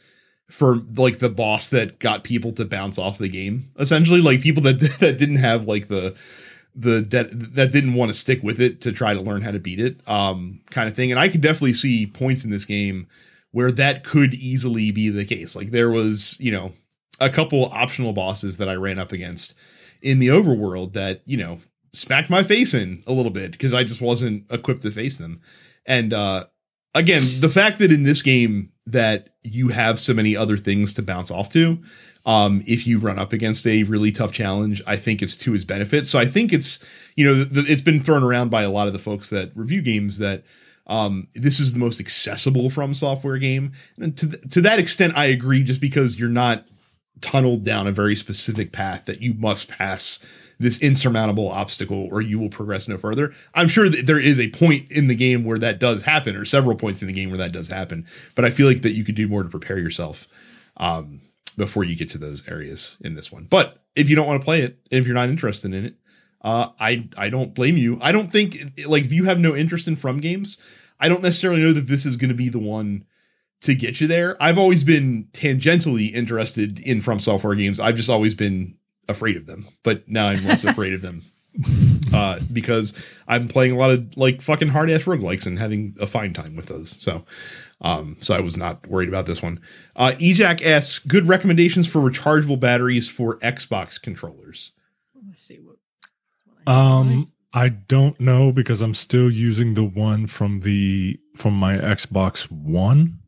for 0.50 0.82
like 0.96 1.20
the 1.20 1.30
boss 1.30 1.70
that 1.70 2.00
got 2.00 2.24
people 2.24 2.52
to 2.54 2.66
bounce 2.66 3.00
off 3.00 3.18
the 3.18 3.30
game. 3.30 3.72
Essentially, 3.80 4.22
like 4.22 4.42
people 4.42 4.64
that 4.64 4.80
that 5.00 5.18
didn't 5.18 5.38
have 5.38 5.66
like 5.68 5.88
the 5.88 6.16
the 6.76 7.02
that 7.10 7.30
that 7.56 7.72
didn't 7.72 7.94
want 7.94 8.12
to 8.12 8.18
stick 8.18 8.44
with 8.44 8.60
it 8.60 8.82
to 8.82 8.92
try 8.92 9.14
to 9.14 9.22
learn 9.22 9.42
how 9.42 9.52
to 9.52 9.60
beat 9.60 9.80
it, 9.80 10.08
um, 10.08 10.62
kind 10.70 10.88
of 10.88 10.96
thing. 10.96 11.12
And 11.12 11.20
I 11.20 11.30
could 11.30 11.42
definitely 11.42 11.74
see 11.74 12.06
points 12.06 12.44
in 12.44 12.52
this 12.52 12.66
game 12.66 13.08
where 13.52 13.72
that 13.72 14.04
could 14.04 14.34
easily 14.34 14.92
be 14.92 15.10
the 15.10 15.26
case. 15.26 15.56
Like 15.56 15.72
there 15.72 15.90
was, 15.90 16.38
you 16.40 16.52
know, 16.52 16.72
a 17.20 17.30
couple 17.30 17.66
optional 17.66 18.14
bosses 18.14 18.58
that 18.58 18.70
I 18.70 18.76
ran 18.76 19.00
up 19.00 19.12
against 19.12 19.56
in 20.02 20.20
the 20.20 20.28
overworld 20.28 20.94
that 20.94 21.22
you 21.26 21.38
know 21.38 21.60
smacked 21.94 22.30
my 22.30 22.44
face 22.44 22.74
in 22.74 23.04
a 23.08 23.14
little 23.14 23.32
bit 23.32 23.52
because 23.52 23.74
I 23.74 23.84
just 23.84 24.02
wasn't 24.02 24.46
equipped 24.52 24.84
to 24.84 24.92
face 24.92 25.18
them. 25.18 25.42
And 25.86 26.14
uh 26.14 26.46
again, 26.94 27.24
the 27.40 27.50
fact 27.50 27.80
that 27.80 27.92
in 27.92 28.04
this 28.04 28.22
game 28.22 28.72
that 28.86 29.30
you 29.44 29.70
have 29.70 30.00
so 30.00 30.14
many 30.14 30.36
other 30.36 30.58
things 30.58 30.94
to 30.96 31.02
bounce 31.02 31.32
off 31.32 31.50
to, 31.52 31.80
um, 32.26 32.62
if 32.68 32.86
you 32.86 33.00
run 33.00 33.18
up 33.18 33.34
against 33.34 33.66
a 33.66 33.84
really 33.84 34.12
tough 34.12 34.32
challenge, 34.32 34.82
I 34.88 34.96
think 34.96 35.22
it's 35.22 35.36
to 35.38 35.54
his 35.54 35.66
benefit. 35.66 36.06
So 36.06 36.20
I 36.20 36.26
think 36.26 36.54
it's, 36.54 36.80
you 37.16 37.26
know, 37.26 37.46
th- 37.46 37.70
it's 37.70 37.82
been 37.82 38.00
thrown 38.00 38.24
around 38.24 38.50
by 38.50 38.64
a 38.64 38.70
lot 38.70 38.88
of 38.88 38.94
the 38.94 39.00
folks 39.00 39.30
that 39.30 39.52
review 39.56 39.82
games 39.82 40.20
that 40.20 40.44
um, 40.88 41.28
this 41.34 41.60
is 41.60 41.74
the 41.74 41.80
most 41.80 42.00
accessible 42.00 42.70
from 42.70 42.94
software 42.94 43.38
game. 43.38 43.72
And 43.98 44.16
to, 44.18 44.30
th- 44.30 44.54
to 44.54 44.62
that 44.62 44.80
extent, 44.80 45.18
I 45.18 45.26
agree 45.26 45.64
just 45.64 45.82
because 45.82 46.20
you're 46.20 46.30
not 46.30 46.66
tunneled 47.22 47.64
down 47.64 47.88
a 47.88 47.92
very 47.92 48.16
specific 48.16 48.72
path 48.72 49.06
that 49.06 49.22
you 49.22 49.34
must 49.34 49.70
pass 49.70 50.51
this 50.62 50.82
insurmountable 50.82 51.50
obstacle 51.50 52.08
or 52.12 52.22
you 52.22 52.40
will 52.40 52.50
progress 52.50 52.88
no 52.88 52.98
further. 52.98 53.34
I'm 53.54 53.68
sure 53.68 53.90
that 53.90 54.06
there 54.06 54.20
is 54.20 54.40
a 54.40 54.50
point 54.50 54.92
in 54.92 55.08
the 55.08 55.16
game 55.16 55.44
where 55.44 55.58
that 55.58 55.80
does 55.80 56.04
happen 56.04 56.36
or 56.36 56.46
several 56.46 56.76
points 56.76 57.02
in 57.02 57.08
the 57.08 57.14
game 57.14 57.30
where 57.30 57.38
that 57.38 57.52
does 57.52 57.68
happen, 57.68 58.06
but 58.36 58.46
I 58.46 58.50
feel 58.50 58.68
like 58.68 58.82
that 58.82 58.92
you 58.92 59.04
could 59.04 59.16
do 59.16 59.28
more 59.28 59.44
to 59.44 59.50
prepare 59.50 59.80
yourself 59.80 60.28
um, 60.78 61.22
before 61.58 61.84
you 61.84 61.96
get 61.96 62.10
to 62.10 62.18
those 62.18 62.48
areas 62.48 62.98
in 63.02 63.16
this 63.16 63.32
one. 63.32 63.46
But 63.46 63.82
if 63.96 64.10
you 64.10 64.16
don't 64.16 64.28
want 64.28 64.42
to 64.42 64.46
play 64.46 64.62
it, 64.62 64.80
if 64.90 65.06
you're 65.06 65.16
not 65.16 65.30
interested 65.30 65.74
in 65.74 65.86
it, 65.86 65.96
uh, 66.44 66.70
I 66.80 67.08
I 67.18 67.30
don't 67.30 67.54
blame 67.54 67.78
you. 67.78 68.00
I 68.02 68.12
don't 68.12 68.32
think 68.32 68.58
like 68.88 69.04
if 69.04 69.12
you 69.12 69.26
have 69.26 69.40
no 69.40 69.56
interest 69.56 69.88
in 69.88 69.96
from 69.96 70.20
games, 70.20 70.58
I 71.00 71.08
don't 71.08 71.22
necessarily 71.22 71.62
know 71.62 71.74
that 71.74 71.88
this 71.88 72.06
is 72.06 72.16
going 72.16 72.30
to 72.30 72.36
be 72.36 72.50
the 72.50 72.60
one 72.60 73.06
to 73.62 73.76
get 73.76 74.02
you 74.02 74.08
there. 74.08 74.42
I've 74.42 74.58
always 74.58 74.84
been 74.84 75.28
tangentially 75.34 76.12
interested 76.12 76.80
in 76.80 77.02
from 77.02 77.20
software 77.20 77.56
games. 77.56 77.80
I've 77.80 77.96
just 77.96 78.10
always 78.10 78.34
been 78.34 78.76
afraid 79.08 79.38
of 79.38 79.46
them, 79.46 79.66
but 79.84 80.08
now 80.08 80.28
I'm 80.28 80.46
less 80.46 80.64
afraid 80.66 80.94
of 80.94 81.02
them. 81.02 81.24
Uh, 82.14 82.40
because 82.52 82.94
I'm 83.28 83.50
playing 83.50 83.74
a 83.74 83.78
lot 83.78 83.92
of 83.92 84.16
like 84.18 84.42
fucking 84.42 84.70
hard 84.70 84.90
ass 84.90 85.04
roguelikes 85.04 85.46
and 85.46 85.60
having 85.60 85.96
a 86.00 86.08
fine 86.08 86.32
time 86.34 86.56
with 86.56 86.68
those. 86.68 86.90
So, 87.02 87.26
um, 87.82 88.16
so 88.22 88.34
I 88.36 88.40
was 88.40 88.56
not 88.56 88.88
worried 88.88 89.10
about 89.10 89.26
this 89.26 89.42
one. 89.44 89.60
Uh, 89.96 90.14
Ejac 90.20 90.66
asks, 90.66 91.00
good 91.00 91.28
recommendations 91.28 91.88
for 91.88 92.00
rechargeable 92.00 92.60
batteries 92.60 93.10
for 93.10 93.38
Xbox 93.40 94.02
controllers. 94.02 94.72
Let's 95.26 95.40
see 95.40 95.60
what. 95.60 95.76
what 96.46 96.74
I 96.74 97.00
um, 97.00 97.32
I 97.54 97.70
don't 97.70 98.20
know 98.20 98.52
because 98.52 98.82
I'm 98.82 98.94
still 98.94 99.32
using 99.32 99.74
the 99.74 99.84
one 99.84 100.28
from 100.28 100.62
the 100.62 101.20
from 101.36 101.54
my 101.54 101.78
Xbox 101.78 102.50
One, 102.50 103.20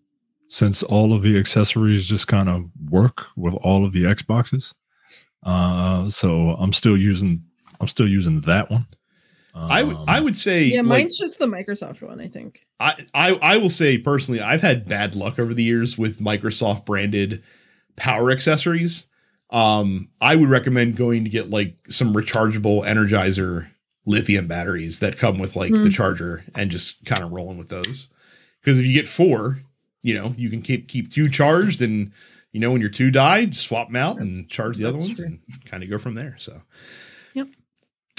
since 0.48 0.82
all 0.84 1.14
of 1.14 1.24
the 1.24 1.38
accessories 1.38 2.06
just 2.06 2.28
kind 2.28 2.48
of 2.48 2.70
work 2.90 3.26
with 3.36 3.54
all 3.56 3.86
of 3.86 3.94
the 3.94 4.04
Xboxes. 4.04 4.74
Uh, 5.46 6.10
so 6.10 6.52
I'm 6.52 6.74
still 6.74 6.98
using 6.98 7.44
I'm 7.82 7.88
still 7.88 8.08
using 8.08 8.42
that 8.42 8.72
one. 8.72 8.86
Um, 9.56 9.72
I 9.72 9.84
would 9.84 9.98
I 10.08 10.20
would 10.20 10.36
say 10.36 10.66
yeah, 10.66 10.82
mine's 10.82 11.20
like, 11.20 11.28
just 11.28 11.40
the 11.40 11.46
Microsoft 11.46 12.02
one. 12.02 12.20
I 12.20 12.28
think 12.28 12.66
I, 12.80 12.96
I 13.14 13.34
I 13.42 13.58
will 13.58 13.70
say 13.70 13.98
personally, 13.98 14.42
I've 14.42 14.62
had 14.62 14.88
bad 14.88 15.16
luck 15.16 15.38
over 15.38 15.54
the 15.54 15.64
years 15.64 15.98
with 15.98 16.20
Microsoft 16.20 16.86
branded 16.86 17.44
power 17.96 18.32
accessories. 18.32 19.08
Um, 19.52 20.10
I 20.20 20.36
would 20.36 20.50
recommend 20.50 20.96
going 20.96 21.24
to 21.26 21.30
get 21.30 21.52
like 21.52 21.76
some 21.88 22.14
rechargeable 22.14 22.84
Energizer 22.84 23.70
lithium 24.06 24.48
batteries 24.48 25.00
that 25.00 25.18
come 25.18 25.38
with 25.38 25.56
like 25.56 25.72
mm. 25.72 25.76
the 25.76 25.84
hmm. 25.84 25.90
charger 25.90 26.44
and 26.56 26.72
just 26.72 27.06
kind 27.06 27.22
of 27.22 27.32
rolling 27.32 27.58
with 27.58 27.70
those. 27.70 28.10
Because 28.60 28.80
if 28.80 28.86
you 28.86 28.94
get 28.94 29.08
four, 29.08 29.62
you 30.02 30.16
know 30.16 30.34
you 30.38 30.50
can 30.50 30.64
keep 30.64 30.88
keep 30.88 31.12
two 31.12 31.30
charged 31.30 31.82
and 31.82 32.12
you 32.54 32.60
know, 32.60 32.72
when 32.72 32.80
your 32.80 32.90
two 32.90 33.12
die, 33.12 33.50
swap 33.50 33.88
them 33.88 33.98
out 33.98 34.16
that's, 34.16 34.38
and 34.38 34.50
charge 34.50 34.78
the 34.78 34.86
other 34.86 34.98
ones 34.98 35.18
true. 35.18 35.26
and 35.26 35.40
kind 35.66 35.84
of 35.84 35.90
go 35.90 35.98
from 35.98 36.14
there. 36.14 36.36
So, 36.38 36.62
yep. 37.34 37.48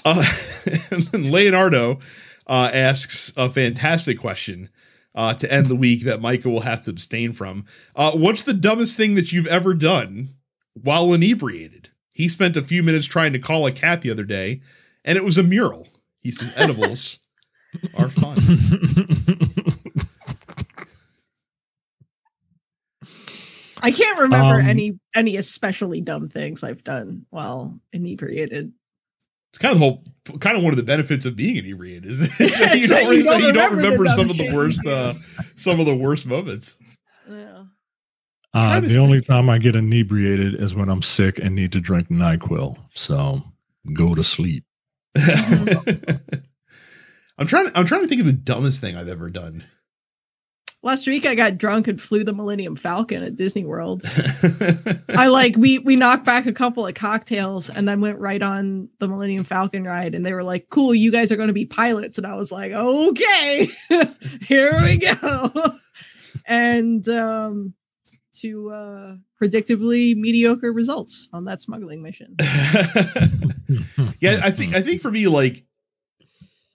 Uh, 0.04 0.24
Leonardo 1.14 2.00
uh, 2.46 2.70
asks 2.72 3.32
a 3.36 3.48
fantastic 3.48 4.18
question 4.18 4.68
uh, 5.14 5.34
to 5.34 5.50
end 5.50 5.68
the 5.68 5.76
week 5.76 6.04
that 6.04 6.20
Micah 6.20 6.50
will 6.50 6.60
have 6.60 6.82
to 6.82 6.90
abstain 6.90 7.32
from. 7.32 7.64
Uh, 7.94 8.12
what's 8.12 8.42
the 8.42 8.52
dumbest 8.52 8.96
thing 8.96 9.14
that 9.14 9.32
you've 9.32 9.46
ever 9.46 9.72
done 9.72 10.30
while 10.74 11.14
inebriated? 11.14 11.90
He 12.12 12.28
spent 12.28 12.56
a 12.56 12.62
few 12.62 12.82
minutes 12.82 13.06
trying 13.06 13.32
to 13.32 13.38
call 13.38 13.66
a 13.66 13.72
cat 13.72 14.02
the 14.02 14.10
other 14.10 14.24
day, 14.24 14.60
and 15.04 15.16
it 15.16 15.24
was 15.24 15.38
a 15.38 15.42
mural. 15.42 15.88
He 16.20 16.32
says 16.32 16.52
edibles 16.56 17.20
are 17.94 18.10
fun. 18.10 18.38
I 23.84 23.90
can't 23.90 24.18
remember 24.18 24.60
um, 24.60 24.66
any 24.66 24.98
any 25.14 25.36
especially 25.36 26.00
dumb 26.00 26.28
things 26.28 26.64
I've 26.64 26.82
done 26.82 27.26
while 27.30 27.78
inebriated. 27.92 28.72
It's 29.50 29.58
kind 29.58 29.72
of 29.72 29.78
the 29.78 29.84
whole, 29.84 30.38
kind 30.40 30.56
of 30.56 30.64
one 30.64 30.72
of 30.72 30.76
the 30.76 30.82
benefits 30.82 31.26
of 31.26 31.36
being 31.36 31.54
inebriated 31.54 32.06
is, 32.06 32.20
is 32.40 32.58
that 32.58 32.76
you 32.78 32.88
don't, 32.88 33.14
you 33.14 33.22
don't, 33.22 33.40
you 33.40 33.52
don't 33.52 33.76
remember, 33.76 34.06
some 34.08 34.28
of 34.28 34.36
the 34.36 34.52
worst, 34.52 34.84
uh, 34.84 35.14
some 35.54 35.78
of 35.78 35.86
the 35.86 35.94
worst 35.94 36.26
moments. 36.26 36.76
Yeah. 37.28 37.66
Uh, 38.52 38.80
the 38.80 38.96
only 38.96 39.20
time 39.20 39.48
I 39.48 39.58
get 39.58 39.76
inebriated 39.76 40.60
is 40.60 40.74
when 40.74 40.88
I'm 40.88 41.02
sick 41.02 41.38
and 41.38 41.54
need 41.54 41.70
to 41.72 41.80
drink 41.80 42.08
Nyquil. 42.08 42.76
So 42.94 43.42
go 43.92 44.14
to 44.14 44.24
sleep. 44.24 44.64
I'm 47.36 47.46
trying. 47.46 47.70
I'm 47.74 47.84
trying 47.84 48.02
to 48.02 48.08
think 48.08 48.20
of 48.20 48.26
the 48.26 48.32
dumbest 48.32 48.80
thing 48.80 48.96
I've 48.96 49.08
ever 49.08 49.28
done. 49.28 49.64
Last 50.84 51.06
week 51.06 51.24
I 51.24 51.34
got 51.34 51.56
drunk 51.56 51.88
and 51.88 52.00
flew 52.00 52.24
the 52.24 52.34
Millennium 52.34 52.76
Falcon 52.76 53.22
at 53.22 53.36
Disney 53.36 53.64
World. 53.64 54.02
I 55.16 55.28
like 55.28 55.56
we 55.56 55.78
we 55.78 55.96
knocked 55.96 56.26
back 56.26 56.44
a 56.44 56.52
couple 56.52 56.86
of 56.86 56.94
cocktails 56.94 57.70
and 57.70 57.88
then 57.88 58.02
went 58.02 58.18
right 58.18 58.42
on 58.42 58.90
the 58.98 59.08
Millennium 59.08 59.44
Falcon 59.44 59.84
ride 59.84 60.14
and 60.14 60.26
they 60.26 60.34
were 60.34 60.42
like, 60.42 60.68
"Cool, 60.68 60.94
you 60.94 61.10
guys 61.10 61.32
are 61.32 61.36
going 61.36 61.48
to 61.48 61.54
be 61.54 61.64
pilots." 61.64 62.18
And 62.18 62.26
I 62.26 62.36
was 62.36 62.52
like, 62.52 62.72
"Okay. 62.72 63.68
Here 64.42 64.78
we 64.82 64.98
go." 64.98 65.50
and 66.46 67.08
um 67.08 67.72
to 68.34 68.70
uh 68.70 69.16
predictably 69.40 70.14
mediocre 70.14 70.70
results 70.70 71.30
on 71.32 71.46
that 71.46 71.62
smuggling 71.62 72.02
mission. 72.02 72.36
yeah, 74.20 74.40
I 74.42 74.50
think 74.50 74.74
I 74.74 74.82
think 74.82 75.00
for 75.00 75.10
me 75.10 75.28
like 75.28 75.64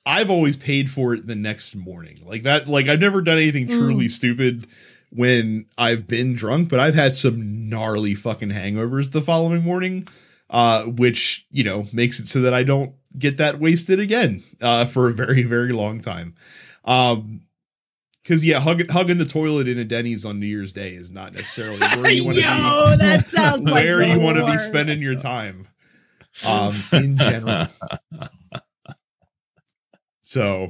I've 0.06 0.30
always 0.30 0.58
paid 0.58 0.90
for 0.90 1.14
it 1.14 1.28
the 1.28 1.36
next 1.36 1.76
morning. 1.76 2.20
Like 2.26 2.44
that, 2.44 2.68
like 2.68 2.88
I've 2.88 3.02
never 3.02 3.22
done 3.22 3.38
anything 3.38 3.68
mm. 3.68 3.78
truly 3.78 4.06
mm. 4.06 4.12
stupid 4.12 4.68
when 5.12 5.66
I've 5.78 6.08
been 6.08 6.36
drunk, 6.36 6.70
but 6.70 6.80
I've 6.80 6.96
had 6.96 7.16
some 7.16 7.70
gnarly 7.70 8.16
fucking 8.16 8.50
hangovers 8.50 9.12
the 9.12 9.22
following 9.22 9.64
morning, 9.64 10.06
uh, 10.50 10.84
which, 10.84 11.46
you 11.52 11.64
know, 11.64 11.86
makes 11.92 12.20
it 12.20 12.28
so 12.28 12.42
that 12.42 12.54
I 12.54 12.64
don't 12.64 12.94
get 13.18 13.38
that 13.38 13.60
wasted 13.60 14.00
again, 14.00 14.42
uh, 14.62 14.86
for 14.86 15.10
a 15.10 15.14
very, 15.14 15.44
very 15.44 15.72
long 15.72 16.00
time. 16.00 16.36
Um, 16.86 17.42
Cause 18.28 18.44
yeah, 18.44 18.60
hugging 18.60 18.90
hugging 18.90 19.18
the 19.18 19.26
toilet 19.26 19.68
in 19.68 19.80
a 19.80 19.84
Denny's 19.84 20.24
on 20.24 20.40
New 20.40 20.46
Year's 20.46 20.72
Day 20.72 20.94
is 20.94 21.10
not 21.10 21.34
necessarily 21.34 21.80
where 21.80 22.12
you 22.12 22.26
want 22.26 22.38
to 22.38 22.42
be. 23.00 23.04
That 23.04 23.26
sounds 23.26 23.66
where 23.72 23.98
like 23.98 24.14
you 24.14 24.20
want 24.20 24.38
to 24.38 24.46
be 24.46 24.58
spending 24.58 25.02
your 25.02 25.16
time. 25.16 25.68
Um, 26.46 26.74
in 26.92 27.18
general. 27.18 27.68
So 30.30 30.70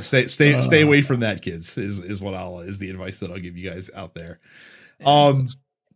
stay 0.00 0.26
stay 0.26 0.60
stay 0.60 0.82
away 0.82 1.00
from 1.00 1.20
that, 1.20 1.40
kids. 1.40 1.78
Is 1.78 2.00
is 2.00 2.20
what 2.20 2.34
I'll 2.34 2.60
is 2.60 2.78
the 2.78 2.90
advice 2.90 3.18
that 3.20 3.30
I'll 3.30 3.38
give 3.38 3.56
you 3.56 3.70
guys 3.70 3.90
out 3.94 4.12
there. 4.12 4.40
Um, 5.06 5.46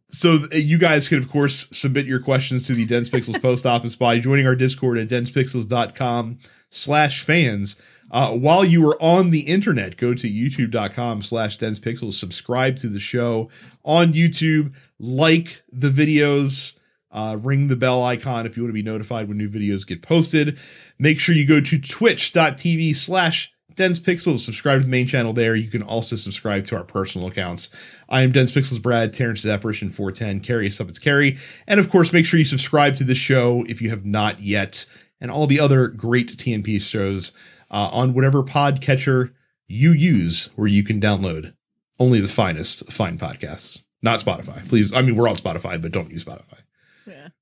so 0.09 0.39
you 0.53 0.79
guys 0.79 1.07
can 1.07 1.19
of 1.19 1.29
course 1.29 1.69
submit 1.71 2.07
your 2.07 2.19
questions 2.19 2.67
to 2.67 2.73
the 2.73 2.87
Dense 2.87 3.11
Pixels 3.11 3.43
post 3.43 3.67
office 3.67 3.95
by 3.95 4.19
joining 4.21 4.47
our 4.47 4.55
Discord 4.55 4.97
at 4.97 5.09
densepixels.com 5.09 6.39
slash 6.71 7.23
fans. 7.23 7.77
Uh, 8.11 8.31
while 8.31 8.65
you 8.65 8.89
are 8.89 8.97
on 9.03 9.29
the 9.29 9.41
internet, 9.41 9.99
go 9.99 10.15
to 10.15 10.27
youtube.com 10.27 11.21
slash 11.21 11.59
densepixels, 11.59 12.15
subscribe 12.15 12.77
to 12.77 12.89
the 12.89 12.99
show 12.99 13.51
on 13.85 14.15
YouTube, 14.15 14.75
like 14.99 15.61
the 15.71 15.91
videos, 15.91 16.78
uh, 17.11 17.39
ring 17.41 17.69
the 17.69 17.77
bell 17.77 18.05
icon 18.05 18.47
if 18.47 18.57
you 18.57 18.63
want 18.63 18.71
to 18.71 18.75
be 18.75 18.83
notified 18.83 19.29
when 19.29 19.39
new 19.39 19.49
videos 19.49 19.87
get 19.87 20.03
posted. 20.03 20.59
Make 20.99 21.21
sure 21.21 21.35
you 21.35 21.47
go 21.47 21.61
to 21.61 21.79
twitch.tv 21.79 22.95
slash 22.95 23.53
Dense 23.75 24.01
Pixels. 24.01 24.41
Subscribe 24.41 24.81
to 24.81 24.85
the 24.85 24.91
main 24.91 25.07
channel 25.07 25.33
there. 25.33 25.55
You 25.55 25.71
can 25.71 25.83
also 25.83 26.17
subscribe 26.17 26.65
to 26.65 26.77
our 26.77 26.85
personal 26.85 27.29
accounts. 27.29 27.71
I 28.09 28.23
am 28.23 28.33
Dense 28.33 28.53
Pixels 28.53 28.83
Brad, 28.83 29.13
Terrence 29.13 29.45
is 29.45 29.51
Apparition 29.51 29.89
410, 29.89 30.41
Carrie 30.41 30.69
Subbits 30.69 31.01
Carrie. 31.01 31.39
And 31.67 31.79
of 31.79 31.89
course, 31.89 32.13
make 32.13 32.27
sure 32.27 32.39
you 32.39 32.45
subscribe 32.45 32.97
to 32.97 33.05
the 33.05 33.15
show 33.15 33.65
if 33.69 33.81
you 33.81 33.91
have 33.91 34.05
not 34.05 34.41
yet, 34.41 34.85
and 35.21 35.31
all 35.31 35.47
the 35.47 35.61
other 35.61 35.89
great 35.89 36.29
TNP 36.29 36.81
shows 36.83 37.33
uh, 37.71 37.89
on 37.93 38.15
whatever 38.15 38.43
podcatcher 38.43 39.33
you 39.69 39.93
use 39.93 40.51
where 40.57 40.67
you 40.67 40.83
can 40.83 41.01
download 41.01 41.55
only 42.01 42.21
the 42.21 42.29
finest 42.29 42.91
fine 42.91 43.19
podcasts. 43.19 43.85
not 44.03 44.21
Spotify. 44.21 44.67
Please, 44.69 44.93
I 44.93 45.03
mean 45.03 45.17
we're 45.17 45.29
on 45.29 45.35
Spotify, 45.35 45.81
but 45.81 45.93
don't 45.93 46.11
use 46.11 46.25
Spotify. 46.25 46.58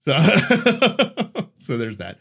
So, 0.07 0.13
so 1.59 1.77
there's 1.79 1.97
that. 1.97 2.19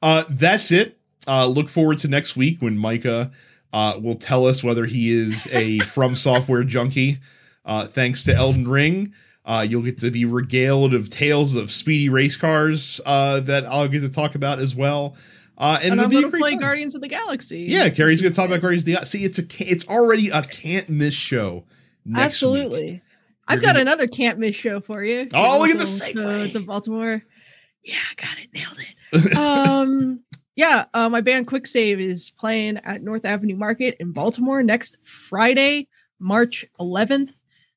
Uh, 0.00 0.24
that's 0.30 0.70
it. 0.72 0.98
Uh, 1.28 1.46
look 1.46 1.68
forward 1.68 1.98
to 1.98 2.08
next 2.08 2.34
week 2.34 2.62
when 2.62 2.78
Micah 2.78 3.30
uh, 3.74 3.98
will 4.00 4.14
tell 4.14 4.46
us 4.46 4.64
whether 4.64 4.86
he 4.86 5.10
is 5.10 5.46
a 5.52 5.78
From 5.80 6.14
Software 6.14 6.64
junkie. 6.64 7.18
Uh, 7.64 7.84
thanks 7.86 8.22
to 8.22 8.32
Elden 8.32 8.66
Ring, 8.66 9.12
uh, 9.44 9.66
you'll 9.68 9.82
get 9.82 9.98
to 9.98 10.10
be 10.10 10.24
regaled 10.24 10.94
of 10.94 11.10
tales 11.10 11.54
of 11.56 11.70
speedy 11.70 12.08
race 12.08 12.36
cars 12.36 13.02
uh, 13.04 13.40
that 13.40 13.66
I'll 13.66 13.88
get 13.88 14.00
to 14.00 14.10
talk 14.10 14.34
about 14.34 14.58
as 14.58 14.74
well. 14.74 15.16
Uh, 15.58 15.78
and, 15.82 15.92
And, 15.92 16.00
I'm 16.00 16.10
going 16.10 16.30
to 16.30 16.38
play 16.38 16.52
fun. 16.52 16.60
Guardians 16.60 16.94
of 16.94 17.02
the 17.02 17.08
Galaxy. 17.08 17.66
Yeah, 17.68 17.90
Carrie's 17.90 18.22
going 18.22 18.32
to 18.32 18.36
talk 18.36 18.46
about 18.46 18.60
Guardians 18.62 18.84
of 18.84 18.86
the 18.86 18.92
Galaxy. 18.92 19.18
See, 19.18 19.24
it's 19.24 19.38
a 19.38 19.42
it's 19.70 19.88
already 19.88 20.30
a 20.30 20.42
can't 20.42 20.88
miss 20.88 21.14
show. 21.14 21.64
Next 22.04 22.24
Absolutely. 22.24 22.92
Week. 22.92 23.02
I've 23.48 23.62
got 23.62 23.76
another 23.76 24.06
can't 24.06 24.38
miss 24.38 24.56
show 24.56 24.80
for 24.80 25.02
you. 25.04 25.28
Oh, 25.34 25.58
look 25.60 25.70
at 25.70 25.78
the 25.78 25.84
segue. 25.84 26.52
The, 26.52 26.58
the 26.58 26.64
Baltimore. 26.66 27.22
Yeah, 27.84 27.94
I 28.10 28.20
got 28.22 28.36
it. 28.38 28.48
Nailed 28.52 28.78
it. 29.32 29.36
um, 29.36 30.20
yeah, 30.56 30.86
uh, 30.94 31.08
my 31.08 31.20
band 31.20 31.46
Quick 31.46 31.66
Save 31.66 32.00
is 32.00 32.30
playing 32.30 32.78
at 32.78 33.02
North 33.02 33.24
Avenue 33.24 33.56
Market 33.56 33.96
in 34.00 34.12
Baltimore 34.12 34.62
next 34.62 34.98
Friday, 35.06 35.86
March 36.18 36.64
11th. 36.80 37.34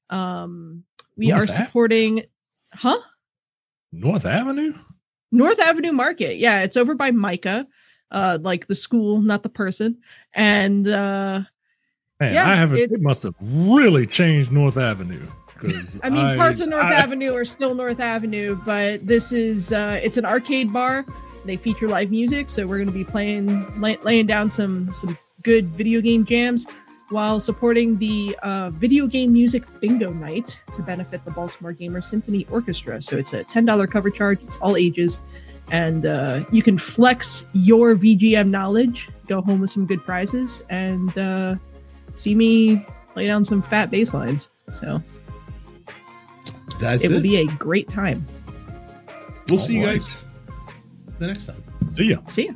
Um, 0.09 0.83
we 1.15 1.27
North 1.27 1.41
are 1.41 1.43
Ave? 1.43 1.65
supporting, 1.65 2.23
huh? 2.73 2.97
North 3.91 4.25
Avenue. 4.25 4.73
North 5.31 5.59
Avenue 5.59 5.91
Market. 5.91 6.37
Yeah, 6.37 6.63
it's 6.63 6.77
over 6.77 6.95
by 6.95 7.11
Micah, 7.11 7.67
uh, 8.09 8.39
like 8.41 8.65
the 8.67 8.75
school, 8.75 9.21
not 9.21 9.43
the 9.43 9.49
person. 9.49 9.99
And 10.33 10.87
uh, 10.87 11.41
Man, 12.19 12.33
Yeah, 12.33 12.49
I 12.49 12.55
haven't. 12.55 12.77
it- 12.79 12.91
It 12.93 13.03
must 13.03 13.21
have 13.23 13.35
really 13.41 14.07
changed 14.07 14.51
North 14.51 14.77
Avenue. 14.77 15.27
I 16.03 16.09
mean, 16.09 16.37
parts 16.37 16.59
of 16.59 16.69
North 16.69 16.85
I- 16.85 16.93
Avenue 16.95 17.33
are 17.33 17.45
still 17.45 17.75
North 17.75 17.99
Avenue, 17.99 18.57
but 18.65 19.05
this 19.05 19.31
is 19.31 19.73
uh, 19.73 19.99
it's 20.01 20.17
an 20.17 20.25
arcade 20.25 20.71
bar. 20.71 21.05
They 21.45 21.57
feature 21.57 21.87
live 21.87 22.11
music, 22.11 22.49
so 22.49 22.67
we're 22.67 22.77
going 22.77 22.87
to 22.89 22.93
be 22.93 23.03
playing, 23.03 23.81
lay, 23.81 23.97
laying 23.97 24.25
down 24.25 24.49
some 24.49 24.91
some 24.93 25.17
good 25.43 25.67
video 25.67 26.01
game 26.01 26.25
jams 26.25 26.67
while 27.09 27.39
supporting 27.39 27.97
the 27.97 28.37
uh, 28.43 28.69
video 28.71 29.07
game 29.07 29.33
music 29.33 29.63
bingo 29.79 30.11
night 30.13 30.59
to 30.73 30.83
benefit 30.83 31.23
the 31.25 31.31
Baltimore 31.31 31.73
Gamer 31.73 32.01
Symphony 32.01 32.45
Orchestra. 32.51 33.01
So 33.01 33.17
it's 33.17 33.33
a 33.33 33.43
ten 33.43 33.65
dollar 33.65 33.87
cover 33.87 34.09
charge. 34.09 34.41
It's 34.43 34.57
all 34.57 34.75
ages, 34.75 35.21
and 35.71 36.05
uh, 36.05 36.41
you 36.51 36.61
can 36.63 36.77
flex 36.77 37.45
your 37.53 37.95
VGM 37.95 38.49
knowledge, 38.49 39.09
go 39.27 39.41
home 39.41 39.59
with 39.59 39.69
some 39.69 39.85
good 39.85 40.03
prizes, 40.03 40.61
and 40.69 41.17
uh, 41.17 41.55
see 42.15 42.35
me 42.35 42.85
lay 43.15 43.27
down 43.27 43.43
some 43.43 43.61
fat 43.61 43.89
bass 43.89 44.13
lines. 44.13 44.49
So 44.71 45.01
That's 46.79 47.03
it 47.03 47.11
it. 47.11 47.13
will 47.13 47.21
be 47.21 47.37
a 47.37 47.45
great 47.57 47.87
time. 47.87 48.25
we'll 49.49 49.59
see 49.59 49.75
you 49.77 49.85
guys 49.85 50.25
the 51.19 51.27
next 51.27 51.47
time. 51.47 51.63
See 51.97 52.09
ya. 52.11 52.17
See 52.27 52.45
ya. 52.47 52.53